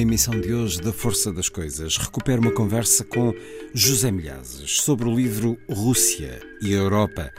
Na 0.00 0.02
emissão 0.02 0.40
de 0.40 0.54
hoje 0.54 0.80
da 0.80 0.94
Força 0.94 1.30
das 1.30 1.50
Coisas, 1.50 1.98
recupero 1.98 2.40
uma 2.40 2.50
conversa 2.50 3.04
com 3.04 3.34
José 3.74 4.10
Milhazes 4.10 4.80
sobre 4.80 5.06
o 5.06 5.14
livro 5.14 5.58
Rússia 5.70 6.40
e 6.62 6.72
Europa. 6.72 7.30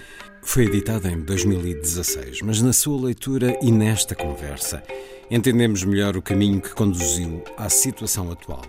Foi 0.43 0.65
editado 0.65 1.07
em 1.07 1.19
2016, 1.21 2.43
mas 2.43 2.61
na 2.61 2.71
sua 2.71 3.03
leitura 3.07 3.57
e 3.63 3.71
nesta 3.71 4.13
conversa 4.13 4.83
entendemos 5.31 5.83
melhor 5.83 6.15
o 6.15 6.21
caminho 6.21 6.61
que 6.61 6.69
conduziu 6.75 7.43
à 7.57 7.67
situação 7.67 8.29
atual. 8.29 8.61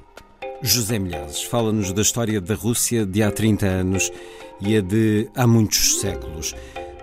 José 0.62 0.98
Milhazes 0.98 1.42
fala-nos 1.42 1.92
da 1.92 2.00
história 2.00 2.40
da 2.40 2.54
Rússia 2.54 3.04
de 3.04 3.22
há 3.22 3.30
30 3.30 3.66
anos 3.66 4.10
e 4.58 4.74
a 4.74 4.80
de 4.80 5.28
há 5.36 5.46
muitos 5.46 6.00
séculos, 6.00 6.54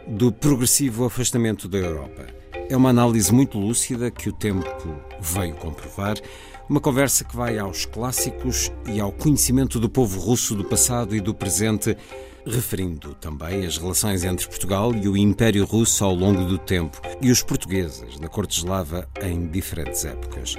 do 0.07 0.31
progressivo 0.31 1.05
afastamento 1.05 1.67
da 1.67 1.77
Europa. 1.77 2.25
É 2.67 2.75
uma 2.75 2.89
análise 2.89 3.31
muito 3.31 3.59
lúcida 3.59 4.09
que 4.09 4.29
o 4.29 4.33
tempo 4.33 4.65
veio 5.21 5.53
comprovar 5.53 6.17
uma 6.70 6.80
conversa 6.80 7.23
que 7.23 7.36
vai 7.36 7.58
aos 7.58 7.86
clássicos 7.86 8.72
e 8.86 9.00
ao 9.00 9.12
conhecimento 9.12 9.80
do 9.80 9.89
povo 9.89 10.20
russo 10.20 10.53
do 10.53 10.64
passado 10.64 11.16
e 11.16 11.20
do 11.20 11.34
presente, 11.34 11.98
referindo 12.45 13.16
também 13.16 13.66
as 13.66 13.78
relações 13.78 14.23
entre 14.23 14.48
Portugal 14.48 14.94
e 14.94 15.09
o 15.09 15.17
Império 15.17 15.66
Russo 15.66 16.06
ao 16.06 16.14
longo 16.14 16.45
do 16.45 16.59
tempo 16.59 17.02
e 17.22 17.31
os 17.31 17.42
portugueses 17.42 18.20
na 18.20 18.28
corte 18.28 18.59
eslava 18.59 19.09
em 19.20 19.47
diferentes 19.47 20.06
épocas. 20.06 20.56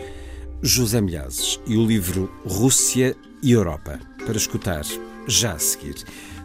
José 0.61 1.01
Milhazes 1.01 1.61
e 1.65 1.77
o 1.77 1.87
livro 1.87 2.29
Rússia 2.45 3.17
e 3.41 3.53
Europa, 3.53 4.01
para 4.27 4.37
escutar 4.37 4.85
já 5.29 5.53
a 5.53 5.59
seguir. 5.61 5.95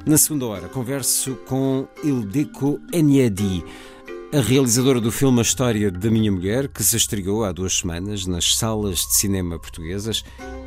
Na 0.06 0.20
segunda 0.20 0.46
hora, 0.46 0.70
converso 0.70 1.36
com 1.48 1.88
Ildiko 2.04 2.80
Enyedi, 2.94 3.64
a 4.34 4.40
realizadora 4.40 5.00
do 5.00 5.12
filme 5.12 5.40
A 5.40 5.42
História 5.42 5.92
da 5.92 6.10
Minha 6.10 6.32
Mulher, 6.32 6.68
que 6.68 6.84
se 6.84 6.98
estreou 6.98 7.44
há 7.44 7.52
duas 7.52 7.78
semanas 7.78 8.26
nas 8.26 8.56
salas 8.56 9.00
de 9.00 9.14
cinema 9.14 9.60
portuguesas, 9.60 10.24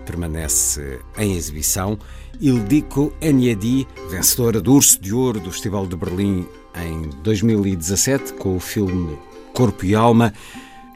permanece 0.06 1.00
em 1.16 1.34
exibição. 1.34 1.98
Ildiko 2.40 3.12
Enyedi, 3.20 3.86
vencedora 4.10 4.60
do 4.60 4.72
Urso 4.72 5.00
de 5.00 5.12
Ouro 5.12 5.40
do 5.40 5.50
Festival 5.50 5.86
de 5.86 5.96
Berlim 5.96 6.46
em 6.74 7.10
2017, 7.22 8.34
com 8.34 8.56
o 8.56 8.60
filme 8.60 9.18
Corpo 9.52 9.84
e 9.84 9.94
Alma. 9.94 10.32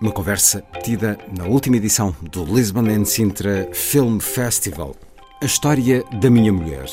Uma 0.00 0.12
conversa 0.12 0.62
tida 0.82 1.18
na 1.36 1.44
última 1.44 1.76
edição 1.76 2.14
do 2.22 2.44
Lisbon 2.44 2.86
and 2.88 3.04
Sintra 3.04 3.68
Film 3.72 4.18
Festival. 4.18 4.96
A 5.40 5.44
História 5.44 6.04
da 6.20 6.30
Minha 6.30 6.52
Mulher. 6.52 6.86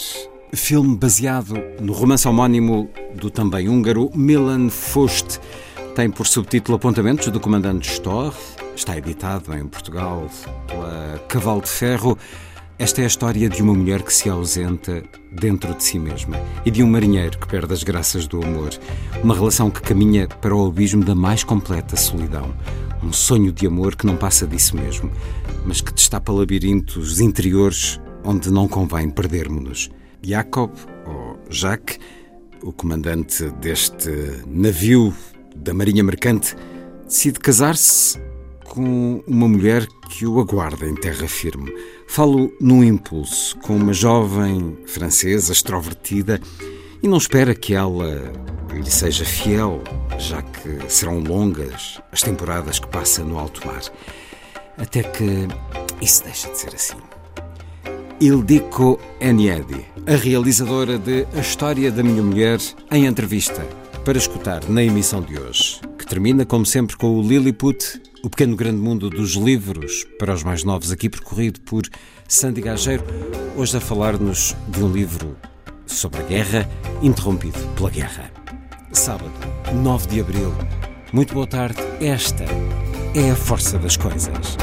Filme 0.51 0.97
baseado 0.97 1.53
no 1.79 1.93
romance 1.93 2.27
homónimo 2.27 2.89
do 3.13 3.29
também 3.29 3.69
húngaro 3.69 4.09
Milan 4.15 4.69
Fust. 4.69 5.39
Tem 5.95 6.09
por 6.09 6.25
subtítulo 6.25 6.75
Apontamentos 6.75 7.27
do 7.27 7.39
Comandante 7.39 7.87
Storr. 7.91 8.33
Está 8.75 8.97
editado 8.97 9.53
em 9.53 9.67
Portugal 9.67 10.27
pela 10.65 11.19
Cavalo 11.27 11.61
de 11.61 11.69
Ferro. 11.69 12.17
Esta 12.79 13.01
é 13.01 13.03
a 13.03 13.07
história 13.07 13.47
de 13.47 13.61
uma 13.61 13.75
mulher 13.75 14.01
que 14.01 14.11
se 14.11 14.27
ausenta 14.27 15.03
dentro 15.31 15.75
de 15.75 15.83
si 15.83 15.99
mesma 15.99 16.35
e 16.65 16.71
de 16.71 16.81
um 16.81 16.89
marinheiro 16.89 17.37
que 17.37 17.47
perde 17.47 17.73
as 17.73 17.83
graças 17.83 18.25
do 18.25 18.43
amor. 18.43 18.71
Uma 19.23 19.35
relação 19.35 19.69
que 19.69 19.81
caminha 19.81 20.27
para 20.27 20.55
o 20.55 20.65
abismo 20.65 21.03
da 21.03 21.13
mais 21.13 21.43
completa 21.43 21.95
solidão. 21.95 22.55
Um 23.03 23.13
sonho 23.13 23.51
de 23.51 23.67
amor 23.67 23.95
que 23.95 24.05
não 24.05 24.17
passa 24.17 24.47
disso 24.47 24.75
mesmo, 24.75 25.11
mas 25.63 25.79
que 25.79 25.93
destapa 25.93 26.33
labirintos 26.33 27.19
interiores 27.19 27.99
onde 28.23 28.49
não 28.49 28.67
convém 28.67 29.11
perdermos-nos. 29.11 29.91
Jacob, 30.21 30.71
ou 31.05 31.39
Jacques, 31.49 31.99
o 32.61 32.71
comandante 32.73 33.49
deste 33.51 34.09
navio 34.47 35.13
da 35.55 35.73
Marinha 35.73 36.03
Mercante, 36.03 36.55
decide 37.05 37.39
casar-se 37.39 38.19
com 38.65 39.23
uma 39.25 39.47
mulher 39.47 39.87
que 40.09 40.25
o 40.25 40.39
aguarda 40.39 40.87
em 40.87 40.95
terra 40.95 41.27
firme. 41.27 41.73
Falo 42.07 42.51
num 42.59 42.83
impulso, 42.83 43.57
com 43.59 43.75
uma 43.75 43.93
jovem 43.93 44.77
francesa 44.85 45.51
extrovertida 45.51 46.39
e 47.01 47.07
não 47.07 47.17
espera 47.17 47.55
que 47.55 47.73
ela 47.73 48.31
lhe 48.73 48.91
seja 48.91 49.25
fiel, 49.25 49.81
já 50.17 50.41
que 50.41 50.91
serão 50.91 51.19
longas 51.19 52.01
as 52.11 52.21
temporadas 52.21 52.79
que 52.79 52.87
passa 52.87 53.23
no 53.23 53.39
alto 53.39 53.65
mar. 53.65 53.81
Até 54.77 55.03
que 55.03 55.47
isso 56.01 56.23
deixa 56.23 56.49
de 56.49 56.57
ser 56.57 56.75
assim. 56.75 57.18
Ildiko 58.21 58.99
Enyedi, 59.21 59.85
a 60.05 60.15
realizadora 60.17 60.97
de 60.97 61.25
A 61.33 61.39
História 61.39 61.89
da 61.89 62.03
Minha 62.03 62.21
Mulher, 62.21 62.59
em 62.91 63.05
entrevista 63.05 63.65
para 64.03 64.17
escutar 64.17 64.67
na 64.67 64.83
emissão 64.83 65.21
de 65.21 65.39
hoje, 65.39 65.79
que 65.97 66.05
termina, 66.05 66.45
como 66.45 66.65
sempre, 66.65 66.97
com 66.97 67.17
o 67.17 67.21
Lilliput, 67.21 68.01
o 68.21 68.29
pequeno 68.29 68.57
grande 68.57 68.81
mundo 68.81 69.09
dos 69.09 69.35
livros 69.35 70.05
para 70.19 70.33
os 70.33 70.43
mais 70.43 70.65
novos, 70.65 70.91
aqui 70.91 71.07
percorrido 71.07 71.61
por 71.61 71.83
Sandy 72.27 72.59
Gageiro, 72.59 73.05
hoje 73.55 73.77
a 73.77 73.79
falar-nos 73.79 74.53
de 74.67 74.83
um 74.83 74.91
livro 74.91 75.37
sobre 75.85 76.19
a 76.19 76.23
guerra, 76.23 76.69
interrompido 77.01 77.59
pela 77.77 77.89
guerra. 77.89 78.29
Sábado, 78.91 79.31
9 79.73 80.07
de 80.07 80.19
abril. 80.19 80.53
Muito 81.13 81.33
boa 81.33 81.47
tarde. 81.47 81.79
Esta 82.01 82.43
é 83.15 83.31
a 83.31 83.35
força 83.35 83.79
das 83.79 83.95
coisas. 83.95 84.57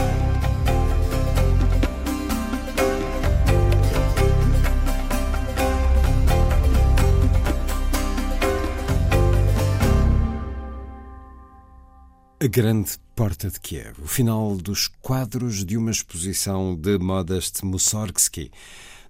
A 12.47 12.49
Grande 12.49 12.93
Porta 13.17 13.51
de 13.51 13.59
Kiev, 13.59 14.01
o 14.01 14.07
final 14.07 14.57
dos 14.57 14.87
quadros 15.03 15.65
de 15.65 15.77
uma 15.77 15.91
exposição 15.91 16.77
de 16.77 16.97
Modest 16.97 17.65
Mussorgsky, 17.65 18.53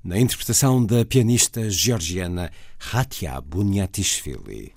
na 0.02 0.18
interpretação 0.18 0.82
da 0.82 1.04
pianista 1.04 1.68
georgiana 1.68 2.50
Hatia 2.90 3.38
Bunyatishvili. 3.42 4.72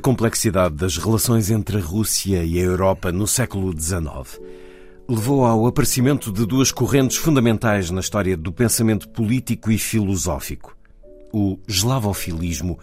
A 0.00 0.02
complexidade 0.02 0.76
das 0.76 0.96
relações 0.96 1.50
entre 1.50 1.76
a 1.76 1.80
Rússia 1.82 2.42
e 2.42 2.58
a 2.58 2.62
Europa 2.62 3.12
no 3.12 3.26
século 3.26 3.70
XIX 3.78 4.40
levou 5.06 5.44
ao 5.44 5.66
aparecimento 5.66 6.32
de 6.32 6.46
duas 6.46 6.72
correntes 6.72 7.18
fundamentais 7.18 7.90
na 7.90 8.00
história 8.00 8.34
do 8.34 8.50
pensamento 8.50 9.06
político 9.10 9.70
e 9.70 9.76
filosófico: 9.76 10.74
o 11.34 11.58
eslavofilismo 11.68 12.78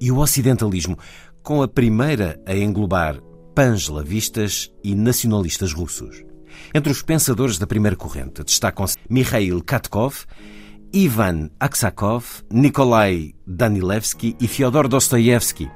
e 0.00 0.10
o 0.10 0.18
ocidentalismo, 0.18 0.98
com 1.40 1.62
a 1.62 1.68
primeira 1.68 2.36
a 2.44 2.56
englobar 2.56 3.20
panslavistas 3.54 4.68
e 4.82 4.92
nacionalistas 4.92 5.72
russos. 5.72 6.24
Entre 6.74 6.90
os 6.90 7.00
pensadores 7.00 7.58
da 7.58 7.66
primeira 7.68 7.94
corrente 7.94 8.42
destacam-se 8.42 8.96
Mikhail 9.08 9.62
Katkov, 9.62 10.24
Ivan 10.92 11.48
Aksakov, 11.60 12.42
Nikolai 12.50 13.36
Danilevsky 13.46 14.34
e 14.40 14.48
Fyodor 14.48 14.88
Dostoevsky 14.88 15.70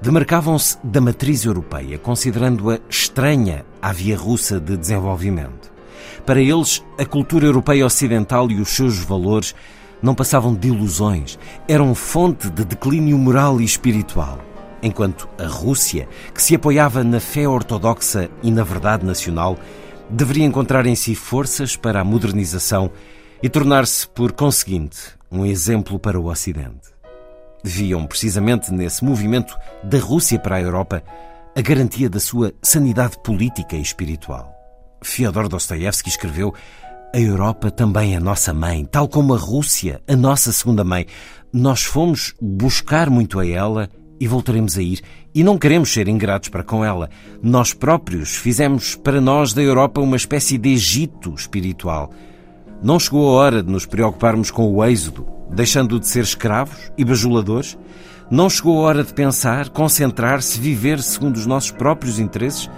demarcavam-se 0.00 0.78
da 0.82 1.00
matriz 1.00 1.44
europeia, 1.44 1.98
considerando-a 1.98 2.78
estranha 2.88 3.64
à 3.82 3.92
via 3.92 4.16
russa 4.16 4.58
de 4.58 4.76
desenvolvimento. 4.76 5.70
Para 6.24 6.40
eles, 6.40 6.82
a 6.98 7.04
cultura 7.04 7.46
europeia 7.46 7.84
ocidental 7.84 8.50
e 8.50 8.60
os 8.60 8.70
seus 8.70 8.98
valores 8.98 9.54
não 10.02 10.14
passavam 10.14 10.54
de 10.54 10.68
ilusões, 10.68 11.38
eram 11.68 11.94
fonte 11.94 12.48
de 12.48 12.64
declínio 12.64 13.18
moral 13.18 13.60
e 13.60 13.64
espiritual. 13.64 14.38
Enquanto 14.82 15.28
a 15.38 15.46
Rússia, 15.46 16.08
que 16.34 16.42
se 16.42 16.54
apoiava 16.54 17.04
na 17.04 17.20
fé 17.20 17.46
ortodoxa 17.46 18.30
e 18.42 18.50
na 18.50 18.64
verdade 18.64 19.04
nacional, 19.04 19.58
deveria 20.08 20.46
encontrar 20.46 20.86
em 20.86 20.94
si 20.94 21.14
forças 21.14 21.76
para 21.76 22.00
a 22.00 22.04
modernização 22.04 22.90
e 23.42 23.48
tornar-se, 23.48 24.08
por 24.08 24.32
conseguinte, 24.32 24.98
um 25.30 25.44
exemplo 25.44 25.98
para 25.98 26.18
o 26.18 26.30
Ocidente 26.30 26.99
viam 27.62 28.06
precisamente 28.06 28.72
nesse 28.72 29.04
movimento 29.04 29.56
da 29.84 29.98
Rússia 29.98 30.38
para 30.38 30.56
a 30.56 30.60
Europa 30.60 31.02
a 31.56 31.60
garantia 31.60 32.08
da 32.08 32.20
sua 32.20 32.52
sanidade 32.62 33.18
política 33.22 33.76
e 33.76 33.82
espiritual. 33.82 34.54
Fyodor 35.02 35.48
Dostoevsky 35.48 36.08
escreveu: 36.08 36.54
A 37.14 37.18
Europa 37.18 37.70
também 37.70 38.14
é 38.14 38.20
nossa 38.20 38.52
mãe, 38.52 38.84
tal 38.84 39.08
como 39.08 39.34
a 39.34 39.38
Rússia, 39.38 40.00
a 40.06 40.16
nossa 40.16 40.52
segunda 40.52 40.84
mãe. 40.84 41.06
Nós 41.52 41.82
fomos 41.82 42.34
buscar 42.40 43.10
muito 43.10 43.40
a 43.40 43.46
ela 43.46 43.88
e 44.20 44.28
voltaremos 44.28 44.76
a 44.76 44.82
ir, 44.82 45.00
e 45.34 45.42
não 45.42 45.58
queremos 45.58 45.90
ser 45.92 46.06
ingratos 46.06 46.50
para 46.50 46.62
com 46.62 46.84
ela. 46.84 47.08
Nós 47.42 47.72
próprios 47.72 48.36
fizemos 48.36 48.94
para 48.94 49.20
nós 49.20 49.54
da 49.54 49.62
Europa 49.62 50.00
uma 50.00 50.16
espécie 50.16 50.58
de 50.58 50.68
Egito 50.68 51.34
espiritual. 51.34 52.10
Não 52.82 53.00
chegou 53.00 53.28
a 53.28 53.32
hora 53.32 53.62
de 53.62 53.72
nos 53.72 53.86
preocuparmos 53.86 54.50
com 54.50 54.70
o 54.70 54.84
êxodo, 54.84 55.26
deixando 55.52 55.98
de 55.98 56.06
ser 56.06 56.22
escravos 56.22 56.90
e 56.96 57.04
bajuladores? 57.04 57.78
Não 58.30 58.48
chegou 58.48 58.78
a 58.78 58.82
hora 58.82 59.04
de 59.04 59.12
pensar, 59.12 59.68
concentrar-se, 59.70 60.58
viver 60.60 61.02
segundo 61.02 61.36
os 61.36 61.46
nossos 61.46 61.70
próprios 61.70 62.18
interesses? 62.18 62.70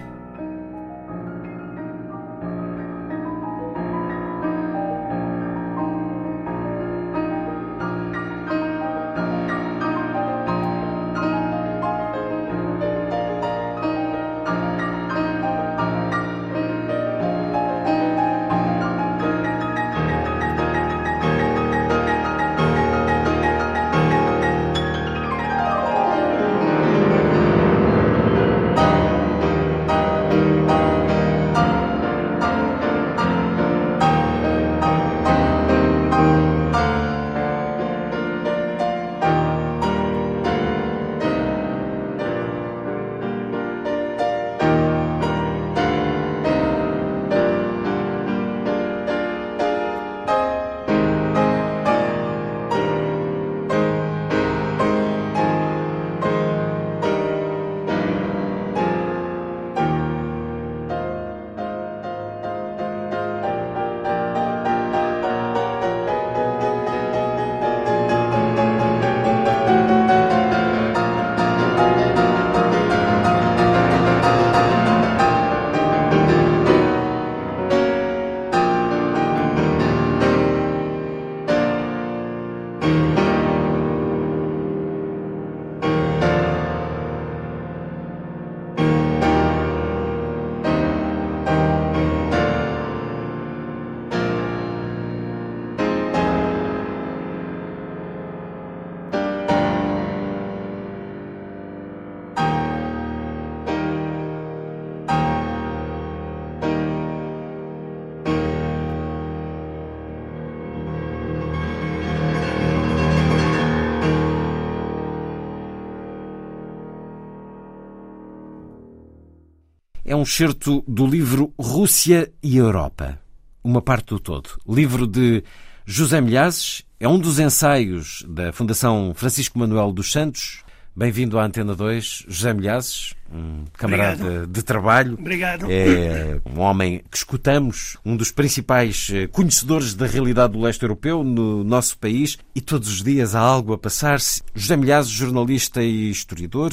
Um 120.23 120.25
excerto 120.25 120.85
do 120.87 121.05
livro 121.05 121.53
Rússia 121.59 122.31
e 122.41 122.57
Europa, 122.57 123.19
uma 123.65 123.83
parte 123.83 124.11
do 124.11 124.21
todo. 124.21 124.51
Livro 124.69 125.05
de 125.05 125.43
José 125.85 126.21
Milhazes, 126.21 126.85
é 127.01 127.09
um 127.09 127.19
dos 127.19 127.41
ensaios 127.41 128.25
da 128.29 128.53
Fundação 128.53 129.13
Francisco 129.17 129.59
Manuel 129.59 129.93
dos 129.93 130.13
Santos. 130.13 130.63
Bem-vindo 130.95 131.41
à 131.41 131.45
Antena 131.45 131.75
2, 131.75 132.27
José 132.29 132.55
Milhazes, 132.55 133.15
um 133.35 133.65
camarada 133.73 134.23
Obrigado. 134.23 134.47
de 134.47 134.63
trabalho. 134.63 135.15
Obrigado. 135.15 135.67
É 135.69 136.41
um 136.47 136.61
homem 136.61 137.03
que 137.11 137.17
escutamos, 137.17 137.97
um 138.05 138.17
dos 138.17 138.31
principais 138.31 139.09
eh, 139.13 139.27
conhecedores 139.27 139.93
da 139.93 140.07
realidade 140.07 140.53
do 140.53 140.61
leste 140.61 140.83
europeu 140.83 141.25
no 141.25 141.65
nosso 141.65 141.99
país 141.99 142.39
e 142.55 142.61
todos 142.61 142.89
os 142.89 143.03
dias 143.03 143.35
há 143.35 143.41
algo 143.41 143.73
a 143.73 143.79
passar-se. 143.79 144.41
José 144.55 144.77
Milhazes, 144.77 145.11
jornalista 145.11 145.83
e 145.83 146.11
historiador, 146.11 146.73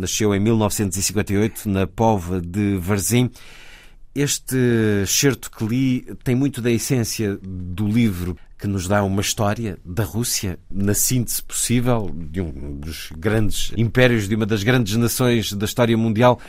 nasceu 0.00 0.34
em 0.34 0.40
1958 0.40 1.68
na 1.68 1.86
Pova 1.86 2.40
de 2.40 2.78
Varzim. 2.78 3.30
Este 4.14 4.56
excerto 5.02 5.50
que 5.50 5.64
li 5.64 6.00
tem 6.24 6.34
muito 6.34 6.60
da 6.60 6.70
essência 6.70 7.38
do 7.42 7.86
livro 7.86 8.36
que 8.58 8.66
nos 8.66 8.88
dá 8.88 9.02
uma 9.04 9.20
história 9.20 9.78
da 9.84 10.02
Rússia, 10.02 10.58
na 10.70 10.94
síntese 10.94 11.42
possível, 11.42 12.10
de 12.14 12.40
um 12.40 12.78
dos 12.78 13.10
grandes 13.16 13.72
impérios, 13.76 14.28
de 14.28 14.34
uma 14.34 14.46
das 14.46 14.62
grandes 14.62 14.96
nações 14.96 15.52
da 15.52 15.64
história 15.64 15.96
mundial, 15.96 16.40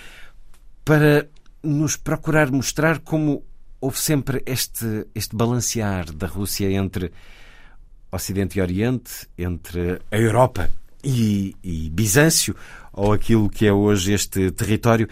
para 0.84 1.28
nos 1.64 1.96
procurar 1.96 2.52
mostrar 2.52 3.00
como 3.00 3.44
houve 3.80 4.00
sempre 4.00 4.42
este, 4.46 5.08
este 5.14 5.36
balancear 5.36 6.12
da 6.12 6.28
Rússia 6.28 6.72
entre 6.72 7.12
Ocidente 8.12 8.60
e 8.60 8.62
Oriente, 8.62 9.28
entre 9.38 10.02
a 10.12 10.18
Europa 10.18 10.70
e, 11.04 11.56
e 11.64 11.90
Bizâncio, 11.90 12.56
ou 12.94 13.14
aquilo 13.14 13.50
que 13.50 13.66
é 13.66 13.74
hoje 13.74 14.14
este 14.14 14.52
território. 14.52 15.08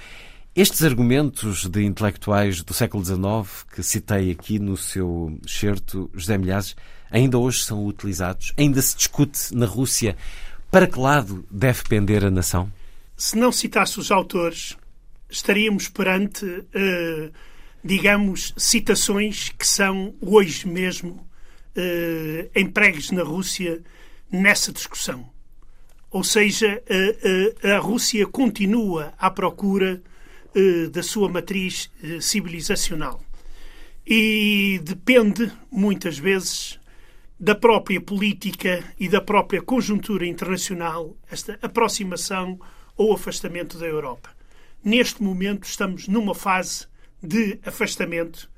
Estes 0.55 0.83
argumentos 0.83 1.67
de 1.67 1.83
intelectuais 1.85 2.61
do 2.63 2.73
século 2.73 3.05
XIX 3.05 3.65
que 3.73 3.83
citei 3.83 4.31
aqui 4.31 4.59
no 4.59 4.75
seu 4.75 5.39
certo, 5.47 6.09
José 6.13 6.37
Milhazes, 6.37 6.75
ainda 7.09 7.37
hoje 7.37 7.63
são 7.63 7.85
utilizados? 7.85 8.53
Ainda 8.57 8.81
se 8.81 8.97
discute 8.97 9.55
na 9.55 9.65
Rússia 9.65 10.17
para 10.71 10.87
que 10.87 10.99
lado 10.99 11.45
deve 11.49 11.83
pender 11.83 12.25
a 12.25 12.31
nação? 12.31 12.71
Se 13.15 13.37
não 13.37 13.51
citasse 13.51 13.99
os 13.99 14.11
autores, 14.11 14.75
estaríamos 15.29 15.87
perante, 15.87 16.45
uh, 16.45 17.31
digamos, 17.83 18.53
citações 18.57 19.49
que 19.49 19.65
são 19.65 20.13
hoje 20.21 20.67
mesmo 20.67 21.11
uh, 21.11 22.49
empregues 22.55 23.11
na 23.11 23.23
Rússia 23.23 23.81
nessa 24.31 24.71
discussão. 24.71 25.29
Ou 26.11 26.23
seja, 26.23 26.81
a, 27.63 27.75
a, 27.75 27.79
Rússia 27.79 28.25
continua 28.25 29.13
à 29.17 29.29
procura 29.29 30.01
da 30.91 31.03
sua 31.03 31.29
matriz 31.29 31.91
civilizacional. 32.19 33.23
E 34.05 34.81
depende, 34.83 35.51
muitas 35.71 36.17
vezes, 36.17 36.79
da 37.39 37.53
própria 37.55 38.01
política 38.01 38.83
e 38.99 39.07
da 39.07 39.21
própria 39.21 39.61
conjuntura 39.61 40.25
internacional, 40.25 41.15
esta 41.31 41.57
aproximação 41.61 42.59
ou 42.97 43.13
afastamento 43.13 43.77
da 43.77 43.85
Europa. 43.85 44.29
Neste 44.83 45.23
momento, 45.23 45.63
estamos 45.63 46.07
numa 46.07 46.35
fase 46.35 46.87
de 47.23 47.59
afastamento 47.65 48.49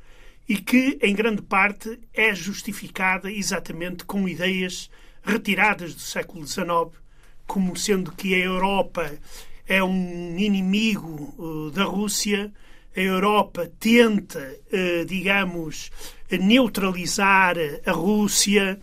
e 0.50 0.58
que, 0.58 0.98
em 1.02 1.14
grande 1.14 1.44
parte, 1.44 2.00
é 2.14 2.34
justificada 2.34 3.32
exatamente 3.32 4.04
com 4.04 4.28
ideias 4.28 4.90
retiradas 5.22 5.94
do 5.94 6.02
século 6.02 6.48
XIX, 6.48 7.00
como 7.52 7.76
sendo 7.76 8.14
que 8.14 8.34
a 8.34 8.38
Europa 8.38 9.12
é 9.68 9.84
um 9.84 10.40
inimigo 10.40 11.36
uh, 11.38 11.70
da 11.72 11.84
Rússia, 11.84 12.50
a 12.96 13.00
Europa 13.02 13.70
tenta, 13.78 14.40
uh, 14.72 15.06
digamos, 15.06 15.92
neutralizar 16.32 17.58
a 17.86 17.92
Rússia, 17.92 18.80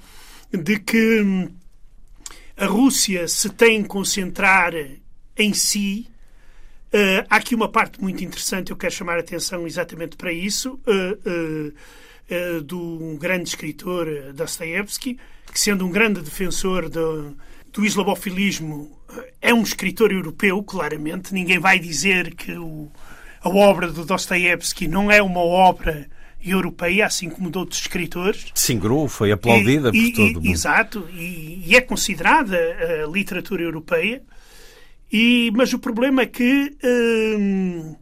de 0.53 0.79
que 0.81 1.23
hum, 1.23 1.49
a 2.59 2.67
Rússia 2.67 3.27
se 3.27 3.49
tem 3.49 3.83
concentrar 3.83 4.75
em 5.35 5.55
si. 5.55 6.07
Uh, 6.93 7.25
há 7.31 7.37
aqui 7.37 7.55
uma 7.55 7.71
parte 7.71 7.99
muito 8.03 8.23
interessante, 8.23 8.71
eu 8.71 8.77
quero 8.77 8.93
chamar 8.93 9.17
a 9.17 9.21
atenção 9.21 9.67
exatamente 9.67 10.15
para 10.15 10.31
isso, 10.31 10.79
uh, 10.87 11.73
uh, 11.73 12.61
do 12.61 12.79
um 12.79 13.17
grande 13.17 13.49
escritor 13.49 14.35
Dostoevsky, 14.35 15.19
que 15.51 15.59
sendo 15.59 15.87
um 15.87 15.91
grande 15.91 16.21
defensor 16.21 16.91
do, 16.91 17.35
do 17.79 17.87
islamofilismo, 17.87 18.91
é 19.41 19.55
um 19.55 19.63
escritor 19.63 20.11
europeu, 20.11 20.61
claramente. 20.65 21.33
Ninguém 21.33 21.61
vai 21.61 21.79
dizer 21.79 22.35
que 22.35 22.51
o, 22.59 22.91
a 23.41 23.49
obra 23.49 23.87
do 23.87 24.05
Dostoevsky 24.05 24.89
não 24.89 25.13
é 25.13 25.23
uma 25.23 25.39
obra 25.39 26.09
europeia, 26.45 27.07
assim 27.07 27.31
como 27.31 27.49
de 27.49 27.57
outros 27.57 27.81
escritores. 27.81 28.47
Singrou, 28.53 29.09
foi 29.09 29.31
aplaudida 29.31 29.91
e, 29.95 30.11
por 30.11 30.17
todo 30.17 30.31
e, 30.31 30.35
mundo. 30.35 30.47
Exato, 30.49 31.09
e, 31.13 31.63
e, 31.67 31.77
é 31.77 31.81
considerada 31.81 32.59
a 33.05 33.07
literatura 33.07 33.63
europeia. 33.63 34.23
E, 35.13 35.53
mas 35.55 35.73
o 35.73 35.79
problema 35.79 36.23
é 36.23 36.27
que, 36.27 36.77
hum, 36.83 37.95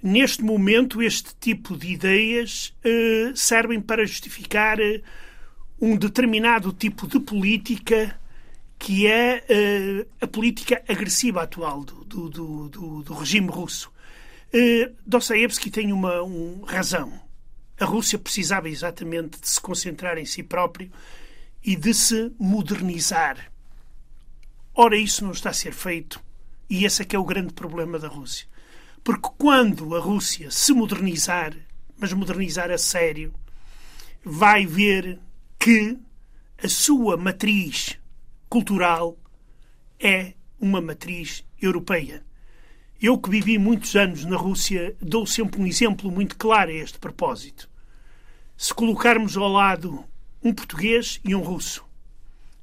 neste 0.00 0.44
momento, 0.44 1.02
este 1.02 1.30
tipo 1.40 1.76
de 1.76 1.92
ideias 1.92 2.72
uh, 2.84 3.36
servem 3.36 3.80
para 3.80 4.06
justificar 4.06 4.78
uh, 4.78 5.02
um 5.80 5.96
determinado 5.96 6.72
tipo 6.72 7.08
de 7.08 7.18
política 7.18 8.16
que 8.78 9.06
é 9.06 9.44
uh, 9.48 10.08
a 10.20 10.26
política 10.26 10.82
agressiva 10.88 11.42
atual 11.42 11.84
do, 11.84 12.04
do, 12.04 12.68
do, 12.68 13.02
do 13.02 13.14
regime 13.14 13.48
russo. 13.48 13.90
Uh, 14.48 14.94
Dostoevsky 15.06 15.70
tem 15.70 15.92
uma 15.92 16.22
um, 16.22 16.62
razão. 16.64 17.20
A 17.78 17.84
Rússia 17.84 18.18
precisava 18.18 18.68
exatamente 18.68 19.40
de 19.40 19.48
se 19.48 19.60
concentrar 19.60 20.18
em 20.18 20.24
si 20.24 20.42
próprio 20.42 20.90
e 21.62 21.76
de 21.76 21.92
se 21.92 22.32
modernizar. 22.38 23.50
Ora, 24.74 24.96
isso 24.96 25.24
não 25.24 25.32
está 25.32 25.50
a 25.50 25.54
ser 25.54 25.72
feito 25.72 26.22
e 26.68 26.84
esse 26.84 27.02
é 27.02 27.04
que 27.04 27.16
é 27.16 27.18
o 27.18 27.24
grande 27.24 27.52
problema 27.52 27.98
da 27.98 28.08
Rússia. 28.08 28.46
Porque 29.02 29.28
quando 29.38 29.94
a 29.94 30.00
Rússia 30.00 30.50
se 30.50 30.72
modernizar, 30.72 31.54
mas 31.98 32.12
modernizar 32.12 32.70
a 32.70 32.78
sério, 32.78 33.32
vai 34.24 34.66
ver 34.66 35.20
que 35.58 35.96
a 36.62 36.68
sua 36.68 37.16
matriz 37.16 37.98
cultural 38.48 39.16
é 39.98 40.34
uma 40.60 40.80
matriz 40.80 41.44
europeia. 41.60 42.24
Eu 43.00 43.18
que 43.18 43.28
vivi 43.28 43.58
muitos 43.58 43.94
anos 43.94 44.24
na 44.24 44.36
Rússia 44.36 44.96
dou 45.00 45.26
sempre 45.26 45.60
um 45.60 45.66
exemplo 45.66 46.10
muito 46.10 46.36
claro 46.36 46.70
a 46.70 46.74
este 46.74 46.98
propósito. 46.98 47.68
Se 48.56 48.72
colocarmos 48.72 49.36
ao 49.36 49.48
lado 49.48 50.04
um 50.42 50.52
português 50.52 51.20
e 51.24 51.34
um 51.34 51.40
russo, 51.40 51.84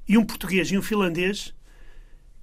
e 0.08 0.18
um 0.18 0.24
português 0.24 0.70
e 0.70 0.78
um 0.78 0.82
finlandês, 0.82 1.54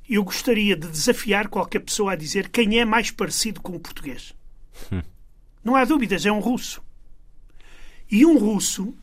eu 0.09 0.23
gostaria 0.23 0.75
de 0.75 0.87
desafiar 0.87 1.47
qualquer 1.47 1.79
pessoa 1.79 2.13
a 2.13 2.15
dizer 2.15 2.49
quem 2.49 2.79
é 2.79 2.85
mais 2.85 3.11
parecido 3.11 3.61
com 3.61 3.75
o 3.75 3.79
português. 3.79 4.33
Hum. 4.91 5.01
Não 5.63 5.75
há 5.75 5.85
dúvidas, 5.85 6.25
é 6.25 6.31
um 6.31 6.39
russo. 6.39 6.81
E 8.09 8.25
um 8.25 8.37
russo. 8.37 8.93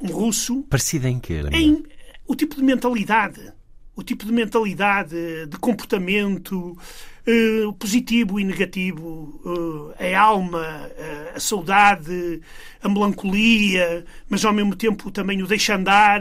Um 0.00 0.08
russo. 0.08 0.62
Parecido 0.62 1.08
em 1.08 1.18
quê? 1.18 1.42
Em 1.52 1.84
o 2.30 2.36
tipo 2.36 2.54
de 2.54 2.62
mentalidade. 2.62 3.52
O 3.96 4.04
tipo 4.04 4.24
de 4.24 4.32
mentalidade, 4.32 5.46
de 5.46 5.58
comportamento 5.58 6.78
uh, 7.26 7.72
positivo 7.72 8.38
e 8.38 8.44
negativo, 8.44 9.40
uh, 9.44 9.92
a 9.98 10.20
alma, 10.20 10.60
uh, 10.60 11.36
a 11.36 11.40
saudade, 11.40 12.40
a 12.80 12.88
melancolia, 12.88 14.04
mas 14.28 14.44
ao 14.44 14.52
mesmo 14.52 14.76
tempo 14.76 15.10
também 15.10 15.42
o 15.42 15.46
deixa 15.46 15.74
andar, 15.74 16.20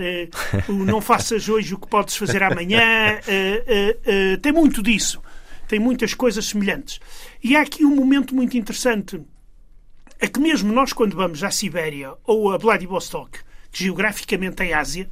o 0.68 0.84
não 0.84 1.00
faças 1.00 1.48
hoje 1.48 1.76
o 1.76 1.78
que 1.78 1.88
podes 1.88 2.16
fazer 2.18 2.42
amanhã. 2.42 3.20
tem 4.42 4.52
muito 4.52 4.82
disso. 4.82 5.22
Tem 5.68 5.80
muitas 5.80 6.16
coisas 6.16 6.48
semelhantes. 6.48 7.00
E 7.44 7.56
há 7.56 7.62
aqui 7.62 7.86
um 7.86 7.96
momento 7.96 8.34
muito 8.34 8.58
interessante. 8.58 9.22
É 10.20 10.28
que 10.28 10.40
mesmo 10.40 10.74
nós, 10.74 10.92
quando 10.92 11.16
vamos 11.16 11.44
à 11.44 11.52
Sibéria 11.52 12.14
ou 12.26 12.52
a 12.52 12.58
Vladivostok, 12.58 13.38
que 13.72 13.84
geograficamente 13.84 14.64
é 14.64 14.74
Ásia, 14.74 15.08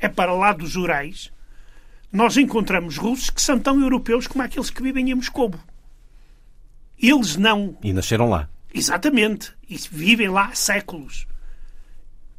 é 0.00 0.08
para 0.08 0.32
lá 0.32 0.52
dos 0.52 0.76
Urais, 0.76 1.30
nós 2.12 2.36
encontramos 2.36 2.96
russos 2.96 3.30
que 3.30 3.40
são 3.40 3.58
tão 3.58 3.80
europeus 3.80 4.26
como 4.26 4.42
aqueles 4.42 4.70
que 4.70 4.82
vivem 4.82 5.10
em 5.10 5.14
Moscou. 5.14 5.54
Eles 7.00 7.36
não. 7.36 7.76
E 7.82 7.92
nasceram 7.92 8.28
lá. 8.28 8.48
Exatamente. 8.74 9.52
E 9.68 9.76
vivem 9.90 10.28
lá 10.28 10.46
há 10.46 10.54
séculos. 10.54 11.26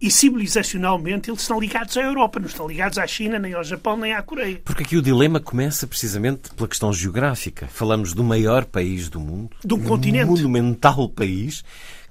E 0.02 0.10
civilizacionalmente 0.10 1.30
eles 1.30 1.42
estão 1.42 1.60
ligados 1.60 1.98
à 1.98 2.02
Europa, 2.02 2.40
não 2.40 2.48
estão 2.48 2.68
ligados 2.68 2.98
à 2.98 3.06
China, 3.06 3.38
nem 3.38 3.54
ao 3.54 3.64
Japão, 3.64 3.98
nem 3.98 4.14
à 4.14 4.24
Coreia. 4.24 4.62
Porque 4.64 4.84
aqui 4.84 4.96
o 4.96 5.02
dilema 5.02 5.42
começa 5.42 5.86
precisamente 5.86 6.54
pela 6.56 6.70
questão 6.70 6.94
geográfica. 6.94 7.68
Falamos 7.68 8.14
do 8.14 8.24
maior 8.24 8.64
país 8.64 9.10
do 9.10 9.20
mundo, 9.20 9.50
de 9.64 9.74
um 9.74 9.84
continente. 9.84 10.26
monumental 10.26 11.10
país, 11.10 11.66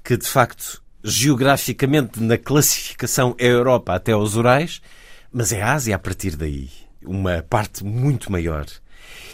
que 0.05 0.19
de 0.19 0.27
facto, 0.27 0.83
geograficamente, 1.03 2.21
na 2.21 2.37
classificação 2.37 3.35
é 3.39 3.47
Europa 3.47 3.95
até 3.95 4.13
aos 4.13 4.37
Urais, 4.37 4.83
mas 5.33 5.53
é 5.53 5.63
a 5.63 5.73
Ásia 5.73 5.97
a 5.97 5.99
partir 5.99 6.37
daí 6.37 6.71
uma 7.03 7.43
parte 7.43 7.85
muito 7.85 8.31
maior. 8.31 8.67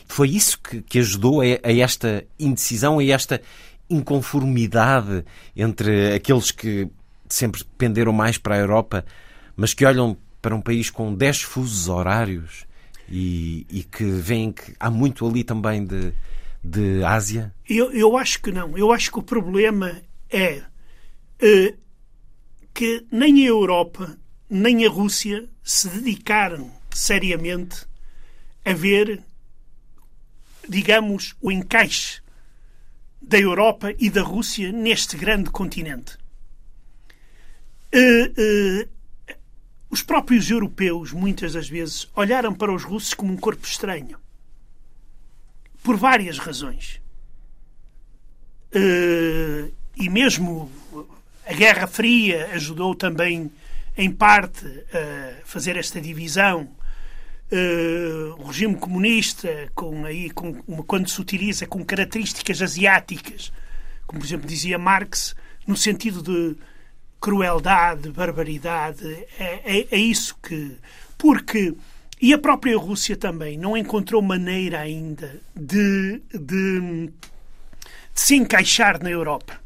Foi 0.07 0.29
isso 0.31 0.61
que, 0.61 0.83
que 0.83 0.99
ajudou 0.99 1.41
a, 1.41 1.45
a 1.45 1.73
esta 1.73 2.25
indecisão, 2.39 2.99
a 2.99 3.05
esta 3.05 3.41
inconformidade 3.89 5.25
entre 5.57 6.15
aqueles 6.15 6.51
que 6.51 6.89
sempre 7.29 7.65
penderam 7.77 8.13
mais 8.13 8.39
para 8.39 8.55
a 8.55 8.59
Europa, 8.59 9.05
mas 9.57 9.75
que 9.75 9.85
olham 9.85 10.17
para 10.41 10.55
um 10.55 10.61
país 10.61 10.91
com 10.91 11.15
10 11.15 11.43
fusos 11.43 11.89
horários 11.89 12.67
e, 13.09 13.67
e, 13.71 13.83
que 13.83 14.05
veem 14.05 14.53
que 14.53 14.75
há 14.79 14.91
muito 14.91 15.27
ali 15.27 15.43
também 15.43 15.85
de, 15.85 16.13
de 16.63 17.03
Ásia? 17.03 17.53
Eu, 17.69 17.91
eu 17.93 18.17
acho 18.17 18.41
que 18.41 18.51
não. 18.51 18.77
Eu 18.77 18.93
acho 18.93 19.11
que 19.11 19.19
o 19.19 19.23
problema 19.23 20.03
é 20.31 20.63
uh, 21.43 21.77
que 22.73 23.07
nem 23.11 23.45
a 23.45 23.49
Europa 23.49 24.19
nem 24.49 24.87
a 24.87 24.91
Rússia 24.91 25.49
se 25.63 25.89
dedicaram 25.89 26.71
seriamente 26.91 27.87
a 28.65 28.73
ver, 28.73 29.23
digamos, 30.69 31.35
o 31.41 31.51
encaixe 31.51 32.23
da 33.21 33.39
Europa 33.39 33.95
e 33.99 34.11
da 34.11 34.23
Rússia 34.23 34.71
neste 34.73 35.17
grande 35.17 35.51
continente. 35.51 36.17
Uh, 37.95 38.85
uh, 38.87 38.89
os 39.89 40.03
próprios 40.03 40.51
europeus, 40.51 41.13
muitas 41.13 41.53
das 41.53 41.69
vezes, 41.69 42.09
olharam 42.15 42.55
para 42.55 42.73
os 42.73 42.83
russos 42.83 43.15
como 43.15 43.33
um 43.33 43.37
corpo 43.37 43.65
estranho. 43.67 44.19
Por 45.83 45.97
várias 45.97 46.39
razões. 46.39 47.01
Uh, 48.75 49.73
e 49.97 50.09
mesmo 50.09 50.71
a 51.47 51.53
Guerra 51.53 51.87
Fria 51.87 52.51
ajudou 52.55 52.95
também, 52.95 53.53
em 53.97 54.11
parte, 54.11 54.67
a 54.93 55.45
fazer 55.45 55.77
esta 55.77 56.01
divisão 56.01 56.69
uh, 57.53 58.43
o 58.43 58.47
regime 58.47 58.77
comunista, 58.77 59.69
com, 59.75 60.05
aí, 60.05 60.31
com, 60.31 60.55
quando 60.85 61.09
se 61.09 61.21
utiliza 61.21 61.67
com 61.67 61.85
características 61.85 62.61
asiáticas, 62.63 63.53
como 64.07 64.21
por 64.21 64.27
exemplo 64.27 64.47
dizia 64.47 64.79
Marx, 64.79 65.35
no 65.67 65.77
sentido 65.77 66.23
de 66.23 66.57
crueldade, 67.21 68.11
barbaridade, 68.11 69.07
é, 69.39 69.61
é, 69.65 69.87
é 69.91 69.99
isso 69.99 70.37
que. 70.43 70.77
Porque. 71.17 71.75
E 72.21 72.33
a 72.33 72.39
própria 72.39 72.79
Rússia 72.79 73.17
também 73.17 73.59
não 73.59 73.77
encontrou 73.77 74.23
maneira 74.23 74.81
ainda 74.81 75.41
de, 75.55 76.23
de, 76.33 76.41
de 76.41 77.13
se 78.15 78.37
encaixar 78.37 79.03
na 79.03 79.11
Europa. 79.11 79.61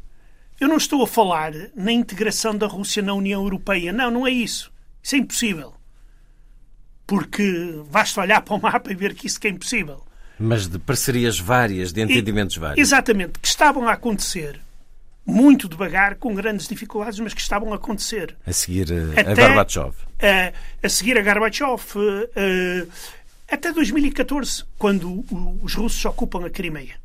Eu 0.59 0.67
não 0.67 0.77
estou 0.77 1.01
a 1.03 1.07
falar 1.07 1.53
na 1.75 1.91
integração 1.91 2.55
da 2.55 2.67
Rússia 2.67 3.01
na 3.01 3.13
União 3.13 3.41
Europeia. 3.43 3.93
Não, 3.93 4.11
não 4.11 4.27
é 4.27 4.31
isso. 4.31 4.71
Isso 5.01 5.15
é 5.15 5.19
impossível 5.19 5.73
porque 7.07 7.81
basta 7.91 8.21
olhar 8.21 8.41
para 8.41 8.53
o 8.55 8.61
mapa 8.61 8.91
e 8.91 8.95
ver 8.95 9.15
que 9.15 9.27
isso 9.27 9.39
é 9.43 9.49
impossível. 9.49 10.03
Mas 10.39 10.67
de 10.67 10.77
parcerias 10.79 11.39
várias, 11.39 11.91
de 11.91 12.01
entendimentos 12.01 12.55
E- 12.55 12.59
vários. 12.59 12.79
Exatamente, 12.87 13.39
que 13.39 13.47
estavam 13.47 13.87
a 13.87 13.93
acontecer 13.93 14.59
muito 15.25 15.67
devagar, 15.67 16.15
com 16.15 16.33
grandes 16.33 16.67
dificuldades, 16.67 17.19
mas 17.19 17.33
que 17.33 17.41
estavam 17.41 17.71
a 17.73 17.75
acontecer. 17.75 18.35
A 18.45 18.53
seguir 18.53 18.91
eh, 18.91 19.19
a 19.27 19.31
Até- 19.31 19.47
Gorbachev. 19.47 19.93
a, 20.21 20.85
a 20.85 20.89
seguir 20.89 21.17
a 21.17 21.21
Gorbachev, 21.21 21.81
eh, 21.95 22.29
eh, 22.35 22.87
até 23.51 23.71
2014, 23.71 24.63
quando 24.77 25.23
os 25.61 25.73
russos 25.73 26.03
ocupam 26.05 26.45
a 26.45 26.49
Crimeia. 26.49 26.95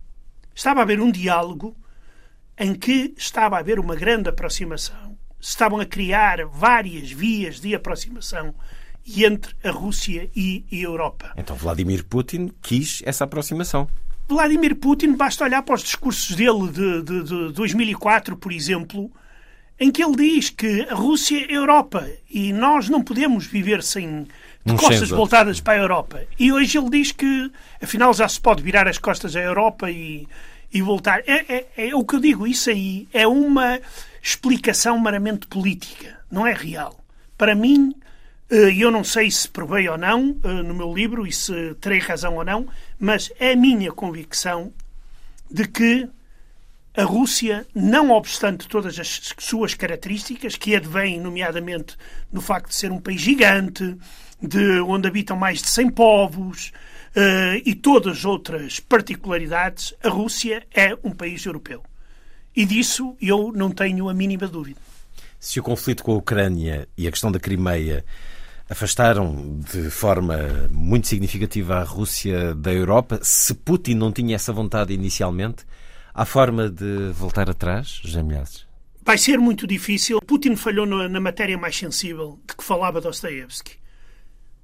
Estava 0.54 0.80
a 0.80 0.82
haver 0.84 1.00
um 1.00 1.10
diálogo 1.10 1.74
em 2.58 2.74
que 2.74 3.14
estava 3.16 3.56
a 3.56 3.60
haver 3.60 3.78
uma 3.78 3.96
grande 3.96 4.28
aproximação. 4.28 5.16
Se 5.40 5.50
Estavam 5.50 5.80
a 5.80 5.86
criar 5.86 6.46
várias 6.46 7.10
vias 7.10 7.60
de 7.60 7.74
aproximação 7.74 8.54
entre 9.06 9.54
a 9.62 9.70
Rússia 9.70 10.30
e 10.34 10.64
a 10.72 10.74
Europa. 10.74 11.32
Então 11.36 11.54
Vladimir 11.54 12.04
Putin 12.04 12.50
quis 12.62 13.02
essa 13.04 13.24
aproximação. 13.24 13.86
Vladimir 14.26 14.74
Putin, 14.76 15.14
basta 15.14 15.44
olhar 15.44 15.62
para 15.62 15.74
os 15.74 15.82
discursos 15.82 16.34
dele 16.34 16.68
de, 16.70 17.02
de, 17.02 17.22
de 17.22 17.52
2004, 17.52 18.36
por 18.36 18.50
exemplo, 18.50 19.12
em 19.78 19.90
que 19.90 20.02
ele 20.02 20.16
diz 20.16 20.48
que 20.48 20.86
a 20.88 20.94
Rússia 20.94 21.44
é 21.44 21.52
a 21.52 21.56
Europa 21.56 22.08
e 22.30 22.52
nós 22.52 22.88
não 22.88 23.02
podemos 23.02 23.46
viver 23.46 23.82
sem 23.82 24.26
de 24.64 24.72
Uns 24.72 24.80
costas 24.80 25.02
os 25.02 25.10
voltadas 25.10 25.60
para 25.60 25.74
a 25.74 25.82
Europa. 25.82 26.22
E 26.38 26.50
hoje 26.50 26.78
ele 26.78 26.88
diz 26.88 27.12
que, 27.12 27.52
afinal, 27.82 28.14
já 28.14 28.26
se 28.26 28.40
pode 28.40 28.62
virar 28.62 28.88
as 28.88 28.96
costas 28.96 29.36
à 29.36 29.40
Europa 29.40 29.90
e, 29.90 30.26
e 30.74 30.82
voltar. 30.82 31.20
É, 31.20 31.54
é, 31.76 31.88
é 31.88 31.94
o 31.94 32.04
que 32.04 32.16
eu 32.16 32.20
digo, 32.20 32.46
isso 32.46 32.68
aí 32.68 33.08
é 33.12 33.26
uma 33.28 33.80
explicação 34.20 34.98
meramente 34.98 35.46
política, 35.46 36.18
não 36.28 36.44
é 36.44 36.52
real. 36.52 36.98
Para 37.38 37.54
mim, 37.54 37.94
eh, 38.50 38.74
eu 38.76 38.90
não 38.90 39.04
sei 39.04 39.30
se 39.30 39.48
provei 39.48 39.88
ou 39.88 39.96
não 39.96 40.36
eh, 40.42 40.48
no 40.48 40.74
meu 40.74 40.92
livro 40.92 41.24
e 41.26 41.32
se 41.32 41.74
terei 41.80 42.00
razão 42.00 42.34
ou 42.34 42.44
não, 42.44 42.66
mas 42.98 43.30
é 43.38 43.52
a 43.52 43.56
minha 43.56 43.92
convicção 43.92 44.72
de 45.48 45.68
que 45.68 46.08
a 46.96 47.04
Rússia, 47.04 47.66
não 47.74 48.10
obstante 48.10 48.68
todas 48.68 48.98
as 48.98 49.34
suas 49.38 49.74
características, 49.74 50.56
que 50.56 50.76
advêm, 50.76 51.20
nomeadamente, 51.20 51.96
no 52.32 52.40
facto 52.40 52.68
de 52.68 52.76
ser 52.76 52.92
um 52.92 53.00
país 53.00 53.20
gigante, 53.20 53.96
de 54.40 54.80
onde 54.80 55.08
habitam 55.08 55.36
mais 55.36 55.60
de 55.60 55.68
100 55.68 55.90
povos 55.90 56.72
e 57.64 57.74
todas 57.74 58.18
as 58.18 58.24
outras 58.24 58.80
particularidades, 58.80 59.94
a 60.02 60.08
Rússia 60.08 60.66
é 60.74 60.96
um 61.04 61.12
país 61.12 61.44
europeu. 61.44 61.82
E 62.56 62.64
disso 62.64 63.16
eu 63.20 63.52
não 63.54 63.70
tenho 63.70 64.08
a 64.08 64.14
mínima 64.14 64.46
dúvida. 64.46 64.80
Se 65.38 65.60
o 65.60 65.62
conflito 65.62 66.02
com 66.02 66.12
a 66.12 66.16
Ucrânia 66.16 66.88
e 66.96 67.06
a 67.06 67.10
questão 67.10 67.30
da 67.30 67.38
Crimeia 67.38 68.04
afastaram 68.68 69.60
de 69.70 69.90
forma 69.90 70.68
muito 70.70 71.06
significativa 71.06 71.76
a 71.76 71.84
Rússia 71.84 72.54
da 72.54 72.72
Europa, 72.72 73.20
se 73.22 73.54
Putin 73.54 73.94
não 73.94 74.10
tinha 74.10 74.36
essa 74.36 74.52
vontade 74.52 74.94
inicialmente, 74.94 75.64
há 76.14 76.24
forma 76.24 76.70
de 76.70 77.10
voltar 77.12 77.50
atrás, 77.50 78.00
José 78.02 78.22
Milhazes? 78.22 78.66
Vai 79.02 79.18
ser 79.18 79.38
muito 79.38 79.66
difícil. 79.66 80.20
Putin 80.22 80.56
falhou 80.56 80.86
na, 80.86 81.08
na 81.08 81.20
matéria 81.20 81.58
mais 81.58 81.76
sensível 81.76 82.38
de 82.48 82.56
que 82.56 82.64
falava 82.64 83.00
Dostoevsky. 83.00 83.72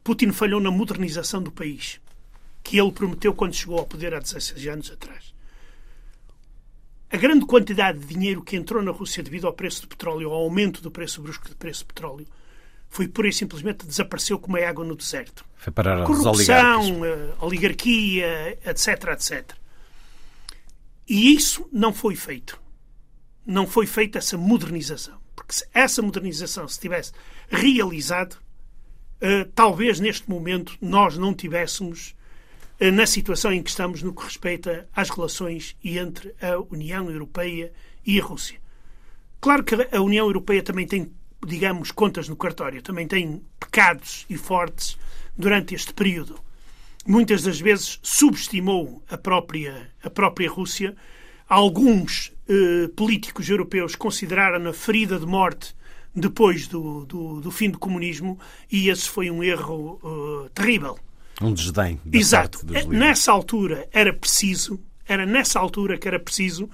Putin 0.02 0.32
falhou 0.32 0.60
na 0.60 0.70
modernização 0.70 1.42
do 1.42 1.52
país, 1.52 2.00
que 2.70 2.78
ele 2.78 2.92
prometeu 2.92 3.34
quando 3.34 3.52
chegou 3.52 3.80
ao 3.80 3.84
poder 3.84 4.14
há 4.14 4.20
16 4.20 4.68
anos 4.68 4.92
atrás. 4.92 5.34
A 7.10 7.16
grande 7.16 7.44
quantidade 7.44 7.98
de 7.98 8.06
dinheiro 8.06 8.44
que 8.44 8.54
entrou 8.54 8.80
na 8.80 8.92
Rússia 8.92 9.24
devido 9.24 9.48
ao 9.48 9.52
preço 9.52 9.82
do 9.82 9.88
petróleo, 9.88 10.30
ao 10.30 10.44
aumento 10.44 10.80
do 10.80 10.88
preço 10.88 11.20
brusco 11.20 11.48
do 11.48 11.56
preço 11.56 11.82
do 11.82 11.88
petróleo, 11.88 12.28
foi 12.88 13.08
pura 13.08 13.26
e 13.26 13.32
simplesmente 13.32 13.84
desapareceu 13.84 14.38
como 14.38 14.56
a 14.56 14.68
água 14.68 14.84
no 14.84 14.94
deserto. 14.94 15.44
Foi 15.56 15.72
parar. 15.72 16.06
Corrupção, 16.06 17.04
eh, 17.04 17.34
oligarquia, 17.40 18.56
etc, 18.64 18.88
etc. 19.14 19.50
E 21.08 21.34
isso 21.34 21.68
não 21.72 21.92
foi 21.92 22.14
feito. 22.14 22.56
Não 23.44 23.66
foi 23.66 23.86
feita 23.86 24.18
essa 24.18 24.38
modernização. 24.38 25.18
Porque 25.34 25.54
se 25.54 25.66
essa 25.74 26.00
modernização 26.00 26.68
se 26.68 26.78
tivesse 26.78 27.10
realizado, 27.48 28.36
eh, 29.20 29.44
talvez 29.56 29.98
neste 29.98 30.30
momento 30.30 30.78
nós 30.80 31.18
não 31.18 31.34
tivéssemos 31.34 32.14
na 32.90 33.06
situação 33.06 33.52
em 33.52 33.62
que 33.62 33.68
estamos 33.68 34.02
no 34.02 34.14
que 34.14 34.24
respeita 34.24 34.88
às 34.96 35.10
relações 35.10 35.76
entre 35.84 36.34
a 36.40 36.58
União 36.72 37.10
Europeia 37.10 37.72
e 38.06 38.18
a 38.18 38.24
Rússia. 38.24 38.58
Claro 39.38 39.64
que 39.64 39.74
a 39.74 40.00
União 40.00 40.26
Europeia 40.26 40.62
também 40.62 40.86
tem, 40.86 41.12
digamos, 41.46 41.90
contas 41.90 42.28
no 42.28 42.36
cartório, 42.36 42.82
também 42.82 43.06
tem 43.06 43.42
pecados 43.58 44.24
e 44.30 44.36
fortes 44.36 44.96
durante 45.36 45.74
este 45.74 45.92
período. 45.92 46.38
Muitas 47.06 47.42
das 47.42 47.60
vezes 47.60 47.98
subestimou 48.02 49.02
a 49.10 49.18
própria, 49.18 49.90
a 50.02 50.08
própria 50.08 50.50
Rússia. 50.50 50.96
Alguns 51.48 52.32
eh, 52.48 52.88
políticos 52.96 53.48
europeus 53.48 53.94
consideraram-na 53.94 54.72
ferida 54.72 55.18
de 55.18 55.26
morte 55.26 55.74
depois 56.14 56.66
do, 56.66 57.04
do, 57.06 57.40
do 57.40 57.50
fim 57.50 57.70
do 57.70 57.78
comunismo 57.78 58.38
e 58.70 58.88
esse 58.88 59.08
foi 59.08 59.30
um 59.30 59.42
erro 59.42 60.00
eh, 60.02 60.50
terrível. 60.54 60.98
Um 61.40 61.54
desdém 61.54 61.98
Exato. 62.12 62.60
líderes. 62.60 62.86
Nessa 62.86 63.32
altura 63.32 63.88
era 63.92 64.12
preciso, 64.12 64.78
era 65.06 65.24
nessa 65.24 65.58
altura 65.58 65.96
que 65.96 66.06
era 66.06 66.20
preciso 66.20 66.68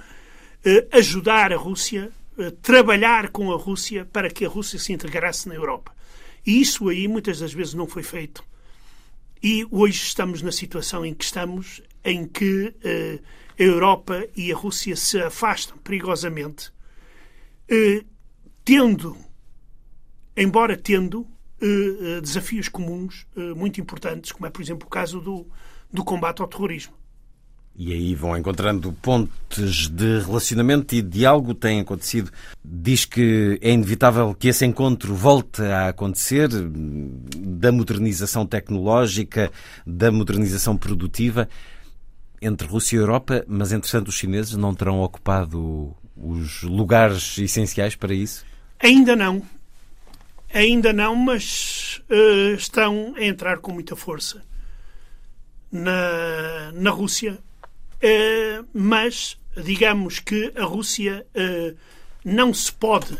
eh, 0.64 0.88
ajudar 0.92 1.52
a 1.52 1.56
Rússia, 1.56 2.10
eh, 2.36 2.50
trabalhar 2.60 3.28
com 3.28 3.52
a 3.52 3.56
Rússia 3.56 4.04
para 4.04 4.28
que 4.28 4.44
a 4.44 4.48
Rússia 4.48 4.78
se 4.78 4.92
integrasse 4.92 5.48
na 5.48 5.54
Europa. 5.54 5.94
E 6.44 6.60
isso 6.60 6.88
aí 6.88 7.06
muitas 7.06 7.38
das 7.38 7.52
vezes 7.52 7.74
não 7.74 7.86
foi 7.86 8.02
feito. 8.02 8.42
E 9.40 9.64
hoje 9.70 10.02
estamos 10.02 10.42
na 10.42 10.50
situação 10.50 11.06
em 11.06 11.14
que 11.14 11.24
estamos, 11.24 11.80
em 12.04 12.26
que 12.26 12.74
eh, 12.82 13.20
a 13.58 13.62
Europa 13.62 14.26
e 14.36 14.50
a 14.52 14.56
Rússia 14.56 14.96
se 14.96 15.20
afastam 15.22 15.78
perigosamente, 15.78 16.72
tendo, 18.64 19.16
embora 20.36 20.76
tendo 20.76 21.26
desafios 22.20 22.68
comuns 22.68 23.26
eh, 23.36 23.54
muito 23.54 23.80
importantes, 23.80 24.32
como 24.32 24.46
é, 24.46 24.50
por 24.50 24.62
exemplo, 24.62 24.86
o 24.86 24.90
caso 24.90 25.20
do, 25.20 25.46
do 25.92 26.04
combate 26.04 26.42
ao 26.42 26.48
terrorismo. 26.48 26.92
E 27.78 27.92
aí 27.92 28.14
vão 28.14 28.36
encontrando 28.36 28.90
pontes 29.02 29.88
de 29.88 30.20
relacionamento 30.20 30.94
e 30.94 31.02
diálogo 31.02 31.52
têm 31.52 31.80
acontecido. 31.80 32.30
Diz 32.64 33.04
que 33.04 33.58
é 33.60 33.70
inevitável 33.70 34.34
que 34.34 34.48
esse 34.48 34.64
encontro 34.64 35.14
volte 35.14 35.60
a 35.60 35.88
acontecer 35.88 36.48
da 36.48 37.70
modernização 37.70 38.46
tecnológica, 38.46 39.52
da 39.86 40.10
modernização 40.10 40.74
produtiva 40.74 41.50
entre 42.40 42.66
Rússia 42.66 42.96
e 42.96 42.98
Europa, 42.98 43.44
mas 43.46 43.72
entretanto 43.72 44.08
os 44.08 44.14
chineses 44.14 44.54
não 44.54 44.74
terão 44.74 45.00
ocupado 45.00 45.94
os 46.16 46.62
lugares 46.62 47.36
essenciais 47.38 47.94
para 47.94 48.14
isso? 48.14 48.44
Ainda 48.80 49.14
não. 49.14 49.42
Ainda 50.52 50.92
não, 50.92 51.14
mas 51.14 52.02
eh, 52.08 52.54
estão 52.56 53.14
a 53.16 53.24
entrar 53.24 53.58
com 53.58 53.72
muita 53.72 53.96
força 53.96 54.42
na, 55.70 56.72
na 56.72 56.90
Rússia. 56.90 57.38
Eh, 58.00 58.62
mas 58.72 59.38
digamos 59.56 60.18
que 60.18 60.52
a 60.56 60.64
Rússia 60.64 61.26
eh, 61.34 61.74
não 62.24 62.52
se 62.54 62.72
pode, 62.72 63.16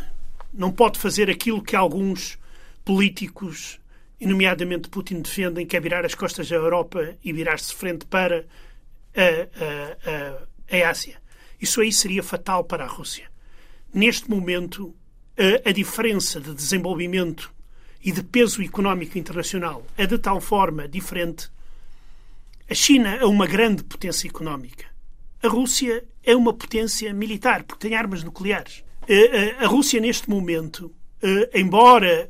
não 0.53 0.71
pode 0.71 0.99
fazer 0.99 1.29
aquilo 1.29 1.61
que 1.61 1.75
alguns 1.75 2.37
políticos, 2.83 3.79
nomeadamente 4.19 4.89
Putin, 4.89 5.21
defendem, 5.21 5.65
que 5.65 5.75
é 5.75 5.79
virar 5.79 6.05
as 6.05 6.15
costas 6.15 6.51
à 6.51 6.55
Europa 6.55 7.15
e 7.23 7.33
virar-se 7.33 7.73
frente 7.73 8.05
para 8.05 8.45
a, 9.15 9.21
a, 9.21 10.77
a, 10.79 10.85
a 10.85 10.89
Ásia. 10.89 11.21
Isso 11.59 11.81
aí 11.81 11.91
seria 11.91 12.23
fatal 12.23 12.63
para 12.63 12.85
a 12.85 12.87
Rússia. 12.87 13.29
Neste 13.93 14.29
momento, 14.29 14.95
a, 15.65 15.71
diferença 15.71 16.39
de 16.39 16.53
desenvolvimento 16.53 17.53
e 18.03 18.11
de 18.11 18.23
peso 18.23 18.61
económico 18.63 19.17
internacional 19.17 19.85
é 19.97 20.05
de 20.05 20.17
tal 20.17 20.41
forma 20.41 20.87
diferente. 20.87 21.49
A 22.69 22.73
China 22.73 23.15
é 23.15 23.25
uma 23.25 23.45
grande 23.45 23.83
potência 23.83 24.27
económica. 24.27 24.85
A 25.41 25.47
Rússia 25.47 26.03
é 26.23 26.35
uma 26.35 26.53
potência 26.53 27.13
militar, 27.13 27.63
porque 27.63 27.87
tem 27.87 27.97
armas 27.97 28.23
nucleares. 28.23 28.83
A, 29.59 29.67
Rússia, 29.67 30.01
neste 30.01 30.29
momento, 30.29 30.93
embora. 31.53 32.29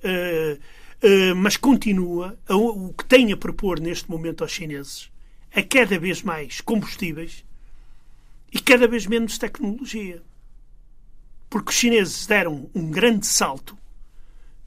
mas 1.38 1.58
continua. 1.58 2.38
O 2.50 2.94
que 2.94 3.06
tem 3.06 3.32
a 3.32 3.38
propor 3.38 3.80
neste 3.80 4.10
momento 4.10 4.44
aos 4.44 4.52
chineses 4.52 5.10
é 5.52 5.64
cada 5.64 5.98
vez 5.98 6.22
mais 6.22 6.62
combustíveis 6.62 7.44
e 8.52 8.60
cada 8.60 8.88
vez 8.88 9.08
menos 9.08 9.38
tecnologia. 9.38 10.22
Porque 11.50 11.70
os 11.70 11.76
chineses 11.76 12.26
deram 12.28 12.70
um 12.76 12.90
grande 12.90 13.26
salto 13.26 13.78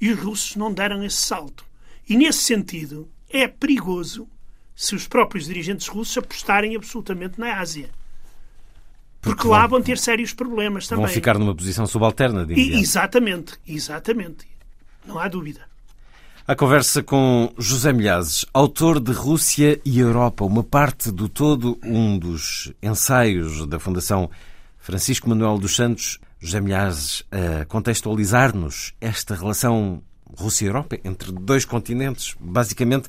e 0.00 0.10
os 0.10 0.18
russos 0.18 0.56
não 0.56 0.72
deram 0.72 1.04
esse 1.04 1.16
salto. 1.18 1.64
E 2.08 2.16
nesse 2.16 2.40
sentido, 2.40 3.08
é 3.28 3.46
perigoso 3.46 4.26
se 4.74 4.94
os 4.94 5.06
próprios 5.06 5.44
dirigentes 5.46 5.86
russos 5.86 6.16
apostarem 6.16 6.74
absolutamente 6.74 7.38
na 7.38 7.58
Ásia. 7.58 7.90
Porque, 9.20 9.46
lá 9.46 9.66
vão 9.66 9.82
ter 9.82 9.98
sérios 9.98 10.32
problemas 10.32 10.88
também. 10.88 11.04
Vão 11.04 11.12
ficar 11.12 11.38
numa 11.38 11.54
posição 11.54 11.86
subalterna, 11.86 12.42
E- 12.42 12.46
diria. 12.46 12.80
exatamente, 12.80 13.52
exatamente. 13.68 14.48
Não 15.04 15.18
há 15.18 15.28
dúvida. 15.28 15.68
A 16.46 16.56
conversa 16.56 17.02
com 17.02 17.52
José 17.58 17.92
Milhazes, 17.92 18.46
autor 18.52 18.98
de 18.98 19.12
Rússia 19.12 19.78
e 19.84 20.00
Europa, 20.00 20.44
uma 20.44 20.64
parte 20.64 21.12
do 21.12 21.28
todo, 21.28 21.78
um 21.84 22.18
dos 22.18 22.72
ensaios 22.82 23.66
da 23.66 23.78
Fundação 23.78 24.30
Francisco 24.78 25.28
Manuel 25.28 25.58
dos 25.58 25.76
Santos. 25.76 26.18
José 26.40 26.58
Milhazes, 26.58 27.22
a 27.30 27.66
contextualizar-nos 27.66 28.94
esta 28.98 29.34
relação 29.34 30.02
Rússia-Europa 30.38 30.98
entre 31.04 31.30
dois 31.32 31.66
continentes, 31.66 32.34
basicamente 32.40 33.08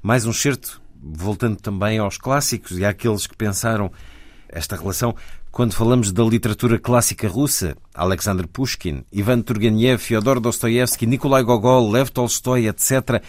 mais 0.00 0.24
um 0.24 0.32
certo, 0.32 0.80
voltando 1.02 1.56
também 1.56 1.98
aos 1.98 2.16
clássicos 2.16 2.78
e 2.78 2.84
àqueles 2.84 3.26
que 3.26 3.36
pensaram 3.36 3.90
esta 4.48 4.76
relação 4.76 5.14
quando 5.50 5.74
falamos 5.74 6.12
da 6.12 6.22
literatura 6.22 6.78
clássica 6.78 7.26
russa, 7.26 7.76
Alexander 7.92 8.46
Pushkin, 8.46 9.04
Ivan 9.10 9.42
Turgenev, 9.42 9.98
Fyodor 9.98 10.38
Dostoevsky, 10.38 11.04
Nikolai 11.04 11.42
Gogol, 11.42 11.90
Lev 11.90 12.10
Tolstói, 12.10 12.68
etc., 12.68 13.20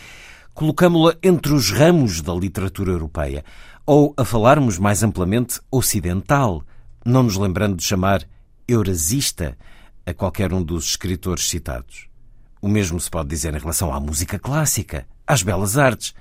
colocámo-la 0.54 1.16
entre 1.24 1.54
os 1.54 1.72
ramos 1.72 2.22
da 2.22 2.34
literatura 2.34 2.92
europeia, 2.92 3.44
ou, 3.84 4.14
a 4.16 4.24
falarmos 4.24 4.78
mais 4.78 5.02
amplamente, 5.02 5.60
ocidental, 5.72 6.64
não 7.04 7.24
nos 7.24 7.36
lembrando 7.36 7.78
de 7.78 7.84
chamar 7.84 8.24
eurasista 8.72 9.58
a 10.06 10.14
qualquer 10.14 10.54
um 10.54 10.64
dos 10.64 10.86
escritores 10.86 11.50
citados. 11.50 12.08
O 12.62 12.68
mesmo 12.68 13.00
se 13.00 13.10
pode 13.10 13.30
dizer 13.30 13.54
em 13.54 13.60
relação 13.60 13.94
à 13.94 14.00
música 14.00 14.38
clássica, 14.38 15.08
às 15.26 15.44
belas 15.44 15.78
artes. 15.78 16.14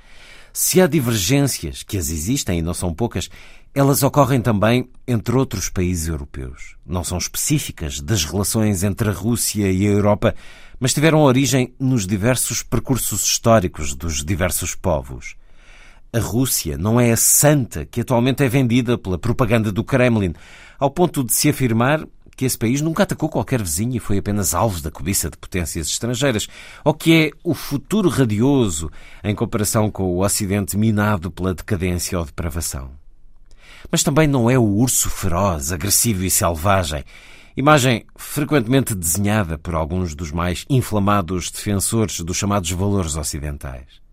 Se 0.52 0.80
há 0.80 0.86
divergências, 0.86 1.82
que 1.82 1.96
as 1.96 2.10
existem 2.10 2.58
e 2.58 2.62
não 2.62 2.74
são 2.74 2.94
poucas, 2.94 3.28
elas 3.74 4.02
ocorrem 4.02 4.40
também 4.40 4.88
entre 5.06 5.36
outros 5.36 5.68
países 5.68 6.08
europeus. 6.08 6.76
Não 6.86 7.04
são 7.04 7.18
específicas 7.18 8.00
das 8.00 8.24
relações 8.24 8.82
entre 8.82 9.08
a 9.08 9.12
Rússia 9.12 9.70
e 9.70 9.86
a 9.86 9.90
Europa, 9.90 10.34
mas 10.80 10.94
tiveram 10.94 11.20
origem 11.20 11.74
nos 11.78 12.06
diversos 12.06 12.62
percursos 12.62 13.24
históricos 13.24 13.94
dos 13.94 14.24
diversos 14.24 14.74
povos. 14.74 15.36
A 16.12 16.18
Rússia 16.18 16.78
não 16.78 16.98
é 16.98 17.12
a 17.12 17.16
santa 17.16 17.84
que 17.84 18.00
atualmente 18.00 18.42
é 18.42 18.48
vendida 18.48 18.96
pela 18.96 19.18
propaganda 19.18 19.70
do 19.70 19.84
Kremlin, 19.84 20.34
ao 20.78 20.90
ponto 20.90 21.22
de 21.22 21.32
se 21.32 21.50
afirmar 21.50 22.06
que 22.38 22.44
esse 22.44 22.56
país 22.56 22.80
nunca 22.80 23.02
atacou 23.02 23.28
qualquer 23.28 23.60
vizinho 23.60 23.96
e 23.96 23.98
foi 23.98 24.18
apenas 24.18 24.54
alvo 24.54 24.80
da 24.80 24.92
cobiça 24.92 25.28
de 25.28 25.36
potências 25.36 25.88
estrangeiras, 25.88 26.46
ou 26.84 26.94
que 26.94 27.12
é 27.12 27.30
o 27.42 27.52
futuro 27.52 28.08
radioso 28.08 28.88
em 29.24 29.34
comparação 29.34 29.90
com 29.90 30.04
o 30.04 30.24
Ocidente 30.24 30.76
minado 30.76 31.32
pela 31.32 31.52
decadência 31.52 32.16
ou 32.16 32.24
depravação. 32.24 32.92
Mas 33.90 34.04
também 34.04 34.28
não 34.28 34.48
é 34.48 34.56
o 34.56 34.62
urso 34.62 35.10
feroz, 35.10 35.72
agressivo 35.72 36.22
e 36.22 36.30
selvagem, 36.30 37.04
imagem 37.56 38.06
frequentemente 38.14 38.94
desenhada 38.94 39.58
por 39.58 39.74
alguns 39.74 40.14
dos 40.14 40.30
mais 40.30 40.64
inflamados 40.70 41.50
defensores 41.50 42.20
dos 42.20 42.36
chamados 42.36 42.70
valores 42.70 43.16
ocidentais. 43.16 44.07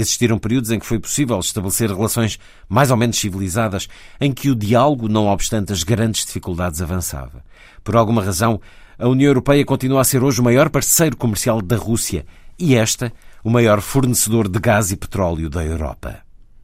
Existiram 0.00 0.38
períodos 0.38 0.70
em 0.70 0.78
que 0.78 0.86
foi 0.86 0.98
possível 0.98 1.38
estabelecer 1.38 1.90
relações 1.90 2.38
mais 2.68 2.90
ou 2.90 2.96
menos 2.96 3.18
civilizadas, 3.18 3.88
em 4.20 4.32
que 4.32 4.50
o 4.50 4.54
diálogo, 4.54 5.08
não 5.08 5.26
obstante 5.26 5.72
as 5.72 5.82
grandes 5.82 6.24
dificuldades, 6.24 6.80
avançava. 6.80 7.44
Por 7.84 7.96
alguma 7.96 8.22
razão, 8.22 8.60
a 8.98 9.08
União 9.08 9.28
Europeia 9.28 9.64
continua 9.64 10.00
a 10.00 10.04
ser 10.04 10.22
hoje 10.22 10.40
o 10.40 10.44
maior 10.44 10.70
parceiro 10.70 11.16
comercial 11.16 11.60
da 11.60 11.76
Rússia 11.76 12.24
e 12.58 12.74
esta, 12.74 13.12
o 13.42 13.50
maior 13.50 13.80
fornecedor 13.80 14.48
de 14.48 14.58
gás 14.58 14.90
e 14.90 14.96
petróleo 14.96 15.48
da 15.48 15.64
Europa. 15.64 16.18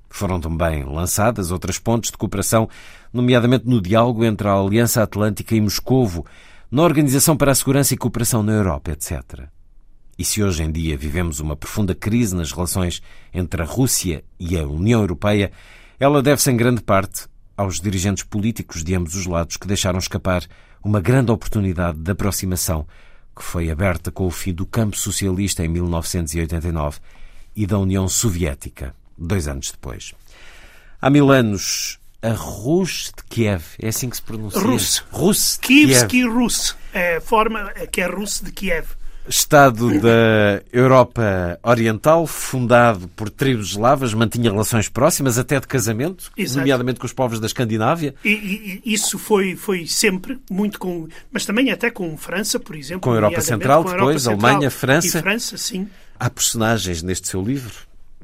Foram 0.08 0.40
também 0.40 0.84
lançadas 0.84 1.50
outras 1.50 1.78
pontes 1.78 2.10
de 2.10 2.16
cooperação, 2.16 2.68
nomeadamente 3.12 3.66
no 3.66 3.80
diálogo 3.80 4.24
entre 4.24 4.48
a 4.48 4.54
Aliança 4.54 5.02
Atlântica 5.02 5.54
e 5.54 5.60
Moscovo, 5.60 6.24
na 6.70 6.82
Organização 6.82 7.36
para 7.36 7.52
a 7.52 7.54
Segurança 7.54 7.94
e 7.94 7.98
Cooperação 7.98 8.42
na 8.42 8.52
Europa, 8.52 8.92
etc. 8.92 9.48
E 10.18 10.24
se 10.24 10.42
hoje 10.42 10.62
em 10.62 10.70
dia 10.70 10.96
vivemos 10.96 11.40
uma 11.40 11.56
profunda 11.56 11.94
crise 11.94 12.34
nas 12.34 12.52
relações 12.52 13.02
entre 13.32 13.62
a 13.62 13.64
Rússia 13.66 14.24
e 14.38 14.58
a 14.58 14.66
União 14.66 15.00
Europeia, 15.00 15.52
ela 16.00 16.22
deve-se 16.22 16.50
em 16.50 16.56
grande 16.56 16.82
parte 16.82 17.26
aos 17.56 17.80
dirigentes 17.80 18.24
políticos 18.24 18.82
de 18.82 18.94
ambos 18.94 19.14
os 19.14 19.26
lados 19.26 19.56
que 19.56 19.66
deixaram 19.66 19.98
escapar 19.98 20.44
uma 20.82 21.00
grande 21.00 21.32
oportunidade 21.32 21.98
de 21.98 22.10
aproximação 22.10 22.86
que 23.34 23.42
foi 23.42 23.70
aberta 23.70 24.10
com 24.10 24.26
o 24.26 24.30
fim 24.30 24.54
do 24.54 24.64
campo 24.64 24.96
socialista 24.96 25.62
em 25.62 25.68
1989 25.68 26.98
e 27.54 27.66
da 27.66 27.78
União 27.78 28.08
Soviética, 28.08 28.94
dois 29.16 29.46
anos 29.46 29.70
depois. 29.70 30.14
Há 31.00 31.10
mil 31.10 31.30
anos, 31.30 31.98
a 32.22 32.32
Rus 32.32 33.12
de 33.14 33.22
Kiev, 33.24 33.62
é 33.78 33.88
assim 33.88 34.08
que 34.08 34.16
se 34.16 34.22
pronuncia? 34.22 34.60
Rus. 34.60 35.04
Rus 35.10 35.58
Kievski 35.58 36.08
Kiev. 36.08 36.32
Rus. 36.32 36.76
É 36.94 37.16
a 37.16 37.20
forma 37.20 37.70
que 37.92 38.00
é 38.00 38.06
russo 38.06 38.44
de 38.44 38.52
Kiev. 38.52 38.86
Estado 39.28 40.00
da 40.00 40.62
Europa 40.72 41.58
Oriental, 41.62 42.26
fundado 42.26 43.08
por 43.08 43.28
tribos 43.28 43.70
eslavas, 43.70 44.14
mantinha 44.14 44.50
relações 44.50 44.88
próximas, 44.88 45.38
até 45.38 45.58
de 45.58 45.66
casamento, 45.66 46.30
Exato. 46.36 46.58
nomeadamente 46.60 47.00
com 47.00 47.06
os 47.06 47.12
povos 47.12 47.40
da 47.40 47.46
Escandinávia, 47.46 48.14
E, 48.24 48.30
e- 48.30 48.82
isso 48.94 49.18
foi, 49.18 49.56
foi 49.56 49.86
sempre 49.86 50.38
muito 50.50 50.78
com. 50.78 51.08
Mas 51.32 51.44
também 51.44 51.70
até 51.70 51.90
com 51.90 52.16
França, 52.16 52.58
por 52.60 52.76
exemplo. 52.76 53.00
Com 53.02 53.12
a 53.12 53.14
Europa 53.16 53.40
Central, 53.40 53.82
com 53.84 53.90
a 53.90 53.92
depois, 53.94 54.22
Central 54.22 54.50
Alemanha, 54.50 54.70
França. 54.70 55.18
E 55.18 55.22
França, 55.22 55.56
sim. 55.56 55.88
Há 56.18 56.30
personagens 56.30 57.02
neste 57.02 57.28
seu 57.28 57.42
livro, 57.42 57.74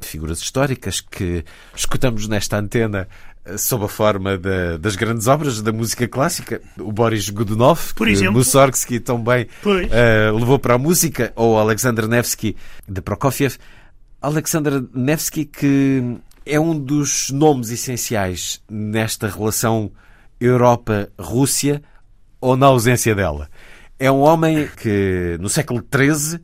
figuras 0.01 0.41
históricas, 0.41 1.01
que 1.01 1.45
escutamos 1.75 2.27
nesta 2.29 2.57
antena 2.59 3.09
sob 3.57 3.85
a 3.85 3.89
forma 3.89 4.39
da- 4.39 4.77
das 4.79 4.95
grandes 4.97 5.27
obras 5.27 5.61
da 5.61 5.73
música 5.73 6.07
clássica. 6.07 6.61
O 6.79 6.93
Boris 6.93 7.29
Godunov, 7.29 7.93
Por 7.95 8.07
que 8.07 8.13
exemplo. 8.13 8.35
Mussorgsky 8.35 9.01
também 9.01 9.47
eh, 9.91 10.31
levou 10.33 10.59
para 10.59 10.75
a 10.75 10.79
música, 10.79 11.33
ou 11.37 11.59
Alexander 11.59 12.07
Nevsky, 12.07 12.57
de 12.89 13.01
Prokofiev. 13.01 13.57
Alexander 14.21 14.83
Nevsky, 14.95 15.45
que 15.45 16.17
é 16.47 16.59
um 16.61 16.79
dos 16.79 17.31
nomes 17.31 17.71
essenciais 17.71 18.63
nesta 18.71 19.27
relação 19.29 19.91
Europa-Rússia, 20.41 21.83
ou 22.41 22.57
na 22.57 22.67
ausência 22.67 23.15
dela. 23.15 23.49
É 23.99 24.11
um 24.11 24.21
homem 24.21 24.69
que, 24.77 25.37
no 25.41 25.49
século 25.49 25.81
XIII, 25.95 26.41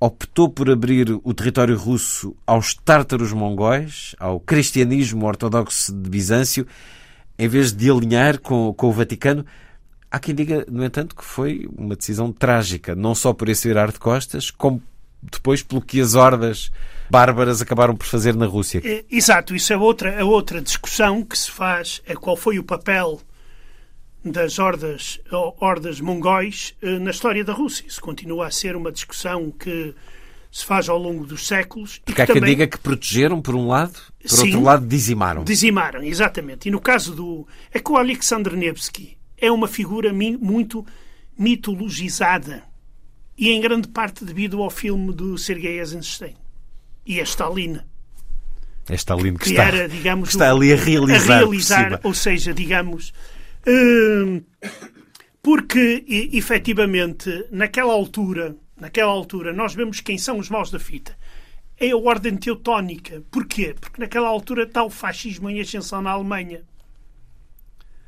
optou 0.00 0.48
por 0.48 0.70
abrir 0.70 1.10
o 1.22 1.34
território 1.34 1.76
russo 1.76 2.36
aos 2.46 2.74
tártaros 2.74 3.32
mongóis, 3.32 4.14
ao 4.18 4.38
cristianismo 4.38 5.26
ortodoxo 5.26 5.92
de 5.92 6.08
Bizâncio, 6.08 6.66
em 7.38 7.48
vez 7.48 7.72
de 7.72 7.90
alinhar 7.90 8.38
com, 8.40 8.72
com 8.74 8.88
o 8.88 8.92
Vaticano. 8.92 9.44
Há 10.10 10.18
quem 10.18 10.34
diga, 10.34 10.64
no 10.70 10.84
entanto, 10.84 11.14
que 11.14 11.24
foi 11.24 11.68
uma 11.76 11.94
decisão 11.96 12.32
trágica, 12.32 12.94
não 12.94 13.14
só 13.14 13.32
por 13.32 13.48
esse 13.48 13.68
virar 13.68 13.92
de 13.92 13.98
costas, 13.98 14.50
como 14.50 14.82
depois 15.20 15.62
pelo 15.62 15.82
que 15.82 16.00
as 16.00 16.14
hordas 16.14 16.70
bárbaras 17.10 17.60
acabaram 17.60 17.96
por 17.96 18.06
fazer 18.06 18.34
na 18.36 18.46
Rússia. 18.46 18.80
Exato, 19.10 19.54
isso 19.54 19.72
é 19.72 19.76
outra, 19.76 20.10
é 20.10 20.22
outra 20.22 20.62
discussão 20.62 21.24
que 21.24 21.36
se 21.36 21.50
faz, 21.50 22.00
é 22.06 22.14
qual 22.14 22.36
foi 22.36 22.58
o 22.58 22.64
papel 22.64 23.20
das 24.24 24.58
hordas, 24.58 25.20
hordas 25.30 26.00
mongóis 26.00 26.74
eh, 26.82 26.98
na 26.98 27.10
história 27.10 27.44
da 27.44 27.52
Rússia. 27.52 27.86
Isso 27.86 28.00
continua 28.00 28.46
a 28.46 28.50
ser 28.50 28.76
uma 28.76 28.90
discussão 28.90 29.50
que 29.50 29.94
se 30.50 30.64
faz 30.64 30.88
ao 30.88 30.98
longo 30.98 31.26
dos 31.26 31.46
séculos. 31.46 31.96
e 31.96 32.00
Porque 32.00 32.14
que 32.14 32.22
há 32.22 32.26
quem 32.26 32.34
também 32.36 32.50
diga 32.50 32.66
que 32.66 32.78
protegeram 32.78 33.40
por 33.40 33.54
um 33.54 33.68
lado, 33.68 33.98
por 34.20 34.28
Sim. 34.28 34.46
outro 34.46 34.62
lado 34.62 34.86
dizimaram. 34.86 35.44
dizimaram, 35.44 36.02
exatamente. 36.02 36.68
E 36.68 36.70
no 36.70 36.80
caso 36.80 37.14
do... 37.14 37.46
É 37.72 37.78
que 37.78 37.92
o 37.92 37.96
Alexander 37.96 38.54
Nevsky 38.54 39.16
é 39.36 39.50
uma 39.50 39.68
figura 39.68 40.12
muito 40.12 40.84
mitologizada 41.38 42.64
e 43.36 43.50
em 43.50 43.60
grande 43.60 43.86
parte 43.88 44.24
devido 44.24 44.60
ao 44.60 44.70
filme 44.70 45.12
do 45.12 45.38
Sergei 45.38 45.78
Eisenstein 45.78 46.34
e 47.06 47.20
a 47.20 47.22
Stalin. 47.22 47.78
É 48.88 48.94
Stalin 48.94 49.34
que, 49.34 49.44
que 49.44 49.50
está, 49.50 49.64
era, 49.64 49.88
digamos, 49.88 50.30
que 50.30 50.34
está 50.34 50.50
ali 50.50 50.72
a 50.72 50.76
realizar. 50.76 51.34
a 51.34 51.38
realizar, 51.38 52.00
ou 52.02 52.12
seja, 52.12 52.52
digamos, 52.52 53.12
porque 55.42 56.04
e- 56.06 56.36
efetivamente 56.36 57.46
naquela 57.50 57.92
altura, 57.92 58.56
naquela 58.76 59.10
altura 59.10 59.52
nós 59.52 59.74
vemos 59.74 60.00
quem 60.00 60.18
são 60.18 60.38
os 60.38 60.48
maus 60.48 60.70
da 60.70 60.78
fita. 60.78 61.16
É 61.80 61.90
a 61.90 61.96
ordem 61.96 62.36
teutónica. 62.36 63.22
Porquê? 63.30 63.74
Porque 63.80 64.00
naquela 64.00 64.28
altura 64.28 64.64
está 64.64 64.82
o 64.82 64.90
fascismo 64.90 65.48
em 65.48 65.60
ascensão 65.60 66.02
na 66.02 66.10
Alemanha. 66.10 66.62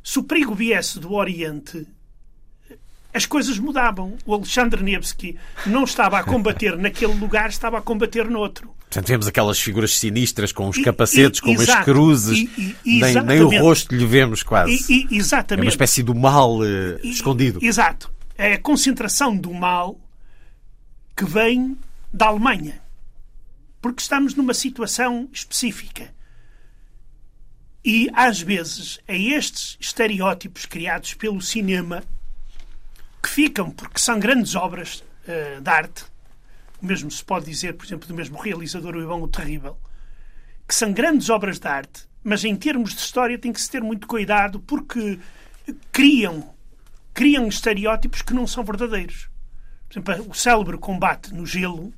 Se 0.03 0.19
o 0.19 0.25
perigo 0.25 0.55
viesse 0.55 0.99
do 0.99 1.13
Oriente, 1.13 1.87
as 3.13 3.27
coisas 3.27 3.59
mudavam. 3.59 4.17
O 4.25 4.35
Alexandre 4.35 4.83
Nevsky 4.83 5.37
não 5.67 5.85
estava 5.85 6.19
a 6.19 6.23
combater 6.25 6.77
naquele 6.79 7.15
lugar, 7.15 7.49
estava 7.51 7.79
a 7.79 7.83
combater 7.83 8.29
noutro. 8.29 8.71
Portanto, 8.81 9.07
vemos 9.07 9.27
aquelas 9.29 9.61
figuras 9.61 9.97
sinistras 9.97 10.51
com 10.53 10.69
os 10.69 10.77
E- 10.77 10.83
capacetes, 10.83 11.39
e- 11.39 11.43
com 11.43 11.51
exato. 11.53 11.85
cruzes, 11.85 12.39
E- 12.39 12.75
nem, 12.85 13.01
nem 13.01 13.03
o 13.03 13.07
exatamente. 13.07 13.59
rosto 13.59 13.95
lhe 13.95 14.05
vemos 14.07 14.43
quase. 14.43 14.73
E- 14.93 15.07
e- 15.11 15.15
é 15.15 15.17
exatamente. 15.19 15.65
uma 15.67 15.71
espécie 15.71 16.03
do 16.03 16.15
mal 16.15 16.59
eh, 16.65 16.99
escondido. 17.05 17.61
Exato. 17.63 18.11
É 18.37 18.55
a 18.55 18.59
concentração 18.59 19.37
do 19.37 19.53
mal 19.55 19.99
que 21.17 21.25
vem 21.25 21.77
da 22.13 22.27
Alemanha. 22.27 22.81
Porque 23.81 24.03
estamos 24.03 24.35
numa 24.35 24.53
situação 24.55 25.29
específica. 25.33 26.13
E, 27.85 28.11
às 28.13 28.41
vezes, 28.41 28.99
é 29.09 29.17
estes 29.17 29.77
estereótipos 29.81 30.67
criados 30.67 31.15
pelo 31.15 31.41
cinema 31.41 32.03
que 33.23 33.29
ficam, 33.29 33.71
porque 33.71 33.99
são 33.99 34.19
grandes 34.19 34.55
obras 34.55 35.05
eh, 35.27 35.61
de 35.61 35.71
arte, 35.71 36.05
o 36.83 36.87
mesmo 36.87 37.11
se 37.11 37.25
pode 37.25 37.47
dizer, 37.47 37.75
por 37.75 37.85
exemplo, 37.85 38.09
do 38.09 38.15
mesmo 38.15 38.39
realizador, 38.39 38.97
o 38.97 39.03
Ivão 39.03 39.23
o 39.23 39.29
Terrível, 39.29 39.77
que 40.67 40.75
são 40.75 40.93
grandes 40.93 41.29
obras 41.29 41.59
de 41.59 41.69
arte, 41.69 42.09
mas 42.23 42.45
em 42.45 42.57
termos 42.57 42.95
de 42.95 43.01
história 43.01 43.39
tem 43.39 43.53
que 43.53 43.61
se 43.61 43.71
ter 43.71 43.83
muito 43.83 44.07
cuidado 44.07 44.61
porque 44.61 45.19
criam, 45.93 46.55
criam 47.13 47.49
estereótipos 47.49 48.23
que 48.23 48.35
não 48.35 48.47
são 48.47 48.65
verdadeiros. 48.65 49.29
Por 49.89 49.93
exemplo, 49.99 50.31
o 50.31 50.35
célebre 50.35 50.79
combate 50.79 51.35
no 51.35 51.45
gelo, 51.45 51.93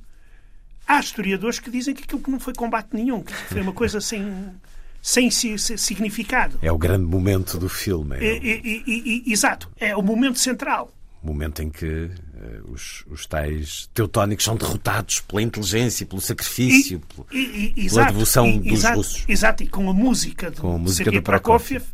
há 0.86 0.98
historiadores 0.98 1.58
que 1.58 1.70
dizem 1.70 1.94
que 1.94 2.04
aquilo 2.04 2.20
que 2.20 2.30
não 2.30 2.40
foi 2.40 2.54
combate 2.54 2.88
nenhum, 2.92 3.22
que 3.22 3.32
foi 3.32 3.60
uma 3.60 3.72
coisa 3.72 4.00
sem, 4.00 4.52
sem 5.00 5.30
significado. 5.30 6.58
É 6.62 6.72
o 6.72 6.78
grande 6.78 7.04
momento 7.04 7.58
do 7.58 7.68
filme. 7.68 8.16
É, 8.16 8.36
é, 8.36 9.30
exato, 9.30 9.70
é 9.78 9.96
o 9.96 10.02
momento 10.02 10.38
central. 10.38 10.92
Momento 11.22 11.62
em 11.62 11.70
que 11.70 11.86
uh, 11.86 12.72
os, 12.72 13.04
os 13.08 13.26
tais 13.26 13.88
teutónicos 13.94 14.44
são 14.44 14.56
derrotados 14.56 15.20
pela 15.20 15.40
inteligência, 15.40 16.04
pelo 16.04 16.20
sacrifício, 16.20 17.00
pelo, 17.00 17.24
pela 17.24 17.72
exato, 17.76 18.12
devoção 18.12 18.58
dos 18.58 18.72
exato, 18.72 18.96
russos. 18.96 19.24
Exato, 19.28 19.62
e 19.62 19.68
com 19.68 19.88
a 19.88 19.94
música 19.94 20.50
do, 20.50 20.60
com 20.60 20.74
a 20.74 20.78
música 20.78 21.12
do 21.12 21.22
Prokofiev, 21.22 21.84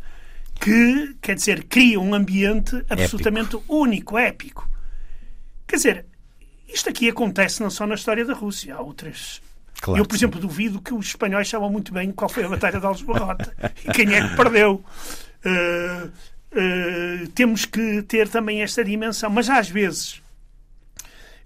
que, 0.59 1.15
quer 1.21 1.35
dizer, 1.35 1.63
cria 1.65 1.99
um 1.99 2.13
ambiente 2.15 2.83
absolutamente 2.89 3.55
épico. 3.55 3.75
único, 3.75 4.17
épico. 4.17 4.69
Quer 5.67 5.75
dizer, 5.75 6.05
isto 6.67 6.89
aqui 6.89 7.07
acontece 7.07 7.61
não 7.61 7.69
só 7.69 7.85
na 7.85 7.95
história 7.95 8.25
da 8.25 8.33
Rússia, 8.33 8.75
há 8.75 8.81
outras. 8.81 9.41
Claro, 9.79 10.01
eu, 10.01 10.05
por 10.05 10.15
exemplo, 10.15 10.39
duvido 10.39 10.81
que 10.81 10.93
os 10.93 11.07
espanhóis 11.07 11.47
sabem 11.47 11.69
muito 11.69 11.93
bem 11.93 12.11
qual 12.11 12.29
foi 12.29 12.43
a 12.43 12.49
Batalha 12.49 12.79
de 12.79 12.85
Aljubarrota 12.85 13.55
e 13.87 13.91
quem 13.91 14.13
é 14.13 14.27
que 14.27 14.35
perdeu. 14.35 14.83
Uh, 15.45 16.11
uh, 16.51 17.27
temos 17.29 17.65
que 17.65 18.01
ter 18.03 18.27
também 18.27 18.61
esta 18.61 18.83
dimensão, 18.83 19.29
mas 19.29 19.49
às 19.49 19.69
vezes 19.69 20.21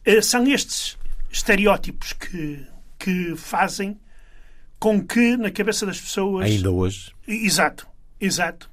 uh, 0.07 0.21
são 0.21 0.47
estes 0.47 0.97
estereótipos 1.31 2.13
que, 2.13 2.65
que 2.99 3.35
fazem 3.35 3.99
com 4.79 5.05
que 5.05 5.37
na 5.37 5.51
cabeça 5.51 5.85
das 5.85 5.99
pessoas. 5.99 6.45
Ainda 6.45 6.71
hoje. 6.71 7.11
Exato, 7.27 7.87
exato. 8.19 8.69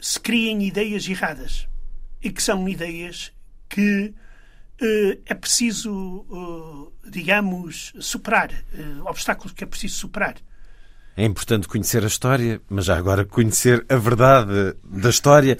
Se 0.00 0.20
criem 0.20 0.62
ideias 0.66 1.08
erradas 1.08 1.68
e 2.22 2.30
que 2.30 2.42
são 2.42 2.68
ideias 2.68 3.32
que 3.68 4.14
uh, 4.80 5.22
é 5.26 5.34
preciso, 5.34 6.92
digamos, 7.08 7.92
superar 7.98 8.50
obstáculos 9.06 9.52
que 9.52 9.64
é 9.64 9.66
preciso 9.66 9.96
superar. 9.96 10.36
É 11.16 11.24
importante 11.24 11.68
conhecer 11.68 12.02
a 12.02 12.08
história, 12.08 12.60
mas 12.68 12.86
já 12.86 12.96
agora 12.96 13.24
conhecer 13.24 13.84
a 13.88 13.96
verdade 13.96 14.74
da 14.84 15.10
história. 15.10 15.58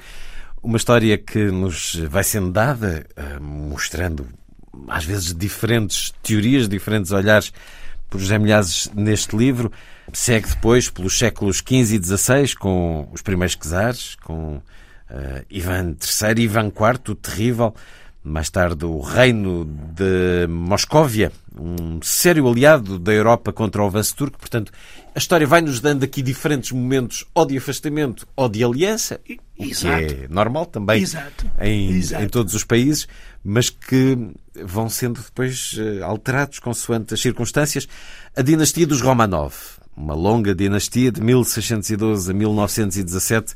Uma 0.62 0.76
história 0.76 1.16
que 1.16 1.50
nos 1.50 1.94
vai 2.08 2.24
sendo 2.24 2.50
dada, 2.50 3.06
eh, 3.16 3.38
mostrando 3.38 4.26
às 4.88 5.04
vezes 5.04 5.34
diferentes 5.34 6.12
teorias, 6.22 6.68
diferentes 6.68 7.12
olhares 7.12 7.52
por 8.10 8.20
José 8.20 8.38
Milhazes 8.38 8.90
neste 8.94 9.36
livro. 9.36 9.70
Segue 10.12 10.48
depois 10.48 10.88
pelos 10.90 11.18
séculos 11.18 11.58
XV 11.58 11.96
e 11.96 12.02
XVI 12.02 12.54
com 12.56 13.08
os 13.12 13.22
primeiros 13.22 13.56
czares, 13.56 14.16
com 14.16 14.56
uh, 14.56 14.62
Ivan 15.50 15.96
III, 16.00 16.44
Ivan 16.44 16.66
IV, 16.66 17.12
o 17.12 17.14
terrível, 17.14 17.74
mais 18.22 18.50
tarde 18.50 18.84
o 18.84 19.00
reino 19.00 19.64
de 19.64 20.46
Moscóvia, 20.48 21.32
um 21.58 22.00
sério 22.02 22.48
aliado 22.48 22.98
da 22.98 23.12
Europa 23.12 23.52
contra 23.52 23.82
o 23.82 23.86
avanço 23.86 24.14
turco. 24.16 24.38
Portanto, 24.38 24.72
a 25.14 25.18
história 25.18 25.46
vai-nos 25.46 25.80
dando 25.80 26.02
aqui 26.02 26.20
diferentes 26.22 26.72
momentos 26.72 27.24
ou 27.32 27.46
de 27.46 27.56
afastamento 27.56 28.26
ou 28.34 28.48
de 28.48 28.64
aliança, 28.64 29.20
o 29.56 29.64
que 29.64 29.86
é 29.86 30.26
normal 30.28 30.66
também 30.66 31.00
Exato. 31.00 31.48
Em, 31.60 31.90
Exato. 31.90 32.24
em 32.24 32.28
todos 32.28 32.52
os 32.52 32.64
países, 32.64 33.06
mas 33.44 33.70
que 33.70 34.18
vão 34.64 34.88
sendo 34.88 35.20
depois 35.20 35.76
eh, 35.78 36.02
alterados 36.02 36.58
consoante 36.58 37.14
as 37.14 37.20
circunstâncias. 37.20 37.86
A 38.36 38.42
dinastia 38.42 38.88
dos 38.88 39.00
Romanov, 39.00 39.54
uma 39.96 40.14
longa 40.14 40.52
dinastia 40.52 41.12
de 41.12 41.20
1612 41.20 42.32
a 42.32 42.34
1917, 42.34 43.54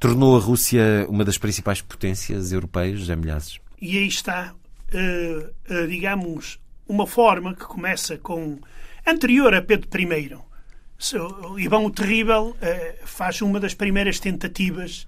tornou 0.00 0.34
a 0.34 0.40
Rússia 0.40 1.06
uma 1.10 1.26
das 1.26 1.36
principais 1.36 1.82
potências 1.82 2.52
europeias, 2.52 3.00
já 3.00 3.14
milhares. 3.14 3.58
E 3.82 3.98
aí 3.98 4.08
está, 4.08 4.54
uh, 4.94 5.74
uh, 5.74 5.86
digamos, 5.88 6.58
uma 6.88 7.06
forma 7.06 7.54
que 7.54 7.64
começa 7.64 8.16
com. 8.16 8.58
anterior 9.06 9.52
a 9.54 9.60
Pedro 9.60 9.88
I. 10.00 10.45
So, 10.98 11.58
Ivão 11.58 11.84
o 11.84 11.90
Terrível 11.90 12.56
uh, 12.56 13.06
faz 13.06 13.42
uma 13.42 13.60
das 13.60 13.74
primeiras 13.74 14.18
tentativas 14.18 15.06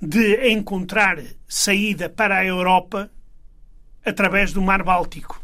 de 0.00 0.50
encontrar 0.50 1.18
saída 1.48 2.08
para 2.08 2.36
a 2.36 2.44
Europa 2.44 3.10
através 4.04 4.52
do 4.52 4.60
Mar 4.60 4.82
Báltico. 4.82 5.42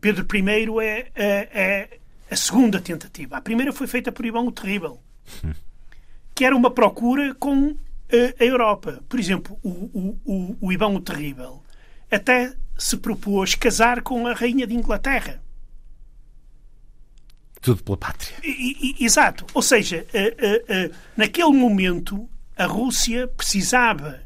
Pedro 0.00 0.26
I 0.34 0.84
é, 0.84 1.10
é, 1.14 1.48
é 1.52 1.98
a 2.30 2.36
segunda 2.36 2.80
tentativa. 2.80 3.36
A 3.36 3.40
primeira 3.40 3.72
foi 3.72 3.86
feita 3.86 4.10
por 4.10 4.24
Ivão 4.24 4.46
o 4.46 4.52
Terrível, 4.52 4.98
que 6.34 6.44
era 6.44 6.56
uma 6.56 6.70
procura 6.70 7.34
com 7.34 7.76
a 8.38 8.44
Europa. 8.44 9.02
Por 9.08 9.20
exemplo, 9.20 9.58
o, 9.62 9.68
o, 9.68 10.18
o, 10.24 10.56
o 10.60 10.72
Ivão 10.72 10.94
o 10.94 11.00
Terrível 11.00 11.62
até 12.10 12.54
se 12.76 12.96
propôs 12.96 13.54
casar 13.54 14.02
com 14.02 14.26
a 14.26 14.32
Rainha 14.32 14.66
de 14.66 14.74
Inglaterra. 14.74 15.41
Tudo 17.62 17.82
pela 17.82 17.96
pátria. 17.96 18.34
I, 18.42 18.96
I, 19.00 19.04
exato. 19.04 19.46
Ou 19.54 19.62
seja, 19.62 20.04
uh, 20.12 20.88
uh, 20.88 20.94
naquele 21.16 21.52
momento, 21.52 22.28
a 22.58 22.66
Rússia 22.66 23.28
precisava 23.28 24.20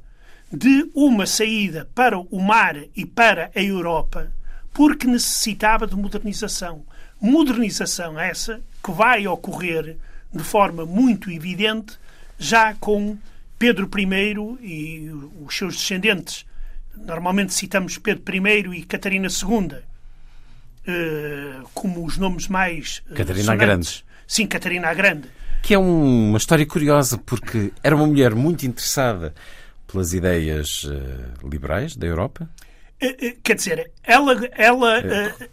de 0.50 0.90
uma 0.94 1.26
saída 1.26 1.88
para 1.94 2.18
o 2.18 2.40
mar 2.40 2.76
e 2.96 3.04
para 3.04 3.50
a 3.54 3.62
Europa 3.62 4.32
porque 4.76 5.06
necessitava 5.06 5.86
de 5.86 5.96
modernização. 5.96 6.84
Modernização 7.18 8.20
essa 8.20 8.60
que 8.84 8.90
vai 8.90 9.26
ocorrer 9.26 9.96
de 10.30 10.44
forma 10.44 10.84
muito 10.84 11.30
evidente 11.30 11.98
já 12.38 12.74
com 12.74 13.16
Pedro 13.58 13.88
I 13.98 14.36
e 14.60 15.10
os 15.42 15.56
seus 15.56 15.76
descendentes. 15.76 16.44
Normalmente 16.94 17.54
citamos 17.54 17.96
Pedro 17.96 18.36
I 18.36 18.78
e 18.78 18.84
Catarina 18.84 19.28
II 19.28 19.78
como 21.74 22.04
os 22.04 22.16
nomes 22.16 22.48
mais. 22.48 23.02
Eh, 23.10 23.14
Catarina 23.14 23.52
a 23.52 23.56
Grande. 23.56 24.04
Sim, 24.26 24.46
Catarina 24.46 24.88
a 24.88 24.94
Grande. 24.94 25.28
Que 25.62 25.74
é 25.74 25.78
uma 25.78 26.38
história 26.38 26.64
curiosa, 26.66 27.18
porque 27.18 27.72
era 27.82 27.96
uma 27.96 28.06
mulher 28.06 28.34
muito 28.34 28.66
interessada 28.66 29.34
pelas 29.86 30.12
ideias 30.12 30.84
uh, 30.84 31.48
liberais 31.48 31.96
da 31.96 32.06
Europa. 32.06 32.48
Quer 33.42 33.54
dizer, 33.54 33.90
ela. 34.02 34.34
ela 34.52 35.02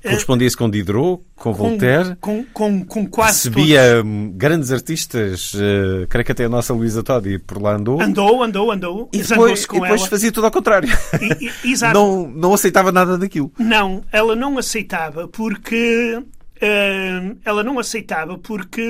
Correspondia-se 0.01 0.55
com 0.55 0.69
Diderot, 0.69 1.21
com, 1.35 1.51
com 1.51 1.53
Voltaire. 1.53 2.15
Com, 2.21 2.45
com, 2.45 2.85
com 2.85 3.05
quase. 3.05 3.49
Recebia 3.49 3.97
todos. 3.97 4.37
grandes 4.37 4.71
artistas, 4.71 5.53
uh, 5.53 6.07
creio 6.07 6.25
que 6.25 6.31
até 6.31 6.45
a 6.45 6.49
nossa 6.49 6.73
Luísa 6.73 7.03
Todi 7.03 7.37
por 7.39 7.61
lá 7.61 7.75
andou. 7.75 8.01
Andou, 8.01 8.41
andou, 8.41 8.71
andou. 8.71 9.09
E 9.11 9.21
depois, 9.21 9.65
e 9.65 9.79
depois 9.79 10.05
fazia 10.05 10.31
tudo 10.31 10.45
ao 10.45 10.51
contrário. 10.51 10.89
E, 11.21 11.51
e, 11.67 11.71
exato. 11.73 11.93
Não, 11.93 12.29
não 12.29 12.53
aceitava 12.53 12.93
nada 12.93 13.17
daquilo. 13.17 13.51
Não, 13.59 14.03
ela 14.11 14.35
não 14.35 14.57
aceitava 14.57 15.27
porque. 15.27 16.23
Uh, 16.55 17.37
ela 17.43 17.61
não 17.61 17.77
aceitava 17.77 18.37
porque 18.37 18.81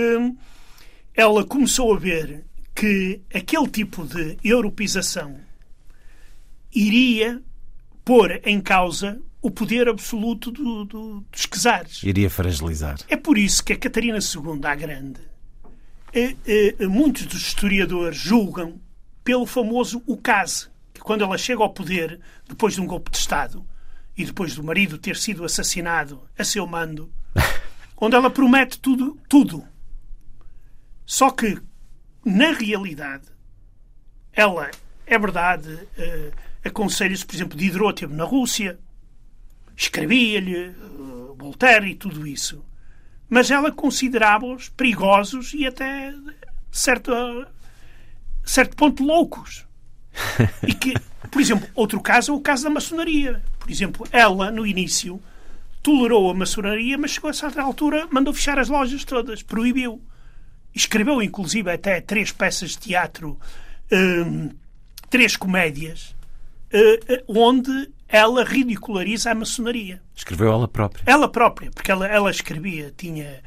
ela 1.16 1.44
começou 1.44 1.96
a 1.96 1.98
ver 1.98 2.44
que 2.76 3.20
aquele 3.34 3.68
tipo 3.68 4.06
de 4.06 4.38
europeização 4.44 5.38
iria 6.72 7.42
pôr 8.04 8.42
em 8.44 8.60
causa 8.62 9.22
o 9.42 9.52
poder 9.52 9.90
absoluto 9.90 10.52
do, 10.52 10.86
do, 10.86 11.26
dos 11.32 11.46
czares. 11.48 12.02
Iria 12.04 12.30
fragilizar. 12.30 12.98
É 13.10 13.18
por 13.18 13.38
isso 13.38 13.64
que 13.64 13.74
a 13.74 13.78
Catarina 13.78 14.18
II, 14.18 14.60
a 14.64 14.76
Grande, 14.76 15.20
eh, 16.14 16.36
eh, 16.46 16.88
muitos 16.88 17.26
dos 17.26 17.42
historiadores 17.42 18.18
julgam 18.18 18.80
pelo 19.24 19.46
famoso 19.46 20.02
Ucase, 20.08 20.70
que 20.94 21.02
quando 21.02 21.24
ela 21.24 21.38
chega 21.38 21.62
ao 21.62 21.74
poder, 21.74 22.20
depois 22.48 22.76
de 22.76 22.82
um 22.82 22.88
golpe 22.88 23.12
de 23.12 23.18
Estado, 23.18 23.66
e 24.16 24.24
depois 24.24 24.56
do 24.56 24.64
marido 24.64 24.98
ter 24.98 25.18
sido 25.18 25.44
assassinado 25.44 26.22
a 26.38 26.44
seu 26.44 26.66
mando, 26.68 27.12
onde 27.98 28.16
ela 28.16 28.30
promete 28.30 28.80
tudo, 28.80 29.20
tudo. 29.28 29.68
Só 31.06 31.32
que, 31.32 31.60
na 32.24 32.52
realidade, 32.52 33.28
ela, 34.32 34.72
é 35.06 35.20
verdade, 35.20 35.88
eh, 35.98 36.32
aconselhos, 36.64 37.24
por 37.24 37.36
exemplo, 37.36 37.58
Diderot 37.58 38.00
teve 38.00 38.14
na 38.14 38.24
Rússia, 38.24 38.80
escrevia-lhe 39.76 40.70
uh, 40.70 41.36
Voltaire 41.38 41.90
e 41.90 41.96
tudo 41.96 42.26
isso. 42.26 42.64
Mas 43.30 43.50
ela 43.52 43.72
considerava-os 43.72 44.70
perigosos 44.70 45.54
e 45.54 45.66
até 45.66 46.14
certo, 46.72 47.12
certo 48.44 48.76
ponto 48.76 49.04
loucos. 49.04 49.66
E 50.68 50.74
que, 50.74 50.94
por 51.32 51.42
exemplo, 51.42 51.68
outro 51.74 52.00
caso 52.00 52.32
é 52.32 52.36
o 52.36 52.40
caso 52.40 52.64
da 52.64 52.70
maçonaria. 52.70 53.44
Por 53.60 53.70
exemplo, 53.70 54.08
ela, 54.12 54.52
no 54.52 54.66
início, 54.66 55.22
tolerou 55.82 56.30
a 56.30 56.34
maçonaria, 56.34 56.98
mas 56.98 57.12
chegou 57.12 57.30
a 57.30 57.34
certa 57.34 57.62
altura, 57.62 58.08
mandou 58.12 58.34
fechar 58.34 58.58
as 58.60 58.70
lojas 58.70 59.04
todas, 59.04 59.42
proibiu. 59.42 60.02
Escreveu, 60.74 61.22
inclusive, 61.22 61.70
até 61.70 62.00
três 62.00 62.32
peças 62.32 62.72
de 62.72 62.80
teatro, 62.80 63.40
um, 63.92 64.50
três 65.10 65.36
comédias, 65.36 66.16
onde 67.28 67.90
ela 68.08 68.44
ridiculariza 68.44 69.32
a 69.32 69.36
maçonaria. 69.36 70.02
Escreveu 70.16 70.52
ela 70.52 70.68
própria. 70.68 71.04
Ela 71.06 71.28
própria, 71.30 71.72
porque 71.72 71.92
ela, 71.92 72.08
ela 72.08 72.30
escrevia, 72.32 72.94
tinha, 72.96 73.42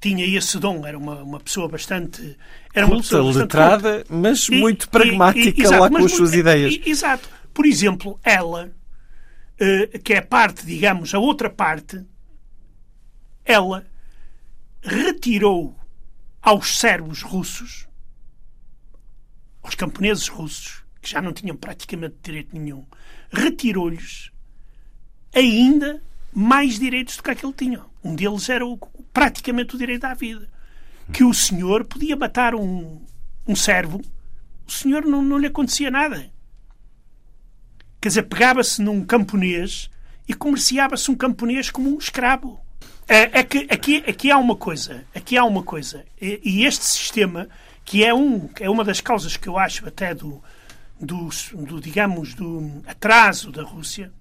tinha 0.00 0.24
esse 0.26 0.58
dom, 0.58 0.86
era 0.86 0.96
uma, 0.98 1.22
uma 1.22 1.40
pessoa 1.40 1.68
bastante. 1.68 2.36
Era 2.74 2.86
uma 2.86 2.94
Culta, 2.96 3.02
pessoa 3.08 3.24
bastante 3.24 3.42
letrada, 3.42 3.92
culta. 4.04 4.14
mas 4.14 4.48
E- 4.48 4.52
muito 4.60 4.84
e- 4.86 4.88
pragmática 4.88 5.60
e- 5.60 5.64
exato, 5.64 5.80
lá 5.82 5.90
com 5.90 5.96
as 6.04 6.10
suas 6.12 6.30
muito- 6.30 6.36
ideias. 6.40 6.74
e- 6.74 6.88
Exato. 6.90 7.28
Por 7.54 7.66
exemplo, 7.66 8.18
ela, 8.22 8.70
eh, 9.58 9.98
que 9.98 10.14
é 10.14 10.20
parte, 10.20 10.64
digamos, 10.66 11.12
a 11.14 11.18
outra 11.18 11.50
parte, 11.50 12.00
ela 13.44 13.84
retirou 14.82 15.76
aos 16.40 16.78
servos 16.78 17.22
russos, 17.22 17.88
aos 19.62 19.74
camponeses 19.74 20.28
russos, 20.28 20.82
que 21.08 21.12
já 21.14 21.22
não 21.22 21.32
tinham 21.32 21.56
praticamente 21.56 22.16
direito 22.22 22.56
nenhum, 22.56 22.84
retirou-lhes 23.30 24.30
ainda 25.34 26.02
mais 26.32 26.78
direitos 26.78 27.16
do 27.16 27.22
que 27.22 27.30
aquele 27.30 27.52
tinha. 27.54 27.80
Um 28.04 28.14
deles 28.14 28.48
era 28.48 28.66
o- 28.66 28.78
praticamente 29.12 29.74
o 29.74 29.78
direito 29.78 30.04
à 30.04 30.14
vida. 30.14 30.48
Que 31.12 31.24
o 31.24 31.32
senhor 31.32 31.84
podia 31.86 32.14
matar 32.14 32.54
um, 32.54 33.00
um 33.46 33.56
servo, 33.56 34.02
o 34.66 34.70
senhor 34.70 35.04
não, 35.06 35.22
não 35.22 35.38
lhe 35.38 35.46
acontecia 35.46 35.90
nada. 35.90 36.30
Quer 38.00 38.08
dizer, 38.08 38.22
pegava-se 38.24 38.82
num 38.82 39.04
camponês 39.04 39.90
e 40.28 40.34
comerciava-se 40.34 41.10
um 41.10 41.14
camponês 41.14 41.70
como 41.70 41.94
um 41.94 41.98
escravo. 41.98 42.60
É, 43.08 43.40
é 43.40 43.42
que 43.42 43.66
aqui, 43.70 44.04
aqui 44.06 44.30
há 44.30 44.36
uma 44.36 44.54
coisa, 44.54 45.04
aqui 45.14 45.38
há 45.38 45.44
uma 45.44 45.62
coisa. 45.62 46.04
E, 46.20 46.40
e 46.44 46.64
este 46.66 46.84
sistema, 46.84 47.48
que 47.82 48.04
é, 48.04 48.12
um, 48.12 48.50
é 48.60 48.68
uma 48.68 48.84
das 48.84 49.00
causas 49.00 49.38
que 49.38 49.48
eu 49.48 49.58
acho 49.58 49.88
até 49.88 50.14
do, 50.14 50.42
do, 51.00 51.28
do, 51.54 51.80
digamos, 51.80 52.34
do 52.34 52.82
atraso 52.86 53.52
da 53.52 53.62
Rússia, 53.62 54.12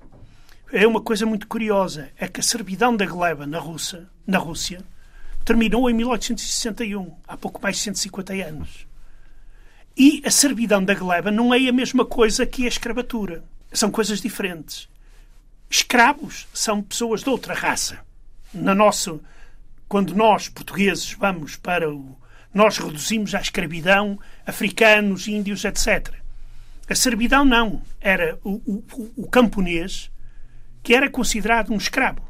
é 0.72 0.86
uma 0.86 1.02
coisa 1.02 1.26
muito 1.26 1.48
curiosa. 1.48 2.10
É 2.18 2.28
que 2.28 2.40
a 2.40 2.44
servidão 2.44 2.96
da 2.96 3.06
gleba 3.06 3.46
na 3.46 3.60
Rússia, 3.60 4.08
na 4.26 4.38
Rússia 4.38 4.84
terminou 5.46 5.90
em 5.90 5.94
1861, 5.94 7.16
há 7.28 7.38
pouco 7.38 7.62
mais 7.62 7.78
de 7.78 7.84
150 7.84 8.34
anos. 8.34 8.86
E 9.96 10.22
a 10.26 10.30
servidão 10.30 10.84
da 10.84 10.94
gleba 10.94 11.32
não 11.32 11.54
é 11.54 11.68
a 11.68 11.74
mesma 11.74 12.06
coisa 12.06 12.46
que 12.46 12.66
a 12.66 12.68
escravatura. 12.68 13.44
São 13.72 13.90
coisas 13.90 14.22
diferentes. 14.22 14.88
Escravos 15.70 16.48
são 16.54 16.82
pessoas 16.82 17.24
de 17.24 17.30
outra 17.30 17.54
raça. 17.54 18.00
Na 18.54 18.76
nossa, 18.76 19.20
quando 19.88 20.16
nós, 20.16 20.50
portugueses, 20.50 21.14
vamos 21.14 21.56
para 21.56 21.90
o. 21.90 22.16
Nós 22.54 22.78
reduzimos 22.78 23.34
à 23.36 23.42
escravidão 23.42 24.20
africanos, 24.46 25.28
índios, 25.28 25.66
etc. 25.66 26.14
A 26.90 26.96
servidão 26.96 27.44
não. 27.44 27.82
Era 28.00 28.40
o, 28.44 28.52
o, 28.66 29.14
o 29.18 29.28
camponês 29.28 30.10
que 30.82 30.96
era 30.96 31.10
considerado 31.10 31.74
um 31.74 31.78
escravo. 31.78 32.22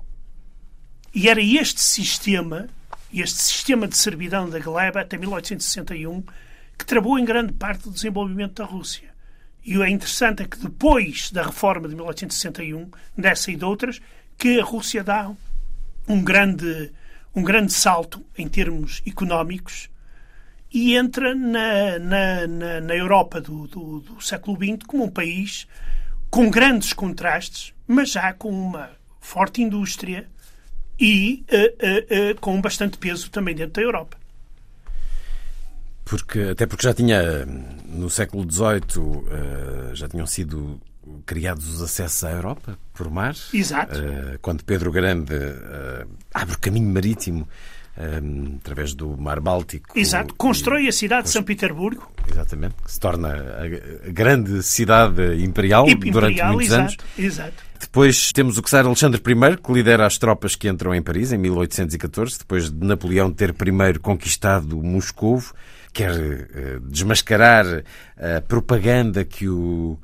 E 1.14 1.30
era 1.30 1.42
este 1.42 1.80
sistema, 1.80 2.68
este 3.14 3.40
sistema 3.40 3.88
de 3.88 3.96
servidão 3.96 4.50
da 4.50 4.60
gleba, 4.60 5.02
até 5.02 5.18
1861, 5.18 6.24
que 6.78 6.86
travou 6.86 7.20
em 7.20 7.26
grande 7.26 7.54
parte 7.54 7.84
do 7.84 7.92
desenvolvimento 7.92 8.56
da 8.56 8.66
Rússia. 8.66 9.10
E 9.64 9.78
o 9.78 9.84
é 9.84 9.90
interessante 9.90 10.44
é 10.44 10.48
que 10.48 10.58
depois 10.58 11.30
da 11.32 11.44
reforma 11.44 11.88
de 11.88 11.96
1861, 11.96 12.90
dessa 13.18 13.52
e 13.52 13.56
de 13.56 13.66
outras, 13.66 14.02
que 14.38 14.60
a 14.60 14.64
Rússia 14.64 15.04
dá 15.04 15.32
um 16.08 16.24
grande, 16.24 16.92
um 17.36 17.44
grande 17.44 17.74
salto 17.74 18.26
em 18.38 18.48
termos 18.48 19.02
económicos 19.06 19.90
e 20.74 20.96
entra 20.96 21.34
na, 21.34 22.00
na, 22.00 22.48
na, 22.48 22.82
na 22.82 22.96
Europa 22.96 23.40
do, 23.40 23.68
do, 23.68 24.00
do 24.02 24.22
século 24.22 24.58
XX 24.58 24.86
como 24.86 25.06
um 25.06 25.10
país 25.10 25.68
com 26.30 26.50
grandes 26.50 26.94
contrastes, 26.94 27.74
mas 27.88 28.12
já 28.12 28.34
com 28.34 28.50
uma 28.50 28.90
forte 29.20 29.62
indústria 29.62 30.28
e 31.00 31.44
eh, 31.48 31.76
eh, 31.80 32.06
eh, 32.10 32.34
com 32.36 32.60
bastante 32.60 32.98
peso 32.98 33.30
também 33.30 33.56
dentro 33.56 33.74
da 33.74 33.82
Europa. 33.82 34.18
Porque, 36.04 36.40
até 36.40 36.66
porque 36.66 36.84
já 36.84 36.94
tinha, 36.94 37.46
no 37.46 38.10
século 38.10 38.50
XVIII, 38.50 39.94
já 39.94 40.08
tinham 40.08 40.26
sido 40.26 40.80
criados 41.26 41.68
os 41.68 41.82
acessos 41.82 42.24
à 42.24 42.32
Europa 42.32 42.80
por 42.94 43.10
mar. 43.10 43.36
Exato. 43.54 44.00
Quando 44.42 44.64
Pedro 44.64 44.90
Grande 44.90 45.34
abre 46.34 46.56
o 46.56 46.60
caminho 46.60 46.90
marítimo 46.90 47.46
eh, 47.98 48.22
através 48.58 48.94
do 48.94 49.18
Mar 49.18 49.40
Báltico. 49.40 49.98
Exato. 49.98 50.34
e- 50.34 50.38
Constrói 50.38 50.88
a 50.88 50.92
cidade 50.92 51.24
de 51.24 51.30
São 51.32 51.44
Petersburgo. 51.44 52.12
Exatamente. 52.30 52.76
Que 52.84 52.92
se 52.92 53.00
torna 53.00 53.30
a, 53.30 54.10
grande 54.12 54.62
cidade 54.62 55.44
imperial, 55.44 55.88
e 55.88 55.96
durante 55.96 56.34
imperial, 56.34 56.54
muitos 56.54 56.74
exato, 56.74 56.84
anos. 56.84 56.98
Exato. 57.18 57.68
Depois 57.80 58.32
temos 58.32 58.58
o 58.58 58.62
czar 58.62 58.86
Alexandre 58.86 59.22
I, 59.22 59.58
que 59.58 59.72
lidera 59.72 60.06
as 60.06 60.18
tropas 60.18 60.56
que 60.56 60.68
entram 60.68 60.94
em 60.94 61.02
Paris 61.02 61.32
em 61.32 61.38
1814, 61.38 62.40
depois 62.40 62.72
de 62.72 62.86
Napoleão 62.86 63.32
ter 63.32 63.54
primeiro 63.54 64.00
conquistado 64.00 64.82
Moscovo, 64.82 65.54
quer 65.94 66.12
eh, 66.12 66.80
desmascarar 66.84 67.84
a 68.18 68.42
propaganda 68.42 69.24
que 69.24 69.48
o 69.48 69.98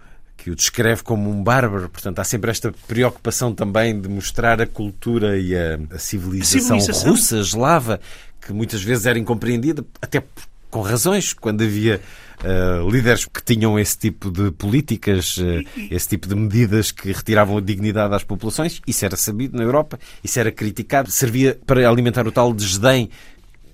que 0.43 0.51
o 0.51 0.55
descreve 0.55 1.03
como 1.03 1.29
um 1.29 1.41
bárbaro. 1.41 1.87
Portanto, 1.87 2.19
há 2.19 2.23
sempre 2.25 2.51
esta 2.51 2.73
preocupação 2.85 3.55
também 3.55 3.97
de 3.97 4.09
mostrar 4.09 4.61
a 4.61 4.67
cultura 4.67 5.39
e 5.39 5.55
a, 5.55 5.79
a 5.89 5.97
civilização, 5.97 6.81
civilização. 6.81 7.11
russa, 7.11 7.37
eslava, 7.37 8.01
que 8.41 8.51
muitas 8.51 8.83
vezes 8.83 9.05
era 9.05 9.17
incompreendida, 9.17 9.85
até 10.01 10.21
com 10.69 10.81
razões, 10.81 11.31
quando 11.31 11.63
havia 11.63 12.01
eh, 12.43 12.85
líderes 12.91 13.23
que 13.25 13.41
tinham 13.41 13.79
esse 13.79 13.97
tipo 13.97 14.29
de 14.29 14.51
políticas, 14.51 15.37
eh, 15.39 15.63
esse 15.89 16.09
tipo 16.09 16.27
de 16.27 16.35
medidas 16.35 16.91
que 16.91 17.13
retiravam 17.13 17.57
a 17.57 17.61
dignidade 17.61 18.13
às 18.13 18.25
populações. 18.25 18.81
Isso 18.85 19.05
era 19.05 19.15
sabido 19.15 19.55
na 19.55 19.63
Europa, 19.63 19.97
isso 20.21 20.37
era 20.41 20.51
criticado, 20.51 21.09
servia 21.09 21.57
para 21.65 21.87
alimentar 21.87 22.27
o 22.27 22.33
tal 22.33 22.51
desdém. 22.53 23.09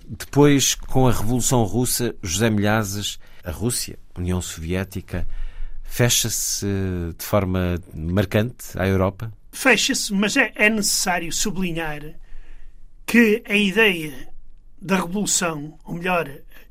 Depois, 0.08 0.75
com 0.75 1.08
a 1.08 1.12
Revolução 1.12 1.63
Russa, 1.63 2.13
José 2.21 2.51
Milhazes, 2.51 3.17
a 3.43 3.49
Rússia, 3.49 3.97
União 4.15 4.39
Soviética, 4.39 5.25
fecha-se 5.89 6.65
de 7.17 7.25
forma 7.25 7.80
marcante 7.93 8.78
à 8.78 8.88
Europa? 8.88 9.32
Fecha-se, 9.52 10.13
mas 10.13 10.38
é, 10.38 10.52
é 10.56 10.69
necessário 10.69 11.32
sublinhar 11.34 12.02
que 13.06 13.43
a 13.47 13.56
ideia 13.56 14.30
da 14.82 14.97
revolução, 14.97 15.78
ou 15.84 15.95
melhor, 15.95 16.30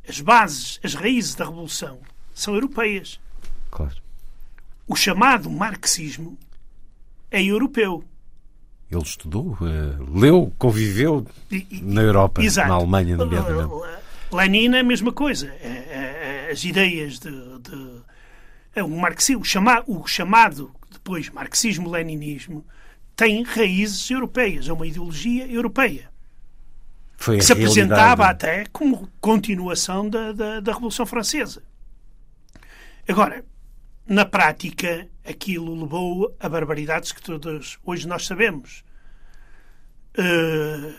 as 0.09 0.21
bases, 0.21 0.81
as 0.83 0.95
raízes 0.95 1.35
da 1.35 1.45
revolução, 1.45 1.99
são 2.33 2.55
europeias. 2.55 3.21
Claro. 3.71 3.97
O 4.87 4.97
chamado 4.97 5.51
marxismo 5.51 6.39
é 7.31 7.43
europeu. 7.43 8.03
Ele 8.91 9.03
estudou, 9.03 9.59
eh, 9.61 10.19
leu, 10.19 10.51
conviveu 10.57 11.27
E- 11.51 11.67
e- 11.71 11.83
na 11.83 12.01
Europa, 12.01 12.43
Exato. 12.43 12.69
na 12.69 12.75
Alemanha, 12.77 13.17
nomeadamente. 13.19 13.71
Lenin 14.33 14.75
é 14.75 14.81
a 14.81 14.85
mesma 14.85 15.13
coisa. 15.13 15.49
É- 15.61 16.47
é- 16.47 16.49
As 16.51 16.65
ideias 16.65 17.19
de. 17.19 17.31
de 17.31 17.75
é 17.75 18.01
o, 18.77 18.89
marxismo, 18.89 19.43
o, 19.43 19.45
chama, 19.45 19.83
o 19.87 20.07
chamado 20.07 20.75
depois 20.91 21.29
marxismo-leninismo 21.31 22.65
tem 23.17 23.43
raízes 23.43 24.11
europeias, 24.11 24.69
é 24.69 24.73
uma 24.73 24.87
ideologia 24.87 25.47
europeia. 25.51 26.11
Foi 27.17 27.39
que 27.39 27.45
se 27.45 27.53
apresentava 27.53 28.25
realidade. 28.25 28.31
até 28.31 28.67
como 28.73 29.09
continuação 29.21 30.09
da, 30.09 30.33
da, 30.33 30.61
da 30.61 30.73
Revolução 30.73 31.05
Francesa. 31.05 31.63
Agora, 33.09 33.45
na 34.07 34.25
prática, 34.25 35.09
aquilo 35.25 35.83
levou 35.83 36.35
a 36.39 36.49
barbaridades 36.49 37.11
que 37.11 37.21
todos 37.21 37.79
hoje 37.85 38.07
nós 38.07 38.25
sabemos. 38.25 38.85
Eh, 40.17 40.95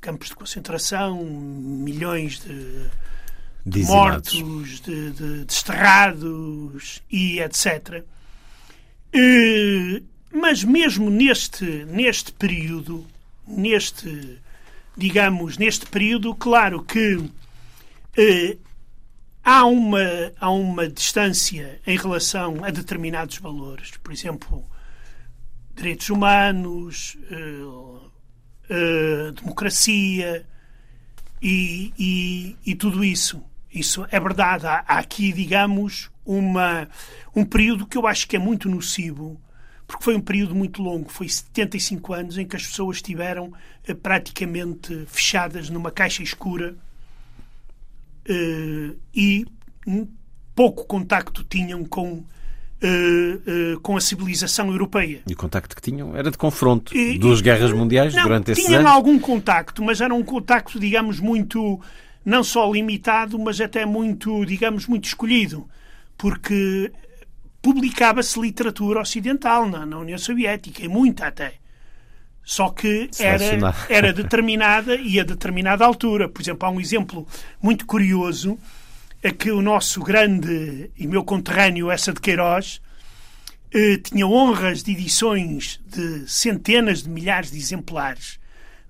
campos 0.00 0.28
de 0.28 0.34
concentração, 0.34 1.22
milhões 1.24 2.40
de 2.40 2.90
Mortos, 3.66 4.80
de, 4.80 5.10
de 5.10 5.44
desterrados 5.44 7.02
e 7.10 7.40
etc. 7.40 8.04
Eh, 9.12 10.02
mas 10.32 10.64
mesmo 10.64 11.10
neste, 11.10 11.84
neste 11.86 12.32
período, 12.32 13.06
neste, 13.46 14.38
digamos, 14.96 15.58
neste 15.58 15.86
período, 15.86 16.34
claro 16.34 16.82
que 16.82 17.30
eh, 18.16 18.56
há, 19.42 19.64
uma, 19.64 20.32
há 20.38 20.50
uma 20.50 20.88
distância 20.88 21.80
em 21.86 21.96
relação 21.96 22.64
a 22.64 22.70
determinados 22.70 23.38
valores. 23.38 23.92
Por 24.02 24.12
exemplo, 24.12 24.64
direitos 25.74 26.10
humanos, 26.10 27.16
eh, 27.30 27.98
eh, 28.70 29.32
democracia 29.40 30.46
e, 31.42 31.92
e, 31.98 32.56
e 32.66 32.74
tudo 32.74 33.04
isso. 33.04 33.42
Isso 33.72 34.06
é 34.10 34.18
verdade. 34.18 34.66
Há, 34.66 34.84
há 34.86 34.98
aqui, 34.98 35.32
digamos, 35.32 36.10
uma, 36.24 36.88
um 37.34 37.44
período 37.44 37.86
que 37.86 37.96
eu 37.96 38.06
acho 38.06 38.26
que 38.28 38.36
é 38.36 38.38
muito 38.38 38.68
nocivo, 38.68 39.40
porque 39.86 40.04
foi 40.04 40.14
um 40.14 40.20
período 40.20 40.54
muito 40.54 40.82
longo, 40.82 41.08
foi 41.10 41.28
75 41.28 42.12
anos 42.12 42.38
em 42.38 42.46
que 42.46 42.56
as 42.56 42.66
pessoas 42.66 42.98
estiveram 42.98 43.52
eh, 43.86 43.94
praticamente 43.94 45.06
fechadas 45.06 45.70
numa 45.70 45.90
caixa 45.90 46.22
escura 46.22 46.76
eh, 48.26 48.94
e 49.14 49.46
pouco 50.54 50.84
contacto 50.84 51.44
tinham 51.44 51.84
com 51.84 52.24
uh, 52.82 53.74
uh, 53.76 53.80
com 53.80 53.96
a 53.96 54.00
civilização 54.00 54.70
europeia. 54.70 55.20
E 55.26 55.32
o 55.32 55.36
contacto 55.36 55.74
que 55.74 55.82
tinham 55.82 56.16
era 56.16 56.30
de 56.30 56.38
confronto. 56.38 56.96
E- 56.96 57.18
Duas 57.18 57.40
guerras 57.40 57.72
mundiais 57.72 58.14
Não, 58.14 58.22
durante 58.22 58.52
esses 58.52 58.64
tinham 58.64 58.80
anos. 58.80 58.92
algum 58.92 59.18
contacto, 59.18 59.82
mas 59.84 60.00
era 60.00 60.14
um 60.14 60.22
contacto, 60.22 60.78
digamos, 60.78 61.20
muito, 61.20 61.80
não 62.24 62.42
só 62.44 62.70
limitado, 62.70 63.38
mas 63.38 63.60
até 63.60 63.84
muito, 63.84 64.44
digamos, 64.44 64.86
muito 64.86 65.04
escolhido, 65.06 65.68
porque 66.16 66.92
publicava-se 67.60 68.40
literatura 68.40 69.00
ocidental 69.00 69.68
na, 69.68 69.84
na 69.84 69.98
União 69.98 70.18
Soviética, 70.18 70.84
e 70.84 70.88
muita 70.88 71.26
até. 71.26 71.54
Só 72.44 72.70
que 72.70 73.10
era, 73.18 73.44
era 73.90 74.10
determinada 74.12 74.94
e 74.94 75.20
a 75.20 75.24
determinada 75.24 75.84
altura. 75.84 76.30
Por 76.30 76.40
exemplo, 76.40 76.66
há 76.66 76.70
um 76.70 76.80
exemplo 76.80 77.26
muito 77.60 77.84
curioso, 77.84 78.56
é 79.22 79.32
que 79.32 79.50
o 79.50 79.60
nosso 79.60 80.02
grande 80.02 80.90
e 80.96 81.06
meu 81.06 81.24
conterrâneo, 81.24 81.90
essa 81.90 82.12
de 82.12 82.20
Queiroz, 82.20 82.80
eh, 83.72 83.98
tinha 83.98 84.26
honras 84.26 84.82
de 84.82 84.92
edições 84.92 85.80
de 85.86 86.28
centenas 86.28 87.02
de 87.02 87.10
milhares 87.10 87.50
de 87.50 87.58
exemplares 87.58 88.38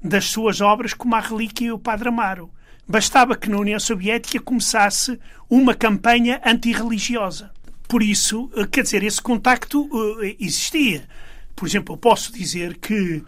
das 0.02 0.26
suas 0.26 0.60
obras 0.60 0.94
como 0.94 1.14
a 1.16 1.20
Relíquia 1.20 1.68
e 1.68 1.72
o 1.72 1.78
Padre 1.78 2.08
Amaro. 2.08 2.50
Bastava 2.86 3.36
que 3.36 3.50
na 3.50 3.58
União 3.58 3.80
Soviética 3.80 4.40
começasse 4.40 5.18
uma 5.50 5.74
campanha 5.74 6.40
antirreligiosa. 6.44 7.50
Por 7.88 8.02
isso, 8.02 8.50
eh, 8.54 8.66
quer 8.66 8.82
dizer, 8.82 9.02
esse 9.02 9.20
contacto 9.20 9.88
eh, 10.22 10.36
existia. 10.38 11.08
Por 11.56 11.66
exemplo, 11.66 11.94
eu 11.94 11.98
posso 11.98 12.32
dizer 12.32 12.78
que 12.78 13.24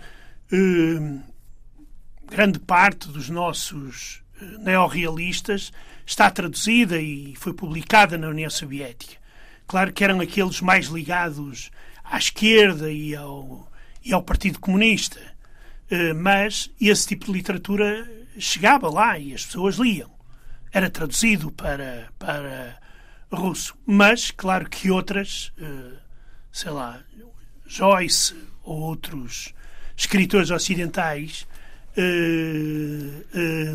grande 2.28 2.58
parte 2.58 3.08
dos 3.08 3.30
nossos 3.30 4.20
neorrealistas 4.58 5.70
está 6.10 6.30
traduzida 6.30 7.00
e 7.00 7.34
foi 7.36 7.52
publicada 7.52 8.18
na 8.18 8.28
União 8.28 8.50
Soviética. 8.50 9.16
Claro 9.66 9.92
que 9.92 10.04
eram 10.04 10.20
aqueles 10.20 10.60
mais 10.60 10.86
ligados 10.86 11.70
à 12.04 12.18
esquerda 12.18 12.92
e 12.92 13.14
ao, 13.14 13.70
e 14.04 14.12
ao 14.12 14.22
Partido 14.22 14.58
Comunista, 14.58 15.20
Eh, 15.90 16.12
mas 16.12 16.70
esse 16.80 17.08
tipo 17.08 17.26
de 17.26 17.32
literatura 17.32 18.08
chegava 18.38 18.88
lá 18.88 19.18
e 19.18 19.34
as 19.34 19.44
pessoas 19.44 19.76
liam. 19.76 20.10
Era 20.72 20.88
traduzido 20.88 21.50
para, 21.50 22.08
para 22.16 22.78
russo. 23.32 23.76
Mas, 23.84 24.30
claro 24.30 24.70
que 24.70 24.90
outras, 24.90 25.52
eh, 25.60 25.98
sei 26.52 26.70
lá, 26.70 27.02
Joyce 27.66 28.36
ou 28.62 28.78
outros 28.78 29.52
escritores 29.96 30.50
ocidentais, 30.50 31.46
eh, 31.96 33.74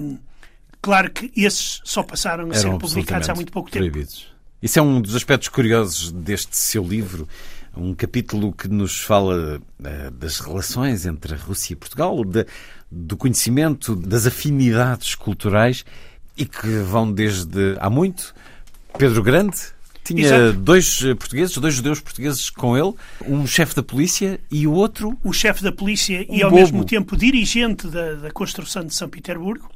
claro 0.86 1.10
que 1.12 1.32
esses 1.36 1.82
só 1.84 2.04
passaram 2.04 2.50
a 2.52 2.54
ser 2.54 2.68
Eram 2.68 2.78
publicados 2.78 3.28
há 3.30 3.34
muito 3.36 3.52
pouco 3.52 3.72
tempo. 3.72 3.84
proibidos. 3.90 4.28
Isso 4.62 4.78
é 4.80 4.82
um 4.82 5.02
dos 5.02 5.16
aspectos 5.16 5.50
curiosos 5.50 6.12
deste 6.12 6.56
seu 6.56 6.84
livro, 6.84 7.28
um 7.76 7.94
capítulo 7.94 8.54
que 8.54 8.68
nos 8.68 9.00
fala 9.02 9.60
eh, 9.84 10.10
das 10.12 10.40
relações 10.40 11.06
entre 11.06 11.34
a 11.34 11.38
Rússia 11.38 11.74
e 11.74 11.76
Portugal, 11.76 12.24
de- 12.24 12.46
do 12.90 13.18
conhecimento 13.18 13.96
das 13.96 14.26
afinidades 14.28 15.16
culturais 15.16 15.84
e 16.38 16.46
que 16.46 16.68
vão 16.84 17.12
desde 17.12 17.76
há 17.80 17.90
muito. 17.90 18.34
Pedro 18.98 19.22
Grande 19.24 19.58
tinha 20.04 20.24
Exato. 20.26 20.54
dois 20.60 21.00
portugueses, 21.20 21.58
dois 21.58 21.74
judeus 21.74 22.00
portugueses 22.00 22.50
com 22.50 22.78
ele, 22.78 22.94
um 23.26 23.46
chefe 23.48 23.76
da 23.76 23.82
polícia 23.84 24.40
e 24.52 24.66
o 24.68 24.72
outro 24.72 25.18
o 25.24 25.34
chefe 25.34 25.64
da 25.64 25.72
polícia 25.72 26.26
Um 26.30 26.36
e 26.36 26.44
ao 26.44 26.50
bobo. 26.52 26.62
mesmo 26.62 26.86
tempo 26.86 27.18
dirigente 27.18 27.88
da, 27.88 28.14
da 28.14 28.32
construção 28.32 28.86
de 28.86 28.94
São 28.94 29.10
Petersburgo, 29.10 29.68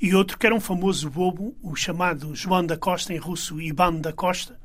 e 0.00 0.14
outro 0.14 0.38
que 0.38 0.46
era 0.46 0.54
um 0.54 0.60
famoso 0.60 1.10
bobo, 1.10 1.54
o 1.62 1.74
chamado 1.76 2.34
João 2.34 2.64
da 2.64 2.76
Costa, 2.76 3.12
em 3.12 3.18
russo 3.18 3.60
Ivan 3.60 3.94
da 3.96 4.12
Costa, 4.12 4.58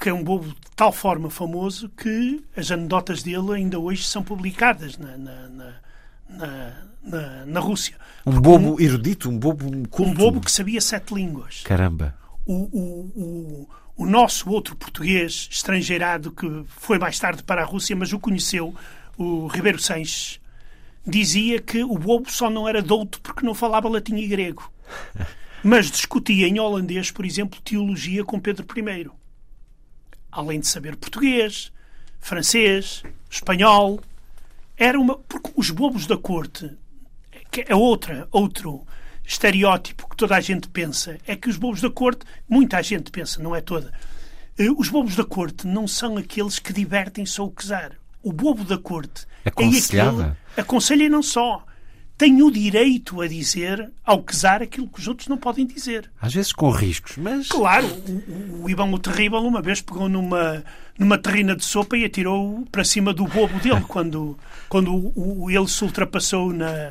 que 0.00 0.08
é 0.08 0.12
um 0.12 0.22
bobo 0.22 0.48
de 0.48 0.56
tal 0.76 0.92
forma 0.92 1.30
famoso 1.30 1.88
que 1.88 2.44
as 2.56 2.70
anedotas 2.70 3.22
dele 3.22 3.52
ainda 3.54 3.78
hoje 3.78 4.04
são 4.04 4.22
publicadas 4.22 4.96
na, 4.98 5.16
na, 5.16 5.48
na, 5.48 6.72
na, 7.02 7.46
na- 7.46 7.60
Rússia. 7.60 7.96
um 8.26 8.40
bobo 8.40 8.80
erudito, 8.80 9.28
um 9.28 9.38
bobo 9.38 9.64
culto. 9.88 10.10
Um 10.10 10.14
bobo 10.14 10.40
que 10.40 10.50
sabia 10.52 10.80
sete 10.80 11.14
línguas. 11.14 11.62
Caramba. 11.64 12.14
o, 12.46 12.54
o, 12.54 13.12
o, 13.16 13.68
o 13.96 14.06
nosso 14.06 14.50
outro 14.50 14.76
português 14.76 15.48
estrangeirado 15.50 16.30
que 16.32 16.64
foi 16.66 16.98
mais 16.98 17.18
tarde 17.18 17.42
para 17.42 17.62
a 17.62 17.64
Rússia, 17.64 17.96
mas 17.96 18.12
o 18.12 18.18
conheceu, 18.18 18.74
o 19.16 19.46
Ribeiro 19.48 19.78
Sanches, 19.80 20.38
dizia 21.08 21.60
que 21.60 21.82
o 21.82 21.98
bobo 21.98 22.30
só 22.30 22.50
não 22.50 22.68
era 22.68 22.82
douto 22.82 23.20
porque 23.20 23.44
não 23.44 23.54
falava 23.54 23.88
latim 23.88 24.16
e 24.16 24.26
grego. 24.26 24.70
Mas 25.62 25.90
discutia 25.90 26.46
em 26.46 26.60
holandês, 26.60 27.10
por 27.10 27.24
exemplo, 27.24 27.60
teologia 27.60 28.24
com 28.24 28.38
Pedro 28.38 28.66
I. 28.76 29.10
Além 30.30 30.60
de 30.60 30.68
saber 30.68 30.96
português, 30.96 31.72
francês, 32.20 33.02
espanhol. 33.30 34.00
Era 34.76 34.98
uma. 34.98 35.18
Porque 35.18 35.52
os 35.56 35.70
bobos 35.70 36.06
da 36.06 36.16
corte, 36.16 36.70
que 37.50 37.64
é 37.66 37.74
outra, 37.74 38.28
outro 38.30 38.86
estereótipo 39.24 40.08
que 40.08 40.16
toda 40.16 40.36
a 40.36 40.40
gente 40.40 40.68
pensa, 40.68 41.18
é 41.26 41.34
que 41.36 41.48
os 41.48 41.56
bobos 41.56 41.80
da 41.80 41.90
corte, 41.90 42.24
muita 42.48 42.82
gente 42.82 43.10
pensa, 43.10 43.42
não 43.42 43.54
é 43.54 43.60
toda, 43.60 43.92
eh, 44.56 44.70
os 44.70 44.88
bobos 44.88 45.16
da 45.16 45.24
corte 45.24 45.66
não 45.66 45.86
são 45.86 46.16
aqueles 46.16 46.58
que 46.58 46.72
divertem-se 46.72 47.38
ao 47.40 47.50
casar. 47.50 47.92
O 48.28 48.32
bobo 48.32 48.64
da 48.64 48.76
corte 48.76 49.26
Aconselhava? 49.44 50.36
é 50.56 50.60
aconselha 50.60 51.04
e 51.04 51.08
não 51.08 51.22
só. 51.22 51.64
Tem 52.16 52.42
o 52.42 52.50
direito 52.50 53.20
a 53.20 53.28
dizer, 53.28 53.90
ao 54.04 54.22
casar, 54.22 54.60
aquilo 54.60 54.88
que 54.88 54.98
os 54.98 55.06
outros 55.06 55.28
não 55.28 55.36
podem 55.38 55.64
dizer. 55.64 56.10
Às 56.20 56.34
vezes 56.34 56.52
com 56.52 56.68
riscos, 56.70 57.16
mas 57.16 57.46
Claro, 57.48 57.86
o, 57.86 58.64
o 58.64 58.70
Ivan 58.70 58.90
o 58.90 58.98
Terrível 58.98 59.38
uma 59.38 59.62
vez 59.62 59.80
pegou 59.80 60.08
numa, 60.08 60.64
numa 60.98 61.16
terrina 61.16 61.54
de 61.54 61.64
sopa 61.64 61.96
e 61.96 62.04
atirou 62.04 62.66
para 62.72 62.82
cima 62.84 63.14
do 63.14 63.24
bobo 63.24 63.58
dele 63.60 63.82
quando, 63.86 64.36
quando 64.68 64.92
o, 64.92 65.44
o- 65.44 65.50
ele 65.50 65.68
se 65.68 65.84
ultrapassou 65.84 66.52
na, 66.52 66.90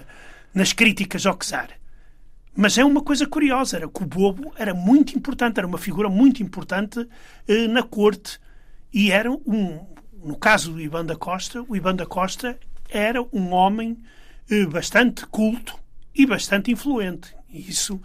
nas 0.54 0.72
críticas 0.72 1.26
ao 1.26 1.36
czar. 1.38 1.70
Mas 2.56 2.78
é 2.78 2.86
uma 2.86 3.02
coisa 3.04 3.28
curiosa, 3.28 3.76
era 3.78 3.88
que 3.90 4.02
o 4.04 4.06
bobo 4.08 4.54
era 4.58 4.74
muito 4.74 5.16
importante, 5.16 5.58
era 5.60 5.68
uma 5.68 5.78
figura 5.78 6.10
muito 6.10 6.42
importante 6.42 7.06
eh, 7.48 7.68
na 7.68 7.84
corte. 7.84 8.40
E 8.94 9.12
era 9.12 9.30
um, 9.30 9.86
no 10.28 10.36
caso 10.36 10.74
do 10.74 10.82
Ivan 10.82 11.06
da 11.06 11.16
Costa, 11.16 11.64
o 11.68 11.76
Ivan 11.76 11.96
da 11.96 12.06
Costa 12.06 12.60
era 12.90 13.22
um 13.34 13.54
homem 13.54 13.98
eh, 14.50 14.66
bastante 14.66 15.26
culto 15.26 15.74
e 16.14 16.26
bastante 16.26 16.70
influente. 16.70 17.34
E 17.50 17.70
isso 17.70 18.00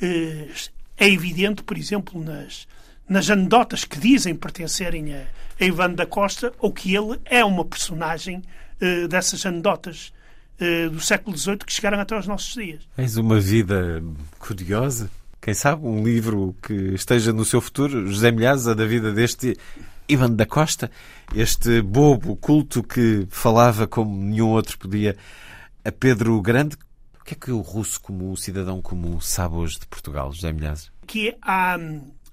eh, 0.00 0.48
é 0.96 1.08
evidente, 1.08 1.62
por 1.64 1.76
exemplo, 1.76 2.22
nas, 2.22 2.68
nas 3.08 3.28
anedotas 3.28 3.84
que 3.84 3.98
dizem 3.98 4.34
pertencerem 4.34 5.14
a, 5.14 5.24
a 5.60 5.64
Ivan 5.64 5.92
da 5.94 6.06
Costa, 6.06 6.52
ou 6.58 6.72
que 6.72 6.94
ele 6.94 7.18
é 7.24 7.44
uma 7.44 7.64
personagem 7.64 8.42
eh, 8.80 9.08
dessas 9.08 9.44
anedotas 9.44 10.12
eh, 10.60 10.88
do 10.88 11.00
século 11.00 11.36
XVIII 11.36 11.58
que 11.58 11.72
chegaram 11.72 11.98
até 11.98 12.14
aos 12.14 12.26
nossos 12.28 12.54
dias. 12.54 12.82
Tens 12.94 13.16
uma 13.16 13.40
vida 13.40 14.00
curiosa. 14.38 15.10
Quem 15.40 15.54
sabe 15.54 15.84
um 15.84 16.04
livro 16.04 16.54
que 16.62 16.72
esteja 16.94 17.32
no 17.32 17.44
seu 17.44 17.60
futuro, 17.60 18.06
José 18.06 18.30
Milhazes, 18.30 18.68
a 18.68 18.74
da 18.74 18.86
vida 18.86 19.12
deste 19.12 19.56
Ivan 20.08 20.32
da 20.32 20.46
Costa, 20.46 20.90
este 21.34 21.80
bobo 21.82 22.36
culto 22.36 22.82
que 22.82 23.26
falava 23.30 23.86
como 23.86 24.16
nenhum 24.16 24.50
outro 24.50 24.78
podia 24.78 25.16
a 25.84 25.90
Pedro 25.90 26.40
Grande. 26.40 26.76
O 27.20 27.24
que 27.24 27.34
é 27.34 27.36
que 27.36 27.50
o 27.50 27.60
russo 27.60 28.00
comum, 28.00 28.32
o 28.32 28.36
cidadão 28.36 28.82
comum, 28.82 29.18
sabe 29.20 29.54
hoje 29.54 29.80
de 29.80 29.86
Portugal, 29.86 30.30
José 30.30 30.52
Milhazes? 30.52 30.92
que 31.06 31.36
há, 31.40 31.76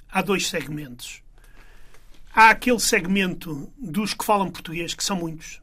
há 0.09 0.21
dois 0.21 0.47
segmentos. 0.47 1.21
Há 2.33 2.49
aquele 2.49 2.79
segmento 2.79 3.71
dos 3.77 4.13
que 4.13 4.23
falam 4.23 4.49
português, 4.49 4.93
que 4.93 5.03
são 5.03 5.17
muitos. 5.17 5.61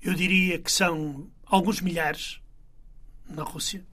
Eu 0.00 0.14
diria 0.14 0.58
que 0.58 0.70
são 0.70 1.26
alguns 1.46 1.80
milhares 1.80 2.40
na 3.28 3.42
Rússia. 3.42 3.84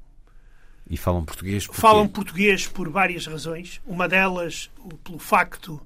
E 0.89 0.97
falam 0.97 1.23
português 1.23 1.65
porque... 1.65 1.79
Falam 1.79 2.07
português 2.07 2.67
por 2.67 2.89
várias 2.89 3.25
razões. 3.27 3.79
Uma 3.85 4.07
delas, 4.07 4.69
pelo 5.03 5.19
facto 5.19 5.79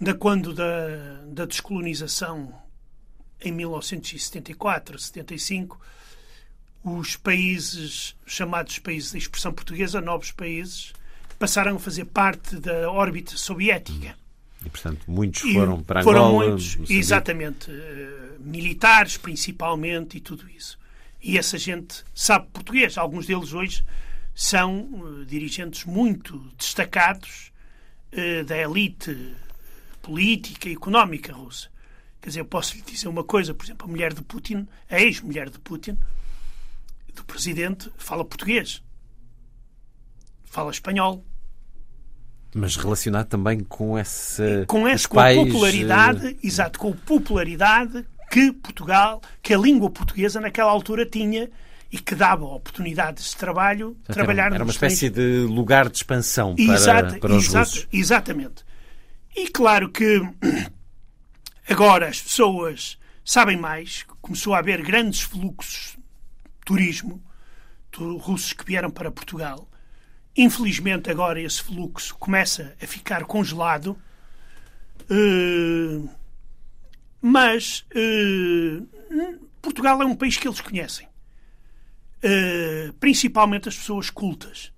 de 0.00 0.14
quando 0.14 0.54
da, 0.54 1.22
da 1.26 1.44
descolonização 1.44 2.54
em 3.42 3.52
1974, 3.52 4.98
75, 4.98 5.78
os 6.82 7.16
países 7.16 8.16
chamados 8.26 8.78
países 8.78 9.12
da 9.12 9.18
expressão 9.18 9.52
portuguesa, 9.52 10.00
novos 10.00 10.32
países, 10.32 10.94
passaram 11.38 11.76
a 11.76 11.78
fazer 11.78 12.06
parte 12.06 12.56
da 12.56 12.90
órbita 12.90 13.36
soviética. 13.36 14.16
E, 14.64 14.68
portanto, 14.68 15.00
muitos 15.06 15.42
E 15.42 15.54
foram 15.54 15.82
para 15.82 16.02
foram 16.02 16.28
Angola, 16.28 16.48
muitos, 16.48 16.76
Moçambique. 16.76 16.98
exatamente, 16.98 17.70
eh, 17.70 18.36
militares 18.38 19.16
principalmente 19.16 20.18
e 20.18 20.20
tudo 20.20 20.48
isso. 20.48 20.78
E 21.22 21.38
essa 21.38 21.58
gente 21.58 22.04
sabe 22.14 22.46
português. 22.52 22.96
Alguns 22.96 23.26
deles 23.26 23.52
hoje 23.52 23.84
são 24.34 25.20
eh, 25.20 25.24
dirigentes 25.24 25.84
muito 25.84 26.38
destacados 26.58 27.52
eh, 28.12 28.42
da 28.44 28.56
elite 28.56 29.34
política 30.02 30.68
e 30.68 30.72
económica 30.72 31.32
russa. 31.32 31.68
Quer 32.20 32.28
dizer, 32.28 32.40
eu 32.40 32.44
posso 32.44 32.76
lhe 32.76 32.82
dizer 32.82 33.08
uma 33.08 33.24
coisa, 33.24 33.54
por 33.54 33.64
exemplo, 33.64 33.86
a 33.86 33.90
mulher 33.90 34.12
de 34.12 34.22
Putin, 34.22 34.68
a 34.90 35.00
ex-mulher 35.00 35.48
de 35.48 35.58
Putin, 35.58 35.96
do 37.14 37.24
presidente, 37.24 37.90
fala 37.96 38.24
português. 38.24 38.82
Fala 40.44 40.70
espanhol. 40.70 41.24
Mas 42.54 42.76
relacionado 42.76 43.28
também 43.28 43.60
com 43.60 43.96
essa. 43.96 44.64
Com, 44.66 44.86
essa, 44.86 45.08
com 45.08 45.20
a 45.20 45.32
popularidade, 45.32 46.26
uh... 46.26 46.38
exato, 46.42 46.78
com 46.78 46.90
a 46.90 46.94
popularidade 46.94 48.04
que 48.30 48.52
Portugal, 48.52 49.20
que 49.42 49.54
a 49.54 49.58
língua 49.58 49.90
portuguesa 49.90 50.40
naquela 50.40 50.70
altura 50.70 51.06
tinha 51.06 51.50
e 51.92 51.98
que 51.98 52.14
dava 52.14 52.44
oportunidades 52.44 53.30
de 53.30 53.36
trabalho, 53.36 53.96
trabalhar 54.04 54.52
Era 54.52 54.62
uma 54.62 54.70
espécie 54.70 55.10
de 55.10 55.40
lugar 55.40 55.88
de 55.88 55.96
expansão 55.96 56.54
para, 56.54 56.74
exato, 56.74 57.18
para 57.18 57.34
os 57.34 57.46
exato, 57.46 57.70
russos. 57.70 57.88
Exatamente. 57.92 58.64
E 59.40 59.48
claro 59.48 59.88
que 59.88 60.20
agora 61.66 62.08
as 62.08 62.20
pessoas 62.20 62.98
sabem 63.24 63.56
mais, 63.56 64.04
começou 64.20 64.52
a 64.52 64.58
haver 64.58 64.82
grandes 64.82 65.22
fluxos 65.22 65.96
de 65.96 66.66
turismo 66.66 67.24
de 67.90 68.04
russos 68.18 68.52
que 68.52 68.66
vieram 68.66 68.90
para 68.90 69.10
Portugal. 69.10 69.66
Infelizmente 70.36 71.10
agora 71.10 71.40
esse 71.40 71.62
fluxo 71.62 72.14
começa 72.16 72.76
a 72.82 72.86
ficar 72.86 73.24
congelado. 73.24 73.98
Uh, 75.10 76.06
mas 77.22 77.86
uh, 77.96 78.86
Portugal 79.62 80.02
é 80.02 80.04
um 80.04 80.14
país 80.14 80.36
que 80.36 80.46
eles 80.46 80.60
conhecem. 80.60 81.08
Uh, 82.18 82.92
principalmente 83.00 83.70
as 83.70 83.76
pessoas 83.78 84.10
cultas. 84.10 84.70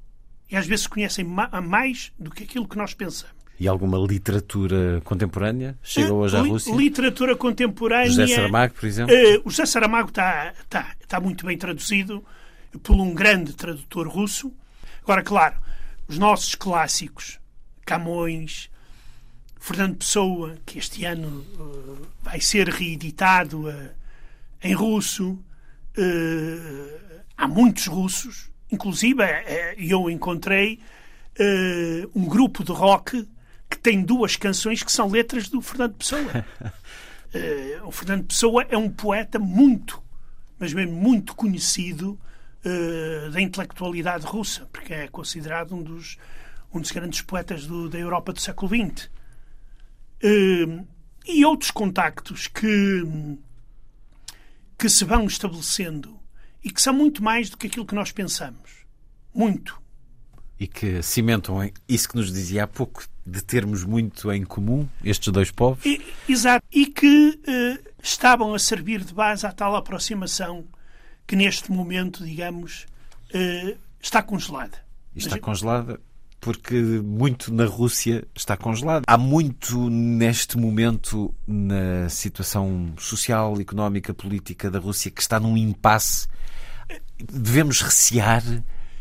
E 0.49 0.55
às 0.55 0.69
vezes 0.69 0.87
conhecem 0.87 1.25
ma 1.25 1.49
mais 1.61 2.13
do 2.17 2.31
que 2.31 2.45
aquilo 2.45 2.69
que 2.69 2.79
nós 2.79 2.95
pensamos. 2.95 3.42
E 3.61 3.69
alguma 3.69 3.99
literatura 3.99 5.01
contemporânea 5.05 5.79
chega 5.83 6.13
hoje 6.13 6.37
à 6.37 6.41
Rússia? 6.41 6.75
Literatura 6.75 7.37
contemporânea. 7.37 8.11
José 8.11 8.27
Saramago, 8.35 8.75
por 8.75 8.87
exemplo? 8.87 9.15
Uh, 9.15 9.43
o 9.45 9.51
José 9.51 9.67
Saramago 9.67 10.09
está, 10.09 10.53
está, 10.61 10.95
está 11.01 11.21
muito 11.21 11.47
bem 11.47 11.57
traduzido 11.57 12.25
por 12.83 12.97
um 12.97 13.15
grande 13.15 13.53
tradutor 13.53 14.09
russo. 14.09 14.53
Agora, 15.03 15.23
claro, 15.23 15.57
os 16.09 16.19
nossos 16.19 16.55
clássicos, 16.55 17.39
Camões, 17.85 18.71
Fernando 19.63 19.97
Pessoa, 19.97 20.57
que 20.67 20.79
este 20.79 21.05
ano 21.05 21.47
uh, 21.59 22.07
vai 22.21 22.41
ser 22.41 22.69
reeditado 22.69 23.69
uh, 23.69 23.91
em 24.63 24.75
russo. 24.75 25.39
Uh, 25.97 27.23
há 27.37 27.47
muitos 27.47 27.87
russos, 27.87 28.51
inclusive 28.71 29.23
eu 29.79 30.11
encontrei 30.11 30.81
um 32.15 32.27
grupo 32.27 32.63
de 32.63 32.73
rock 32.73 33.27
que 33.73 33.79
tem 33.79 34.03
duas 34.03 34.37
canções 34.37 34.83
que 34.83 34.93
são 34.93 35.09
letras 35.09 35.49
do 35.49 35.63
Fernando 35.63 35.95
Pessoa. 35.95 36.45
o 37.85 37.91
Fernando 37.91 38.27
Pessoa 38.27 38.67
é 38.69 38.77
um 38.77 38.91
poeta 38.91 39.39
muito, 39.39 40.03
mas 40.59 40.75
mesmo 40.75 40.93
muito 40.93 41.35
conhecido 41.35 42.21
da 43.33 43.41
intelectualidade 43.41 44.25
russa, 44.27 44.69
porque 44.71 44.93
é 44.93 45.09
considerado 45.09 45.75
um 45.75 45.83
dos, 45.83 46.19
um 46.73 46.81
dos 46.81 46.93
grandes 46.93 47.23
poetas 47.23 47.67
do, 47.67 47.89
da 47.89 47.99
Europa 47.99 48.33
do 48.33 48.41
século 48.41 48.71
XX. 48.71 49.11
Uh, 50.23 50.87
e 51.27 51.45
outros 51.45 51.71
contactos 51.71 52.47
que, 52.47 53.03
que 54.79 54.89
se 54.89 55.05
vão 55.05 55.27
estabelecendo 55.27 56.21
e 56.63 56.71
que 56.71 56.83
são 56.83 56.93
muito 56.93 57.23
mais 57.23 57.51
do 57.51 57.57
que 57.57 57.67
aquilo 57.67 57.87
que 57.87 57.95
nós 57.95 58.13
pensamos. 58.13 58.85
Muito. 59.35 59.81
E 60.59 60.67
que 60.67 61.03
cimentam 61.03 61.59
isso 61.89 62.09
que 62.09 62.17
nos 62.17 62.33
dizia 62.33 62.65
há 62.65 62.67
pouco, 62.67 63.05
de 63.25 63.43
termos 63.43 63.85
muito 63.85 64.33
em 64.33 64.45
comum, 64.45 64.89
estes 65.05 65.33
dois 65.33 65.51
povos. 65.51 65.85
E, 65.85 66.01
exato. 66.29 66.65
E 66.73 66.87
que 66.87 67.41
uh, 67.47 67.91
estavam 68.03 68.55
a 68.55 68.59
servir 68.59 69.05
de 69.05 69.15
base 69.15 69.47
à 69.47 69.53
tal 69.53 69.77
aproximação 69.77 70.65
que 71.27 71.37
neste 71.37 71.71
momento, 71.71 72.25
digamos, 72.25 72.87
uh, 73.35 73.77
está 74.01 74.23
congelada. 74.23 74.79
Está 75.15 75.37
Mas, 75.37 75.41
congelada 75.41 76.01
porque 76.43 76.75
muito 76.75 77.55
na 77.55 77.65
Rússia 77.65 78.27
está 78.35 78.57
congelado. 78.57 79.05
Há 79.07 79.17
muito 79.17 79.89
neste 79.89 80.59
momento 80.59 81.33
na 81.47 82.09
situação 82.09 82.93
social, 82.99 83.61
económica, 83.61 84.13
política 84.13 84.69
da 84.69 84.81
Rússia 84.81 85.09
que 85.09 85.23
está 85.23 85.39
num 85.39 85.57
impasse. 85.57 86.27
Devemos 87.17 87.81
recear 87.81 88.43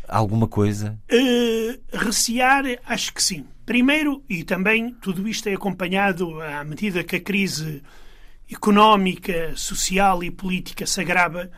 alguma 0.08 0.46
coisa? 0.46 0.96
Uh, 1.10 1.98
recear, 1.98 2.64
acho 2.86 3.12
que 3.12 3.22
sim. 3.22 3.44
Primeiro, 3.64 4.24
e 4.28 4.42
também 4.42 4.92
tudo 4.94 5.28
isto 5.28 5.48
é 5.48 5.54
acompanhado 5.54 6.40
à 6.40 6.64
medida 6.64 7.04
que 7.04 7.16
a 7.16 7.20
crise 7.20 7.82
económica, 8.50 9.52
social 9.56 10.22
e 10.22 10.30
política 10.30 10.84
se 10.84 11.00
agrava, 11.00 11.50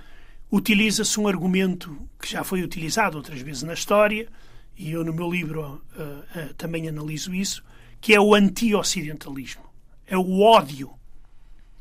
utiliza-se 0.52 1.18
um 1.18 1.26
argumento 1.26 2.08
que 2.20 2.30
já 2.30 2.44
foi 2.44 2.62
utilizado 2.62 3.16
outras 3.16 3.40
vezes 3.40 3.62
na 3.62 3.74
história, 3.74 4.28
e 4.76 4.92
eu 4.92 5.04
no 5.04 5.12
meu 5.12 5.30
livro 5.30 5.82
uh, 5.96 6.02
uh, 6.02 6.54
também 6.54 6.88
analiso 6.88 7.34
isso, 7.34 7.64
que 8.00 8.14
é 8.14 8.20
o 8.20 8.34
anti-ocidentalismo. 8.34 9.64
É 10.06 10.16
o 10.16 10.40
ódio. 10.40 10.92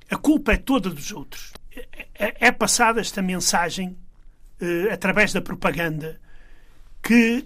A 0.09 0.15
culpa 0.15 0.53
é 0.53 0.57
toda 0.57 0.89
dos 0.89 1.11
outros. 1.11 1.53
É, 1.76 1.88
é, 2.15 2.47
é 2.47 2.51
passada 2.51 3.01
esta 3.01 3.21
mensagem 3.21 3.97
uh, 4.61 4.93
através 4.93 5.34
da 5.34 5.41
propaganda 5.41 6.19
que, 7.01 7.43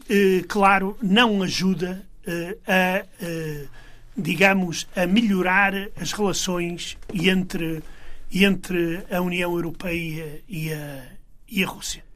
claro, 0.47 0.95
não 1.01 1.41
ajuda 1.41 2.07
a, 2.67 3.03
digamos, 4.15 4.88
a 4.95 5.05
melhorar 5.05 5.73
as 5.99 6.11
relações 6.11 6.97
entre, 7.13 7.84
entre 8.34 9.03
a 9.11 9.21
União 9.21 9.53
Europeia 9.53 10.41
e 10.47 10.73
a, 10.73 11.03
e 11.49 11.63
a 11.63 11.67
Rússia 11.67 12.07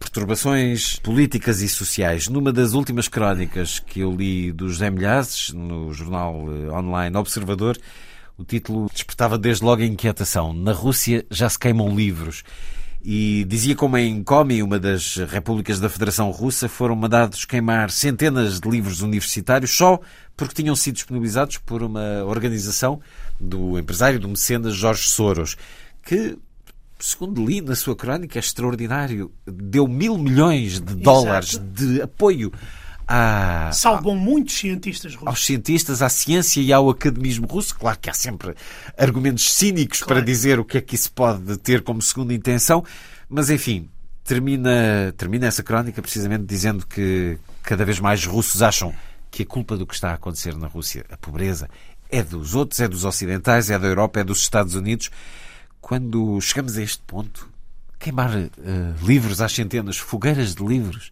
perturbações 0.00 0.98
políticas 0.98 1.60
e 1.60 1.68
sociais. 1.68 2.26
Numa 2.26 2.50
das 2.50 2.72
últimas 2.72 3.06
crónicas 3.06 3.78
que 3.78 4.00
eu 4.00 4.10
li 4.10 4.50
do 4.50 4.68
José 4.68 4.90
Milhazes, 4.90 5.50
no 5.50 5.92
jornal 5.92 6.46
eh, 6.48 6.70
online 6.72 7.14
Observador, 7.16 7.78
o 8.36 8.44
título 8.44 8.88
despertava 8.90 9.36
desde 9.36 9.62
logo 9.62 9.82
a 9.82 9.86
inquietação. 9.86 10.54
Na 10.54 10.72
Rússia 10.72 11.26
já 11.30 11.48
se 11.48 11.58
queimam 11.58 11.94
livros. 11.94 12.42
E 13.02 13.44
dizia 13.44 13.74
como 13.74 13.96
em 13.96 14.22
Komi, 14.22 14.62
uma 14.62 14.78
das 14.78 15.16
repúblicas 15.16 15.80
da 15.80 15.88
Federação 15.88 16.30
Russa, 16.30 16.68
foram 16.68 16.94
mandados 16.94 17.46
queimar 17.46 17.90
centenas 17.90 18.60
de 18.60 18.68
livros 18.68 19.00
universitários 19.00 19.70
só 19.70 19.98
porque 20.36 20.62
tinham 20.62 20.76
sido 20.76 20.96
disponibilizados 20.96 21.56
por 21.58 21.82
uma 21.82 22.24
organização 22.24 23.00
do 23.38 23.78
empresário, 23.78 24.20
do 24.20 24.28
mecenas 24.28 24.74
Jorge 24.74 25.08
Soros, 25.08 25.56
que 26.02 26.36
segundo 26.98 27.44
li 27.44 27.60
na 27.60 27.74
sua 27.74 27.96
crónica, 27.96 28.38
é 28.38 28.40
extraordinário. 28.40 29.32
Deu 29.46 29.88
mil 29.88 30.16
milhões 30.18 30.80
de 30.80 30.94
dólares 30.94 31.54
Exato. 31.54 31.66
de 31.66 32.02
apoio 32.02 32.52
a, 33.10 33.72
Salvam 33.72 34.14
muitos 34.14 34.54
cientistas 34.54 35.14
russos. 35.14 35.28
Aos 35.28 35.44
cientistas, 35.44 36.00
à 36.02 36.08
ciência 36.08 36.60
e 36.60 36.72
ao 36.72 36.88
academismo 36.88 37.46
russo. 37.46 37.74
Claro 37.76 37.98
que 37.98 38.08
há 38.08 38.14
sempre 38.14 38.54
argumentos 38.96 39.52
cínicos 39.52 39.98
claro. 39.98 40.14
para 40.14 40.24
dizer 40.24 40.60
o 40.60 40.64
que 40.64 40.78
é 40.78 40.80
que 40.80 40.94
isso 40.94 41.10
pode 41.12 41.56
ter 41.58 41.82
como 41.82 42.00
segunda 42.00 42.32
intenção, 42.32 42.84
mas 43.28 43.50
enfim, 43.50 43.88
termina, 44.24 45.12
termina 45.16 45.46
essa 45.46 45.62
crónica 45.62 46.00
precisamente 46.00 46.44
dizendo 46.44 46.86
que 46.86 47.38
cada 47.62 47.84
vez 47.84 47.98
mais 47.98 48.24
russos 48.24 48.62
acham 48.62 48.94
que 49.30 49.42
a 49.42 49.46
culpa 49.46 49.76
do 49.76 49.86
que 49.86 49.94
está 49.94 50.10
a 50.10 50.14
acontecer 50.14 50.56
na 50.56 50.66
Rússia, 50.66 51.04
a 51.10 51.16
pobreza, 51.16 51.68
é 52.08 52.22
dos 52.22 52.54
outros, 52.54 52.80
é 52.80 52.88
dos 52.88 53.04
ocidentais, 53.04 53.70
é 53.70 53.78
da 53.78 53.86
Europa, 53.86 54.20
é 54.20 54.24
dos 54.24 54.38
Estados 54.38 54.74
Unidos 54.74 55.10
quando 55.80 56.40
chegamos 56.40 56.76
a 56.76 56.82
este 56.82 57.02
ponto, 57.06 57.48
queimar 57.98 58.30
uh, 58.30 58.50
livros 59.02 59.40
às 59.40 59.52
centenas, 59.52 59.96
fogueiras 59.96 60.54
de 60.54 60.64
livros, 60.64 61.10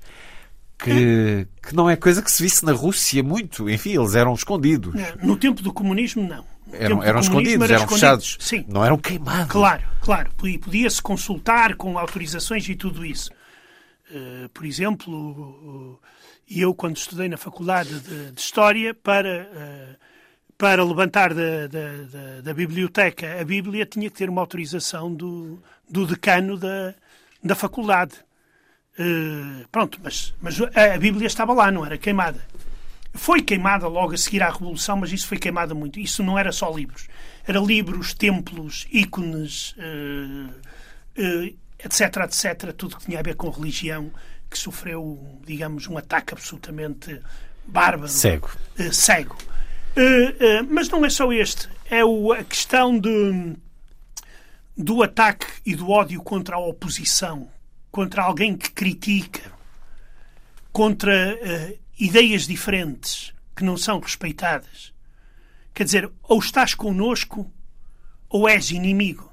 que, 0.79 1.47
que 1.63 1.75
não 1.75 1.91
é 1.91 1.97
coisa 1.97 2.23
que 2.23 2.31
se 2.31 2.43
visse 2.43 2.65
na 2.65 2.73
Rússia 2.73 3.23
muito. 3.23 3.69
Enfim, 3.69 3.99
eles 3.99 4.15
eram 4.15 4.33
escondidos. 4.33 4.95
No 5.23 5.37
tempo 5.37 5.61
do 5.61 5.73
comunismo, 5.73 6.27
não. 6.27 6.45
eram, 6.73 7.03
eram 7.03 7.21
escondidos, 7.21 7.65
era 7.65 7.75
eram 7.75 7.85
escondido. 7.85 8.01
fechados. 8.01 8.37
Sim. 8.39 8.65
Não 8.69 8.85
eram 8.85 8.97
queimados. 8.97 9.51
Claro, 9.51 9.83
claro. 10.01 10.31
Podia-se 10.37 11.03
consultar 11.03 11.75
com 11.75 11.99
autorizações 11.99 12.69
e 12.69 12.77
tudo 12.77 13.05
isso. 13.05 13.31
Uh, 14.11 14.49
por 14.51 14.65
exemplo, 14.65 16.01
eu, 16.49 16.73
quando 16.73 16.97
estudei 16.97 17.29
na 17.29 17.37
Faculdade 17.37 17.99
de, 18.01 18.33
de 18.33 18.41
História, 18.41 18.95
para. 18.95 19.49
Uh, 19.53 20.09
para 20.57 20.85
levantar 20.85 21.33
da, 21.33 21.69
da, 21.69 21.93
da, 22.11 22.41
da, 22.41 22.53
biblioteca 22.53 23.41
a 23.41 23.45
Bíblia 23.45 23.87
tinha 23.87 24.11
que 24.11 24.17
ter 24.17 24.29
uma 24.29 24.41
autorização 24.41 25.15
do, 25.15 25.63
do 25.89 26.05
decano 26.05 26.59
da, 26.59 26.97
da 27.43 27.55
faculdade. 27.55 28.17
Uh, 28.99 29.67
pronto, 29.71 30.01
mas, 30.03 30.35
mas 30.41 30.61
a, 30.61 30.95
a, 30.95 30.99
Bíblia 30.99 31.29
estava 31.29 31.53
lá, 31.53 31.71
não 31.71 31.87
era 31.87 31.97
queimada. 31.97 32.45
Foi 33.15 33.41
queimada 33.41 33.87
logo 33.87 34.13
a 34.13 34.19
seguir 34.19 34.43
à 34.43 34.51
Revolução, 34.51 34.97
mas 34.97 35.13
isso 35.13 35.29
foi 35.29 35.39
queimada 35.39 35.73
muito. 35.73 36.01
Isso 36.01 36.23
não 36.25 36.37
era 36.37 36.51
só 36.51 36.69
livros. 36.75 37.07
Era 37.47 37.61
livros, 37.61 38.13
templos, 38.13 38.89
ícones, 38.93 39.75
uh, 39.79 40.51
uh, 41.17 41.57
etc, 41.79 42.17
etc. 42.25 42.73
Tudo 42.73 42.97
que 42.97 43.05
tinha 43.05 43.21
a 43.21 43.23
ver 43.23 43.37
com 43.37 43.49
religião, 43.51 44.11
que 44.51 44.59
sofreu, 44.59 45.41
digamos, 45.47 45.87
um 45.87 45.97
ataque 45.97 46.35
absolutamente 46.35 47.21
bárbaro. 47.67 48.09
Cego. 48.09 48.51
cego. 48.93 49.37
Mas 50.69 50.89
não 50.89 51.05
é 51.05 51.11
só 51.11 51.33
este. 51.33 51.69
É 51.91 52.05
o, 52.05 52.33
a 52.33 52.43
questão 52.45 52.99
de, 52.99 53.57
do 54.77 55.03
ataque 55.03 55.47
e 55.67 55.75
do 55.75 55.91
ódio 55.91 56.23
contra 56.23 56.57
a 56.57 56.59
oposição, 56.59 57.49
contra 57.91 58.23
alguém 58.23 58.57
que 58.57 58.71
critica, 58.71 59.53
contra 60.73 61.35
uh, 61.35 61.79
ideias 61.99 62.47
diferentes, 62.47 63.33
que 63.57 63.65
não 63.65 63.77
são 63.77 63.99
respeitadas. 63.99 64.93
Quer 65.75 65.85
dizer, 65.85 66.11
ou 66.23 66.39
estás 66.39 66.75
connosco 66.75 67.51
ou 68.29 68.49
és 68.49 68.71
inimigo. 68.71 69.33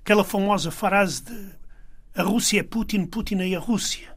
Aquela 0.00 0.24
famosa 0.24 0.70
frase 0.70 1.22
de 1.22 1.58
a 2.14 2.22
Rússia 2.22 2.60
é 2.60 2.62
Putin, 2.64 3.06
Putin 3.06 3.36
é 3.40 3.54
a 3.54 3.60
Rússia. 3.60 4.12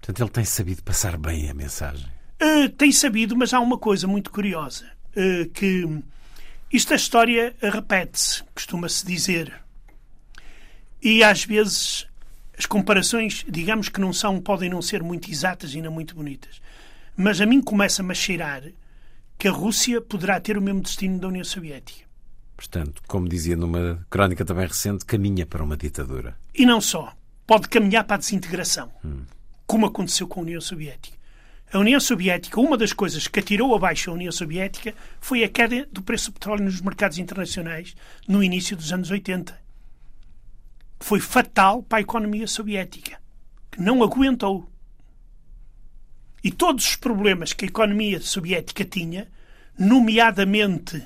Portanto, 0.00 0.22
ele 0.22 0.30
tem 0.30 0.44
sabido 0.44 0.82
passar 0.82 1.18
bem 1.18 1.50
a 1.50 1.54
mensagem. 1.54 2.08
Uh, 2.40 2.68
tem 2.70 2.90
sabido, 2.90 3.36
mas 3.36 3.52
há 3.52 3.60
uma 3.60 3.76
coisa 3.76 4.06
muito 4.06 4.30
curiosa. 4.30 4.90
Uh, 5.10 5.48
que 5.50 5.84
isto 6.72 6.92
a 6.92 6.96
história 6.96 7.54
repete-se, 7.60 8.42
costuma-se 8.54 9.04
dizer. 9.04 9.52
E 11.02 11.22
às 11.22 11.44
vezes 11.44 12.05
as 12.58 12.66
comparações, 12.66 13.44
digamos 13.48 13.88
que 13.88 14.00
não 14.00 14.12
são, 14.12 14.40
podem 14.40 14.70
não 14.70 14.80
ser 14.80 15.02
muito 15.02 15.30
exatas 15.30 15.74
e 15.74 15.82
não 15.82 15.92
muito 15.92 16.14
bonitas. 16.14 16.60
Mas 17.16 17.40
a 17.40 17.46
mim 17.46 17.60
começa-me 17.60 18.12
a 18.12 18.14
cheirar 18.14 18.62
que 19.38 19.48
a 19.48 19.52
Rússia 19.52 20.00
poderá 20.00 20.40
ter 20.40 20.56
o 20.56 20.62
mesmo 20.62 20.80
destino 20.80 21.18
da 21.18 21.28
União 21.28 21.44
Soviética. 21.44 22.06
Portanto, 22.56 23.02
como 23.06 23.28
dizia 23.28 23.56
numa 23.56 24.06
crónica 24.08 24.44
também 24.44 24.66
recente, 24.66 25.04
caminha 25.04 25.44
para 25.44 25.62
uma 25.62 25.76
ditadura. 25.76 26.36
E 26.54 26.64
não 26.64 26.80
só. 26.80 27.12
Pode 27.46 27.68
caminhar 27.68 28.04
para 28.04 28.16
a 28.16 28.18
desintegração, 28.18 28.90
hum. 29.04 29.22
como 29.66 29.86
aconteceu 29.86 30.26
com 30.26 30.40
a 30.40 30.42
União 30.42 30.60
Soviética. 30.60 31.16
A 31.72 31.78
União 31.78 32.00
Soviética, 32.00 32.60
uma 32.60 32.76
das 32.76 32.92
coisas 32.92 33.28
que 33.28 33.40
atirou 33.40 33.74
abaixo 33.74 34.10
a 34.10 34.14
União 34.14 34.32
Soviética 34.32 34.94
foi 35.20 35.44
a 35.44 35.48
queda 35.48 35.86
do 35.92 36.02
preço 36.02 36.30
do 36.30 36.34
petróleo 36.34 36.64
nos 36.64 36.80
mercados 36.80 37.18
internacionais 37.18 37.94
no 38.26 38.42
início 38.42 38.76
dos 38.76 38.92
anos 38.92 39.10
80. 39.10 39.65
Foi 40.98 41.20
fatal 41.20 41.82
para 41.82 41.98
a 41.98 42.00
economia 42.00 42.46
soviética, 42.46 43.20
que 43.70 43.80
não 43.80 44.02
aguentou. 44.02 44.70
E 46.42 46.50
todos 46.50 46.84
os 46.84 46.96
problemas 46.96 47.52
que 47.52 47.64
a 47.64 47.68
economia 47.68 48.20
soviética 48.20 48.84
tinha, 48.84 49.28
nomeadamente 49.78 51.02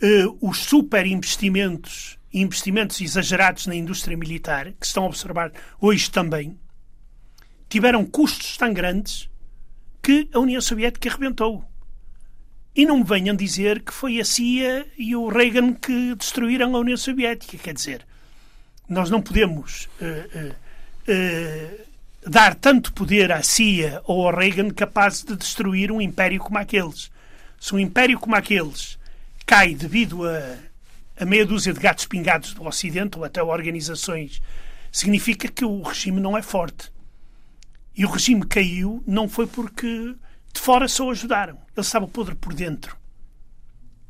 eh, 0.00 0.24
os 0.40 0.58
superinvestimentos 0.58 2.18
investimentos 2.32 3.00
exagerados 3.00 3.66
na 3.66 3.74
indústria 3.74 4.16
militar, 4.16 4.72
que 4.72 4.86
estão 4.86 5.04
a 5.04 5.06
observar 5.06 5.52
hoje 5.80 6.10
também, 6.10 6.58
tiveram 7.68 8.04
custos 8.04 8.56
tão 8.56 8.72
grandes 8.72 9.28
que 10.02 10.28
a 10.32 10.38
União 10.38 10.60
Soviética 10.60 11.08
arrebentou. 11.08 11.64
E 12.74 12.84
não 12.84 12.98
me 12.98 13.04
venham 13.04 13.34
dizer 13.34 13.82
que 13.82 13.92
foi 13.92 14.20
a 14.20 14.24
CIA 14.24 14.86
e 14.98 15.16
o 15.16 15.28
Reagan 15.28 15.72
que 15.72 16.14
destruíram 16.14 16.76
a 16.76 16.78
União 16.78 16.96
Soviética. 16.96 17.56
Quer 17.56 17.74
dizer, 17.74 18.06
nós 18.88 19.10
não 19.10 19.20
podemos 19.20 19.88
uh, 20.00 20.54
uh, 21.08 21.86
dar 22.28 22.54
tanto 22.54 22.92
poder 22.92 23.32
à 23.32 23.42
CIA 23.42 24.00
ou 24.04 24.26
ao 24.26 24.36
Reagan 24.36 24.70
capaz 24.70 25.22
de 25.22 25.36
destruir 25.36 25.90
um 25.90 26.00
império 26.00 26.40
como 26.40 26.58
aqueles. 26.58 27.10
Se 27.60 27.74
um 27.74 27.78
império 27.78 28.18
como 28.18 28.36
aqueles 28.36 28.98
cai 29.44 29.74
devido 29.74 30.26
a, 30.28 30.56
a 31.18 31.24
meia 31.24 31.46
dúzia 31.46 31.72
de 31.72 31.80
gatos 31.80 32.06
pingados 32.06 32.52
do 32.52 32.66
Ocidente 32.66 33.18
ou 33.18 33.24
até 33.24 33.42
organizações, 33.42 34.42
significa 34.92 35.48
que 35.48 35.64
o 35.64 35.82
regime 35.82 36.20
não 36.20 36.36
é 36.36 36.42
forte. 36.42 36.90
E 37.96 38.04
o 38.04 38.10
regime 38.10 38.44
caiu 38.46 39.02
não 39.06 39.28
foi 39.28 39.46
porque 39.46 40.14
de 40.52 40.60
fora 40.60 40.88
só 40.88 41.10
ajudaram. 41.10 41.54
Ele 41.76 41.86
estava 41.86 42.06
podre 42.06 42.34
por 42.34 42.52
dentro. 42.52 42.96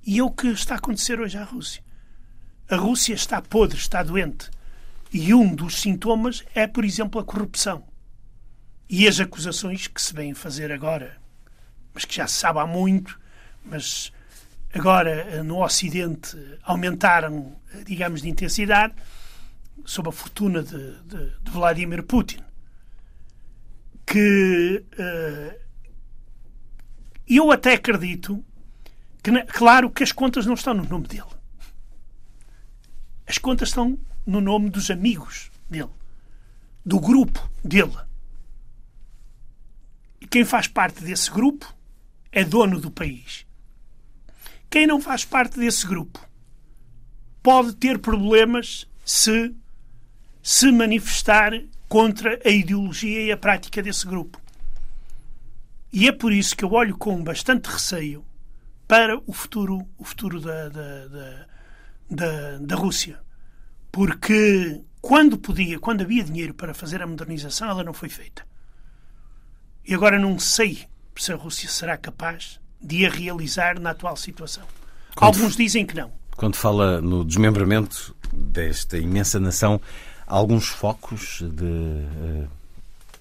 E 0.05 0.19
é 0.19 0.23
o 0.23 0.31
que 0.31 0.49
está 0.49 0.75
a 0.75 0.79
acontecer 0.79 1.21
hoje 1.21 1.37
à 1.37 1.45
Rússia. 1.45 1.83
A 2.69 2.77
Rússia 2.77 3.15
está 3.15 3.41
podre, 3.43 3.77
está 3.77 4.03
doente. 4.03 4.51
E 5.13 5.33
um 5.33 5.55
dos 5.55 5.81
sintomas 5.81 6.45
é, 6.55 6.67
por 6.67 6.85
exemplo, 6.85 7.21
a 7.21 7.25
corrupção. 7.25 7.85
E 8.89 9.07
as 9.09 9.19
acusações 9.19 9.87
que 9.87 10.01
se 10.01 10.15
vêm 10.15 10.35
fazer 10.35 10.71
agora, 10.71 11.21
mas 11.93 12.05
que 12.05 12.15
já 12.15 12.27
se 12.27 12.35
sabe 12.35 12.61
há 12.61 12.67
muito, 12.67 13.19
mas 13.65 14.13
agora 14.73 15.43
no 15.43 15.65
Ocidente 15.65 16.37
aumentaram, 16.63 17.57
digamos, 17.85 18.23
de 18.23 18.29
intensidade, 18.29 18.95
sob 19.85 20.09
a 20.09 20.13
fortuna 20.13 20.63
de, 20.63 21.01
de, 21.03 21.31
de 21.41 21.51
Vladimir 21.51 22.03
Putin. 22.03 22.45
Que 24.07 24.85
uh, 24.93 25.61
eu 27.27 27.51
até 27.51 27.75
acredito 27.75 28.45
que, 29.23 29.33
claro, 29.47 29.91
que 29.91 30.05
as 30.05 30.13
contas 30.13 30.47
não 30.47 30.55
estão 30.55 30.75
no 30.75 30.85
nome 30.85 31.09
dele. 31.09 31.25
As 33.27 33.39
contas 33.39 33.71
estão 33.71 33.99
no 34.27 34.41
nome 34.41 34.69
dos 34.71 34.91
amigos 34.91 35.51
dele, 35.71 35.91
do 36.85 36.99
grupo 36.99 37.49
dele. 37.65 37.97
E 40.21 40.27
quem 40.27 40.45
faz 40.45 40.67
parte 40.67 41.03
desse 41.03 41.31
grupo 41.31 41.73
é 42.33 42.45
dono 42.45 42.81
do 42.81 42.91
país. 42.91 43.47
Quem 44.69 44.87
não 44.87 45.01
faz 45.01 45.25
parte 45.25 45.59
desse 45.59 45.87
grupo 45.87 46.21
pode 47.43 47.75
ter 47.77 47.99
problemas 47.99 48.87
se 49.05 49.55
se 50.43 50.71
manifestar 50.71 51.53
contra 51.89 52.41
a 52.45 52.49
ideologia 52.49 53.21
e 53.21 53.33
a 53.33 53.37
prática 53.37 53.83
desse 53.83 54.07
grupo. 54.07 54.41
E 55.93 56.07
é 56.07 56.13
por 56.13 56.33
isso 56.33 56.57
que 56.57 56.65
eu 56.65 56.73
olho 56.73 56.97
com 56.97 57.21
bastante 57.23 57.67
receio 57.67 58.25
para 58.87 59.21
o 59.27 59.33
futuro, 59.33 59.85
o 59.99 60.05
futuro 60.05 60.41
da, 60.41 60.69
da, 60.69 61.07
da, 61.09 61.47
da, 62.09 62.59
da 62.59 62.77
Rússia. 62.77 63.19
Porque 63.97 64.83
quando 65.01 65.39
podia, 65.39 65.79
quando 65.79 66.03
havia 66.03 66.23
dinheiro 66.23 66.53
para 66.53 66.75
fazer 66.75 67.01
a 67.01 67.07
modernização, 67.07 67.71
ela 67.71 67.83
não 67.83 67.95
foi 67.95 68.11
feita. 68.11 68.47
E 69.87 69.95
agora 69.95 70.19
não 70.19 70.39
sei 70.39 70.85
se 71.17 71.33
a 71.33 71.37
Rússia 71.37 71.67
será 71.67 71.97
capaz 71.97 72.61
de 72.79 73.07
a 73.07 73.09
realizar 73.09 73.81
na 73.81 73.93
atual 73.93 74.15
situação. 74.15 74.65
Quando, 75.15 75.35
Alguns 75.35 75.57
dizem 75.57 75.87
que 75.87 75.97
não. 75.97 76.13
Quando 76.37 76.57
fala 76.57 77.01
no 77.01 77.25
desmembramento 77.25 78.15
desta 78.31 78.99
imensa 78.99 79.41
nação, 79.41 79.81
há 80.27 80.35
alguns 80.35 80.69
focos 80.69 81.39
de 81.41 81.65
uh, 81.65 82.51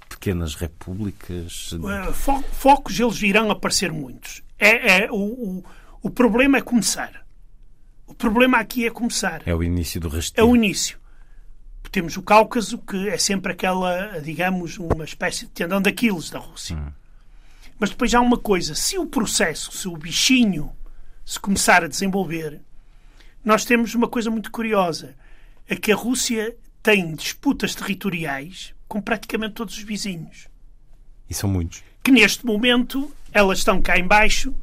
pequenas 0.10 0.56
repúblicas? 0.56 1.70
De... 1.72 1.78
Uh, 1.78 2.12
fo 2.12 2.44
focos 2.52 3.00
eles 3.00 3.18
virão 3.18 3.50
aparecer 3.50 3.94
muitos. 3.94 4.44
É, 4.60 5.04
é 5.04 5.10
o, 5.10 5.16
o, 5.16 5.64
o, 6.02 6.10
problema 6.10 6.58
é 6.58 6.62
começar. 6.62 7.25
O 8.08 8.14
problema 8.14 8.58
aqui 8.58 8.86
é 8.86 8.92
começar. 8.92 9.42
É 9.46 9.54
o 9.54 9.64
início 9.64 10.00
do 10.00 10.08
rastreio. 10.08 10.48
É 10.48 10.50
o 10.50 10.56
início. 10.56 11.00
Temos 11.92 12.18
o 12.18 12.22
Cáucaso, 12.22 12.78
que 12.80 13.08
é 13.08 13.18
sempre 13.18 13.54
aquela, 13.54 14.20
digamos, 14.20 14.78
uma 14.78 15.06
espécie 15.06 15.46
de 15.46 15.52
tendão 15.52 15.82
daqueles 15.82 16.30
da 16.30 16.40
Rússia. 16.40 16.76
Hum. 16.76 16.92
Mas 17.80 17.90
depois 17.90 18.14
há 18.14 18.20
uma 18.20 18.38
coisa: 18.38 18.76
se 18.76 18.98
o 18.98 19.06
processo, 19.06 19.72
se 19.72 19.88
o 19.88 19.96
bichinho 19.96 20.72
se 21.24 21.40
começar 21.40 21.84
a 21.84 21.88
desenvolver, 21.88 22.62
nós 23.44 23.64
temos 23.64 23.96
uma 23.96 24.08
coisa 24.08 24.30
muito 24.30 24.52
curiosa: 24.52 25.16
é 25.68 25.76
que 25.76 25.92
a 25.92 25.96
Rússia 25.96 26.56
tem 26.84 27.16
disputas 27.16 27.74
territoriais 27.74 28.74
com 28.88 29.02
praticamente 29.02 29.56
todos 29.56 29.78
os 29.78 29.84
vizinhos. 29.84 30.48
E 31.30 31.34
são 31.34 31.50
muitos. 31.50 31.84
Que 32.04 32.12
neste 32.12 32.46
momento 32.46 33.12
elas 33.32 33.60
estão 33.60 33.82
cá 33.82 33.98
embaixo. 33.98 34.56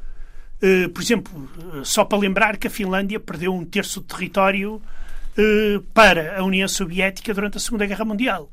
Uh, 0.63 0.89
por 0.91 1.03
exemplo, 1.03 1.51
uh, 1.75 1.85
só 1.85 2.05
para 2.05 2.19
lembrar 2.19 2.57
que 2.57 2.69
a 2.69 2.71
Finlândia 2.71 3.19
perdeu 3.19 3.53
um 3.53 3.65
terço 3.65 4.01
do 4.01 4.07
território 4.07 4.77
uh, 4.77 5.81
para 5.93 6.39
a 6.39 6.45
União 6.45 6.69
Soviética 6.69 7.35
durante 7.35 7.57
a 7.57 7.61
Segunda 7.61 7.85
Guerra 7.85 8.05
Mundial. 8.05 8.49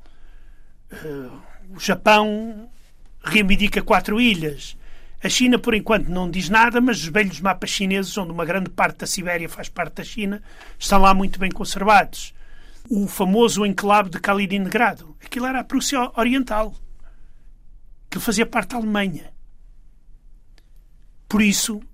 o 1.70 1.80
Japão 1.80 2.68
reivindica 3.24 3.82
quatro 3.84 4.20
ilhas. 4.20 4.76
A 5.22 5.30
China, 5.30 5.60
por 5.60 5.76
enquanto, 5.76 6.08
não 6.08 6.32
diz 6.32 6.50
nada, 6.50 6.82
mas 6.82 6.98
os 6.98 7.08
velhos 7.10 7.40
mapas 7.42 7.70
chineses, 7.70 8.18
onde 8.18 8.32
uma 8.32 8.46
grande 8.46 8.70
parte 8.70 9.00
da 9.00 9.06
Sibéria 9.06 9.48
faz 9.48 9.70
parte 9.70 9.98
da 9.98 10.04
China, 10.04 10.42
estão 10.80 11.00
lá 11.00 11.14
muito 11.14 11.38
bem 11.38 11.52
conservados. 11.52 12.34
O 12.90 13.06
famoso 13.08 13.66
enclave 13.66 14.10
de 14.10 14.20
Kaliningrado, 14.20 15.16
aquilo 15.24 15.46
era 15.46 15.60
a 15.60 15.64
Prússia 15.64 16.10
Oriental, 16.18 16.74
que 18.10 18.20
fazia 18.20 18.46
parte 18.46 18.70
da 18.70 18.78
Alemanha. 18.78 19.32
Por 21.28 21.42
isso, 21.42 21.80
eh, 21.82 21.89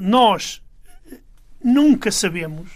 nós 0.00 0.62
eh, 1.10 1.18
nunca 1.62 2.10
sabemos 2.10 2.70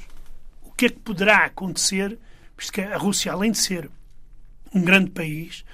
o 0.63 0.73
que 0.73 0.87
é 0.87 0.89
que 0.89 0.99
poderá 0.99 1.45
acontecer, 1.45 2.19
porque 2.57 2.81
a 2.81 2.97
Rússia, 2.97 3.33
além 3.33 3.53
de 3.53 3.59
ser 3.59 3.91
um 4.75 4.83
grande 4.83 5.11
país, 5.11 5.65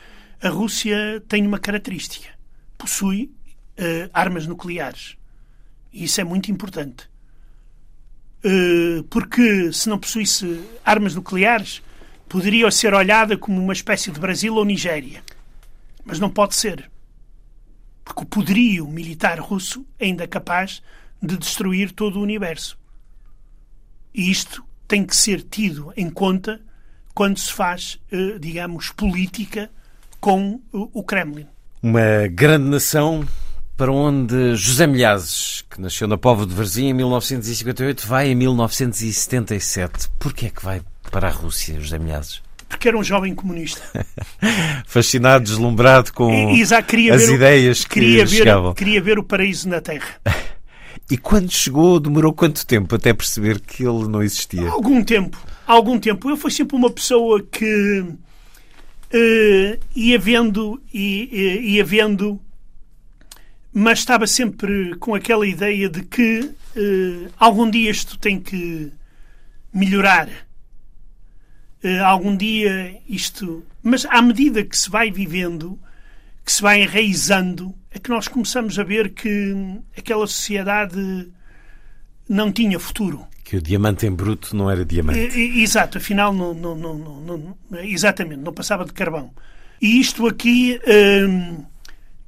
a 0.41 0.49
Rússia 0.49 1.23
tem 1.29 1.47
uma 1.47 1.59
característica. 1.59 2.29
Possui 2.77 3.33
uh, 3.79 4.11
armas 4.12 4.47
nucleares. 4.47 5.16
E 5.93 6.05
isso 6.05 6.21
é 6.21 6.25
muito 6.25 6.51
importante. 6.51 7.09
Uh, 8.45 9.03
porque 9.05 9.73
se 9.73 9.89
não 9.89 9.99
possuísse 9.99 10.61
armas 10.85 11.14
nucleares, 11.14 11.83
poderia 12.29 12.71
ser 12.71 12.95
olhada 12.95 13.37
como 13.37 13.61
uma 13.61 13.73
espécie 13.73 14.11
de 14.11 14.21
Brasil 14.21 14.55
ou 14.55 14.64
Nigéria. 14.64 15.23
Mas 16.05 16.21
não 16.21 16.31
pode 16.31 16.55
ser. 16.55 16.91
Porque 18.05 18.23
o 18.23 18.27
poderio 18.27 18.87
militar 18.87 19.41
russo 19.41 19.85
é 19.99 20.07
ainda 20.07 20.27
capaz 20.27 20.83
de 21.23 21.37
destruir 21.37 21.93
todo 21.93 22.19
o 22.19 22.23
universo. 22.23 22.79
E 24.14 24.31
isto 24.31 24.64
tem 24.87 25.05
que 25.05 25.16
ser 25.16 25.43
tido 25.43 25.93
em 25.97 26.09
conta 26.11 26.61
quando 27.14 27.39
se 27.39 27.53
faz, 27.53 27.99
uh, 28.12 28.39
digamos, 28.39 28.91
política 28.91 29.71
com 30.21 30.61
o 30.73 31.03
Kremlin. 31.03 31.47
Uma 31.83 32.27
grande 32.31 32.69
nação 32.69 33.27
para 33.77 33.93
onde 33.93 34.57
José 34.57 34.87
Milhazes, 34.87 35.64
que 35.71 35.81
nasceu 35.81 36.09
na 36.09 36.16
Povo 36.19 36.45
de 36.47 36.53
Varzim 36.55 36.87
em 36.87 36.93
1958, 36.95 38.07
vai 38.07 38.29
em 38.31 38.35
1977. 38.35 40.09
Porquê 40.19 40.47
é 40.47 40.51
que 40.51 40.64
vai 40.64 40.81
para 41.11 41.29
a 41.29 41.31
Rússia, 41.31 41.79
José 41.81 41.99
Milhazes? 41.99 42.43
Porque 42.69 42.89
era 42.89 42.99
um 42.99 43.05
jovem 43.05 43.35
comunista. 43.35 43.81
Fascinado, 44.87 45.45
deslumbrado 45.45 46.12
com 46.12 46.31
E- 46.31 46.61
as 47.14 47.27
ver 47.27 47.35
ideias 47.35 47.85
que 47.85 47.91
queria 47.95 48.27
ver, 48.27 48.37
chegavam. 48.37 48.75
queria 48.75 49.01
ver 49.01 49.19
o 49.19 49.23
paraíso 49.25 49.69
na 49.69 49.81
Terra. 49.81 50.09
E 51.11 51.17
quando 51.17 51.51
chegou, 51.51 51.99
demorou 51.99 52.35
quanto 52.35 52.67
tempo 52.67 52.95
até 52.95 53.15
perceber 53.15 53.61
que 53.61 53.83
ele 53.83 54.07
não 54.09 54.23
existia? 54.23 54.69
Algum 54.69 55.03
tempo. 55.03 55.43
Algum 55.67 55.99
tempo. 55.99 56.29
Eu 56.29 56.37
fui 56.37 56.51
sempre 56.51 56.77
uma 56.77 56.91
pessoa 56.91 57.43
que 57.43 58.05
eh, 59.11 59.79
ia 59.97 60.19
vendo 60.19 60.83
e 60.93 61.31
eh, 61.33 61.63
ia 61.63 61.85
vendo, 61.85 62.39
mas 63.73 64.01
estava 64.01 64.27
sempre 64.27 64.95
com 64.97 65.15
aquela 65.15 65.47
ideia 65.47 65.89
de 65.89 66.03
que 66.03 66.51
eh, 66.77 67.31
algum 67.39 67.71
dia 67.71 67.91
isto 67.91 68.19
tem 68.19 68.39
que 68.39 68.93
melhorar. 69.73 70.29
Eh, 71.83 72.01
algum 72.01 72.37
dia 72.37 73.01
isto. 73.09 73.65
Mas 73.83 74.05
à 74.05 74.21
medida 74.21 74.63
que 74.63 74.77
se 74.77 74.91
vai 74.91 75.11
vivendo, 75.11 75.79
que 76.45 76.53
se 76.53 76.61
vai 76.61 76.83
enraizando, 76.83 77.75
é 77.99 78.01
que 78.01 78.11
nós 78.11 78.28
começamos 78.28 78.78
a 78.78 78.84
ver 78.84 79.11
que 79.11 79.55
aquela 79.96 80.26
sociedade 80.26 81.28
não 82.28 82.53
tinha 82.53 82.78
futuro. 82.78 83.26
Que 83.42 83.57
o 83.57 83.62
diamante 83.62 84.07
em 84.07 84.12
bruto 84.12 84.55
não 84.55 84.70
era 84.70 84.84
diamante. 84.84 85.18
Exato, 85.18 85.99
afinal, 85.99 86.32
não, 86.32 86.55
não, 86.55 86.76
não, 86.76 87.57
exatamente, 87.82 88.40
não 88.40 88.53
passava 88.53 88.84
de 88.84 88.92
carvão. 88.92 89.32
E 89.80 89.99
isto 89.99 90.26
aqui, 90.26 90.80
hum, 91.28 91.64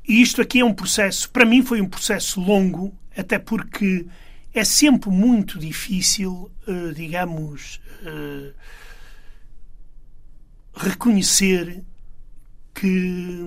isto 0.07 0.43
aqui 0.43 0.61
é 0.61 0.65
um 0.65 0.75
processo, 0.75 1.31
para 1.31 1.45
mim 1.45 1.63
foi 1.63 1.81
um 1.81 1.89
processo 1.89 2.41
longo, 2.41 2.93
até 3.17 3.39
porque 3.39 4.07
é 4.53 4.65
sempre 4.65 5.11
muito 5.11 5.59
difícil, 5.59 6.51
eh, 6.67 6.93
digamos, 6.95 7.81
eh, 8.05 8.53
reconhecer 10.75 11.85
que, 12.75 13.45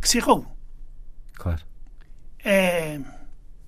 que 0.00 0.08
se 0.08 0.18
errou. 0.18 0.51
Claro. 1.42 1.60
É, 2.44 3.00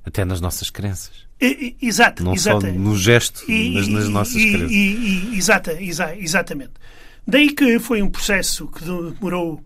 Até 0.04 0.24
nas 0.24 0.40
nossas 0.40 0.70
crenças. 0.70 1.26
é- 1.40 1.66
é- 1.70 1.74
exato, 1.82 2.22
Não 2.22 2.36
só 2.36 2.60
no 2.60 2.96
gesto, 2.96 3.50
E- 3.50 3.74
mas 3.74 3.88
nas 3.88 4.04
e- 4.04 4.08
nossas 4.10 4.34
e- 4.36 4.50
crenças. 4.52 4.70
e- 4.70 4.74
e- 5.32 5.36
exata, 5.38 5.82
exa- 5.82 6.16
exatamente. 6.16 6.72
Daí 7.26 7.52
que 7.52 7.80
foi 7.80 8.00
um 8.00 8.08
processo 8.10 8.68
que 8.68 8.84
demorou 8.84 9.60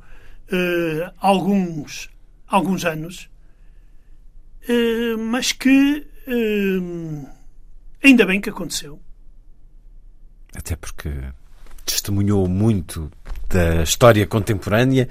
eh, 0.50 1.12
alguns, 1.18 2.08
alguns 2.46 2.86
anos, 2.86 3.28
eh, 4.66 5.14
mas 5.18 5.52
que 5.52 6.06
eh, 6.26 7.26
ainda 8.02 8.24
bem 8.24 8.40
que 8.40 8.48
aconteceu. 8.48 8.98
Até 10.56 10.74
porque 10.76 11.10
testemunhou 11.84 12.48
muito 12.48 13.10
da 13.50 13.82
história 13.82 14.26
contemporânea 14.26 15.08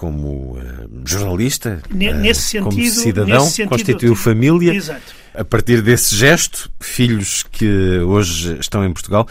como 0.00 0.56
eh, 0.58 0.86
jornalista, 1.04 1.82
eh, 1.90 2.14
nesse 2.14 2.58
como 2.58 2.72
sentido- 2.72 2.94
cidadão, 3.02 3.44
nesse 3.44 3.50
sentido, 3.56 3.68
constituiu 3.68 4.16
família. 4.16 4.72
Exato. 4.72 5.14
A 5.34 5.44
partir 5.44 5.82
desse 5.82 6.16
gesto, 6.16 6.72
filhos 6.80 7.42
que 7.42 7.98
hoje 7.98 8.56
estão 8.58 8.82
em 8.82 8.90
Portugal, 8.94 9.28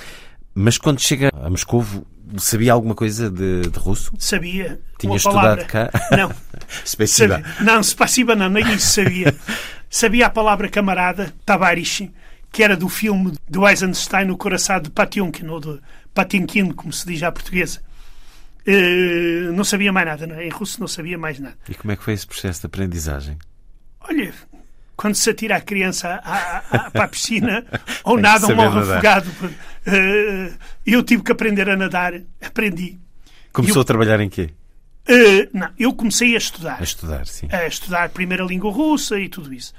mas 0.54 0.78
quando 0.78 1.00
chega 1.02 1.32
a 1.34 1.50
Moscovo, 1.50 2.06
sabia 2.38 2.72
alguma 2.72 2.94
coisa 2.94 3.32
de, 3.32 3.62
de 3.62 3.80
russo? 3.80 4.12
Sabia 4.20 4.80
Tinha 5.00 5.18
estudado 5.18 5.66
palavra. 5.66 5.66
cá? 5.66 5.90
Não. 6.16 6.32
Spasiba. 6.86 7.42
Não, 7.62 7.82
Spasiba 7.82 8.36
não, 8.36 8.48
nem 8.48 8.64
isso 8.76 9.02
sabia. 9.02 9.36
sabia 9.90 10.28
a 10.28 10.30
palavra 10.30 10.70
camarada, 10.70 11.34
Tavares, 11.44 12.04
que 12.52 12.62
era 12.62 12.78
do 12.78 12.88
filme 12.88 13.34
do 13.50 13.68
Eisenstein, 13.68 14.30
O 14.30 14.38
Coração 14.38 14.80
de 14.80 14.92
Patiunkin, 14.92 15.48
ou 15.48 15.60
de 15.60 15.80
Patinkin, 16.14 16.70
como 16.74 16.94
se 16.94 17.08
diz 17.08 17.24
à 17.24 17.32
portuguesa. 17.32 17.82
Eh, 18.72 19.50
não 19.52 19.64
sabia 19.64 19.92
mais 19.92 20.06
nada, 20.06 20.26
é? 20.36 20.46
em 20.46 20.50
russo 20.50 20.80
não 20.80 20.88
sabia 20.88 21.18
mais 21.18 21.40
nada. 21.40 21.58
E 21.68 21.74
como 21.74 21.92
é 21.92 21.96
que 21.96 22.04
foi 22.04 22.14
esse 22.14 22.28
processo 22.28 22.60
de 22.62 22.66
aprendizagem? 22.68 23.38
Olha, 24.02 24.32
quando 24.96 25.16
se 25.16 25.28
atira 25.30 25.56
a 25.56 25.62
criança 25.62 26.22
à- 26.24 26.58
à- 26.70 26.92
para 26.92 27.06
a 27.06 27.08
piscina, 27.08 27.66
ou 28.04 28.20
nada, 28.20 28.46
ou 28.48 28.56
morre 28.56 28.80
afogado. 28.80 29.32
Eh, 29.88 30.52
eu 30.86 31.02
tive 31.02 31.24
que 31.24 31.32
aprender 31.32 31.68
a 31.68 31.76
nadar, 31.76 32.14
aprendi. 32.42 33.00
Começou 33.52 33.78
Eu- 33.78 33.82
a 33.82 33.86
trabalhar 33.86 34.20
em 34.20 34.30
quê? 34.30 34.52
Eh, 35.08 35.50
não, 35.52 35.70
eu 35.80 35.92
comecei 35.94 36.36
a 36.36 36.38
estudar. 36.38 36.78
A 36.80 36.84
estudar, 36.84 37.26
sim. 37.26 37.48
a 37.52 37.66
estudar 37.66 38.10
primeiro 38.10 38.44
a 38.44 38.48
língua 38.48 38.72
russa 38.72 39.20
e 39.20 39.28
tudo 39.28 39.52
isso. 39.52 39.74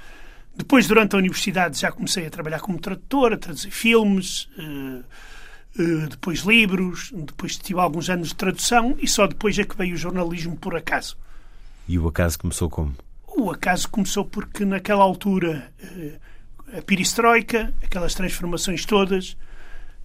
Depois, 0.53 0.85
durante 0.85 1.15
a 1.15 1.17
universidade, 1.17 1.79
já 1.79 1.89
comecei 1.93 2.27
a 2.27 2.29
trabalhar 2.29 2.59
como 2.59 2.77
tradutor, 2.77 3.31
a 3.31 3.37
traduzir 3.37 3.71
filmes, 3.71 4.49
eh, 4.59 5.01
depois 6.09 6.39
livros, 6.39 7.11
depois 7.13 7.57
tive 7.57 7.79
alguns 7.79 8.09
anos 8.09 8.29
de 8.29 8.35
tradução 8.35 8.95
e 8.99 9.07
só 9.07 9.25
depois 9.25 9.57
é 9.57 9.63
que 9.63 9.77
veio 9.77 9.93
o 9.93 9.97
jornalismo 9.97 10.55
por 10.57 10.75
acaso. 10.75 11.17
E 11.87 11.97
o 11.97 12.07
acaso 12.07 12.37
começou 12.39 12.69
como? 12.69 12.95
O 13.27 13.49
acaso 13.49 13.87
começou 13.89 14.25
porque, 14.25 14.65
naquela 14.65 15.03
altura, 15.03 15.71
eh, 15.81 16.19
a 16.77 16.81
perestroika, 16.81 17.73
aquelas 17.81 18.13
transformações 18.13 18.85
todas, 18.85 19.37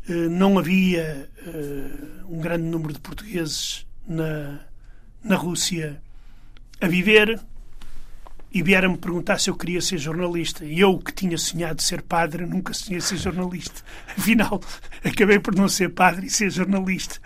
eh, 0.09 0.29
não 0.29 0.59
havia 0.59 1.29
eh, 1.47 1.91
um 2.29 2.41
grande 2.41 2.65
número 2.65 2.93
de 2.93 3.01
portugueses 3.01 3.87
na, 4.07 4.61
na 5.23 5.37
Rússia 5.37 6.01
a 6.81 6.87
viver 6.87 7.41
e 8.57 8.63
vieram-me 8.63 8.97
perguntar 8.97 9.39
se 9.39 9.51
eu 9.51 9.55
queria 9.55 9.83
ser 9.83 9.99
jornalista. 9.99 10.65
E 10.65 10.81
eu, 10.81 10.97
que 10.99 11.13
tinha 11.13 11.37
sonhado 11.37 11.83
ser 11.83 12.01
padre, 12.01 12.47
nunca 12.47 12.73
sonhei 12.73 13.03
ser 13.03 13.19
jornalista. 13.19 13.83
Afinal, 14.17 14.63
acabei 15.05 15.39
por 15.39 15.55
não 15.55 15.69
ser 15.69 15.91
padre 15.91 16.29
e 16.29 16.31
ser 16.31 16.49
jornalista. 16.49 17.17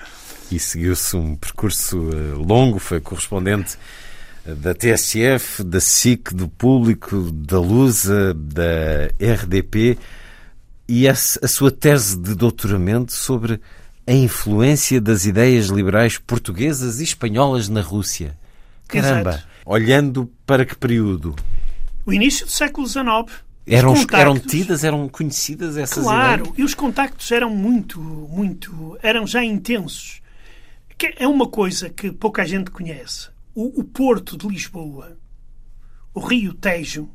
E 0.51 0.59
seguiu-se 0.59 1.17
um 1.17 1.37
percurso 1.37 2.11
eh, 2.13 2.35
longo, 2.35 2.81
foi 2.81 3.01
correspondente 3.01 3.79
eh, 4.45 4.55
da 4.57 4.75
TSF, 4.75 5.63
da 5.63 5.79
SIC, 5.79 6.35
do 6.35 6.49
Público, 6.49 7.31
da 7.31 7.61
Lusa, 7.61 8.35
da 8.35 9.07
RDP 9.21 9.97
e 10.89 11.09
a, 11.09 11.13
a 11.13 11.47
sua 11.47 11.71
tese 11.71 12.19
de 12.19 12.35
doutoramento 12.35 13.13
sobre 13.13 13.61
a 14.05 14.13
influência 14.13 15.01
das 15.01 15.27
ideias 15.27 15.67
liberais 15.67 16.19
portuguesas 16.19 16.99
e 16.99 17.05
espanholas 17.05 17.69
na 17.69 17.83
Rússia. 17.83 18.37
Caramba! 18.89 19.31
Exato. 19.31 19.50
Olhando 19.65 20.27
para 20.47 20.65
que 20.65 20.75
período? 20.77 21.35
O 22.07 22.13
início 22.13 22.47
do 22.47 22.53
século 22.53 22.87
XIX. 22.87 23.05
Eram, 23.67 23.95
eram 23.95 23.95
contactos- 24.35 24.51
tidas, 24.51 24.85
eram 24.85 25.09
conhecidas 25.09 25.77
essas 25.77 26.03
Claro, 26.05 26.43
ideias? 26.43 26.59
e 26.59 26.63
os 26.65 26.75
contactos 26.75 27.31
eram 27.31 27.51
muito, 27.55 28.01
muito, 28.01 28.99
eram 29.03 29.27
já 29.27 29.45
intensos. 29.45 30.21
Que 30.99 31.15
é 31.19 31.29
uma 31.29 31.47
coisa 31.49 31.89
que 31.89 32.11
pouca 32.11 32.45
gente 32.45 32.71
conhece. 32.71 33.29
O, 33.55 33.81
o 33.81 33.85
Porto 33.85 34.37
de 34.37 34.49
Lisboa, 34.49 35.17
o 36.15 36.21
Rio 36.21 36.53
Tejo, 36.55 37.09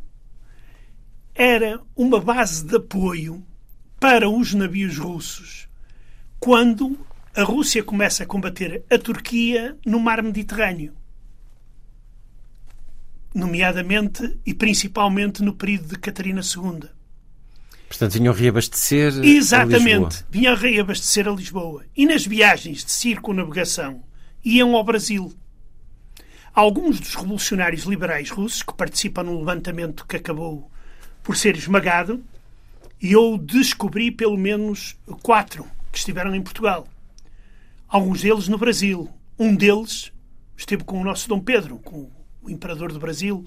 era 1.34 1.80
uma 1.96 2.20
base 2.20 2.64
de 2.66 2.76
apoio 2.78 3.44
para 4.00 4.30
os 4.30 4.54
navios 4.54 4.98
russos 4.98 5.68
quando 6.40 6.98
a 7.36 7.44
Rússia 7.44 7.84
começa 7.84 8.24
a 8.24 8.26
combater 8.26 8.84
a 8.90 8.98
Turquia 8.98 9.78
no 9.86 10.00
mar 10.00 10.22
Mediterrâneo. 10.24 10.94
Nomeadamente 13.36 14.40
e 14.46 14.54
principalmente 14.54 15.44
no 15.44 15.54
período 15.54 15.90
de 15.90 16.00
Catarina 16.00 16.42
II. 16.42 16.90
Portanto, 17.88 18.14
vinham 18.14 18.34
reabastecer 18.34 19.14
a 19.14 19.18
Lisboa. 19.18 19.38
Exatamente. 19.38 20.26
Vinham 20.30 20.56
reabastecer 20.56 21.28
a 21.28 21.32
Lisboa. 21.32 21.86
E 21.96 22.06
nas 22.06 22.26
viagens 22.26 22.84
de 22.84 22.92
circunnavegação 22.92 24.04
iam 24.44 24.74
ao 24.76 24.84
Brasil. 24.84 25.34
Alguns 26.54 27.00
dos 27.00 27.14
revolucionários 27.14 27.84
liberais 27.84 28.30
russos 28.30 28.64
que 28.64 28.74
participam 28.74 29.24
no 29.24 29.38
levantamento 29.38 30.08
que 30.08 30.16
acabou 30.16 30.72
por 31.22 31.36
ser 31.36 31.58
esmagado, 31.58 32.24
e 33.02 33.12
eu 33.12 33.38
descobri 33.38 34.12
pelo 34.12 34.38
menos 34.38 34.96
quatro 35.22 35.66
que 35.92 35.98
estiveram 35.98 36.34
em 36.34 36.42
Portugal. 36.42 36.88
Alguns 37.88 38.22
deles 38.22 38.48
no 38.48 38.58
Brasil. 38.58 39.10
Um 39.38 39.56
deles 39.56 40.14
esteve 40.56 40.84
com 40.84 41.02
o 41.02 41.04
nosso 41.04 41.28
Dom 41.28 41.42
Pedro, 41.42 41.78
com 41.80 42.04
o 42.04 42.12
imperador 42.50 42.92
do 42.92 43.00
Brasil, 43.00 43.46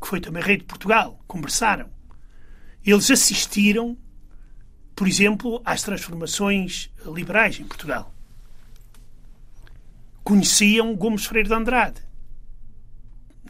que 0.00 0.06
foi 0.08 0.20
também 0.20 0.42
rei 0.42 0.56
de 0.56 0.64
Portugal. 0.64 1.18
Conversaram. 1.26 1.88
Eles 2.84 3.10
assistiram, 3.10 3.96
por 4.94 5.06
exemplo, 5.08 5.60
às 5.64 5.82
transformações 5.82 6.90
liberais 7.06 7.58
em 7.58 7.64
Portugal. 7.64 8.12
Conheciam 10.22 10.94
Gomes 10.96 11.24
Freire 11.26 11.48
de 11.48 11.54
Andrade. 11.54 12.02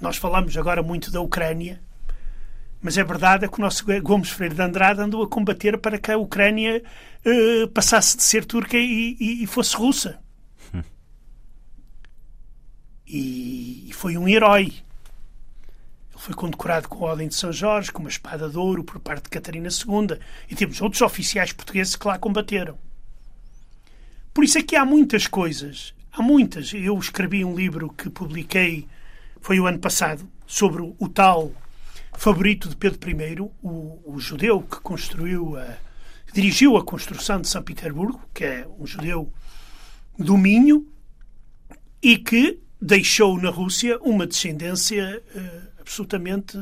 Nós 0.01 0.16
falamos 0.16 0.57
agora 0.57 0.82
muito 0.82 1.11
da 1.11 1.20
Ucrânia, 1.20 1.80
mas 2.82 2.99
é 2.99 3.05
verdade 3.05 3.45
é 3.45 3.49
que 3.49 3.59
o 3.59 3.62
nosso 3.62 3.84
Gomes 4.03 4.30
Freire 4.30 4.55
de 4.55 4.62
Andrade 4.62 5.01
andou 5.01 5.22
a 5.22 5.28
combater 5.28 5.78
para 5.78 5.99
que 5.99 6.11
a 6.11 6.18
Ucrânia 6.18 6.82
eh, 7.24 7.66
passasse 7.72 8.16
de 8.16 8.22
ser 8.24 8.45
turca 8.45 8.76
e, 8.76 9.16
e- 9.20 9.42
e 9.45 9.47
fosse 9.47 9.76
russa. 9.76 10.18
E, 13.07 13.88
e 13.88 13.92
foi 13.92 14.16
um 14.16 14.28
herói. 14.28 14.64
Ele 14.66 16.18
foi 16.18 16.34
condecorado 16.34 16.88
com 16.88 17.05
a 17.07 17.11
Ordem 17.11 17.28
de 17.28 17.34
São 17.34 17.52
Jorge, 17.52 17.92
com 17.92 18.00
uma 18.00 18.09
espada 18.09 18.48
de 18.48 18.57
ouro 18.57 18.84
por 18.84 18.98
parte 19.00 19.24
de 19.24 19.30
Catarina 19.30 19.68
II, 19.68 20.18
e 20.48 20.55
temos 20.55 20.80
outros 20.80 21.02
oficiais 21.02 21.52
portugueses 21.52 21.96
que 21.96 22.07
lá 22.07 22.18
combateram. 22.18 22.78
Por 24.32 24.42
isso 24.42 24.59
é 24.59 24.62
que 24.62 24.74
há 24.74 24.84
muitas 24.84 25.26
coisas, 25.26 25.94
há 26.12 26.20
muitas. 26.20 26.72
Eu 26.74 26.98
escrevi 26.98 27.44
um 27.44 27.55
livro 27.55 27.90
que 27.90 28.11
publiquei, 28.11 28.88
foi 29.40 29.61
o 29.61 29.66
ano 29.66 29.78
passado, 29.78 30.28
sobre 30.46 30.82
o 30.82 31.09
tal 31.09 31.52
favorito 32.16 32.68
de 32.68 32.76
Pedro 32.76 33.11
I, 33.11 33.40
o, 33.62 34.00
o 34.05 34.18
judeu 34.18 34.62
que 34.62 34.80
construiu, 34.80 35.57
a, 35.57 35.76
dirigiu 36.32 36.76
a 36.76 36.84
construção 36.84 37.40
de 37.40 37.48
São 37.48 37.62
Petersburgo, 37.62 38.20
que 38.32 38.44
é 38.44 38.66
um 38.78 38.86
judeu 38.86 39.32
do 40.18 40.36
Minho, 40.36 40.86
e 42.02 42.18
que 42.18 42.61
deixou 42.85 43.41
na 43.41 43.49
Rússia 43.49 43.99
uma 44.03 44.26
descendência 44.26 45.22
uh, 45.35 45.80
absolutamente 45.80 46.59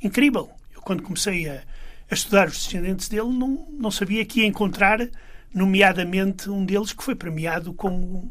incrível. 0.00 0.48
Eu, 0.72 0.80
quando 0.80 1.02
comecei 1.02 1.48
a, 1.48 1.64
a, 2.08 2.14
estudar 2.14 2.46
os 2.46 2.54
descendentes 2.64 3.08
dele, 3.08 3.32
não, 3.32 3.66
não 3.72 3.90
sabia 3.90 4.24
que 4.24 4.40
ia 4.40 4.46
encontrar, 4.46 5.00
nomeadamente, 5.52 6.48
um 6.48 6.64
deles 6.64 6.92
que 6.92 7.02
foi 7.02 7.16
premiado 7.16 7.74
com 7.74 8.30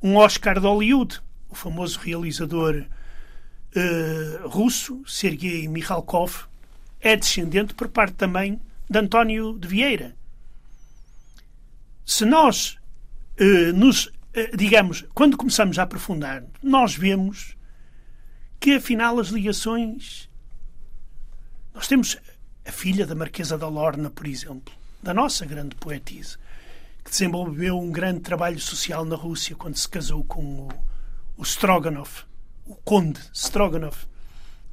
um 0.00 0.16
Oscar 0.16 0.60
de 0.60 0.66
Hollywood, 0.66 1.20
o 1.48 1.56
famoso 1.56 1.98
realizador 1.98 2.84
uh, 3.74 4.48
russo, 4.48 5.02
Sergei 5.04 5.66
Mikhalkov, 5.66 6.44
é 7.00 7.16
descendente 7.16 7.74
por 7.74 7.88
parte 7.88 8.14
também 8.14 8.60
de 8.88 8.98
António 9.00 9.58
de 9.58 9.66
Vieira. 9.66 10.14
Se 12.06 12.24
nós 12.24 12.78
uh, 13.40 13.72
nos 13.74 14.12
digamos, 14.56 15.04
quando 15.14 15.36
começamos 15.36 15.78
a 15.78 15.82
aprofundar, 15.82 16.44
nós 16.62 16.94
vemos 16.94 17.56
que 18.60 18.74
afinal 18.74 19.18
as 19.18 19.28
ligações. 19.28 20.28
Nós 21.74 21.86
temos 21.86 22.18
a 22.66 22.72
filha 22.72 23.06
da 23.06 23.14
Marquesa 23.14 23.56
da 23.56 23.68
Lorna, 23.68 24.10
por 24.10 24.26
exemplo, 24.26 24.74
da 25.02 25.14
nossa 25.14 25.46
grande 25.46 25.74
poetisa, 25.76 26.36
que 27.04 27.10
desenvolveu 27.10 27.78
um 27.78 27.90
grande 27.90 28.20
trabalho 28.20 28.60
social 28.60 29.04
na 29.04 29.16
Rússia 29.16 29.56
quando 29.56 29.76
se 29.76 29.88
casou 29.88 30.24
com 30.24 30.42
o, 30.42 30.68
o 31.36 31.42
Stroganov, 31.42 32.10
o 32.66 32.74
conde 32.76 33.20
Stroganov. 33.32 33.96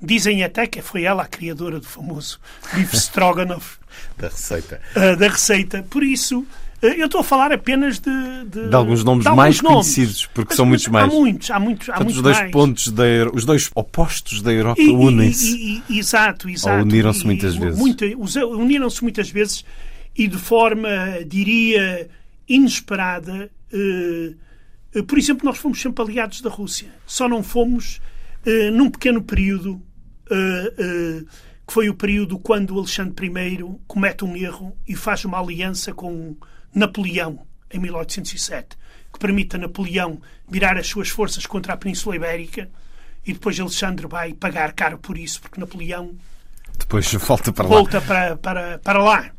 Dizem 0.01 0.43
até 0.43 0.67
que 0.67 0.81
foi 0.81 1.03
ela 1.03 1.23
a 1.23 1.27
criadora 1.27 1.79
do 1.79 1.87
famoso 1.87 2.39
bife 2.73 2.97
Stroganov. 2.97 3.77
da 4.17 4.27
receita. 4.27 4.81
Uh, 4.95 5.15
da 5.15 5.29
receita. 5.29 5.83
Por 5.83 6.03
isso, 6.03 6.45
eh, 6.45 6.64
eu 6.87 7.05
estou 7.05 7.21
a 7.21 7.23
falar 7.23 7.51
apenas 7.51 7.99
de, 7.99 8.11
de, 8.49 8.69
de 8.69 8.75
alguns 8.75 9.03
nomes 9.03 9.23
de 9.23 9.29
alguns 9.29 9.37
mais 9.37 9.61
nomes. 9.61 9.77
conhecidos, 9.77 10.25
porque 10.27 10.49
mas, 10.49 10.57
são 10.57 10.65
muitos 10.65 10.87
mais. 10.87 11.05
Há 11.05 11.15
muitos, 11.15 11.51
há 11.51 11.59
muitos, 11.59 11.89
há 11.89 11.93
Portanto, 11.93 12.03
muitos 12.03 12.17
os 12.17 12.23
dois 12.23 12.37
mais. 12.37 12.51
pontos 12.51 12.91
da, 12.91 13.03
os 13.33 13.45
dois 13.45 13.71
opostos 13.75 14.41
da 14.41 14.53
Europa 14.53 14.81
unem-se. 14.81 15.83
Exato, 15.89 16.49
exato. 16.49 16.77
Ou 16.77 16.83
uniram-se 16.83 17.25
muitas 17.25 17.55
vezes. 17.55 17.79
uniram-se 18.43 19.03
muitas 19.03 19.29
vezes 19.29 19.65
e 20.15 20.27
de 20.27 20.37
forma, 20.37 20.89
diria, 21.27 22.09
inesperada. 22.47 23.51
Uh, 23.73 25.03
por 25.03 25.17
exemplo, 25.17 25.45
nós 25.45 25.57
fomos 25.57 25.81
sempre 25.81 26.03
aliados 26.03 26.41
da 26.41 26.49
Rússia. 26.49 26.87
Só 27.05 27.27
não 27.27 27.43
fomos 27.43 27.99
num 28.71 28.89
pequeno 28.89 29.21
período 29.23 29.81
que 31.67 31.73
foi 31.73 31.89
o 31.89 31.95
período 31.95 32.37
quando 32.37 32.77
Alexandre 32.77 33.27
I 33.27 33.57
comete 33.87 34.23
um 34.23 34.35
erro 34.35 34.77
e 34.87 34.95
faz 34.95 35.25
uma 35.25 35.39
aliança 35.39 35.93
com 35.93 36.35
Napoleão, 36.75 37.47
em 37.71 37.79
1807, 37.79 38.77
que 39.11 39.19
permite 39.19 39.55
a 39.55 39.59
Napoleão 39.59 40.21
virar 40.47 40.77
as 40.77 40.87
suas 40.87 41.09
forças 41.09 41.45
contra 41.45 41.73
a 41.73 41.77
Península 41.77 42.17
Ibérica 42.17 42.69
e 43.25 43.33
depois 43.33 43.59
Alexandre 43.59 44.05
vai 44.05 44.33
pagar 44.33 44.73
caro 44.73 44.99
por 44.99 45.17
isso, 45.17 45.41
porque 45.41 45.59
Napoleão 45.59 46.15
depois 46.77 47.11
volta 47.13 47.51
para 47.53 47.67
volta 47.67 47.99
lá. 47.99 48.05
Para, 48.05 48.37
para, 48.37 48.79
para 48.79 49.03
lá. 49.03 49.31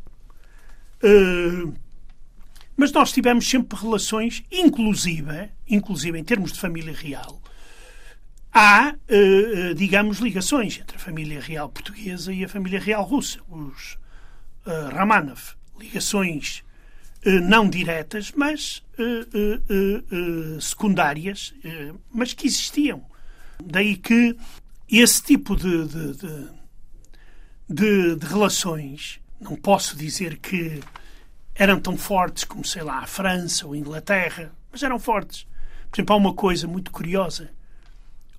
Uh, 1.03 1.73
mas 2.75 2.91
nós 2.91 3.11
tivemos 3.11 3.47
sempre 3.49 3.79
relações, 3.79 4.43
inclusive, 4.51 5.49
inclusive 5.67 6.17
em 6.17 6.23
termos 6.23 6.51
de 6.51 6.59
família 6.59 6.93
real, 6.93 7.41
há, 8.51 8.93
uh, 8.93 9.75
digamos, 9.75 10.17
ligações 10.17 10.79
entre 10.79 10.97
a 10.97 10.99
família 10.99 11.39
real 11.39 11.69
portuguesa 11.69 12.33
e 12.33 12.43
a 12.43 12.49
família 12.49 12.79
real 12.79 13.03
russa, 13.03 13.39
os 13.47 13.97
uh, 14.65 14.93
Ramanov. 14.93 15.55
Ligações 15.79 16.63
não 17.41 17.69
diretas, 17.69 18.31
mas 18.35 18.83
uh, 18.97 20.55
uh, 20.55 20.61
secundárias, 20.61 21.53
mas 22.09 22.33
que 22.33 22.47
existiam. 22.47 23.03
Daí 23.63 23.97
que 23.97 24.35
esse 24.89 25.21
tipo 25.21 25.55
de, 25.55 25.87
de, 25.87 26.13
de, 26.13 26.49
de, 27.69 28.15
de 28.15 28.25
relações, 28.25 29.19
não 29.39 29.55
posso 29.55 29.97
dizer 29.97 30.37
que 30.37 30.79
eram 31.53 31.79
tão 31.79 31.97
fortes 31.97 32.43
como, 32.43 32.63
sei 32.63 32.83
lá, 32.83 32.99
a 32.99 33.07
França 33.07 33.65
ou 33.65 33.73
a 33.73 33.77
Inglaterra, 33.77 34.51
mas 34.71 34.83
eram 34.83 34.99
fortes. 34.99 35.45
Por 35.89 35.97
exemplo, 35.97 36.15
há 36.15 36.17
uma 36.17 36.33
coisa 36.33 36.67
muito 36.67 36.91
curiosa. 36.91 37.49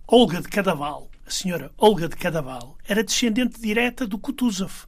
Olga 0.07 0.41
de 0.41 0.49
Cadaval, 0.49 1.11
a 1.27 1.31
senhora 1.31 1.71
Olga 1.77 2.09
de 2.09 2.17
Cadaval, 2.17 2.79
era 2.87 3.05
descendente 3.05 3.61
direta 3.61 4.07
do 4.07 4.19
Kutuzov, 4.19 4.87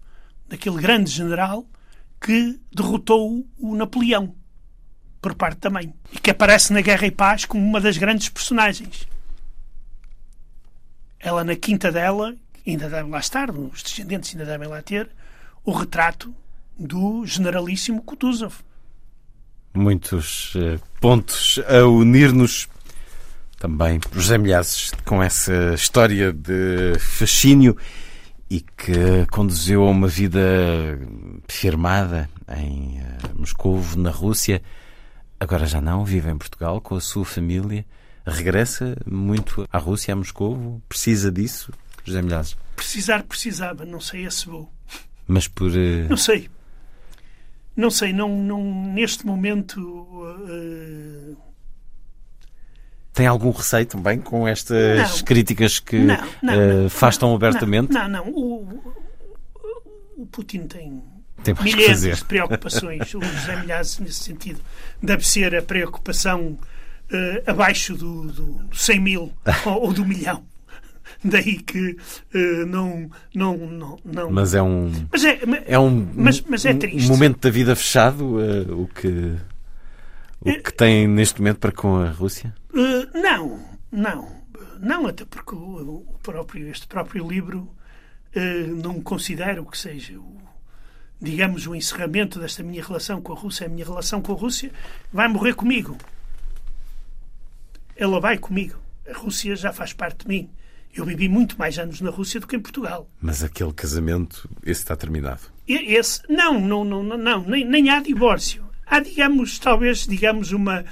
daquele 0.49 0.81
grande 0.81 1.11
general 1.11 1.67
que 2.21 2.61
derrotou 2.73 3.47
o 3.59 3.75
Napoleão, 3.75 4.35
por 5.23 5.35
parte 5.35 5.59
também, 5.59 5.95
e 6.13 6.19
que 6.19 6.31
aparece 6.31 6.73
na 6.73 6.81
Guerra 6.81 7.07
e 7.07 7.11
Paz 7.11 7.45
como 7.45 7.65
uma 7.65 7.81
das 7.81 7.97
grandes 7.97 8.29
personagens. 8.29 9.09
Ela, 11.19 11.45
na 11.45 11.57
quinta 11.57 11.91
dela, 11.91 12.35
ainda 12.67 12.89
deve 12.89 13.09
lá 13.09 13.19
estar, 13.19 13.51
os 13.51 13.83
descendentes 13.83 14.33
ainda 14.33 14.45
devem 14.45 14.69
lá 14.69 14.83
ter, 14.83 15.09
o 15.65 15.73
retrato 15.73 16.35
do 16.79 17.25
generalíssimo 17.27 18.03
Kutuzov. 18.03 18.55
Muitos 19.75 20.55
uh, 20.57 20.81
pontos 21.01 21.61
a 21.69 21.87
unir-nos 21.87 22.69
também, 23.59 24.01
José 24.13 24.39
Milhazes, 24.39 24.91
com 25.05 25.23
essa 25.23 25.75
história 25.75 26.33
de 26.33 26.99
fascínio 26.99 27.77
e 28.51 28.61
que 28.61 29.27
conduziu 29.31 29.85
a 29.85 29.91
uma 29.91 30.09
vida 30.09 30.41
firmada 31.47 32.29
em 32.49 32.99
uh, 32.99 33.39
Moscou, 33.39 33.81
na 33.97 34.11
Rússia. 34.11 34.61
Agora 35.39 35.67
já 35.67 35.81
não, 35.81 36.05
vive 36.05 36.29
em 36.29 36.37
Portugal 36.37 36.81
com 36.81 36.97
a 36.97 37.01
sua 37.01 37.25
família. 37.25 37.87
Regressa 38.27 38.97
muito 39.07 39.69
à 39.73 39.79
Rússia, 39.79 40.13
a 40.13 40.17
Moscou. 40.17 40.83
Precisa 40.89 41.31
disso, 41.31 41.73
José 42.05 42.21
Milhazes? 42.21 42.57
Precisar, 42.75 43.23
precisava. 43.23 43.85
Não 43.85 44.01
sei 44.01 44.29
se 44.31 44.47
vou. 44.47 44.69
Mas 45.29 45.47
por... 45.47 45.71
Uh... 45.71 46.09
Não 46.09 46.17
sei. 46.17 46.51
Não 47.77 47.91
sei, 47.91 48.13
não, 48.13 48.29
não 48.37 48.93
neste 48.93 49.25
momento... 49.25 49.81
Uh, 49.81 51.50
tem 53.21 53.27
algum 53.27 53.51
receio 53.51 53.85
também 53.85 54.19
com 54.19 54.49
estas 54.49 54.79
não, 54.79 55.05
não, 55.05 55.83
que 55.85 55.99
não, 55.99 56.87
uh, 56.87 56.89
faz 56.89 57.19
tão 57.19 57.35
abertamente? 57.35 57.93
Não, 57.93 58.09
não. 58.09 58.27
O, 58.31 58.95
o 60.17 60.25
Putin 60.25 60.61
tem, 60.61 61.03
tem 61.45 61.55
milhares 61.63 62.01
de 62.01 62.25
preocupações. 62.25 63.13
o 63.13 63.21
José 63.21 63.57
Milhazes, 63.57 63.99
nesse 63.99 64.21
sentido, 64.21 64.59
deve 65.03 65.29
ser 65.29 65.55
a 65.55 65.61
preocupação 65.61 66.59
uh, 67.13 67.51
abaixo 67.51 67.95
do, 67.95 68.33
do 68.33 68.61
100 68.73 69.01
mil 69.01 69.33
ou, 69.67 69.83
ou 69.83 69.93
do 69.93 70.07
milhão. 70.07 70.43
Daí 71.23 71.59
que 71.59 71.99
uh, 72.35 72.67
não, 72.67 73.11
não, 73.35 73.55
não, 73.55 73.99
não. 74.03 74.31
Mas 74.31 74.55
é 74.55 74.63
um. 74.63 74.91
Mas 75.13 75.25
é, 75.27 75.41
é 75.67 75.79
um, 75.79 76.09
mas, 76.15 76.41
mas 76.41 76.65
é 76.65 76.73
triste. 76.73 77.05
um 77.05 77.09
momento 77.13 77.39
da 77.39 77.51
vida 77.51 77.77
fechado 77.77 78.39
uh, 78.39 78.81
o 78.81 78.89
que 78.89 79.37
o 80.41 80.63
que 80.63 80.73
tem 80.73 81.07
neste 81.07 81.39
momento 81.39 81.59
para 81.59 81.71
com 81.71 81.97
a 81.97 82.09
Rússia? 82.09 82.55
Uh, 82.73 83.19
não, 83.19 83.61
não. 83.91 84.41
Não, 84.79 85.07
até 85.07 85.25
porque 85.25 85.55
o, 85.55 86.05
o 86.09 86.19
próprio, 86.23 86.69
este 86.69 86.87
próprio 86.87 87.27
livro 87.29 87.75
uh, 88.35 88.77
não 88.77 89.01
considero 89.01 89.65
que 89.67 89.77
seja 89.77 90.19
o, 90.19 90.41
digamos, 91.21 91.67
o 91.67 91.75
encerramento 91.75 92.39
desta 92.39 92.63
minha 92.63 92.83
relação 92.83 93.21
com 93.21 93.33
a 93.33 93.37
Rússia. 93.37 93.67
A 93.67 93.69
minha 93.69 93.85
relação 93.85 94.23
com 94.23 94.33
a 94.33 94.37
Rússia 94.37 94.73
vai 95.13 95.29
morrer 95.29 95.55
comigo. 95.55 95.97
Ela 97.97 98.21
vai 98.21 98.39
comigo. 98.39 98.79
A 99.09 99.17
Rússia 99.17 99.55
já 99.57 99.73
faz 99.73 99.93
parte 99.93 100.25
de 100.25 100.29
mim. 100.29 100.51
Eu 100.93 101.05
vivi 101.05 101.29
muito 101.29 101.57
mais 101.59 101.79
anos 101.79 102.01
na 102.01 102.11
Rússia 102.11 102.41
do 102.41 102.47
que 102.47 102.57
em 102.57 102.61
Portugal. 102.61 103.09
Mas 103.21 103.45
aquele 103.45 103.73
casamento, 103.73 104.49
esse 104.63 104.81
está 104.81 104.97
terminado? 104.97 105.43
Esse, 105.69 106.21
não, 106.29 106.59
não, 106.59 106.85
não, 106.85 107.03
não, 107.03 107.17
não 107.17 107.45
nem, 107.45 107.65
nem 107.65 107.91
há 107.91 108.01
divórcio 108.01 108.71
há, 108.91 108.99
digamos, 108.99 109.59
talvez, 109.59 110.07
digamos, 110.07 110.51
uma, 110.51 110.85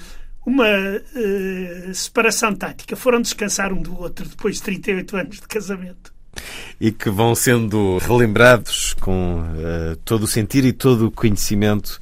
uma 0.49 0.65
uh, 0.65 1.95
separação 1.95 2.55
tática. 2.55 2.97
Foram 2.97 3.21
descansar 3.21 3.73
um 3.73 3.83
do 3.83 4.01
outro 4.01 4.27
depois 4.27 4.57
de 4.57 4.63
38 4.63 5.17
anos 5.17 5.37
de 5.37 5.47
casamento. 5.47 6.13
E 6.81 6.91
que 6.91 7.11
vão 7.11 7.35
sendo 7.35 7.99
relembrados 7.99 8.95
com 8.95 9.41
uh, 9.41 9.97
todo 10.05 10.23
o 10.23 10.27
sentir 10.27 10.65
e 10.65 10.73
todo 10.73 11.07
o 11.07 11.11
conhecimento 11.11 12.01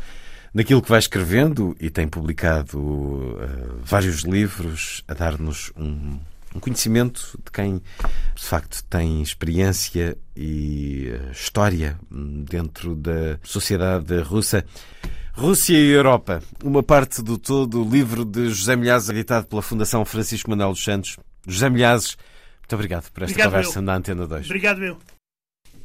naquilo 0.54 0.80
que 0.80 0.88
vai 0.88 1.00
escrevendo 1.00 1.76
e 1.80 1.90
tem 1.90 2.06
publicado 2.06 2.78
uh, 2.78 3.80
vários 3.82 4.22
livros 4.22 5.02
a 5.08 5.14
dar-nos 5.14 5.72
um 5.76 6.18
Um 6.54 6.60
conhecimento 6.60 7.38
de 7.44 7.50
quem, 7.50 7.82
de 8.34 8.42
facto, 8.42 8.82
tem 8.84 9.20
experiência 9.20 10.16
e 10.34 11.12
história 11.30 11.98
dentro 12.10 12.94
da 12.94 13.38
sociedade 13.42 14.18
russa. 14.22 14.64
Rússia 15.36 15.76
e 15.76 15.90
Europa, 15.90 16.42
uma 16.64 16.82
parte 16.82 17.22
do 17.22 17.36
todo, 17.36 17.84
o 17.84 17.88
livro 17.88 18.24
de 18.24 18.48
José 18.48 18.74
Milhazes, 18.74 19.10
editado 19.10 19.46
pela 19.46 19.60
Fundação 19.60 20.02
Francisco 20.02 20.48
Manuel 20.48 20.70
dos 20.70 20.82
Santos. 20.82 21.18
José 21.46 21.68
Milhazes, 21.68 22.16
muito 22.60 22.74
obrigado 22.74 23.10
por 23.12 23.22
esta 23.22 23.32
obrigado 23.32 23.50
conversa 23.50 23.78
eu. 23.78 23.82
na 23.82 23.96
Antena 23.96 24.26
2. 24.26 24.46
Obrigado, 24.46 24.82
eu. 24.82 24.96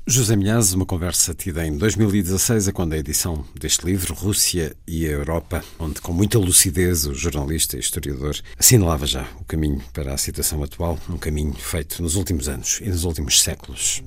José 0.07 0.37
Milhazes, 0.37 0.71
uma 0.71 0.85
conversa 0.85 1.33
tida 1.33 1.67
em 1.67 1.77
2016, 1.77 2.69
a 2.69 2.71
quando 2.71 2.93
a 2.93 2.97
edição 2.97 3.45
deste 3.59 3.85
livro, 3.85 4.13
Rússia 4.13 4.73
e 4.87 5.05
a 5.05 5.11
Europa, 5.11 5.61
onde 5.77 5.99
com 5.99 6.13
muita 6.13 6.39
lucidez 6.39 7.05
o 7.05 7.13
jornalista 7.13 7.75
e 7.75 7.81
historiador 7.81 8.37
assinalava 8.57 9.05
já 9.05 9.27
o 9.37 9.43
caminho 9.43 9.83
para 9.91 10.13
a 10.13 10.17
situação 10.17 10.63
atual, 10.63 10.97
um 11.09 11.17
caminho 11.17 11.53
feito 11.53 12.01
nos 12.01 12.15
últimos 12.15 12.47
anos 12.47 12.79
e 12.81 12.87
nos 12.87 13.03
últimos 13.03 13.41
séculos. 13.41 14.01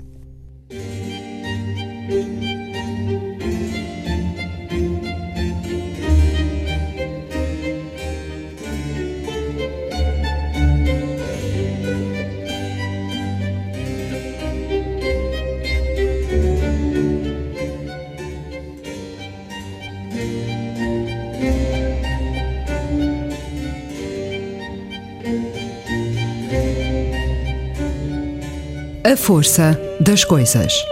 A 29.05 29.15
força 29.15 29.79
das 29.99 30.23
coisas. 30.23 30.83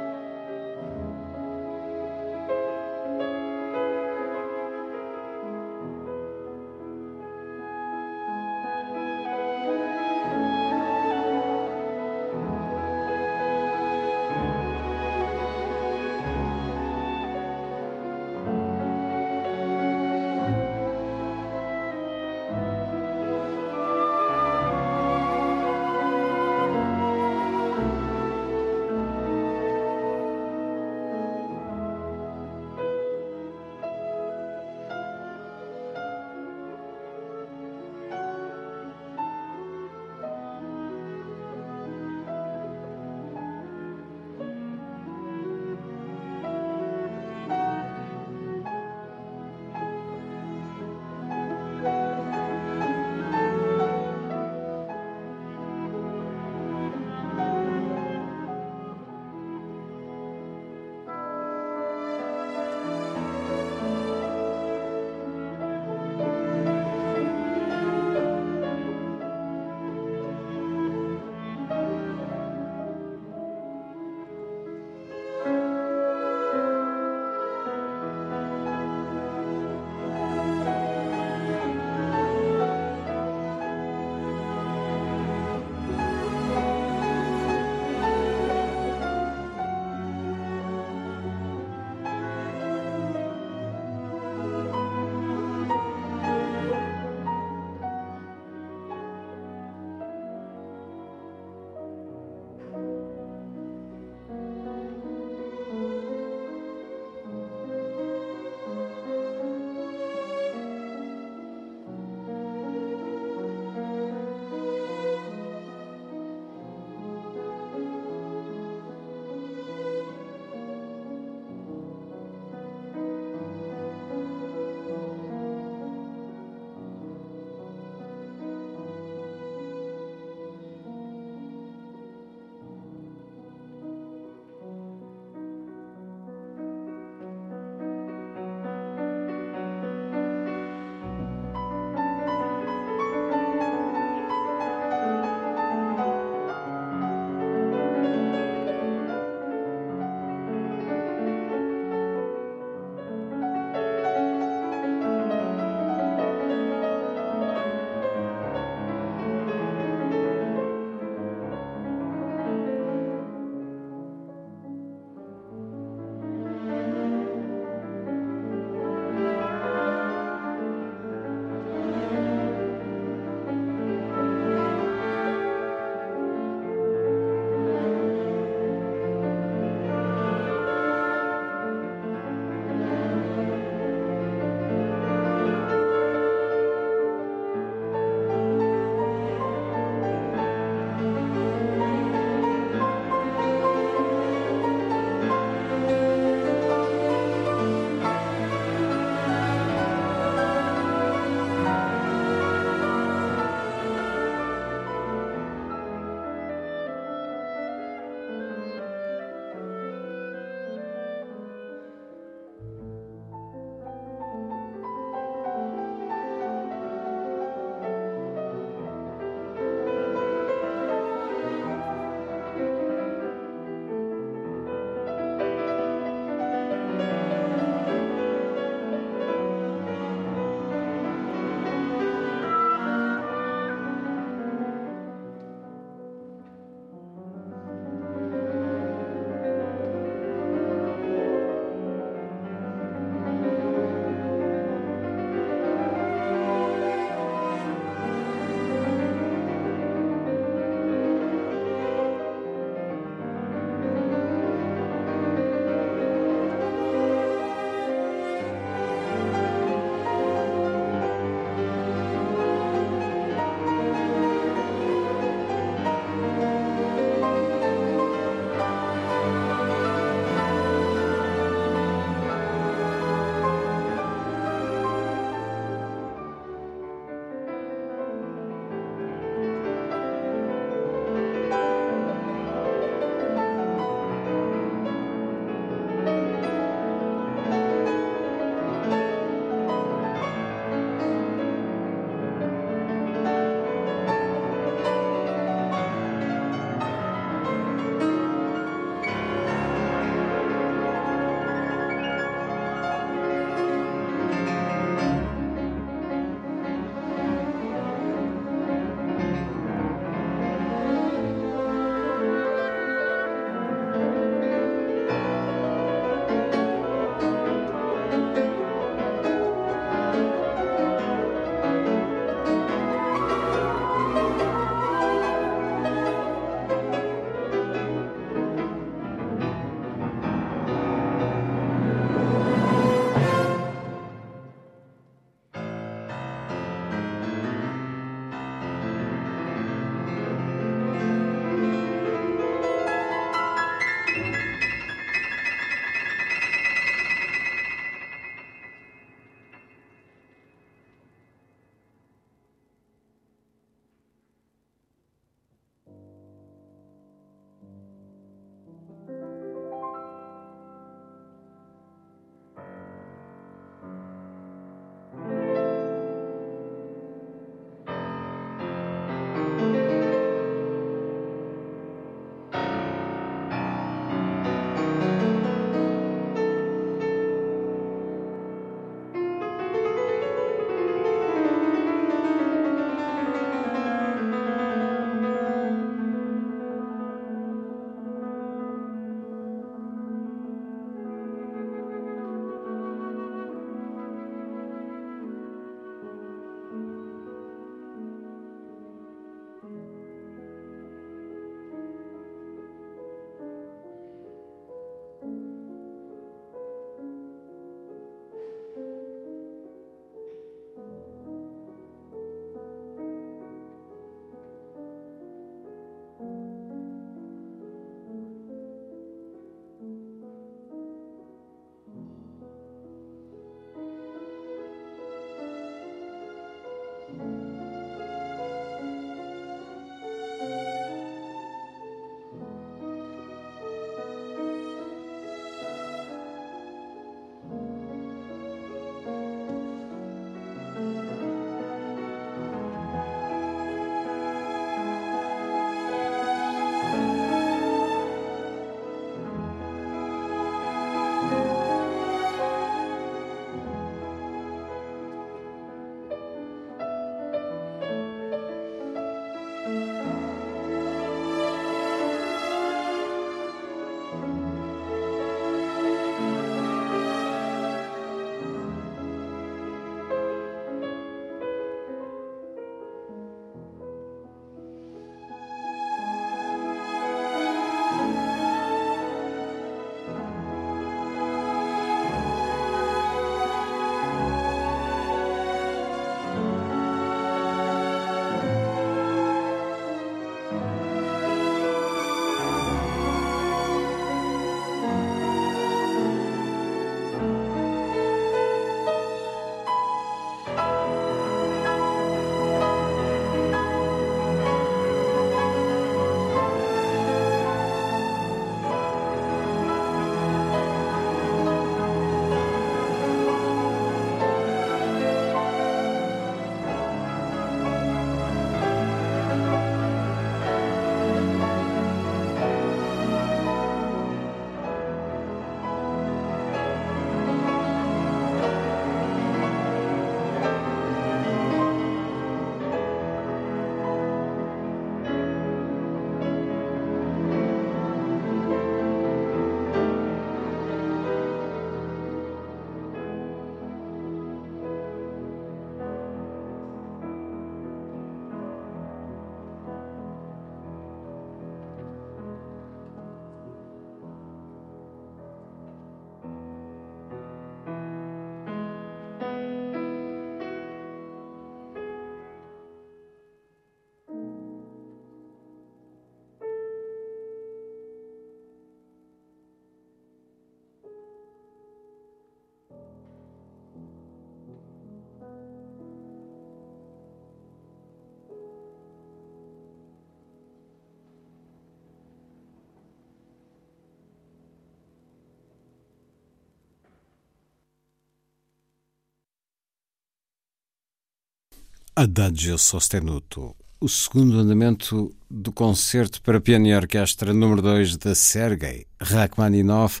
Adagio 592.02 592.56
Sostenuto, 592.56 593.54
o 593.78 593.86
segundo 593.86 594.38
andamento 594.38 595.14
do 595.30 595.52
concerto 595.52 596.22
para 596.22 596.40
piano 596.40 596.66
e 596.66 596.74
orquestra 596.74 597.34
número 597.34 597.60
2 597.60 597.98
de 597.98 598.14
Sergei 598.14 598.86
Rachmaninoff, 598.98 600.00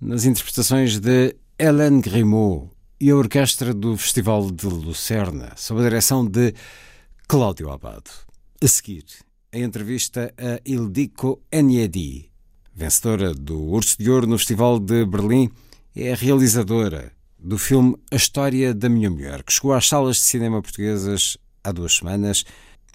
nas 0.00 0.24
interpretações 0.24 0.98
de 0.98 1.36
Hélène 1.56 2.00
Grimaud 2.00 2.70
e 3.00 3.10
a 3.10 3.14
orquestra 3.14 3.72
do 3.72 3.96
Festival 3.96 4.50
de 4.50 4.66
Lucerna, 4.66 5.52
sob 5.54 5.78
a 5.78 5.84
direção 5.84 6.26
de 6.26 6.52
Cláudio 7.28 7.70
Abado. 7.70 8.10
A 8.60 8.66
seguir, 8.66 9.04
a 9.52 9.58
entrevista 9.58 10.34
a 10.36 10.60
Ildiko 10.68 11.40
Enyedi, 11.52 12.28
vencedora 12.74 13.32
do 13.32 13.56
Urso 13.56 13.96
de 13.96 14.10
Ouro 14.10 14.26
no 14.26 14.36
Festival 14.36 14.80
de 14.80 15.06
Berlim, 15.06 15.48
é 15.94 16.12
a 16.12 16.16
realizadora 16.16 17.12
do 17.42 17.56
filme 17.56 17.96
A 18.10 18.16
História 18.16 18.74
da 18.74 18.88
Minha 18.88 19.10
Mulher, 19.10 19.42
que 19.42 19.52
chegou 19.52 19.72
às 19.72 19.88
salas 19.88 20.16
de 20.16 20.22
cinema 20.22 20.60
portuguesas 20.60 21.38
há 21.64 21.72
duas 21.72 21.96
semanas. 21.96 22.44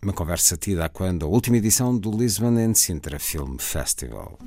Uma 0.03 0.13
conversa 0.13 0.55
tida 0.55 0.87
quando 0.87 1.25
a 1.25 1.29
última 1.29 1.57
edição 1.57 1.97
do 1.97 2.11
Lisbon 2.11 2.57
and 2.57 2.75
Sintra 2.75 3.17
Film 3.17 3.57
Festival. 3.57 4.37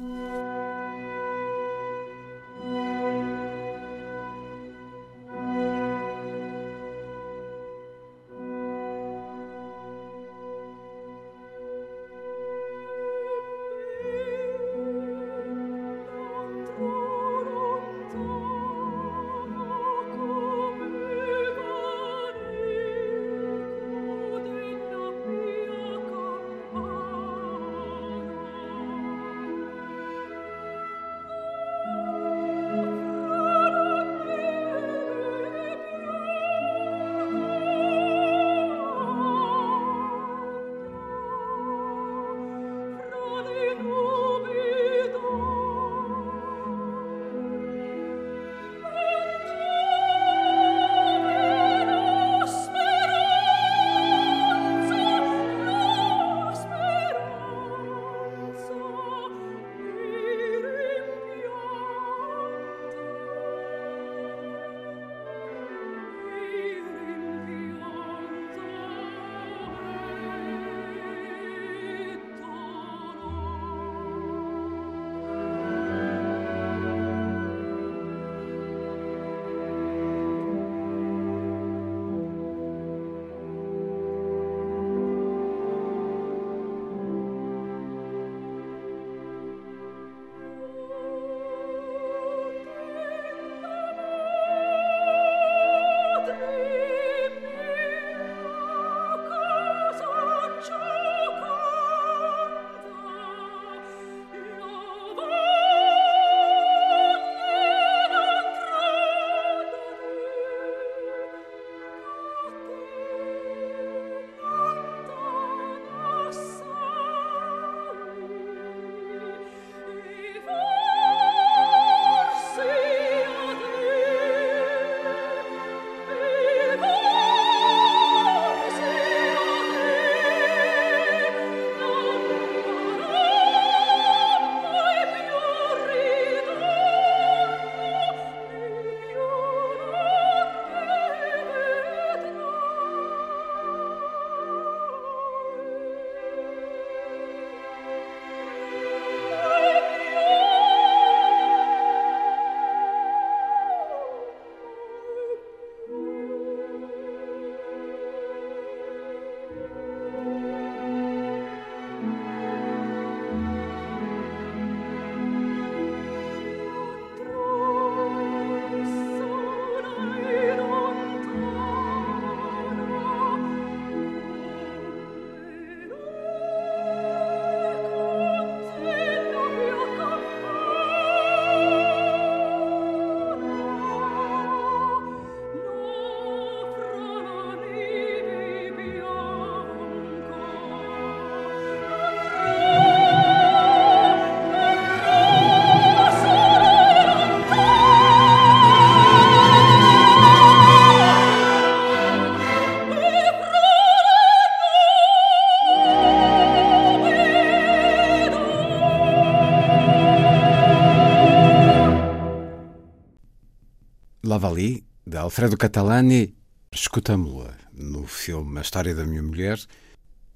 Alfredo 215.28 215.58
Catalani, 215.58 216.34
escutamos-la 216.72 217.52
no 217.74 218.06
filme 218.06 218.60
A 218.60 218.62
História 218.62 218.94
da 218.94 219.04
Minha 219.04 219.22
Mulher. 219.22 219.58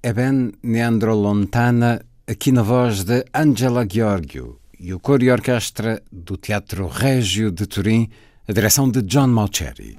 É 0.03 0.13
bem 0.13 0.51
Neandro 0.61 1.15
Lontana, 1.15 1.99
aqui 2.27 2.51
na 2.51 2.61
voz 2.61 3.03
de 3.03 3.25
Angela 3.33 3.87
Giorgio, 3.89 4.59
e 4.79 4.93
o 4.93 4.99
coro 4.99 5.23
e 5.23 5.31
orquestra 5.31 5.99
do 6.11 6.37
Teatro 6.37 6.87
Régio 6.87 7.51
de 7.51 7.65
Turim, 7.65 8.07
a 8.47 8.53
direção 8.53 8.87
de 8.87 9.01
John 9.01 9.29
Malcheri. 9.29 9.97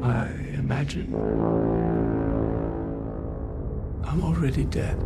I 0.00 0.60
imagine 0.60 1.12
I'm 4.04 4.22
already 4.22 4.64
dead. 4.66 4.96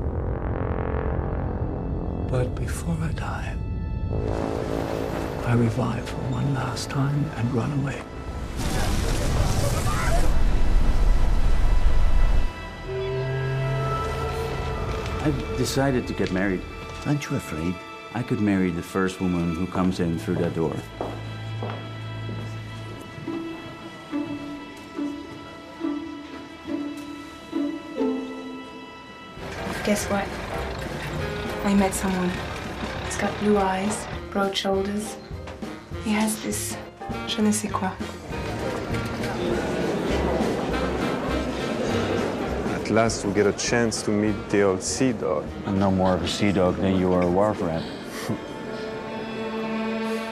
But 2.31 2.55
before 2.55 2.94
I 3.02 3.12
die, 3.15 3.69
I 4.11 5.55
revive 5.55 6.09
for 6.09 6.16
one 6.32 6.53
last 6.53 6.91
time 6.91 7.31
and 7.37 7.55
run 7.55 7.73
away. 7.78 8.03
I've 15.23 15.57
decided 15.57 16.09
to 16.09 16.12
get 16.15 16.32
married. 16.32 16.61
Aren't 17.07 17.31
you 17.31 17.37
afraid? 17.37 17.77
I 18.12 18.24
could 18.24 18.41
marry 18.41 18.73
the 18.73 18.82
first 18.82 19.20
woman 19.20 19.55
who 19.55 19.66
comes 19.69 20.01
in 20.01 20.19
through 20.19 20.37
that 20.37 20.55
door. 20.55 20.74
Guess 29.85 30.07
what? 30.07 30.27
I 31.65 31.74
met 31.74 31.95
someone. 31.95 32.60
He's 33.11 33.19
got 33.19 33.37
blue 33.41 33.59
eyes, 33.59 34.07
broad 34.31 34.57
shoulders. 34.57 35.16
He 36.05 36.12
has 36.12 36.41
this 36.45 36.77
je 37.27 37.43
ne 37.43 37.51
sais 37.51 37.69
quoi. 37.69 37.91
At 42.73 42.89
last, 42.89 43.24
we 43.24 43.32
get 43.32 43.49
a 43.49 43.53
chance 43.55 44.03
to 44.03 44.12
meet 44.12 44.37
the 44.49 44.62
old 44.62 44.81
sea 44.81 45.11
dog. 45.11 45.45
I'm 45.66 45.81
no 45.81 45.91
more 45.91 46.15
of 46.15 46.23
a 46.23 46.28
sea 46.28 46.53
dog 46.53 46.77
than 46.77 47.01
you 47.01 47.12
are 47.12 47.23
a 47.23 47.28
wharf 47.28 47.61
rat. 47.61 47.82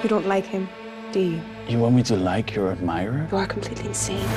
You 0.04 0.08
don't 0.08 0.28
like 0.28 0.46
him, 0.46 0.68
do 1.10 1.18
you? 1.18 1.40
You 1.68 1.80
want 1.80 1.96
me 1.96 2.04
to 2.04 2.16
like 2.16 2.54
your 2.54 2.70
admirer? 2.70 3.26
You 3.32 3.38
are 3.38 3.46
completely 3.46 3.88
insane. 3.88 4.28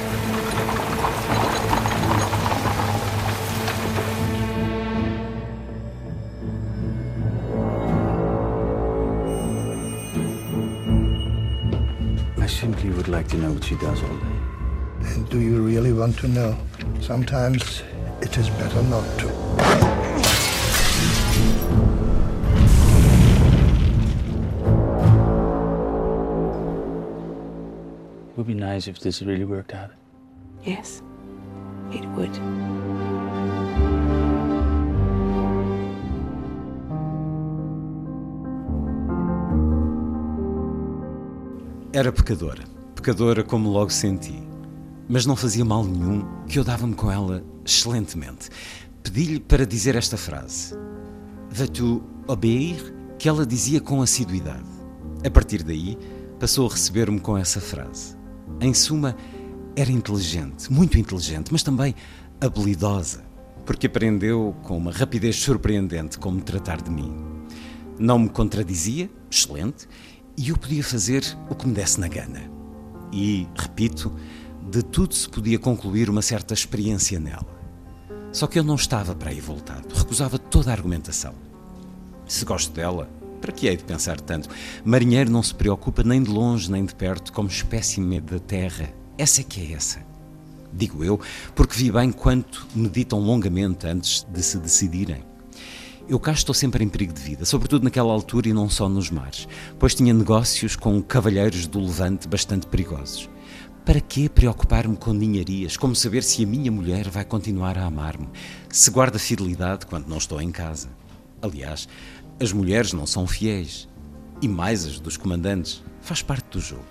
To 13.32 13.38
know 13.38 13.54
what 13.54 13.64
she 13.64 13.76
does 13.76 14.04
all 14.04 14.18
day. 14.18 15.14
And 15.14 15.30
do 15.30 15.40
you 15.40 15.62
really 15.64 15.94
want 15.94 16.18
to 16.20 16.28
know? 16.28 16.58
Sometimes 17.00 17.82
it 18.22 18.38
is 18.38 18.50
better 18.50 18.84
not 18.84 19.06
to. 19.20 19.28
It 28.28 28.38
would 28.38 28.48
be 28.48 28.54
nice 28.54 28.88
if 28.88 29.00
this 29.00 29.22
really 29.22 29.46
worked 29.46 29.74
out. 29.74 29.92
Yes, 30.64 31.02
it 31.92 32.06
would. 32.10 32.36
Era 41.94 42.12
pecadora, 42.12 42.64
pecadora 43.02 43.44
como 43.44 43.68
logo 43.68 43.90
senti. 43.90 44.44
Mas 45.10 45.26
não 45.26 45.36
fazia 45.36 45.66
mal 45.66 45.84
nenhum 45.84 46.24
que 46.48 46.60
eu 46.60 46.64
dava-me 46.64 46.94
com 46.94 47.12
ela 47.12 47.44
excelentemente. 47.66 48.50
Pedi-lhe 49.02 49.40
para 49.40 49.66
dizer 49.66 49.96
esta 49.96 50.16
frase: 50.18 50.76
Vas-tu 51.50 52.04
obéir? 52.28 52.94
Que 53.18 53.28
ela 53.28 53.46
dizia 53.46 53.82
com 53.82 54.04
assiduidade. 54.04 54.70
A 55.26 55.30
partir 55.32 55.64
daí, 55.64 55.98
passou 56.40 56.68
a 56.68 56.72
receber-me 56.72 57.20
com 57.20 57.36
essa 57.36 57.60
frase. 57.60 58.16
Em 58.60 58.74
suma, 58.74 59.16
era 59.76 59.92
inteligente, 59.92 60.72
muito 60.72 60.98
inteligente, 60.98 61.52
mas 61.52 61.64
também 61.64 61.96
habilidosa, 62.40 63.24
porque 63.66 63.88
aprendeu 63.88 64.56
com 64.64 64.78
uma 64.78 64.92
rapidez 64.92 65.38
surpreendente 65.38 66.20
como 66.20 66.42
tratar 66.42 66.82
de 66.82 66.92
mim. 66.92 67.14
Não 67.98 68.20
me 68.20 68.30
contradizia, 68.30 69.10
excelente, 69.30 69.88
e 70.38 70.50
eu 70.50 70.58
podia 70.58 70.84
fazer 70.84 71.24
o 71.50 71.56
que 71.56 71.68
me 71.68 71.74
desse 71.74 72.00
na 72.00 72.08
gana. 72.08 72.61
E, 73.12 73.48
repito, 73.56 74.12
de 74.70 74.82
tudo 74.84 75.14
se 75.14 75.28
podia 75.28 75.60
concluir 75.60 76.10
uma 76.10 76.22
certa 76.22 76.54
experiência 76.54 77.20
nela. 77.20 77.46
Só 78.32 78.48
que 78.48 78.58
eu 78.58 78.64
não 78.64 78.76
estava 78.76 79.14
para 79.14 79.32
aí 79.32 79.42
voltado, 79.42 79.94
recusava 79.94 80.40
toda 80.40 80.70
a 80.70 80.74
argumentação. 80.74 81.34
Se 82.26 82.46
gosto 82.46 82.72
dela, 82.74 83.10
para 83.42 83.52
que 83.52 83.68
hei 83.68 83.76
de 83.76 83.84
pensar 83.84 84.22
tanto? 84.22 84.48
Marinheiro 84.86 85.30
não 85.30 85.44
se 85.44 85.54
preocupa 85.54 86.04
nem 86.04 86.24
de 86.24 86.30
longe 86.30 86.72
nem 86.72 86.86
de 86.86 86.96
perto 86.96 87.34
como 87.34 87.50
espécime 87.50 88.22
da 88.22 88.40
terra. 88.40 88.94
Essa 89.18 89.42
é 89.42 89.44
que 89.44 89.60
é 89.60 89.74
essa. 89.74 90.00
Digo 90.72 91.04
eu, 91.04 91.20
porque 91.54 91.76
vi 91.76 91.92
bem 91.92 92.12
quanto 92.12 92.66
meditam 92.74 93.20
longamente 93.20 93.86
antes 93.86 94.26
de 94.32 94.42
se 94.42 94.58
decidirem. 94.58 95.24
Eu 96.12 96.20
cá 96.20 96.34
estou 96.34 96.54
sempre 96.54 96.84
em 96.84 96.90
perigo 96.90 97.14
de 97.14 97.22
vida, 97.22 97.46
sobretudo 97.46 97.86
naquela 97.86 98.12
altura 98.12 98.50
e 98.50 98.54
não 98.54 98.70
só 98.70 98.90
nos 98.90 99.10
mares, 99.10 99.48
pois 99.80 99.96
tinha 99.96 100.14
negócios 100.14 100.76
com 100.76 101.02
cavalheiros 101.02 101.68
do 101.68 101.80
Levante 101.80 102.28
bastante 102.28 102.68
perigosos. 102.68 103.30
Para 103.86 104.02
que 104.02 104.28
preocupar-me 104.28 104.98
com 104.98 105.14
ninharias, 105.14 105.78
como 105.78 105.96
saber 105.96 106.22
se 106.22 106.44
a 106.44 106.46
minha 106.46 106.70
mulher 106.70 107.08
vai 107.08 107.24
continuar 107.24 107.78
a 107.78 107.86
amar-me, 107.86 108.28
se 108.70 108.92
guarda 108.92 109.18
fidelidade 109.18 109.86
quando 109.86 110.10
não 110.10 110.18
estou 110.18 110.42
em 110.42 110.52
casa? 110.52 110.90
Aliás, 111.42 111.88
as 112.42 112.52
mulheres 112.52 112.92
não 112.92 113.08
são 113.08 113.26
fiéis, 113.26 113.88
e 114.42 114.50
mais 114.50 114.86
as 114.86 115.00
dos 115.00 115.16
comandantes, 115.16 115.82
faz 116.02 116.22
parte 116.22 116.50
do 116.50 116.60
jogo. 116.60 116.84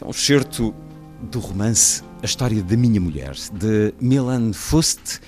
É 0.00 0.06
um 0.06 0.14
certo 0.14 0.74
do 1.30 1.40
romance 1.40 2.02
A 2.22 2.24
História 2.24 2.62
da 2.62 2.74
Minha 2.74 3.02
Mulher, 3.02 3.34
de 3.52 3.92
Milan 4.00 4.54
Fust, 4.54 5.20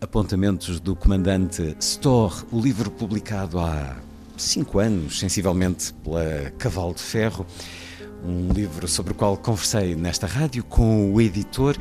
apontamentos 0.00 0.80
do 0.80 0.94
comandante 0.94 1.76
Storr, 1.80 2.44
o 2.52 2.60
livro 2.60 2.90
publicado 2.90 3.58
há 3.58 3.96
cinco 4.36 4.78
anos, 4.78 5.18
sensivelmente 5.18 5.92
pela 6.04 6.52
Cavalo 6.58 6.94
de 6.94 7.02
Ferro, 7.02 7.46
um 8.24 8.52
livro 8.52 8.86
sobre 8.86 9.12
o 9.12 9.14
qual 9.14 9.36
conversei 9.36 9.94
nesta 9.94 10.26
rádio 10.26 10.62
com 10.64 11.12
o 11.12 11.20
editor. 11.20 11.76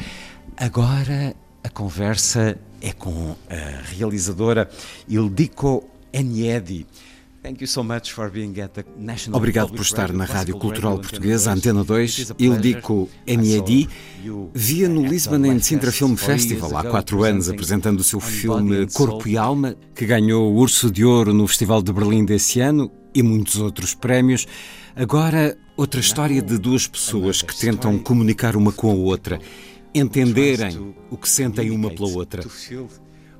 Agora 0.55 1.35
a 1.63 1.69
conversa 1.69 2.57
é 2.81 2.91
com 2.91 3.35
a 3.49 3.81
realizadora 3.91 4.69
Ildiko 5.07 5.83
Eniedi. 6.11 6.85
Obrigado 9.37 9.69
por 9.69 9.81
estar 9.81 10.11
na 10.11 10.25
Rádio 10.25 10.57
Cultural 10.57 10.99
Portuguesa, 10.99 11.51
Antena 11.51 11.83
2, 11.83 12.33
Ildiko 12.39 13.09
Eniedi. 13.25 13.87
Via 14.53 14.89
no 14.89 15.05
Lisbon 15.05 15.49
and 15.49 15.59
Sintra 15.59 15.91
Film 15.91 16.15
Festival 16.15 16.75
há 16.77 16.83
quatro 16.83 17.23
anos, 17.23 17.49
apresentando 17.49 17.99
o 17.99 18.03
seu 18.03 18.19
filme 18.19 18.87
Corpo 18.87 19.27
e 19.27 19.37
Alma, 19.37 19.75
que 19.95 20.05
ganhou 20.05 20.51
o 20.51 20.57
Urso 20.57 20.91
de 20.91 21.05
Ouro 21.05 21.33
no 21.33 21.47
Festival 21.47 21.81
de 21.81 21.93
Berlim 21.93 22.25
desse 22.25 22.59
ano 22.59 22.91
e 23.13 23.23
muitos 23.23 23.57
outros 23.57 23.93
prémios. 23.93 24.45
Agora, 24.95 25.57
outra 25.77 25.99
história 25.99 26.41
de 26.41 26.57
duas 26.57 26.87
pessoas 26.87 27.41
que 27.41 27.55
tentam 27.57 27.97
comunicar 27.99 28.55
uma 28.55 28.71
com 28.71 28.91
a 28.91 28.95
outra, 28.95 29.39
entenderem 29.93 30.95
o 31.09 31.17
que 31.17 31.29
sentem 31.29 31.71
uma 31.71 31.89
pela 31.89 32.09
outra. 32.09 32.43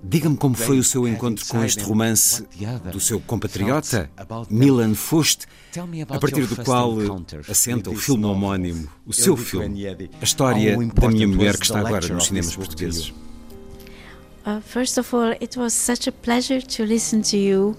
Diga-me 0.04 0.38
como 0.38 0.56
foi 0.56 0.80
o 0.80 0.84
seu 0.84 1.08
encontro 1.08 1.46
com 1.48 1.64
este 1.64 1.84
romance 1.84 2.48
do 2.92 3.00
seu 3.00 3.20
compatriota, 3.20 4.10
Milan 4.50 4.94
Fust, 4.94 5.46
a 6.10 6.20
partir 6.20 6.46
do 6.46 6.64
qual 6.64 6.96
assenta 7.50 7.90
o 7.90 7.96
filme 7.96 8.26
homónimo, 8.26 8.88
o 9.06 9.14
seu 9.14 9.36
filme, 9.36 9.88
a 9.88 10.24
história 10.24 10.78
da 10.94 11.08
minha 11.10 11.28
mulher 11.28 11.58
que 11.58 11.66
está 11.66 11.80
agora 11.80 12.08
nos 12.08 12.26
cinemas 12.26 12.56
portugueses. 12.56 13.14
Uh, 14.48 14.62
first 14.62 14.98
of 14.98 15.14
all, 15.14 15.36
it 15.42 15.58
was 15.58 15.74
such 15.74 16.08
a 16.08 16.12
pleasure 16.12 16.62
to 16.62 16.86
listen 16.86 17.22
to 17.22 17.36
you. 17.36 17.76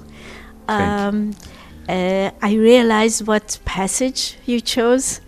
Um, 0.68 1.30
uh, 1.88 2.30
I 2.42 2.56
realized 2.58 3.26
what 3.26 3.58
passage 3.64 4.36
you 4.44 4.60
chose. 4.60 5.22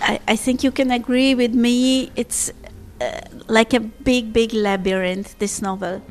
I, 0.00 0.20
I 0.28 0.36
think 0.36 0.62
you 0.62 0.70
can 0.70 0.92
agree 0.92 1.34
with 1.34 1.54
me. 1.54 2.12
It's 2.14 2.52
uh, 3.00 3.52
like 3.52 3.76
a 3.76 3.80
big, 3.80 4.32
big 4.32 4.54
labyrinth, 4.54 5.34
this 5.38 5.60
novel. 5.60 6.02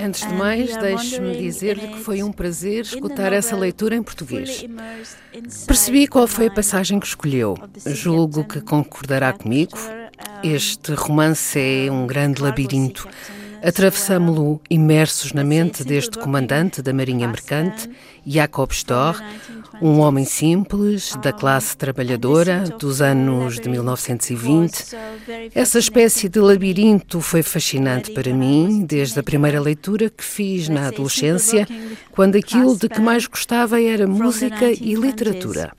Antes 0.00 0.24
de 0.24 0.32
mais, 0.32 0.76
deixe-me 0.76 1.36
dizer-lhe 1.36 1.88
que 1.88 1.98
foi 1.98 2.22
um 2.22 2.30
prazer 2.30 2.82
escutar 2.82 3.32
essa 3.32 3.56
leitura 3.56 3.96
em 3.96 4.02
português. 4.02 4.64
Percebi 5.66 6.06
qual 6.06 6.28
foi 6.28 6.46
a 6.46 6.50
passagem 6.52 7.00
que 7.00 7.06
escolheu. 7.06 7.56
Julgo 7.84 8.44
que 8.44 8.60
concordará 8.60 9.32
comigo. 9.32 9.76
Este 10.44 10.92
romance 10.94 11.58
é 11.58 11.90
um 11.90 12.06
grande 12.06 12.40
labirinto. 12.40 13.08
Atravessámo-lo 13.60 14.60
imersos 14.70 15.32
na 15.32 15.42
mente 15.42 15.82
deste 15.82 16.16
comandante 16.16 16.80
da 16.80 16.92
Marinha 16.92 17.26
Mercante, 17.26 17.90
Jacob 18.24 18.70
Storr, 18.70 19.20
um 19.80 20.00
homem 20.00 20.24
simples, 20.24 21.16
da 21.22 21.32
classe 21.32 21.76
trabalhadora, 21.76 22.64
dos 22.78 23.00
anos 23.00 23.58
de 23.60 23.68
1920. 23.68 24.96
Essa 25.54 25.78
espécie 25.78 26.28
de 26.28 26.40
labirinto 26.40 27.20
foi 27.20 27.42
fascinante 27.42 28.12
para 28.12 28.32
mim, 28.32 28.84
desde 28.84 29.18
a 29.18 29.22
primeira 29.22 29.60
leitura 29.60 30.10
que 30.10 30.24
fiz 30.24 30.68
na 30.68 30.88
adolescência, 30.88 31.66
quando 32.12 32.36
aquilo 32.36 32.76
de 32.76 32.88
que 32.88 33.00
mais 33.00 33.26
gostava 33.26 33.80
era 33.80 34.06
música 34.06 34.70
e 34.70 34.94
literatura. 34.94 35.72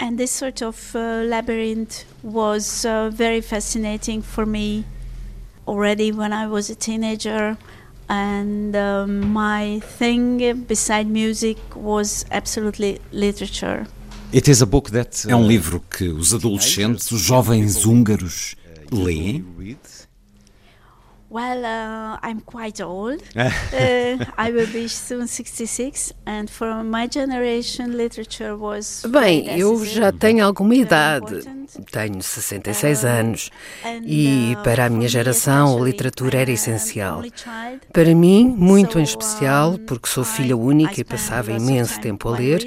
And 0.00 0.16
this 0.16 0.30
sort 0.30 0.62
of 0.62 0.94
uh, 0.94 1.24
labyrinth 1.24 2.04
was 2.22 2.84
uh, 2.84 3.10
very 3.12 3.40
fascinating 3.40 4.22
for 4.22 4.46
me 4.46 4.84
already 5.66 6.12
when 6.12 6.32
I 6.32 6.46
was 6.46 6.70
a 6.70 6.76
teenager. 6.76 7.58
And 8.08 8.74
um, 8.74 9.32
my 9.32 9.80
thing 9.98 10.64
beside 10.66 11.06
music 11.06 11.58
was 11.74 12.24
absolutely 12.30 13.00
literature. 13.12 13.86
It 14.32 14.50
is 14.50 14.62
É 15.26 15.36
um 15.36 15.46
livro 15.46 15.82
que 15.90 16.08
os 16.08 16.34
adolescentes, 16.34 17.10
os 17.10 17.20
jovens 17.20 17.84
húngaros, 17.84 18.56
leem? 18.90 19.44
Well, 21.30 21.62
uh, 21.62 22.18
I'm 22.22 22.40
quite 22.40 22.80
old. 22.80 23.22
uh, 23.36 24.24
I 24.38 24.50
will 24.50 24.66
be 24.72 24.88
soon 24.88 25.26
66, 25.26 26.14
and 26.24 26.48
for 26.48 26.82
my 26.82 27.06
generation, 27.06 27.98
literature 27.98 28.56
was. 28.56 29.04
Bem, 29.06 29.46
eu 29.58 29.84
já 29.84 30.10
tenho 30.10 30.42
alguma 30.42 30.74
idade. 30.74 31.42
Tenho 31.92 32.22
66 32.22 33.04
anos. 33.04 33.50
E 34.06 34.56
para 34.64 34.86
a 34.86 34.88
minha 34.88 35.06
geração, 35.06 35.76
a 35.76 35.84
literatura 35.84 36.38
era 36.38 36.50
essencial. 36.50 37.22
Para 37.92 38.14
mim, 38.14 38.46
muito 38.46 38.98
em 38.98 39.02
especial, 39.02 39.78
porque 39.86 40.08
sou 40.08 40.24
filha 40.24 40.56
única 40.56 40.98
e 40.98 41.04
passava 41.04 41.52
imenso 41.52 42.00
tempo 42.00 42.28
a 42.28 42.38
ler, 42.38 42.66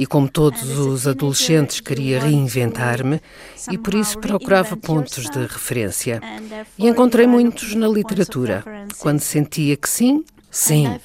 e 0.00 0.06
como 0.06 0.30
todos 0.30 0.78
os 0.78 1.06
adolescentes, 1.06 1.78
queria 1.78 2.18
reinventar-me 2.18 3.20
e 3.70 3.76
por 3.76 3.92
isso 3.92 4.18
procurava 4.18 4.74
pontos 4.74 5.28
de 5.28 5.40
referência. 5.40 6.22
E 6.78 6.88
encontrei 6.88 7.26
muitos 7.26 7.74
na 7.74 7.86
literatura. 7.86 8.64
Quando 8.98 9.20
sentia 9.20 9.76
que 9.76 9.86
sim, 9.86 10.24
Sim, 10.52 10.98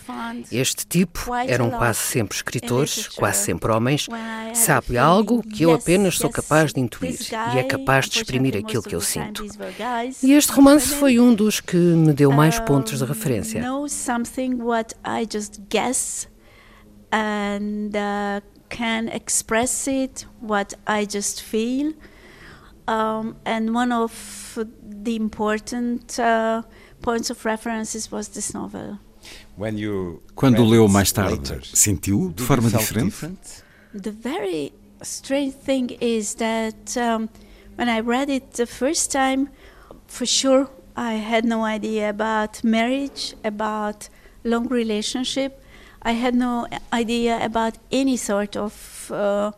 este 0.51 0.87
tipo 0.87 1.31
eram 1.35 1.69
quase 1.69 1.99
sempre 1.99 2.35
escritores, 2.35 3.09
quase 3.09 3.43
sempre 3.43 3.71
homens. 3.71 4.07
Sabe 4.55 4.97
algo 4.97 5.43
que 5.43 5.61
eu 5.61 5.73
apenas 5.73 6.17
sou 6.17 6.31
capaz 6.31 6.73
de 6.73 6.79
intuir 6.79 7.19
e 7.53 7.59
é 7.59 7.63
capaz 7.63 8.09
de 8.09 8.17
exprimir 8.17 8.57
aquilo 8.57 8.81
que 8.81 8.95
eu 8.95 9.01
sinto. 9.01 9.45
E 10.23 10.33
este 10.33 10.51
romance 10.51 10.95
foi 10.95 11.19
um 11.19 11.35
dos 11.35 11.59
que 11.59 11.77
me 11.77 12.11
deu 12.11 12.31
mais 12.31 12.57
pontos 12.59 12.97
de 12.97 13.05
referência. 13.05 13.61
And 18.71 19.07
can 19.07 19.09
express 19.09 19.87
it, 19.87 20.25
what 20.39 20.73
I 20.87 21.05
just 21.05 21.41
feel. 21.41 21.93
Um, 22.87 23.35
and 23.45 23.73
one 23.73 23.91
of 23.91 24.59
the 24.83 25.15
important 25.15 26.19
uh, 26.19 26.61
points 27.01 27.29
of 27.29 27.45
references 27.45 28.11
was 28.11 28.29
this 28.29 28.53
novel. 28.53 28.99
Quando 30.35 30.63
leu 30.63 30.87
mais 30.87 31.11
tarde, 31.11 31.61
sentiu 31.73 32.31
de 32.31 32.43
forma 32.43 32.69
diferente? 32.69 33.63
The 33.93 34.11
very 34.11 34.73
strange 35.01 35.53
thing 35.53 35.97
is 35.99 36.35
that 36.35 36.95
um, 36.97 37.29
when 37.75 37.89
I 37.89 38.01
read 38.01 38.29
it 38.29 38.53
the 38.53 38.67
first 38.67 39.11
time, 39.11 39.49
for 40.07 40.27
sure 40.27 40.67
I 40.95 41.13
had 41.13 41.45
no 41.45 41.63
idea 41.63 42.09
about 42.09 42.63
marriage, 42.63 43.35
about 43.43 44.09
long 44.43 44.67
relationship. 44.67 45.59
I 46.05 46.11
had 46.11 46.35
no 46.35 46.67
idea 46.93 47.43
about 47.43 47.79
any 47.91 48.17
sort 48.17 48.55
of 48.55 48.73
uh, 49.11 49.51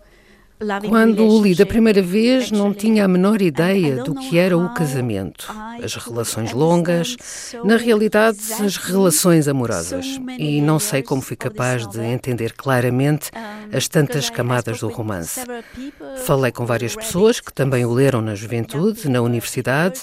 Quando 0.89 1.23
o 1.23 1.43
li 1.43 1.53
da 1.53 1.67
primeira 1.67 2.01
vez, 2.01 2.49
não 2.49 2.73
tinha 2.73 3.05
a 3.05 3.07
menor 3.07 3.43
ideia 3.43 4.03
do 4.03 4.15
que 4.15 4.39
era 4.39 4.57
o 4.57 4.73
casamento, 4.73 5.53
as 5.83 5.93
relações 5.93 6.51
longas, 6.51 7.15
na 7.63 7.77
realidade, 7.77 8.39
as 8.59 8.75
relações 8.75 9.47
amorosas. 9.47 10.19
E 10.39 10.59
não 10.59 10.79
sei 10.79 11.03
como 11.03 11.21
fui 11.21 11.35
capaz 11.35 11.85
de 11.85 12.03
entender 12.03 12.53
claramente 12.53 13.29
as 13.71 13.87
tantas 13.87 14.31
camadas 14.31 14.79
do 14.79 14.87
romance. 14.87 15.41
Falei 16.25 16.51
com 16.51 16.65
várias 16.65 16.95
pessoas 16.95 17.39
que 17.39 17.53
também 17.53 17.85
o 17.85 17.93
leram 17.93 18.19
na 18.19 18.33
juventude, 18.33 19.07
na 19.07 19.21
universidade, 19.21 20.01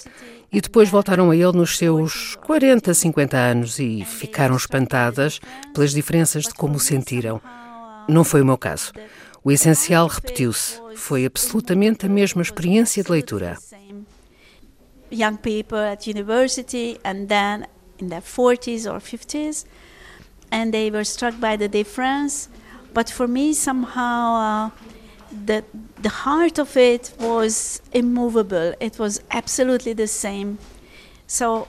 e 0.55 0.61
depois 0.61 0.89
voltaram 0.89 1.33
a 1.33 1.37
ele 1.37 1.51
nos 1.51 1.77
seus 1.77 2.37
40, 2.47 2.95
50 2.95 3.37
anos 3.37 3.81
e 3.81 4.05
ficaram 4.05 4.55
espantadas 4.55 5.41
pelas 5.75 5.91
diferenças 5.91 6.45
de 6.45 6.55
como 6.55 6.77
o 6.77 6.81
sentiram. 6.81 7.41
Não 8.09 8.23
foi 8.23 8.41
o 8.41 8.45
meu 8.45 8.57
caso. 8.57 8.93
O 9.43 9.51
essencial 9.51 10.07
repetiu-se. 10.07 10.81
Foi 10.95 11.27
absolutamente 11.27 12.07
a 12.07 12.09
mesma 12.09 12.41
experiência 12.41 13.03
de 13.03 13.11
leitura. 13.11 13.59
Young 15.11 15.39
people 15.39 15.79
at 15.79 16.09
university 16.09 17.01
and 17.05 17.27
then 17.27 17.67
in 18.01 18.09
their 18.09 18.23
40s 18.23 18.87
or 18.87 19.01
50s 19.01 19.67
and 20.53 20.71
they 20.71 20.89
were 20.89 21.05
struck 21.05 21.35
by 21.41 21.57
the 21.59 21.67
difference. 21.67 22.49
But 22.95 23.11
for 23.11 23.27
me 23.27 23.55
somehow 23.55 24.69
uh, 24.69 24.71
the 25.47 25.65
the 26.03 26.09
heart 26.09 26.59
of 26.61 26.77
it 26.77 27.13
was 27.21 27.83
immovable. 27.93 28.75
It 28.81 28.99
was 28.99 29.21
absolutely 29.31 29.95
the 29.95 30.07
same. 30.07 30.59
So 31.27 31.69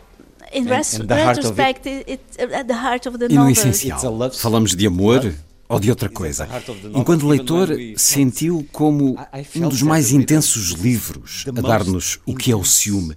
in 0.52 0.66
res 0.68 1.00
retrospect, 1.00 1.86
it, 1.86 2.08
it, 2.08 2.54
at 2.54 2.68
the 2.68 2.76
heart 2.76 3.06
of 3.08 3.18
the 3.18 3.26
e 3.26 3.36
novel. 3.36 3.46
no 3.46 3.50
essencial, 3.50 4.32
falamos 4.34 4.76
de 4.76 4.88
amor 4.88 5.34
ou 5.68 5.80
de 5.80 5.90
outra 5.90 6.10
coisa. 6.10 6.48
Enquanto 6.94 7.28
leitor, 7.28 7.70
sentiu 7.98 8.68
como 8.72 9.18
um 9.56 9.70
dos 9.70 9.82
mais 9.82 10.12
intensos 10.12 10.72
livros 10.72 11.46
a 11.48 11.62
dar-nos 11.62 12.20
o 12.26 12.36
que 12.36 12.52
é 12.52 12.56
o 12.56 12.64
ciúme. 12.64 13.16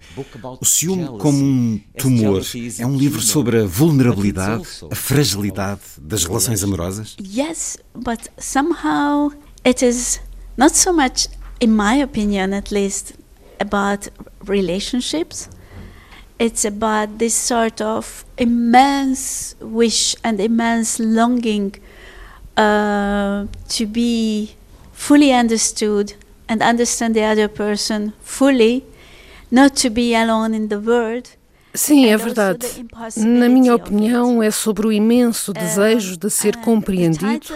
O 0.60 0.64
ciúme 0.64 1.06
como 1.18 1.38
um 1.38 1.80
tumor. 1.96 2.42
É 2.78 2.86
um 2.86 2.96
livro 2.96 3.20
sobre 3.20 3.60
a 3.60 3.66
vulnerabilidade, 3.66 4.66
a 4.90 4.94
fragilidade 4.94 5.82
das 6.00 6.24
relações 6.24 6.64
amorosas? 6.64 7.16
Yes, 7.20 7.76
but 7.94 8.20
somehow 8.38 9.30
it 9.64 9.84
is 9.84 10.20
not 10.58 10.72
so 10.72 10.92
much, 10.92 11.28
in 11.60 11.74
my 11.74 11.94
opinion 11.94 12.52
at 12.52 12.70
least, 12.70 13.14
about 13.58 14.08
relationships. 14.44 15.48
It's 16.38 16.64
about 16.64 17.18
this 17.18 17.34
sort 17.34 17.80
of 17.80 18.24
immense 18.36 19.54
wish 19.60 20.14
and 20.22 20.40
immense 20.40 21.00
longing 21.00 21.74
uh, 22.56 23.46
to 23.68 23.86
be 23.86 24.54
fully 24.92 25.32
understood 25.32 26.14
and 26.48 26.62
understand 26.62 27.14
the 27.14 27.24
other 27.24 27.48
person 27.48 28.12
fully, 28.20 28.84
not 29.50 29.76
to 29.76 29.90
be 29.90 30.14
alone 30.14 30.54
in 30.54 30.68
the 30.68 30.80
world. 30.80 31.30
Sim, 31.74 32.06
é 32.06 32.16
verdade. 32.16 32.66
Na 33.16 33.48
minha 33.48 33.74
opinião, 33.74 34.42
é 34.42 34.50
sobre 34.50 34.86
o 34.86 34.92
imenso 34.92 35.52
desejo 35.52 36.16
de 36.16 36.30
ser 36.30 36.56
compreendido 36.56 37.52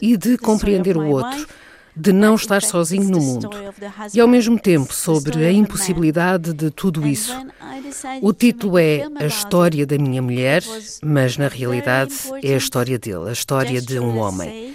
e 0.00 0.16
de 0.16 0.36
compreender 0.38 0.96
o 0.96 1.08
outro, 1.08 1.48
de 1.96 2.12
não 2.12 2.34
estar 2.34 2.62
sozinho 2.62 3.08
no 3.08 3.20
mundo. 3.20 3.50
E 4.12 4.20
ao 4.20 4.28
mesmo 4.28 4.58
tempo 4.58 4.92
sobre 4.92 5.44
a 5.44 5.52
impossibilidade 5.52 6.52
de 6.52 6.70
tudo 6.70 7.06
isso. 7.06 7.34
O 8.20 8.32
título 8.32 8.78
é 8.78 9.06
A 9.16 9.26
História 9.26 9.86
da 9.86 9.96
Minha 9.98 10.22
Mulher, 10.22 10.62
mas 11.02 11.36
na 11.36 11.48
realidade 11.48 12.14
é 12.42 12.54
a 12.54 12.58
história 12.58 12.98
dele, 12.98 13.28
a 13.28 13.32
história 13.32 13.80
de 13.80 13.98
um 13.98 14.18
homem. 14.18 14.74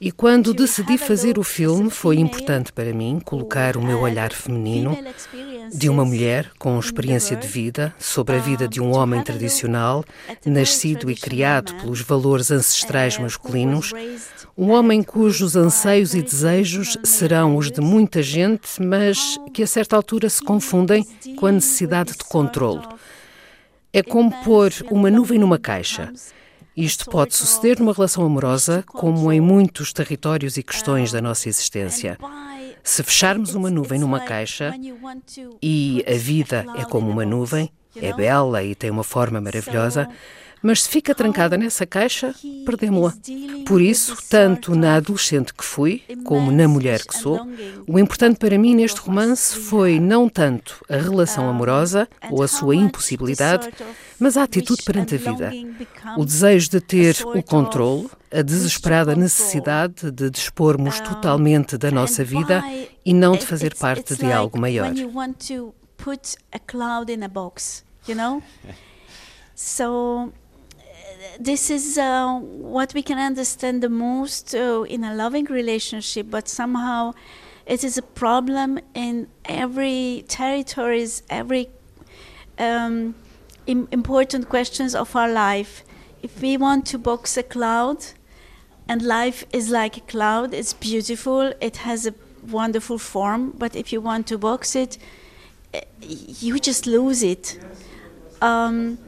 E 0.00 0.12
quando 0.12 0.54
decidi 0.54 0.96
fazer 0.96 1.40
o 1.40 1.42
filme, 1.42 1.90
foi 1.90 2.18
importante 2.18 2.72
para 2.72 2.92
mim 2.92 3.20
colocar 3.24 3.76
o 3.76 3.82
meu 3.82 4.00
olhar 4.00 4.32
feminino 4.32 4.96
de 5.72 5.88
uma 5.88 6.04
mulher 6.04 6.52
com 6.56 6.78
experiência 6.78 7.36
de 7.36 7.48
vida 7.48 7.92
sobre 7.98 8.36
a 8.36 8.38
vida 8.38 8.68
de 8.68 8.80
um 8.80 8.94
homem 8.94 9.20
tradicional, 9.24 10.04
nascido 10.46 11.10
e 11.10 11.16
criado 11.16 11.74
pelos 11.80 12.00
valores 12.00 12.52
ancestrais 12.52 13.18
masculinos, 13.18 13.92
um 14.58 14.72
homem 14.72 15.04
cujos 15.04 15.54
anseios 15.54 16.14
e 16.14 16.20
desejos 16.20 16.98
serão 17.04 17.56
os 17.56 17.70
de 17.70 17.80
muita 17.80 18.20
gente, 18.20 18.82
mas 18.82 19.38
que 19.54 19.62
a 19.62 19.66
certa 19.68 19.94
altura 19.94 20.28
se 20.28 20.42
confundem 20.42 21.06
com 21.36 21.46
a 21.46 21.52
necessidade 21.52 22.14
de 22.14 22.24
controlo. 22.24 22.82
É 23.92 24.02
como 24.02 24.32
pôr 24.42 24.72
uma 24.90 25.12
nuvem 25.12 25.38
numa 25.38 25.60
caixa. 25.60 26.12
Isto 26.76 27.08
pode 27.08 27.36
suceder 27.36 27.78
numa 27.78 27.92
relação 27.92 28.24
amorosa, 28.24 28.82
como 28.88 29.32
em 29.32 29.40
muitos 29.40 29.92
territórios 29.92 30.56
e 30.56 30.62
questões 30.64 31.12
da 31.12 31.22
nossa 31.22 31.48
existência. 31.48 32.18
Se 32.82 33.04
fecharmos 33.04 33.54
uma 33.54 33.70
nuvem 33.70 34.00
numa 34.00 34.18
caixa, 34.18 34.74
e 35.62 36.04
a 36.04 36.18
vida 36.18 36.66
é 36.76 36.84
como 36.84 37.08
uma 37.08 37.24
nuvem, 37.24 37.70
é 37.94 38.12
bela 38.12 38.64
e 38.64 38.74
tem 38.74 38.90
uma 38.90 39.04
forma 39.04 39.40
maravilhosa, 39.40 40.08
mas 40.62 40.82
se 40.82 40.88
fica 40.88 41.14
trancada 41.14 41.56
nessa 41.56 41.86
caixa, 41.86 42.34
perdemos-la. 42.64 43.14
Por 43.66 43.80
isso, 43.80 44.16
tanto 44.28 44.74
na 44.74 44.96
adolescente 44.96 45.54
que 45.54 45.64
fui, 45.64 46.02
como 46.24 46.50
na 46.50 46.66
mulher 46.66 47.04
que 47.04 47.16
sou, 47.16 47.46
o 47.86 47.98
importante 47.98 48.38
para 48.38 48.58
mim 48.58 48.74
neste 48.74 49.00
romance 49.00 49.56
foi 49.56 50.00
não 50.00 50.28
tanto 50.28 50.84
a 50.88 50.96
relação 50.96 51.48
amorosa 51.48 52.08
ou 52.30 52.42
a 52.42 52.48
sua 52.48 52.74
impossibilidade, 52.74 53.68
mas 54.18 54.36
a 54.36 54.42
atitude 54.42 54.82
perante 54.82 55.14
a 55.14 55.18
vida. 55.18 55.52
O 56.16 56.24
desejo 56.24 56.70
de 56.70 56.80
ter 56.80 57.16
o 57.24 57.42
controle, 57.42 58.08
a 58.32 58.42
desesperada 58.42 59.14
necessidade 59.14 60.10
de 60.10 60.30
dispormos 60.30 60.98
totalmente 61.00 61.76
da 61.76 61.90
nossa 61.90 62.24
vida 62.24 62.64
e 63.04 63.14
não 63.14 63.36
de 63.36 63.46
fazer 63.46 63.76
parte 63.76 64.16
de 64.16 64.32
algo 64.32 64.58
maior. 64.58 64.92
So 69.60 70.32
this 71.38 71.70
is 71.70 71.98
uh, 71.98 72.38
what 72.38 72.94
we 72.94 73.02
can 73.02 73.18
understand 73.18 73.82
the 73.82 73.88
most 73.88 74.54
uh, 74.54 74.82
in 74.82 75.04
a 75.04 75.14
loving 75.14 75.44
relationship, 75.44 76.30
but 76.30 76.48
somehow 76.48 77.14
it 77.66 77.84
is 77.84 77.96
a 77.96 78.02
problem 78.02 78.78
in 78.94 79.28
every 79.44 80.24
territories, 80.28 81.22
every 81.30 81.68
um, 82.58 83.14
Im 83.66 83.86
important 83.92 84.48
questions 84.48 84.94
of 84.94 85.14
our 85.14 85.30
life. 85.30 85.84
If 86.22 86.40
we 86.40 86.56
want 86.56 86.86
to 86.86 86.98
box 86.98 87.36
a 87.36 87.42
cloud, 87.42 88.04
and 88.88 89.02
life 89.02 89.44
is 89.52 89.70
like 89.70 89.96
a 89.98 90.00
cloud, 90.00 90.54
it's 90.54 90.72
beautiful, 90.72 91.52
it 91.60 91.76
has 91.78 92.06
a 92.06 92.14
wonderful 92.50 92.98
form, 92.98 93.52
but 93.58 93.76
if 93.76 93.92
you 93.92 94.00
want 94.00 94.26
to 94.28 94.38
box 94.38 94.74
it, 94.74 94.98
you 96.00 96.58
just 96.58 96.86
lose 96.86 97.22
it. 97.22 97.58
Um, 98.40 98.98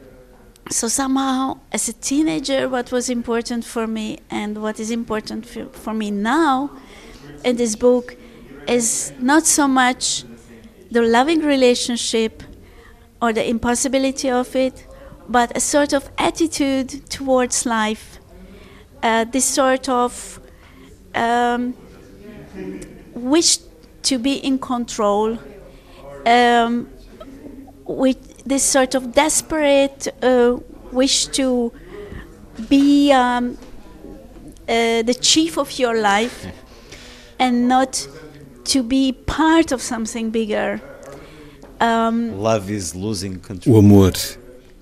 so 0.68 0.88
somehow, 0.88 1.58
as 1.72 1.88
a 1.88 1.92
teenager, 1.92 2.68
what 2.68 2.92
was 2.92 3.08
important 3.08 3.64
for 3.64 3.86
me 3.86 4.18
and 4.30 4.62
what 4.62 4.78
is 4.78 4.90
important 4.90 5.46
for, 5.46 5.66
for 5.66 5.94
me 5.94 6.10
now 6.10 6.70
in 7.44 7.56
this 7.56 7.74
book 7.76 8.16
is 8.68 9.12
not 9.18 9.46
so 9.46 9.66
much 9.66 10.24
the 10.90 11.02
loving 11.02 11.40
relationship 11.40 12.42
or 13.22 13.32
the 13.32 13.48
impossibility 13.48 14.30
of 14.30 14.54
it, 14.54 14.86
but 15.28 15.56
a 15.56 15.60
sort 15.60 15.92
of 15.92 16.10
attitude 16.18 17.08
towards 17.08 17.66
life. 17.66 18.18
Uh, 19.02 19.24
this 19.24 19.44
sort 19.44 19.88
of 19.88 20.40
um, 21.14 21.74
wish 23.14 23.58
to 24.02 24.18
be 24.18 24.34
in 24.34 24.58
control, 24.58 25.38
um, 26.26 26.88
with 27.84 28.29
this 28.50 28.64
sort 28.64 28.94
of 28.96 29.12
desperate 29.14 30.08
uh, 30.22 30.56
wish 30.92 31.26
to 31.28 31.72
be 32.68 33.12
um, 33.12 33.56
uh, 34.68 35.02
the 35.02 35.14
chief 35.20 35.56
of 35.56 35.78
your 35.78 35.94
life 36.00 36.46
and 37.38 37.68
not 37.68 38.06
to 38.64 38.82
be 38.82 39.12
part 39.12 39.72
of 39.72 39.80
something 39.80 40.30
bigger. 40.30 40.80
Um, 41.80 42.38
Love 42.42 42.70
is 42.70 42.94
losing 42.94 43.38
control. 43.40 43.76
O 43.76 43.78
amor 43.78 44.12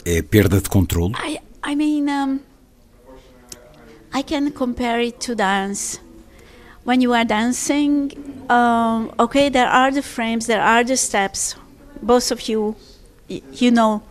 é 0.04 0.22
perda 0.22 0.60
de 0.60 0.68
controle? 0.68 1.12
I, 1.14 1.38
I 1.62 1.74
mean, 1.76 2.08
um, 2.08 2.40
I 4.12 4.22
can 4.22 4.50
compare 4.50 5.00
it 5.00 5.20
to 5.26 5.34
dance. 5.34 6.00
When 6.84 7.02
you 7.02 7.12
are 7.12 7.24
dancing, 7.24 8.10
um, 8.48 9.12
okay, 9.20 9.50
there 9.50 9.68
are 9.68 9.90
the 9.92 10.02
frames, 10.02 10.46
there 10.46 10.62
are 10.62 10.82
the 10.82 10.96
steps. 10.96 11.54
Both 12.02 12.30
of 12.32 12.48
you, 12.48 12.60
y- 12.62 12.74
you 13.28 13.70
know, 13.70 14.02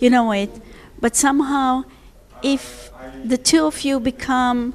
you 0.00 0.10
know 0.10 0.32
it. 0.32 0.50
But 1.00 1.16
somehow, 1.16 1.84
if 2.42 2.90
the 3.24 3.36
two 3.36 3.66
of 3.66 3.82
you 3.82 4.00
become 4.00 4.74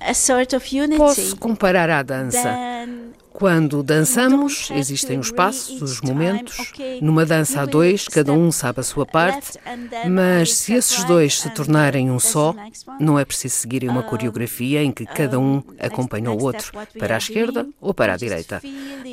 a 0.00 0.14
sort 0.14 0.52
of 0.52 0.66
unity, 0.72 0.98
Posso 0.98 1.36
comparar 1.36 1.90
à 1.90 2.02
dança. 2.02 2.54
Quando 3.36 3.82
dançamos, 3.82 4.70
existem 4.70 5.18
os 5.18 5.30
passos, 5.30 5.82
os 5.82 6.00
momentos. 6.00 6.72
Numa 7.02 7.26
dança 7.26 7.60
a 7.60 7.66
dois, 7.66 8.08
cada 8.08 8.32
um 8.32 8.50
sabe 8.50 8.80
a 8.80 8.82
sua 8.82 9.04
parte, 9.04 9.58
mas 10.08 10.54
se 10.54 10.72
esses 10.72 11.04
dois 11.04 11.38
se 11.38 11.50
tornarem 11.50 12.10
um 12.10 12.18
só, 12.18 12.54
não 12.98 13.18
é 13.18 13.26
preciso 13.26 13.56
seguirem 13.56 13.90
uma 13.90 14.02
coreografia 14.02 14.82
em 14.82 14.90
que 14.90 15.04
cada 15.04 15.38
um 15.38 15.62
acompanha 15.78 16.30
o 16.30 16.42
outro, 16.42 16.72
para 16.98 17.14
a 17.14 17.18
esquerda 17.18 17.68
ou 17.78 17.92
para 17.92 18.14
a 18.14 18.16
direita. 18.16 18.62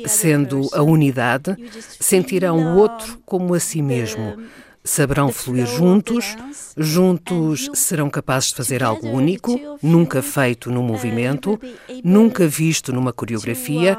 Sendo 0.06 0.70
a 0.72 0.80
unidade, 0.80 1.54
sentirão 2.00 2.56
o 2.56 2.78
outro 2.78 3.20
como 3.26 3.52
a 3.52 3.60
si 3.60 3.82
mesmo. 3.82 4.38
Saberão 4.84 5.32
fluir 5.32 5.66
juntos, 5.66 6.36
juntos 6.76 7.70
serão 7.74 8.10
capazes 8.10 8.50
de 8.50 8.56
fazer 8.56 8.82
algo 8.82 9.08
único, 9.08 9.58
nunca 9.82 10.20
feito 10.22 10.70
num 10.70 10.82
movimento, 10.82 11.58
nunca 12.04 12.46
visto 12.46 12.92
numa 12.92 13.12
coreografia, 13.12 13.96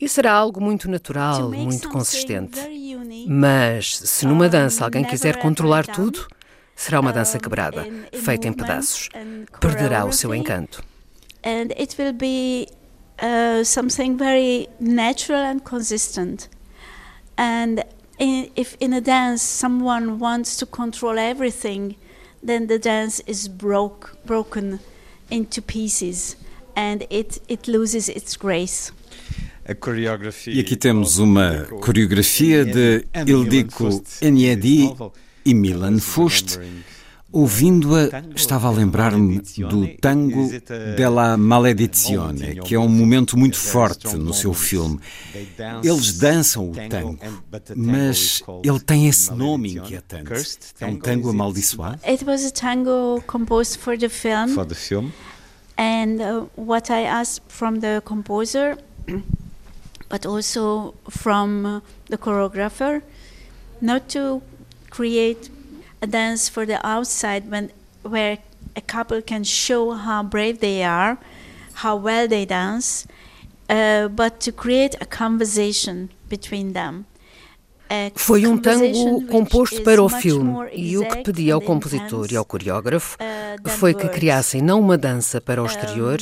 e 0.00 0.08
será 0.08 0.32
algo 0.32 0.60
muito 0.60 0.90
natural, 0.90 1.50
muito 1.50 1.88
consistente. 1.88 2.58
Mas 3.28 3.98
se 3.98 4.26
numa 4.26 4.48
dança 4.48 4.84
alguém 4.84 5.04
quiser 5.04 5.38
controlar 5.38 5.86
tudo, 5.86 6.26
será 6.74 6.98
uma 7.00 7.12
dança 7.12 7.38
quebrada, 7.38 7.86
feita 8.12 8.48
em 8.48 8.52
pedaços. 8.52 9.08
Perderá 9.60 10.04
o 10.04 10.12
seu 10.12 10.34
encanto. 10.34 10.82
and 11.46 11.72
it 11.78 11.96
will 11.96 12.12
be 12.12 12.68
uh, 13.20 13.62
something 13.62 14.16
very 14.16 14.68
natural 14.80 15.42
and 15.42 15.64
consistent. 15.64 16.48
And 17.38 17.84
in, 18.18 18.50
if 18.56 18.76
in 18.80 18.92
a 18.92 19.00
dance 19.00 19.42
someone 19.42 20.18
wants 20.18 20.56
to 20.56 20.66
control 20.66 21.18
everything, 21.18 21.96
then 22.42 22.66
the 22.66 22.78
dance 22.78 23.20
is 23.26 23.48
broke, 23.48 24.16
broken 24.24 24.80
into 25.30 25.60
pieces, 25.60 26.36
and 26.74 27.06
it, 27.10 27.40
it 27.48 27.66
loses 27.68 28.08
its 28.08 28.36
grace. 28.36 28.92
A 29.68 29.74
coreografia. 29.74 30.54
E 30.54 30.60
aqui 30.60 30.76
temos 30.76 31.18
uma 31.18 31.66
coreografia 31.80 32.64
de 32.64 33.04
Ildiko 33.26 34.02
Enyedi 34.22 34.94
e 35.44 35.54
Milan 35.54 35.98
Fust. 35.98 36.60
Ouvindo-a, 37.32 38.22
estava 38.36 38.68
a 38.68 38.70
lembrar-me 38.70 39.40
do 39.68 39.88
tango 40.00 40.48
della 40.96 41.36
maledizione, 41.36 42.60
que 42.60 42.74
é 42.74 42.78
um 42.78 42.88
momento 42.88 43.36
muito 43.36 43.58
forte 43.58 44.16
no 44.16 44.32
seu 44.32 44.54
filme. 44.54 45.00
Eles 45.82 46.18
dançam 46.18 46.70
o 46.70 46.74
tango, 46.88 47.18
mas 47.74 48.42
ele 48.62 48.80
tem 48.80 49.08
esse 49.08 49.32
nome 49.34 49.74
inquietante. 49.74 50.58
É 50.80 50.86
um 50.86 50.96
tango 50.96 51.30
amaldiçoado? 51.30 51.98
It 52.06 52.24
was 52.24 52.44
a 52.44 52.50
tango 52.50 53.20
composed 53.26 53.80
for 53.80 53.98
the 53.98 54.08
film. 54.08 54.54
For 54.54 54.64
the 54.64 54.74
film. 54.74 55.10
And 55.76 56.22
uh, 56.22 56.46
what 56.56 56.90
I 56.90 57.04
asked 57.04 57.42
from 57.48 57.80
the 57.80 58.00
composer, 58.02 58.78
but 60.08 60.24
also 60.24 60.94
from 61.10 61.66
uh, 61.66 61.80
the 62.08 62.16
choreographer, 62.16 63.02
not 63.82 64.08
to 64.14 64.40
create 64.90 65.50
a 66.06 66.08
dance 66.08 66.48
for 66.48 66.64
the 66.66 66.78
outside 66.84 67.50
when 67.50 67.70
where 68.02 68.38
a 68.74 68.80
couple 68.80 69.20
can 69.22 69.42
show 69.44 69.92
how 69.92 70.22
brave 70.22 70.58
they 70.60 70.84
are, 70.84 71.18
how 71.82 71.96
well 71.96 72.28
they 72.28 72.46
dance, 72.46 73.06
uh, 73.68 74.08
but 74.08 74.38
to 74.40 74.52
create 74.52 74.94
a 75.00 75.06
conversation 75.06 76.08
between 76.28 76.72
them. 76.72 77.04
Foi 78.16 78.48
um 78.48 78.58
tango 78.58 79.24
composto 79.26 79.80
para 79.82 80.02
o 80.02 80.08
filme 80.08 80.68
e 80.72 80.98
o 80.98 81.08
que 81.08 81.22
pedi 81.22 81.52
ao 81.52 81.60
compositor 81.60 82.26
e 82.32 82.36
ao 82.36 82.44
coreógrafo 82.44 83.16
uh, 83.16 83.68
foi 83.68 83.94
que 83.94 84.08
criassem 84.08 84.60
não 84.60 84.80
uma 84.80 84.98
dança 84.98 85.40
para 85.40 85.62
o 85.62 85.66
exterior, 85.66 86.18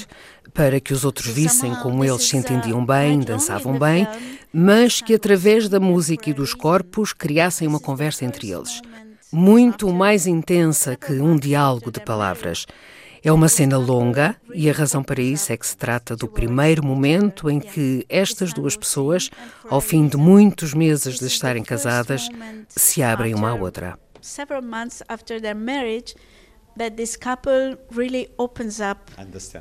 para 0.52 0.78
que 0.78 0.92
os 0.92 1.06
outros 1.06 1.28
vissem 1.28 1.74
como 1.76 2.04
eles 2.04 2.28
se 2.28 2.36
entendiam 2.36 2.84
bem, 2.84 3.20
dançavam 3.20 3.78
bem, 3.78 4.06
mas 4.52 5.00
que 5.00 5.14
através 5.14 5.66
da 5.66 5.80
música 5.80 6.28
e 6.28 6.34
dos 6.34 6.52
corpos 6.52 7.14
criassem 7.14 7.66
uma 7.66 7.80
conversa 7.80 8.26
entre 8.26 8.50
eles. 8.50 8.82
Muito 9.36 9.92
mais 9.92 10.28
intensa 10.28 10.94
que 10.96 11.14
um 11.14 11.36
diálogo 11.36 11.90
de 11.90 11.98
palavras. 11.98 12.66
É 13.20 13.32
uma 13.32 13.48
cena 13.48 13.76
longa 13.76 14.36
e 14.54 14.70
a 14.70 14.72
razão 14.72 15.02
para 15.02 15.20
isso 15.20 15.52
é 15.52 15.56
que 15.56 15.66
se 15.66 15.76
trata 15.76 16.14
do 16.14 16.28
primeiro 16.28 16.86
momento 16.86 17.50
em 17.50 17.58
que 17.58 18.06
estas 18.08 18.52
duas 18.52 18.76
pessoas, 18.76 19.30
ao 19.68 19.80
fim 19.80 20.06
de 20.06 20.16
muitos 20.16 20.72
meses 20.72 21.18
de 21.18 21.26
estarem 21.26 21.64
casadas, 21.64 22.28
se 22.68 23.02
abrem 23.02 23.34
uma 23.34 23.50
à 23.50 23.54
outra. 23.54 23.98
several 24.20 24.62
months 24.62 25.02
after 25.08 25.40
their 25.40 25.54
marriage 25.54 26.14
that 26.76 26.96
this 26.96 27.16
couple 27.16 27.76
really 27.90 28.28
opens 28.38 28.80
up 28.80 29.10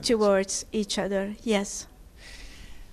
towards 0.01 0.65
each 0.71 0.99
other. 0.99 1.35
Yes. 1.43 1.87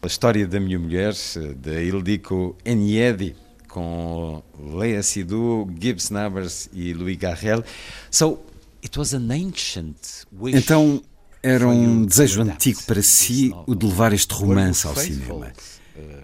A 0.03 0.07
história 0.07 0.47
da 0.47 0.59
minha 0.59 0.79
mulher, 0.79 1.13
de 1.57 1.85
Ildiko 1.85 2.57
Enyedi, 2.65 3.37
com 3.71 4.43
Leia 4.59 5.03
Sidhu, 5.03 5.69
Gibbs 5.79 6.11
Nabers 6.11 6.69
e 6.73 6.93
Louis 6.93 7.17
Garrel. 7.17 7.65
So, 8.11 8.41
it 8.83 8.99
was 8.99 9.15
an 9.15 9.31
ancient 9.31 10.27
wish 10.33 10.57
Então, 10.57 11.03
era 11.43 11.67
um 11.67 12.05
desejo 12.05 12.43
antigo 12.43 12.83
para 12.83 13.03
si 13.03 13.53
o 13.67 13.75
de 13.75 13.87
levar 13.87 14.13
este 14.13 14.35
romance 14.35 14.87
ao 14.87 14.95
cinema. 14.95 15.53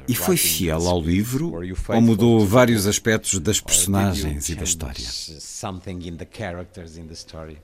E 0.09 0.15
foi 0.15 0.37
fiel 0.37 0.89
ao 0.89 1.01
livro 1.01 1.53
ou 1.89 2.01
mudou 2.01 2.47
vários 2.47 2.87
aspectos 2.87 3.39
das 3.39 3.61
personagens 3.61 4.49
e 4.49 4.55
da 4.55 4.65
história? 4.65 5.05
Something 5.05 6.07
in 6.07 6.17
the 6.17 6.27
characters 6.27 6.97
in 6.97 7.07
the 7.07 7.15
story. 7.15 7.59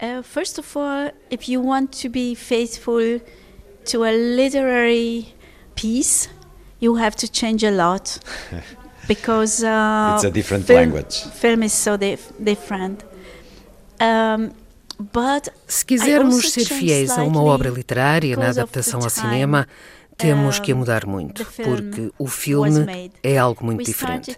Uh, 0.00 0.22
first 0.22 0.58
of 0.58 0.76
all, 0.76 1.12
if 1.30 1.48
you 1.48 1.62
want 1.62 1.90
to 2.02 2.08
be 2.08 2.34
faithful 2.34 3.20
to 3.84 4.04
a 4.04 4.10
literary 4.10 5.28
piece, 5.74 6.28
you 6.82 6.98
have 6.98 7.16
to 7.16 7.28
change 7.28 7.64
a 7.64 7.70
lot 7.70 8.18
because 9.08 9.62
uh, 9.64 10.14
It's 10.16 10.24
a 10.24 10.30
different 10.30 10.66
film, 10.66 10.80
language. 10.80 11.22
Film 11.32 11.62
is 11.62 11.72
so 11.72 11.96
dif- 11.96 12.32
different. 12.38 13.04
Um, 14.00 14.50
but 15.12 15.48
Se 15.66 15.84
quisermos 15.84 16.52
ser 16.52 16.66
fiéis 16.66 17.10
a 17.10 17.22
uma 17.22 17.42
obra 17.42 17.70
literária 17.70 18.36
na 18.36 18.48
adaptação 18.48 19.00
ao 19.00 19.08
cinema, 19.10 19.66
temos 20.16 20.58
que 20.58 20.72
a 20.72 20.74
mudar 20.74 21.06
muito, 21.06 21.44
the 21.44 21.50
film 21.50 21.76
porque 21.76 22.10
o 22.18 22.26
filme 22.26 23.10
é 23.22 23.38
algo 23.38 23.64
muito 23.64 23.84
diferente. 23.84 24.36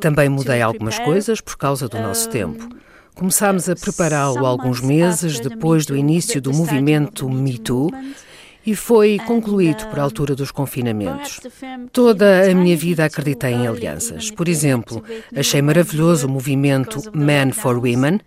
Também 0.00 0.28
mudei 0.28 0.62
algumas 0.62 0.98
coisas 0.98 1.40
por 1.40 1.56
causa 1.56 1.88
do 1.88 1.98
nosso 1.98 2.28
tempo. 2.28 2.68
Começámos 3.14 3.68
a 3.68 3.76
prepará-lo 3.76 4.34
some 4.34 4.46
alguns 4.46 4.80
months 4.80 4.86
meses 4.86 5.36
after 5.36 5.42
the 5.50 5.54
depois 5.54 5.84
do 5.84 5.96
início 5.96 6.40
do 6.40 6.52
movimento 6.52 7.26
the 7.26 7.32
Me 7.34 7.58
Too 7.58 7.90
e 8.64 8.74
foi 8.74 9.18
concluído 9.26 9.86
por 9.88 9.98
altura 9.98 10.34
dos 10.34 10.50
confinamentos. 10.50 11.40
Toda 11.92 12.50
a 12.50 12.54
minha 12.54 12.76
vida 12.76 13.04
acreditei 13.04 13.52
em 13.52 13.66
alianças. 13.66 14.30
Por 14.30 14.48
exemplo, 14.48 15.02
achei 15.36 15.60
maravilhoso 15.60 16.26
o 16.26 16.30
movimento 16.30 17.00
Men 17.14 17.52
for 17.52 17.76
Women. 17.76 18.20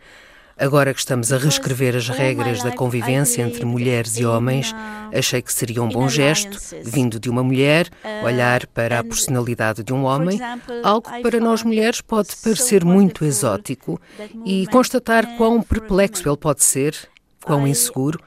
Agora 0.58 0.94
que 0.94 1.00
estamos 1.00 1.34
a 1.34 1.38
reescrever 1.38 1.98
as 1.98 2.08
regras 2.08 2.64
da 2.64 2.72
convivência 2.72 3.42
entre 3.42 3.66
mulheres 3.66 4.18
e 4.18 4.26
homens, 4.26 4.74
achei 5.14 5.42
que 5.42 5.52
seria 5.52 5.84
um 5.84 5.90
bom 5.90 6.08
gesto, 6.08 6.58
vindo 6.82 7.20
de 7.20 7.30
uma 7.30 7.44
mulher, 7.44 7.90
olhar 8.24 8.66
para 8.68 9.00
a 9.00 9.04
personalidade 9.04 9.84
de 9.84 9.92
um 9.92 10.06
homem, 10.06 10.40
algo 10.82 11.12
que 11.12 11.22
para 11.22 11.42
nós 11.42 11.62
mulheres 11.62 12.00
pode 12.00 12.30
parecer 12.42 12.86
muito 12.86 13.26
exótico, 13.26 14.00
e 14.46 14.66
constatar 14.68 15.36
quão 15.36 15.62
perplexo 15.62 16.28
ele 16.30 16.38
pode 16.38 16.64
ser, 16.64 16.96
quão 17.44 17.68
inseguro, 17.68 18.18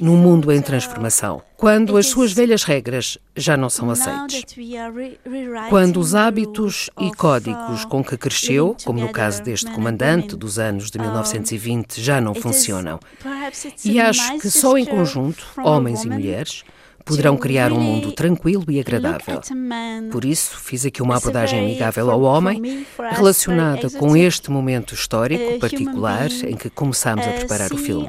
num 0.00 0.16
mundo 0.16 0.52
em 0.52 0.60
transformação, 0.60 1.42
quando 1.56 1.96
as 1.96 2.06
suas 2.06 2.32
velhas 2.32 2.62
regras 2.62 3.18
já 3.36 3.56
não 3.56 3.68
são 3.68 3.90
aceites. 3.90 4.44
Quando 5.68 5.98
os 5.98 6.14
hábitos 6.14 6.90
e 7.00 7.10
códigos 7.14 7.84
com 7.84 8.04
que 8.04 8.16
cresceu, 8.16 8.76
como 8.84 9.00
no 9.00 9.10
caso 9.10 9.42
deste 9.42 9.70
comandante 9.70 10.36
dos 10.36 10.58
anos 10.58 10.90
de 10.90 10.98
1920, 10.98 12.00
já 12.00 12.20
não 12.20 12.34
funcionam. 12.34 13.00
E 13.84 14.00
acho 14.00 14.38
que 14.38 14.50
só 14.50 14.76
em 14.76 14.84
conjunto, 14.84 15.44
homens 15.58 16.04
e 16.04 16.08
mulheres, 16.08 16.64
poderão 17.08 17.36
criar 17.36 17.72
um 17.72 17.80
mundo 17.80 18.12
tranquilo 18.12 18.64
e 18.68 18.78
agradável. 18.78 19.40
Por 20.12 20.24
isso, 20.24 20.58
fiz 20.58 20.84
aqui 20.84 21.02
uma 21.02 21.16
abordagem 21.16 21.60
amigável 21.60 22.10
ao 22.10 22.20
homem, 22.20 22.86
relacionada 23.10 23.90
com 23.90 24.14
este 24.16 24.50
momento 24.50 24.94
histórico 24.94 25.58
particular 25.58 26.30
em 26.44 26.56
que 26.56 26.68
começamos 26.68 27.26
a 27.26 27.30
preparar 27.30 27.72
o 27.72 27.78
filme. 27.78 28.08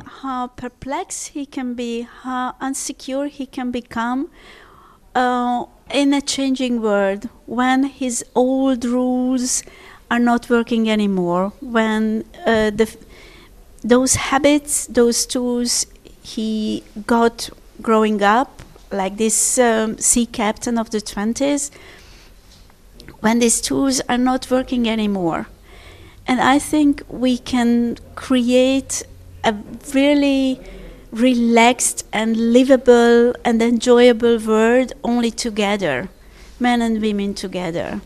Uh, 5.15 5.67
in 5.91 6.13
a 6.13 6.21
changing 6.21 6.80
world, 6.80 7.27
when 7.47 7.84
his 7.84 8.23
old 8.35 8.85
rules 8.85 9.63
are 10.11 10.19
not 10.19 10.47
working 10.47 10.88
anymore, 10.88 11.51
when 11.61 12.23
uh, 12.45 12.69
the, 12.69 12.88
those 13.84 14.15
habits, 14.15 14.85
those 14.85 15.26
tools 15.26 15.88
he 16.21 16.84
got 17.07 17.49
growing 17.81 18.21
up 18.21 18.61
like 18.91 19.18
this 19.18 19.57
um, 19.57 19.98
sea 19.98 20.26
captain 20.26 20.78
of 20.78 20.90
the 20.90 20.99
20s, 20.99 21.72
when 23.20 23.40
these 23.40 23.61
tools 23.61 24.02
are 24.10 24.18
not 24.18 24.49
working 24.49 24.88
anymore. 24.88 25.48
And 26.28 26.40
I 26.40 26.60
think 26.60 27.03
we 27.10 27.38
can 27.38 27.98
create 28.16 29.03
a 29.44 29.56
really 29.94 30.60
relaxed 31.11 32.06
and 32.14 32.53
livable 32.53 33.34
and 33.44 33.61
enjoyable 33.61 34.38
world 34.38 34.94
only 35.03 35.32
together, 35.32 36.10
men 36.60 36.82
and 36.82 37.02
women 37.02 37.34
together. 37.34 38.02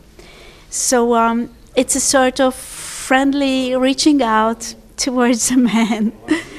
So 0.70 1.14
um, 1.14 1.50
it's 1.76 1.94
a 1.94 2.00
sort 2.00 2.40
of 2.40 2.54
friendly 2.54 3.76
reaching 3.76 4.22
out 4.22 4.74
towards 4.96 5.50
a 5.50 5.56
man. 5.56 6.12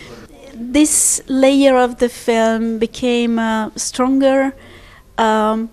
this 0.56 1.22
layer 1.28 1.78
of 1.78 1.98
the 1.98 2.10
film 2.10 2.80
became 2.80 3.40
uh, 3.40 3.70
stronger 3.76 4.54
um, 5.18 5.70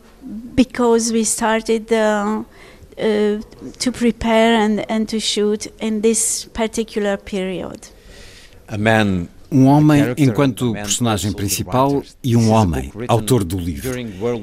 because 0.55 1.13
we 1.13 1.25
started 1.25 1.93
uh, 1.93 2.43
uh, 2.99 3.41
to 3.79 3.93
prepare 3.93 4.55
and, 4.55 4.85
and 4.91 5.09
to 5.09 5.21
shoot 5.21 5.67
in 5.81 6.01
this 6.01 6.47
particular 6.53 7.17
period. 7.17 7.89
A 8.69 8.79
man 8.79 9.29
Um 9.53 9.67
homem 9.67 10.15
enquanto 10.17 10.73
personagem 10.73 11.31
principal 11.31 12.03
e 12.25 12.35
um 12.35 12.51
homem, 12.51 12.91
autor 13.07 13.45
do 13.45 13.59
livro. 13.59 13.93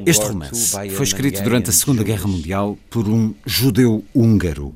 Este 0.05 0.27
romance 0.27 0.77
foi 0.91 1.03
escrito 1.03 1.41
durante 1.41 1.71
a 1.71 1.73
Segunda 1.73 2.03
Guerra 2.03 2.27
Mundial 2.27 2.77
por 2.91 3.09
um 3.09 3.33
judeu 3.43 4.05
húngaro. 4.13 4.75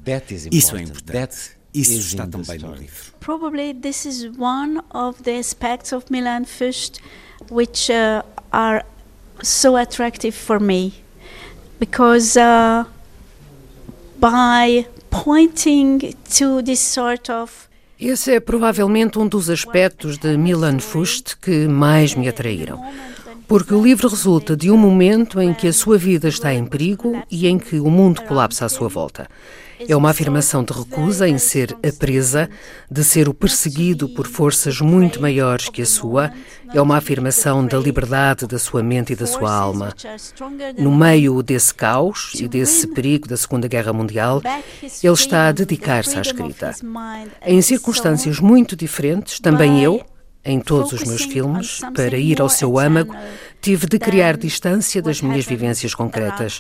Isso 0.52 0.76
é 0.76 0.81
importante. 0.81 1.52
Isso 1.73 1.99
está 1.99 2.27
também 2.27 2.59
no 2.59 2.73
livro. 2.73 3.13
Probably 3.19 3.73
this 3.73 4.05
is 4.05 4.29
one 4.37 4.81
of 4.93 5.23
the 5.23 5.39
aspects 5.39 5.91
of 5.91 6.05
Milan 6.09 6.45
Fust 6.45 6.99
which 7.49 7.91
uh, 7.91 8.23
are 8.51 8.85
so 9.41 9.75
attractive 9.75 10.35
for 10.35 10.59
me 10.59 10.93
because 11.79 12.37
uh, 12.37 12.85
by 14.19 14.85
pointing 15.09 15.99
to 16.37 16.61
this 16.61 16.79
sort 16.79 17.31
of 17.31 17.51
Esse 17.99 18.31
é 18.31 18.39
provavelmente 18.39 19.17
um 19.17 19.27
dos 19.27 19.49
aspectos 19.49 20.17
de 20.17 20.35
Milan 20.35 20.79
Fust 20.79 21.37
que 21.37 21.67
mais 21.67 22.15
me 22.15 22.27
atraíram. 22.27 22.79
Porque 23.47 23.73
o 23.73 23.81
livro 23.81 24.09
resulta 24.09 24.57
de 24.57 24.69
um 24.69 24.77
momento 24.77 25.39
em 25.39 25.53
que 25.53 25.67
a 25.67 25.73
sua 25.73 25.97
vida 25.97 26.27
está 26.27 26.53
em 26.53 26.65
perigo 26.65 27.21
e 27.31 27.47
em 27.47 27.57
que 27.57 27.79
o 27.79 27.89
mundo 27.89 28.21
colapsa 28.23 28.65
à 28.65 28.69
sua 28.69 28.89
volta. 28.89 29.29
É 29.79 29.95
uma 29.95 30.09
afirmação 30.09 30.63
de 30.63 30.73
recusa 30.73 31.27
em 31.27 31.37
ser 31.37 31.75
a 31.83 31.91
presa, 31.91 32.49
de 32.89 33.03
ser 33.03 33.27
o 33.27 33.33
perseguido 33.33 34.09
por 34.09 34.27
forças 34.27 34.79
muito 34.79 35.21
maiores 35.21 35.69
que 35.69 35.81
a 35.81 35.85
sua. 35.85 36.31
É 36.73 36.81
uma 36.81 36.97
afirmação 36.97 37.65
da 37.65 37.77
liberdade 37.77 38.47
da 38.47 38.57
sua 38.57 38.81
mente 38.81 39.13
e 39.13 39.15
da 39.15 39.27
sua 39.27 39.53
alma. 39.53 39.93
No 40.77 40.95
meio 40.95 41.43
desse 41.43 41.73
caos 41.73 42.33
e 42.39 42.47
desse 42.47 42.87
perigo 42.87 43.27
da 43.27 43.37
Segunda 43.37 43.67
Guerra 43.67 43.93
Mundial, 43.93 44.41
ele 44.81 45.13
está 45.13 45.47
a 45.47 45.51
dedicar-se 45.51 46.17
à 46.17 46.21
escrita. 46.21 46.73
Em 47.45 47.61
circunstâncias 47.61 48.39
muito 48.39 48.75
diferentes, 48.75 49.39
também 49.39 49.83
eu, 49.83 50.03
em 50.45 50.59
todos 50.59 50.91
os 50.91 51.03
meus 51.03 51.23
filmes, 51.23 51.79
para 51.95 52.17
ir 52.17 52.41
ao 52.41 52.49
seu 52.49 52.77
âmago, 52.77 53.15
tive 53.61 53.87
de 53.87 53.97
criar 53.97 54.35
distância 54.35 55.01
das 55.01 55.21
minhas 55.21 55.45
vivências 55.45 55.95
concretas. 55.95 56.59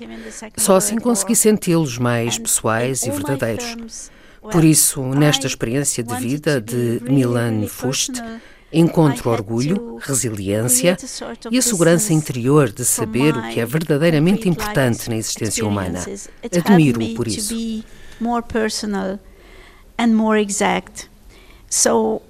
Só 0.55 0.77
assim 0.77 0.97
consegui 0.97 1.35
senti-los 1.35 1.97
mais 1.97 2.37
pessoais 2.37 3.03
e 3.03 3.09
verdadeiros. 3.09 4.09
Por 4.41 4.63
isso, 4.63 5.01
nesta 5.01 5.47
experiência 5.47 6.03
de 6.03 6.15
vida 6.15 6.61
de 6.61 7.01
Milan 7.03 7.67
Fust, 7.67 8.11
encontro 8.71 9.29
orgulho, 9.29 9.97
resiliência 10.01 10.97
e 11.51 11.57
a 11.57 11.61
segurança 11.61 12.13
interior 12.13 12.71
de 12.71 12.83
saber 12.83 13.35
o 13.35 13.49
que 13.49 13.59
é 13.59 13.65
verdadeiramente 13.65 14.49
importante 14.49 15.09
na 15.09 15.15
existência 15.15 15.65
humana. 15.65 15.99
Admiro-o 16.43 17.13
por 17.15 17.27
isso. 17.27 17.53
So 21.73 22.21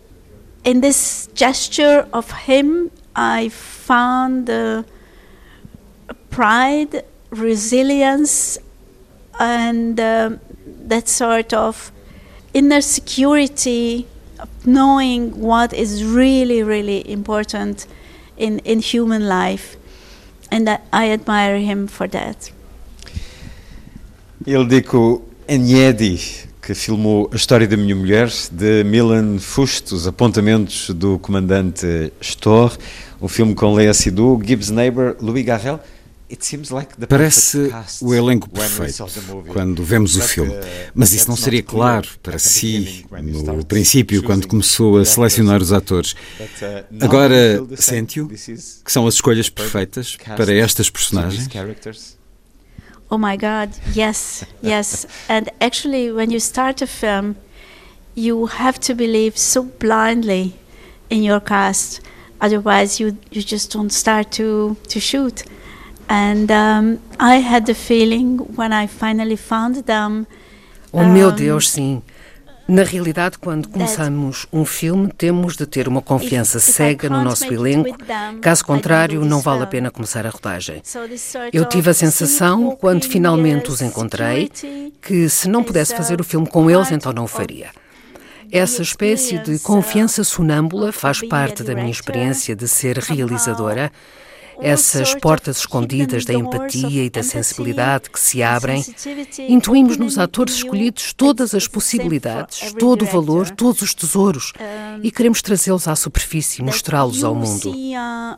in 0.63 0.81
this 0.81 1.27
gesture 1.33 2.07
of 2.13 2.31
him, 2.31 2.91
I 3.15 3.49
found 3.49 4.49
uh, 4.49 4.83
pride, 6.29 7.03
resilience, 7.29 8.57
and 9.39 9.99
uh, 9.99 10.31
that 10.65 11.07
sort 11.07 11.53
of 11.53 11.91
inner 12.53 12.81
security 12.81 14.07
of 14.39 14.49
knowing 14.65 15.39
what 15.39 15.73
is 15.73 16.03
really, 16.03 16.63
really 16.63 17.09
important 17.09 17.87
in, 18.37 18.59
in 18.59 18.79
human 18.79 19.27
life. 19.27 19.75
And 20.51 20.67
that 20.67 20.85
I 20.93 21.09
admire 21.09 21.57
him 21.59 21.87
for 21.87 22.07
that. 22.07 22.51
Ildiko 24.45 25.23
Enyedi 25.47 26.52
que 26.65 26.73
filmou 26.73 27.29
A 27.31 27.35
História 27.35 27.67
da 27.67 27.75
Minha 27.75 27.95
Mulher, 27.95 28.31
de 28.49 28.85
Milan 28.85 29.37
Fust, 29.37 29.93
os 29.93 30.07
apontamentos 30.07 30.89
do 30.91 31.19
comandante 31.19 32.13
Storr, 32.21 32.77
um 33.21 33.27
filme 33.27 33.53
com 33.53 33.73
Lea 33.73 33.93
Seydoux, 33.93 34.41
Gibbs 34.47 34.69
Neighbor, 34.69 35.17
Louis 35.19 35.43
Garrel. 35.45 35.79
Parece 37.07 37.69
o 38.01 38.13
elenco 38.13 38.49
perfeito 38.49 39.05
quando 39.49 39.83
vemos 39.83 40.15
o 40.15 40.21
filme, 40.21 40.53
mas 40.95 41.13
isso 41.13 41.27
não 41.27 41.35
seria 41.35 41.61
claro 41.61 42.07
para 42.23 42.39
si 42.39 43.05
no 43.21 43.63
princípio, 43.65 44.23
quando 44.23 44.47
começou 44.47 44.97
a 44.97 45.05
selecionar 45.05 45.61
os 45.61 45.71
atores. 45.73 46.15
Agora 47.01 47.61
sente-o 47.75 48.29
que 48.29 48.91
são 48.91 49.05
as 49.05 49.15
escolhas 49.15 49.49
perfeitas 49.49 50.17
para 50.35 50.51
estas 50.53 50.89
personagens? 50.89 51.47
Oh 53.13 53.17
my 53.19 53.37
God, 53.37 53.69
yes, 53.93 54.43
yes. 54.59 55.05
and 55.29 55.47
actually, 55.61 56.11
when 56.11 56.31
you 56.31 56.39
start 56.39 56.81
a 56.81 56.87
film, 56.87 57.35
you 58.15 58.47
have 58.47 58.79
to 58.79 58.95
believe 58.95 59.37
so 59.37 59.61
blindly 59.61 60.55
in 61.11 61.21
your 61.21 61.39
cast. 61.39 62.01
Otherwise, 62.41 62.99
you, 62.99 63.15
you 63.29 63.43
just 63.43 63.71
don't 63.71 63.91
start 63.91 64.31
to, 64.31 64.75
to 64.87 64.99
shoot. 64.99 65.43
And 66.09 66.51
um, 66.51 66.99
I 67.19 67.35
had 67.35 67.67
the 67.67 67.75
feeling 67.75 68.39
when 68.55 68.73
I 68.73 68.87
finally 68.87 69.35
found 69.35 69.75
them. 69.85 70.25
Oh, 70.91 71.05
meu 71.05 71.31
Deus, 71.31 71.69
sim. 71.69 72.01
Na 72.67 72.83
realidade, 72.83 73.37
quando 73.37 73.67
começamos 73.67 74.47
um 74.51 74.63
filme, 74.63 75.11
temos 75.11 75.57
de 75.57 75.65
ter 75.65 75.87
uma 75.87 76.01
confiança 76.01 76.59
cega 76.59 77.09
no 77.09 77.21
nosso 77.21 77.45
elenco, 77.53 77.97
caso 78.41 78.63
contrário, 78.63 79.25
não 79.25 79.41
vale 79.41 79.63
a 79.63 79.67
pena 79.67 79.91
começar 79.91 80.25
a 80.25 80.29
rodagem. 80.29 80.81
Eu 81.51 81.65
tive 81.65 81.89
a 81.89 81.93
sensação, 81.93 82.75
quando 82.79 83.03
finalmente 83.05 83.69
os 83.69 83.81
encontrei, 83.81 84.49
que 85.01 85.27
se 85.27 85.49
não 85.49 85.63
pudesse 85.63 85.93
fazer 85.95 86.21
o 86.21 86.23
filme 86.23 86.47
com 86.47 86.71
eles, 86.71 86.89
então 86.89 87.11
não 87.11 87.25
o 87.25 87.27
faria. 87.27 87.69
Essa 88.49 88.81
espécie 88.81 89.39
de 89.39 89.59
confiança 89.59 90.23
sonâmbula 90.23 90.91
faz 90.91 91.21
parte 91.27 91.63
da 91.63 91.75
minha 91.75 91.91
experiência 91.91 92.55
de 92.55 92.67
ser 92.67 92.97
realizadora 92.97 93.91
essas 94.59 95.15
portas 95.15 95.57
escondidas 95.57 96.25
da 96.25 96.33
empatia 96.33 97.03
e 97.03 97.09
da 97.09 97.23
sensibilidade 97.23 98.09
que 98.09 98.19
se 98.19 98.41
abrem, 98.43 98.83
intuímos 99.47 99.97
nos 99.97 100.17
atores 100.17 100.55
escolhidos 100.55 101.13
todas 101.13 101.53
as 101.53 101.67
possibilidades, 101.67 102.73
todo 102.73 103.03
o 103.03 103.05
valor, 103.05 103.49
todos 103.49 103.81
os 103.81 103.93
tesouros 103.93 104.53
e 105.01 105.11
queremos 105.11 105.41
trazê-los 105.41 105.87
à 105.87 105.95
superfície, 105.95 106.61
mostrá-los 106.61 107.23
ao 107.23 107.35
mundo. 107.35 107.71
Uh, 107.71 108.37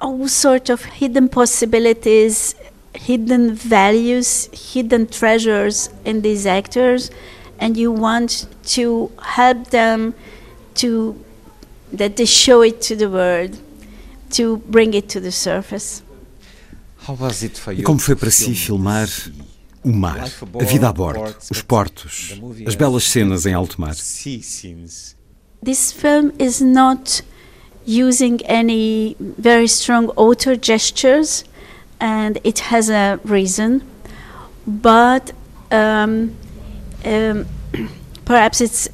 all 0.00 0.28
sort 0.28 0.70
of 0.70 0.84
hidden 0.84 1.28
possibilities, 1.28 2.56
hidden 2.94 3.54
values, 3.54 4.48
hidden 4.52 5.06
treasures 5.06 5.90
in 6.04 6.22
these 6.22 6.46
actors, 6.46 7.10
and 7.58 7.76
you 7.76 7.92
want 7.92 8.48
to 8.64 9.10
help 9.22 9.70
them 9.70 10.14
to 10.74 11.14
that 11.92 12.16
they 12.16 12.24
show 12.24 12.62
it 12.62 12.80
to 12.80 12.96
the 12.96 13.08
world, 13.08 13.58
to 14.30 14.58
bring 14.68 14.94
it 14.94 15.08
to 15.08 15.20
the 15.20 15.30
surface. 15.30 16.02
E 17.76 17.82
como 17.82 17.98
foi 17.98 18.14
para 18.14 18.30
si 18.30 18.54
filmar 18.54 19.08
o 19.82 19.90
mar, 19.90 20.30
a 20.60 20.64
vida 20.64 20.88
a 20.88 20.92
bordo, 20.92 21.34
os 21.50 21.62
portos, 21.62 22.38
as 22.66 22.74
belas 22.74 23.04
cenas 23.04 23.46
em 23.46 23.54
alto 23.54 23.80
mar? 23.80 23.94
This 25.62 25.92
film 25.92 26.32
is 26.38 26.60
not 26.60 27.22
using 27.86 28.38
any 28.44 29.16
very 29.18 29.66
strong 29.66 30.10
author 30.16 30.56
gestures, 30.56 31.44
and 31.98 32.38
it 32.44 32.60
has 32.72 32.90
a 32.90 33.18
reason. 33.24 33.82
But 34.66 35.32
um, 35.70 36.34
um, 37.04 37.46
perhaps 38.24 38.60
it's 38.60 38.88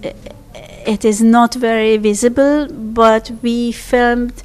it 0.86 1.04
is 1.04 1.20
not 1.20 1.54
very 1.54 1.96
visible. 1.96 2.68
But 2.68 3.30
we 3.42 3.72
filmed 3.72 4.42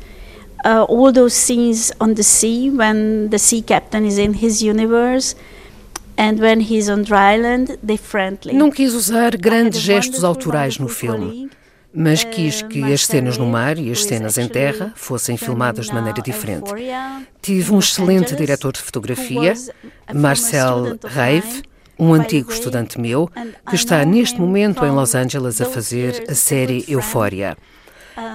uh, 0.66 0.86
all 0.88 1.12
those 1.12 1.34
scenes 1.34 1.92
on 2.00 2.16
the 2.16 2.24
sea 2.24 2.70
when 2.70 3.30
the 3.30 3.40
sea 3.40 3.62
captain 3.62 4.06
is 4.06 4.18
in 4.18 4.34
his 4.34 4.62
universe. 4.62 5.36
And 6.18 6.40
when 6.40 6.60
he's 6.62 6.90
on 6.90 7.04
dry 7.04 7.38
land, 7.38 7.78
they 7.82 7.98
friendly. 7.98 8.54
Não 8.54 8.70
quis 8.70 8.94
usar 8.94 9.36
grandes 9.38 9.80
gestos 9.80 10.24
autorais 10.24 10.78
no 10.78 10.88
filme 10.88 11.50
mas 11.94 12.24
quis 12.24 12.62
que 12.62 12.84
as 12.92 13.06
cenas 13.06 13.38
no 13.38 13.46
mar 13.46 13.78
e 13.78 13.92
as 13.92 14.04
cenas 14.04 14.38
em 14.38 14.48
terra 14.48 14.94
fossem 14.96 15.36
filmadas 15.36 15.88
de 15.88 15.94
maneira 15.94 16.22
diferente. 16.22 16.72
Tive 17.42 17.74
um 17.74 17.80
excelente 17.80 18.36
diretor 18.36 18.72
de 18.72 18.80
fotografia, 18.80 19.54
Marcel 20.14 20.98
Reive, 21.04 21.64
um 22.00 22.14
antigo 22.14 22.52
estudante 22.52 23.00
meu, 23.00 23.30
que 23.70 23.76
está 23.76 24.04
neste 24.06 24.40
momento 24.40 24.86
em 24.86 24.92
Los 24.92 25.14
Angeles 25.14 25.62
a 25.62 25.66
fazer 25.66 26.26
a 26.30 26.34
série 26.34 26.86
Eufória. 26.88 27.58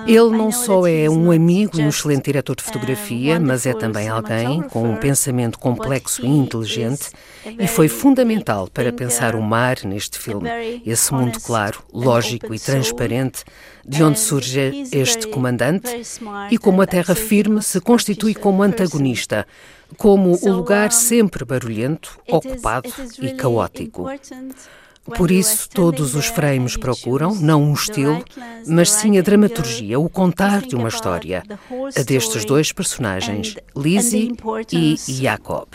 Ele 0.07 0.31
não 0.31 0.51
só 0.51 0.87
é 0.87 1.09
um 1.09 1.31
amigo 1.31 1.79
e 1.79 1.83
um 1.83 1.89
excelente 1.89 2.25
diretor 2.25 2.57
de 2.57 2.63
fotografia, 2.63 3.39
mas 3.39 3.67
é 3.67 3.75
também 3.75 4.09
alguém 4.09 4.63
com 4.63 4.91
um 4.91 4.97
pensamento 4.97 5.59
complexo 5.59 6.25
e 6.25 6.29
inteligente 6.29 7.11
e 7.45 7.67
foi 7.67 7.89
fundamental 7.89 8.69
para 8.73 8.93
pensar 8.93 9.35
o 9.35 9.43
mar 9.43 9.79
neste 9.85 10.19
filme, 10.19 10.49
esse 10.85 11.13
mundo 11.13 11.39
claro, 11.41 11.83
lógico 11.93 12.55
e 12.55 12.59
transparente 12.59 13.45
de 13.87 14.03
onde 14.03 14.19
surge 14.19 14.89
este 14.93 15.29
comandante 15.29 15.89
e 16.51 16.59
como 16.59 16.83
a 16.83 16.87
terra 16.87 17.15
firme 17.15 17.63
se 17.63 17.81
constitui 17.81 18.35
como 18.35 18.63
antagonista, 18.63 19.47
como 19.97 20.37
o 20.43 20.53
lugar 20.53 20.91
sempre 20.91 21.45
barulhento, 21.45 22.19
ocupado 22.29 22.89
e 23.21 23.33
caótico. 23.35 24.07
Por 25.15 25.31
isso, 25.31 25.69
todos 25.69 26.15
os 26.15 26.27
frames 26.27 26.77
procuram 26.77 27.35
não 27.35 27.63
um 27.63 27.75
estilo, 27.75 28.25
mas 28.67 28.91
sim 28.91 29.19
a 29.19 29.23
dramaturgia, 29.23 29.99
o 29.99 30.09
contar 30.09 30.63
de 30.63 30.75
uma 30.75 30.89
história, 30.89 31.45
a 31.97 32.03
destes 32.03 32.45
dois 32.45 32.73
personagens, 32.73 33.57
Lizzie 33.77 34.33
e 34.73 34.97
Jacob. 34.97 35.69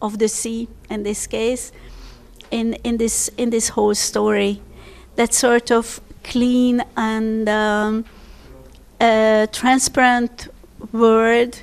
Of 0.00 0.16
the 0.16 0.28
sea, 0.28 0.68
in 0.88 1.02
this 1.02 1.26
case, 1.26 1.72
in 2.52 2.76
in 2.84 2.98
this 2.98 3.32
in 3.36 3.50
this 3.50 3.68
whole 3.76 3.96
story, 3.96 4.62
that 5.16 5.34
sort 5.34 5.72
of 5.72 6.00
clean 6.22 6.84
and 6.96 7.48
um, 7.48 8.04
uh, 9.00 9.48
transparent 9.50 10.48
word 10.92 11.58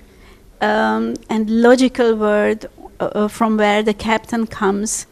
um, 0.60 1.14
and 1.30 1.49
logical 1.49 2.15
word 2.15 2.65
uh, 2.99 3.30
from 3.30 3.56
where 3.56 3.82
the 3.82 3.94
captain 3.94 4.45
comes, 4.48 5.07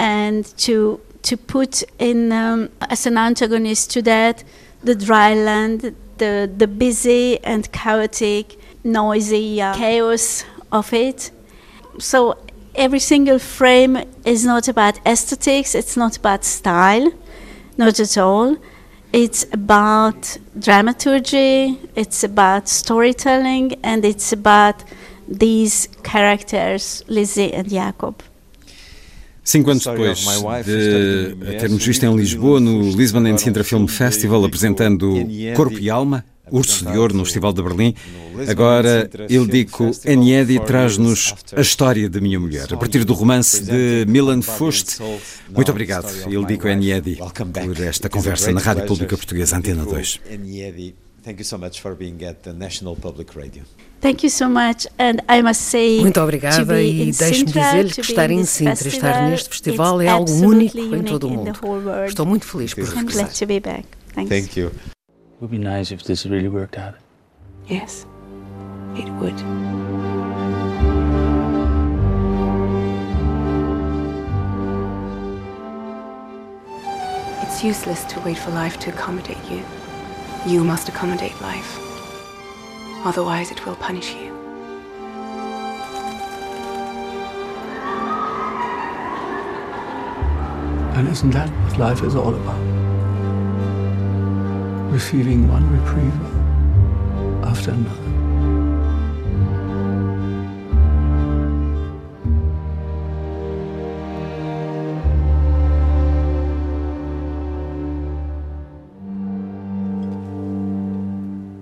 and 0.00 0.44
to 0.56 1.00
to 1.26 1.36
put 1.36 1.82
in 1.98 2.30
um, 2.30 2.70
as 2.88 3.04
an 3.06 3.18
antagonist 3.18 3.90
to 3.90 4.02
that 4.02 4.44
the 4.82 4.94
dry 4.94 5.34
land, 5.34 5.94
the 6.18 6.50
the 6.56 6.68
busy 6.68 7.42
and 7.44 7.70
chaotic, 7.72 8.56
noisy 8.84 9.60
uh, 9.60 9.74
chaos 9.74 10.44
of 10.70 10.92
it. 10.92 11.30
So 11.98 12.36
every 12.74 13.00
single 13.00 13.40
frame 13.40 13.94
is 14.24 14.44
not 14.44 14.68
about 14.68 15.00
aesthetics. 15.04 15.74
It's 15.74 15.96
not 15.96 16.16
about 16.16 16.44
style, 16.44 17.10
not 17.76 17.98
at 17.98 18.16
all. 18.16 18.56
It's 19.12 19.46
about 19.52 20.38
dramaturgy. 20.58 21.80
It's 21.96 22.22
about 22.22 22.68
storytelling, 22.68 23.74
and 23.82 24.04
it's 24.04 24.32
about 24.32 24.84
these 25.26 25.88
characters, 26.04 27.02
Lizzie 27.08 27.52
and 27.52 27.68
Jacob. 27.68 28.22
Cinco 29.46 29.70
anos 29.70 29.84
depois 29.84 30.26
de 30.64 31.56
termos 31.60 31.86
visto 31.86 32.04
em 32.04 32.16
Lisboa, 32.16 32.58
no 32.58 32.90
Lisbon 32.90 33.24
and 33.26 33.38
Sintra 33.38 33.62
Film 33.62 33.86
Festival, 33.86 34.44
apresentando 34.44 35.14
Corpo 35.54 35.78
e 35.78 35.88
Alma, 35.88 36.24
Urso 36.50 36.84
de 36.84 36.98
Ouro, 36.98 37.14
no 37.14 37.24
Festival 37.24 37.52
de 37.52 37.62
Berlim, 37.62 37.94
agora 38.48 39.08
Ildiko 39.28 39.92
Eniedi 40.04 40.58
traz-nos 40.58 41.32
a 41.56 41.60
história 41.60 42.10
da 42.10 42.20
minha 42.20 42.40
mulher, 42.40 42.66
a 42.72 42.76
partir 42.76 43.04
do 43.04 43.14
romance 43.14 43.62
de 43.62 44.04
Milan 44.08 44.42
Fust. 44.42 44.98
Muito 45.54 45.70
obrigado, 45.70 46.08
Ildiko 46.28 46.66
Eniedi, 46.66 47.16
por 47.16 47.80
esta 47.84 48.08
conversa 48.08 48.50
na 48.50 48.60
Rádio 48.60 48.84
Pública 48.84 49.16
Portuguesa 49.16 49.56
Antena 49.56 49.84
2. 49.84 50.20
Thank 51.22 51.38
you 51.38 51.44
so 51.44 51.56
much 51.56 51.80
for 51.80 51.94
being 51.94 52.24
at 52.24 52.42
the 52.42 52.52
National 52.52 52.96
Public 52.96 53.36
Radio. 53.36 53.62
Thank 54.00 54.22
you 54.22 54.30
so 54.30 54.48
much 54.48 54.86
and 54.98 55.20
I 55.28 55.42
must 55.42 55.62
say 55.62 56.00
Muito 56.00 56.20
obrigada 56.20 56.80
e 56.80 57.10
deixe-me 57.10 57.44
dizer-lhe 57.46 57.90
que 57.90 58.00
estar 58.02 58.30
em 58.30 58.44
Sintra, 58.44 58.88
estar 58.88 59.28
neste 59.28 59.48
festival 59.48 60.00
é 60.00 60.08
algo 60.08 60.30
único 60.32 60.78
em 60.78 61.02
todo 61.02 61.26
o 61.26 61.30
mundo. 61.30 61.52
Estou 62.06 62.26
muito 62.26 62.44
feliz 62.46 62.72
por 62.72 62.84
regressar. 62.84 63.02
I'm 63.02 63.12
glad 63.12 63.38
to 63.38 63.46
be 63.46 63.60
back. 63.60 63.84
Thanks. 64.14 64.28
Thank 64.28 64.58
you. 64.58 64.68
It 64.68 65.42
would 65.42 65.50
be 65.50 65.58
nice 65.58 65.92
if 65.92 66.02
this 66.04 66.24
really 66.24 66.48
worked 66.48 66.78
out. 66.78 66.94
Yes, 67.68 68.06
it 68.96 69.10
would. 69.20 69.34
It's 77.42 77.64
useless 77.64 78.04
to 78.04 78.20
wait 78.20 78.38
for 78.38 78.50
life 78.52 78.78
to 78.80 78.90
accommodate 78.90 79.38
you. 79.50 79.62
You 80.46 80.62
must 80.62 80.88
accommodate 80.88 81.38
life. 81.40 81.85
Otherwise, 83.06 83.52
it 83.52 83.64
will 83.64 83.76
punish 83.76 84.14
you. 84.14 84.34
And 90.96 91.06
isn't 91.06 91.30
that 91.30 91.48
what 91.48 91.78
life 91.78 92.02
is 92.02 92.16
all 92.16 92.34
about? 92.34 92.60
Receiving 94.92 95.46
one 95.46 95.70
reprieve 95.70 96.20
after 97.44 97.70
another. 97.70 98.06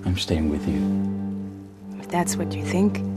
I'm 0.06 0.16
staying 0.16 0.48
with 0.48 0.66
you. 0.66 0.83
That's 2.14 2.36
what 2.36 2.54
you 2.54 2.62
think. 2.62 3.13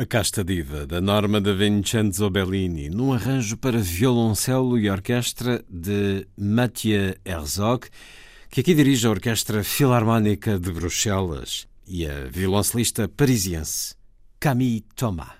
A 0.00 0.06
Casta 0.06 0.44
Diva, 0.44 0.86
da 0.86 1.00
Norma 1.00 1.40
da 1.40 1.52
Vincenzo 1.52 2.30
Bellini, 2.30 2.88
num 2.88 3.12
arranjo 3.12 3.56
para 3.56 3.78
violoncelo 3.78 4.78
e 4.78 4.88
orquestra 4.88 5.64
de 5.68 6.24
Mathieu 6.38 7.16
Herzog, 7.24 7.88
que 8.48 8.60
aqui 8.60 8.74
dirige 8.74 9.08
a 9.08 9.10
Orquestra 9.10 9.64
Filarmónica 9.64 10.56
de 10.56 10.70
Bruxelas 10.70 11.66
e 11.84 12.06
a 12.06 12.26
violoncelista 12.30 13.08
parisiense 13.08 13.96
Camille 14.38 14.84
Thomas. 14.94 15.32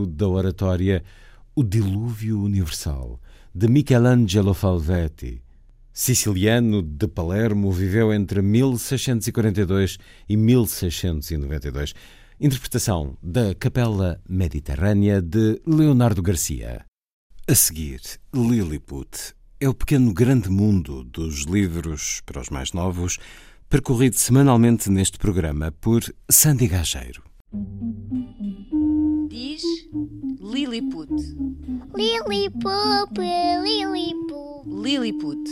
Da 0.00 0.26
oratória 0.26 1.02
O 1.54 1.62
Dilúvio 1.62 2.40
Universal, 2.40 3.20
de 3.54 3.68
Michelangelo 3.68 4.54
Falvetti. 4.54 5.42
Siciliano 5.92 6.82
de 6.82 7.06
Palermo, 7.06 7.70
viveu 7.70 8.12
entre 8.12 8.40
1642 8.40 9.98
e 10.28 10.36
1692. 10.36 11.94
Interpretação 12.40 13.16
da 13.22 13.54
Capela 13.54 14.18
Mediterrânea 14.26 15.20
de 15.20 15.60
Leonardo 15.66 16.22
Garcia. 16.22 16.86
A 17.46 17.54
seguir, 17.54 18.00
Lilliput 18.34 19.34
é 19.60 19.68
o 19.68 19.74
pequeno 19.74 20.12
grande 20.12 20.48
mundo 20.48 21.04
dos 21.04 21.42
livros 21.42 22.20
para 22.24 22.40
os 22.40 22.48
mais 22.48 22.72
novos, 22.72 23.18
percorrido 23.68 24.16
semanalmente 24.16 24.90
neste 24.90 25.18
programa 25.18 25.70
por 25.70 26.02
Sandy 26.28 26.66
Gageiro. 26.66 27.22
Diz 29.32 29.62
Lilliput. 30.42 31.10
Lilliput, 31.96 33.18
Lilliput. 33.64 34.68
Lilliput. 34.68 35.50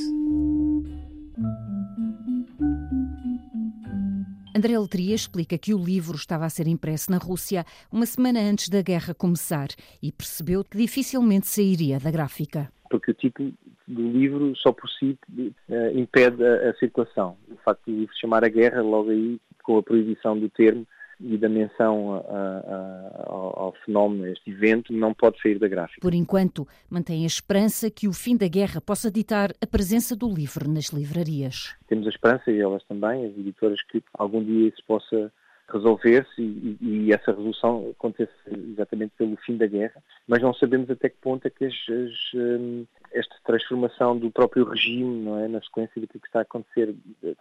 André 4.55 4.79
Letria 4.79 5.15
explica 5.15 5.57
que 5.57 5.73
o 5.73 5.83
livro 5.83 6.15
estava 6.15 6.45
a 6.45 6.51
ser 6.51 6.67
impresso 6.67 7.11
na 7.11 7.17
Rússia 7.17 7.65
uma 7.91 8.05
semana 8.05 8.41
antes 8.41 8.69
da 8.69 8.83
guerra 8.83 9.15
começar 9.15 9.69
e 10.03 10.13
percebeu 10.13 10.63
que 10.63 10.77
dificilmente 10.77 11.47
sairia 11.47 11.99
da 11.99 12.11
gráfica. 12.11 12.71
Porque 12.91 13.13
o 13.13 13.15
título 13.15 13.51
do 13.89 14.13
livro, 14.13 14.55
só 14.57 14.73
por 14.73 14.91
si, 14.91 15.19
uh, 15.39 15.99
impede 15.99 16.45
a, 16.45 16.69
a, 16.69 16.75
circulação. 16.75 17.39
O 17.51 17.57
facto 17.65 17.91
do 17.91 17.97
livro 17.97 18.15
chamar 18.21 18.45
a 18.45 18.49
guerra, 18.49 18.83
logo 18.83 19.09
aí, 19.09 19.41
com 19.63 19.79
a 19.79 19.83
proibição 19.83 20.39
do 20.39 20.51
termo, 20.51 20.87
e 21.21 21.37
da 21.37 21.49
menção 21.49 22.15
a, 22.15 22.19
a, 22.19 23.25
ao, 23.27 23.59
ao, 23.59 23.75
fenómeno, 23.85 24.25
a 24.25 24.31
este 24.31 24.51
evento, 24.51 24.93
não 24.93 25.13
pode 25.13 25.41
sair 25.41 25.59
da 25.59 25.69
gráfica. 25.69 26.01
Por 26.01 26.15
enquanto, 26.15 26.67
mantém 26.89 27.25
a 27.25 27.27
esperança 27.27 27.91
que 27.91 28.09
o 28.09 28.13
fim 28.13 28.37
da 28.37 28.49
guerra 28.49 28.81
possa 28.81 29.11
ditar 29.11 29.51
a 29.61 29.67
presença 29.67 30.17
do 30.17 30.29
livro 30.29 30.69
nas 30.69 30.87
livrarias. 30.87 31.75
Temos 31.87 32.07
a 32.07 32.11
esperança, 32.11 32.51
e 32.51 32.61
elas 32.61 32.83
também, 32.85 33.27
as 33.27 33.37
editoras, 33.37 33.83
que 33.83 34.03
algum 34.15 34.43
dia 34.43 34.69
isso 34.69 34.83
possa 34.87 35.33
resolver-se 35.71 36.43
e, 36.43 36.77
e, 36.81 37.13
essa 37.13 37.31
resolução 37.31 37.91
aconteça 37.97 38.33
exatamente 38.51 39.13
pelo 39.17 39.37
fim 39.37 39.57
da 39.57 39.67
guerra, 39.67 40.03
mas 40.27 40.43
não 40.43 40.53
sabemos 40.53 40.91
até 40.91 41.09
que 41.09 41.17
ponto 41.21 41.47
é 41.47 41.51
que 41.51 41.65
as, 41.65 41.75
as, 41.89 42.35
hum, 42.35 42.85
esta 43.13 43.37
transformação 43.45 44.17
do 44.17 44.31
próprio 44.31 44.65
regime, 44.65 45.25
não 45.25 45.39
é, 45.39 45.49
na 45.49 45.61
sequência 45.63 46.01
do 46.01 46.09
que 46.09 46.19
está 46.19 46.41
a 46.41 46.43
acontecer 46.43 46.95
eh, 47.23 47.35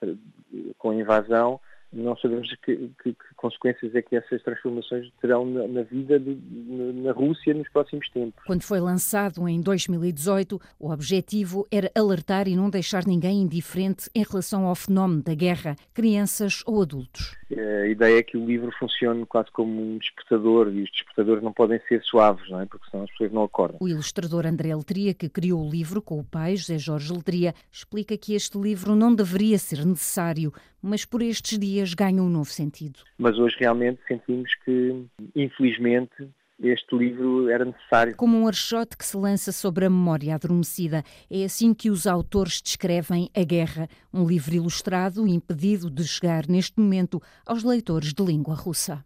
com 0.78 0.92
a 0.92 0.96
invasão, 0.96 1.60
não 1.92 2.16
sabemos 2.18 2.48
que, 2.64 2.76
que, 3.02 3.14
que, 3.14 3.36
consequências 3.36 3.96
é 3.96 4.02
que 4.02 4.16
essas 4.16 4.42
transformações 4.44 5.12
terão 5.20 5.46
na, 5.46 5.68
na 5.68 5.82
vida 5.82 6.20
de, 6.20 6.36
na 6.36 7.12
Rússia 7.12 7.54
nos 7.54 7.68
próximos 7.70 8.08
tempos. 8.10 8.44
Quando 8.46 8.62
foi 8.62 8.80
lançado 8.80 9.48
em 9.48 9.60
2018, 9.60 10.62
o 10.80 10.92
objetivo 10.92 11.68
era 11.72 11.92
alertar 11.96 12.48
e 12.48 12.56
não 12.56 12.70
deixar 12.70 13.06
ninguém 13.06 13.42
indiferente 13.42 14.10
em 14.14 14.24
relação 14.24 14.66
ao 14.66 14.76
fenómeno 14.76 15.24
da 15.24 15.34
guerra, 15.34 15.76
crianças 15.94 16.62
ou 16.66 16.82
adultos. 16.82 17.39
A 17.52 17.88
ideia 17.88 18.20
é 18.20 18.24
que 18.24 18.38
o 18.38 18.46
livro 18.46 18.72
funcione 18.78 19.26
quase 19.26 19.52
como 19.52 19.82
um 19.82 19.98
despertador 19.98 20.68
e 20.74 20.84
os 20.84 20.92
despertadores 20.92 21.44
não 21.44 21.52
podem 21.52 21.80
ser 21.88 22.02
suaves, 22.04 22.48
não 22.50 22.62
é? 22.62 22.66
porque 22.66 22.90
senão 22.90 23.04
as 23.04 23.12
pessoas 23.12 23.32
não 23.32 23.44
acordam. 23.44 23.78
O 23.82 23.88
ilustrador 23.88 24.46
André 24.46 24.76
Letria, 24.76 25.14
que 25.14 25.28
criou 25.28 25.66
o 25.66 25.70
livro 25.70 26.02
com 26.02 26.20
o 26.20 26.24
pai 26.24 26.56
José 26.56 26.78
Jorge 26.78 27.12
Letria, 27.12 27.54
explica 27.72 28.18
que 28.18 28.36
este 28.36 28.58
livro 28.58 28.96
não 28.96 29.14
deveria 29.14 29.58
ser 29.58 29.86
necessário, 29.86 30.54
mas 30.82 31.06
por 31.06 31.22
estes 31.22 31.58
dias 31.58 31.94
ganha 31.94 32.22
um 32.22 32.30
novo 32.30 32.50
sentido. 32.50 33.00
Mas 33.18 33.38
hoje 33.38 33.56
realmente 33.60 34.00
sentimos 34.08 34.54
que, 34.64 35.06
infelizmente, 35.36 36.30
este 36.62 36.96
livro 36.96 37.50
era 37.50 37.66
necessário. 37.66 38.16
Como 38.16 38.38
um 38.38 38.48
archote 38.48 38.98
que 38.98 39.06
se 39.06 39.16
lança 39.16 39.52
sobre 39.52 39.86
a 39.86 39.90
memória 39.90 40.36
adormecida. 40.36 41.04
É 41.30 41.44
assim 41.46 41.74
que 41.74 41.90
os 41.90 42.06
autores 42.06 42.62
descrevem 42.62 43.30
A 43.36 43.44
Guerra, 43.44 43.88
um 44.14 44.26
livro 44.26 44.54
ilustrado 44.54 45.28
impedido 45.28 45.90
de 45.90 46.04
chegar 46.06 46.48
neste 46.48 46.80
momento 46.80 47.22
aos 47.46 47.64
leitores 47.64 48.14
de 48.14 48.24
língua 48.24 48.56
russa. 48.56 49.04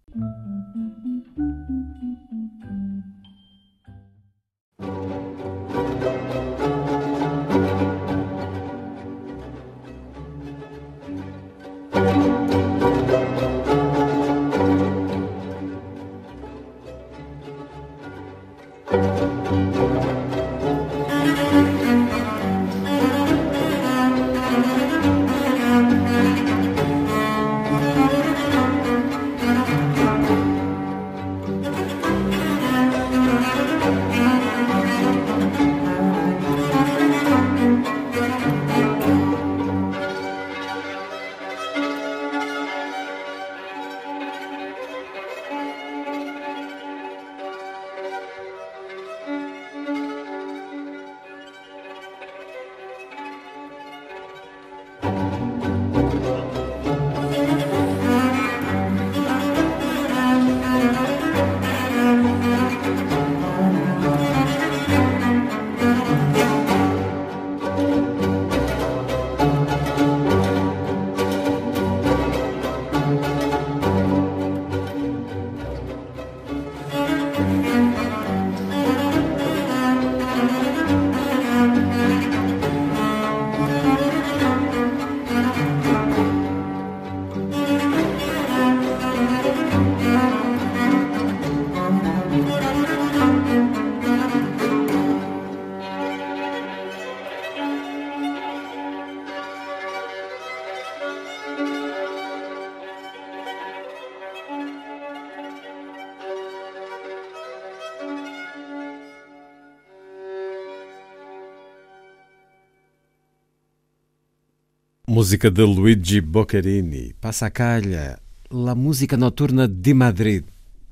Música 115.24 115.50
de 115.50 115.64
Luigi 115.64 116.20
Boccherini, 116.20 117.14
passa 117.22 117.46
a 117.46 117.50
calha, 117.50 118.20
La 118.52 118.76
Música 118.76 119.16
Noturna 119.16 119.70
de 119.70 119.94
Madrid, 119.94 120.44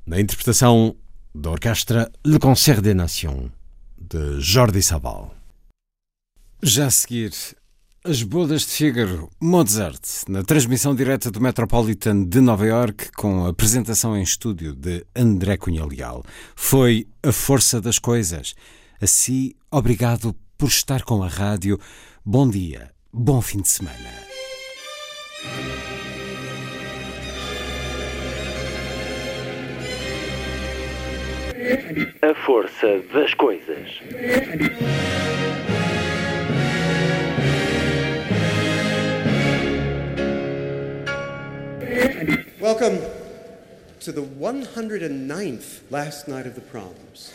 na 0.06 0.18
interpretação 0.18 0.96
da 1.34 1.50
orquestra 1.50 2.10
Le 2.24 2.38
Concert 2.38 2.80
des 2.80 2.96
Nations, 2.96 3.50
de 3.98 4.40
Jordi 4.40 4.82
Sabal. 4.82 5.34
Já 6.62 6.86
a 6.86 6.90
seguir, 6.90 7.30
As 8.02 8.22
Bodas 8.22 8.62
de 8.62 8.68
Fígaro, 8.68 9.28
Mozart, 9.38 10.00
na 10.26 10.42
transmissão 10.42 10.94
direta 10.94 11.30
do 11.30 11.38
Metropolitan 11.38 12.24
de 12.24 12.40
Nova 12.40 12.64
York, 12.64 13.12
com 13.12 13.44
a 13.44 13.50
apresentação 13.50 14.16
em 14.16 14.22
estúdio 14.22 14.74
de 14.74 15.04
André 15.14 15.58
Cunha 15.58 15.84
Leal. 15.84 16.24
Foi 16.56 17.06
a 17.22 17.32
força 17.32 17.82
das 17.82 17.98
coisas. 17.98 18.54
Assim, 18.98 19.52
obrigado 19.70 20.34
por 20.56 20.68
estar 20.68 21.02
com 21.02 21.22
a 21.22 21.28
rádio. 21.28 21.78
Bom 22.24 22.48
dia 22.48 22.91
Bom 23.14 23.42
fim 23.42 23.60
de 23.60 23.68
semana. 23.68 23.94
A 32.22 32.34
força 32.46 33.02
das 33.12 33.34
coisas. 33.34 34.00
Welcome 42.58 42.98
to 44.00 44.12
the 44.12 44.22
109th 44.22 45.82
last 45.90 46.28
night 46.28 46.46
of 46.46 46.54
the 46.54 46.62
proms. 46.62 47.34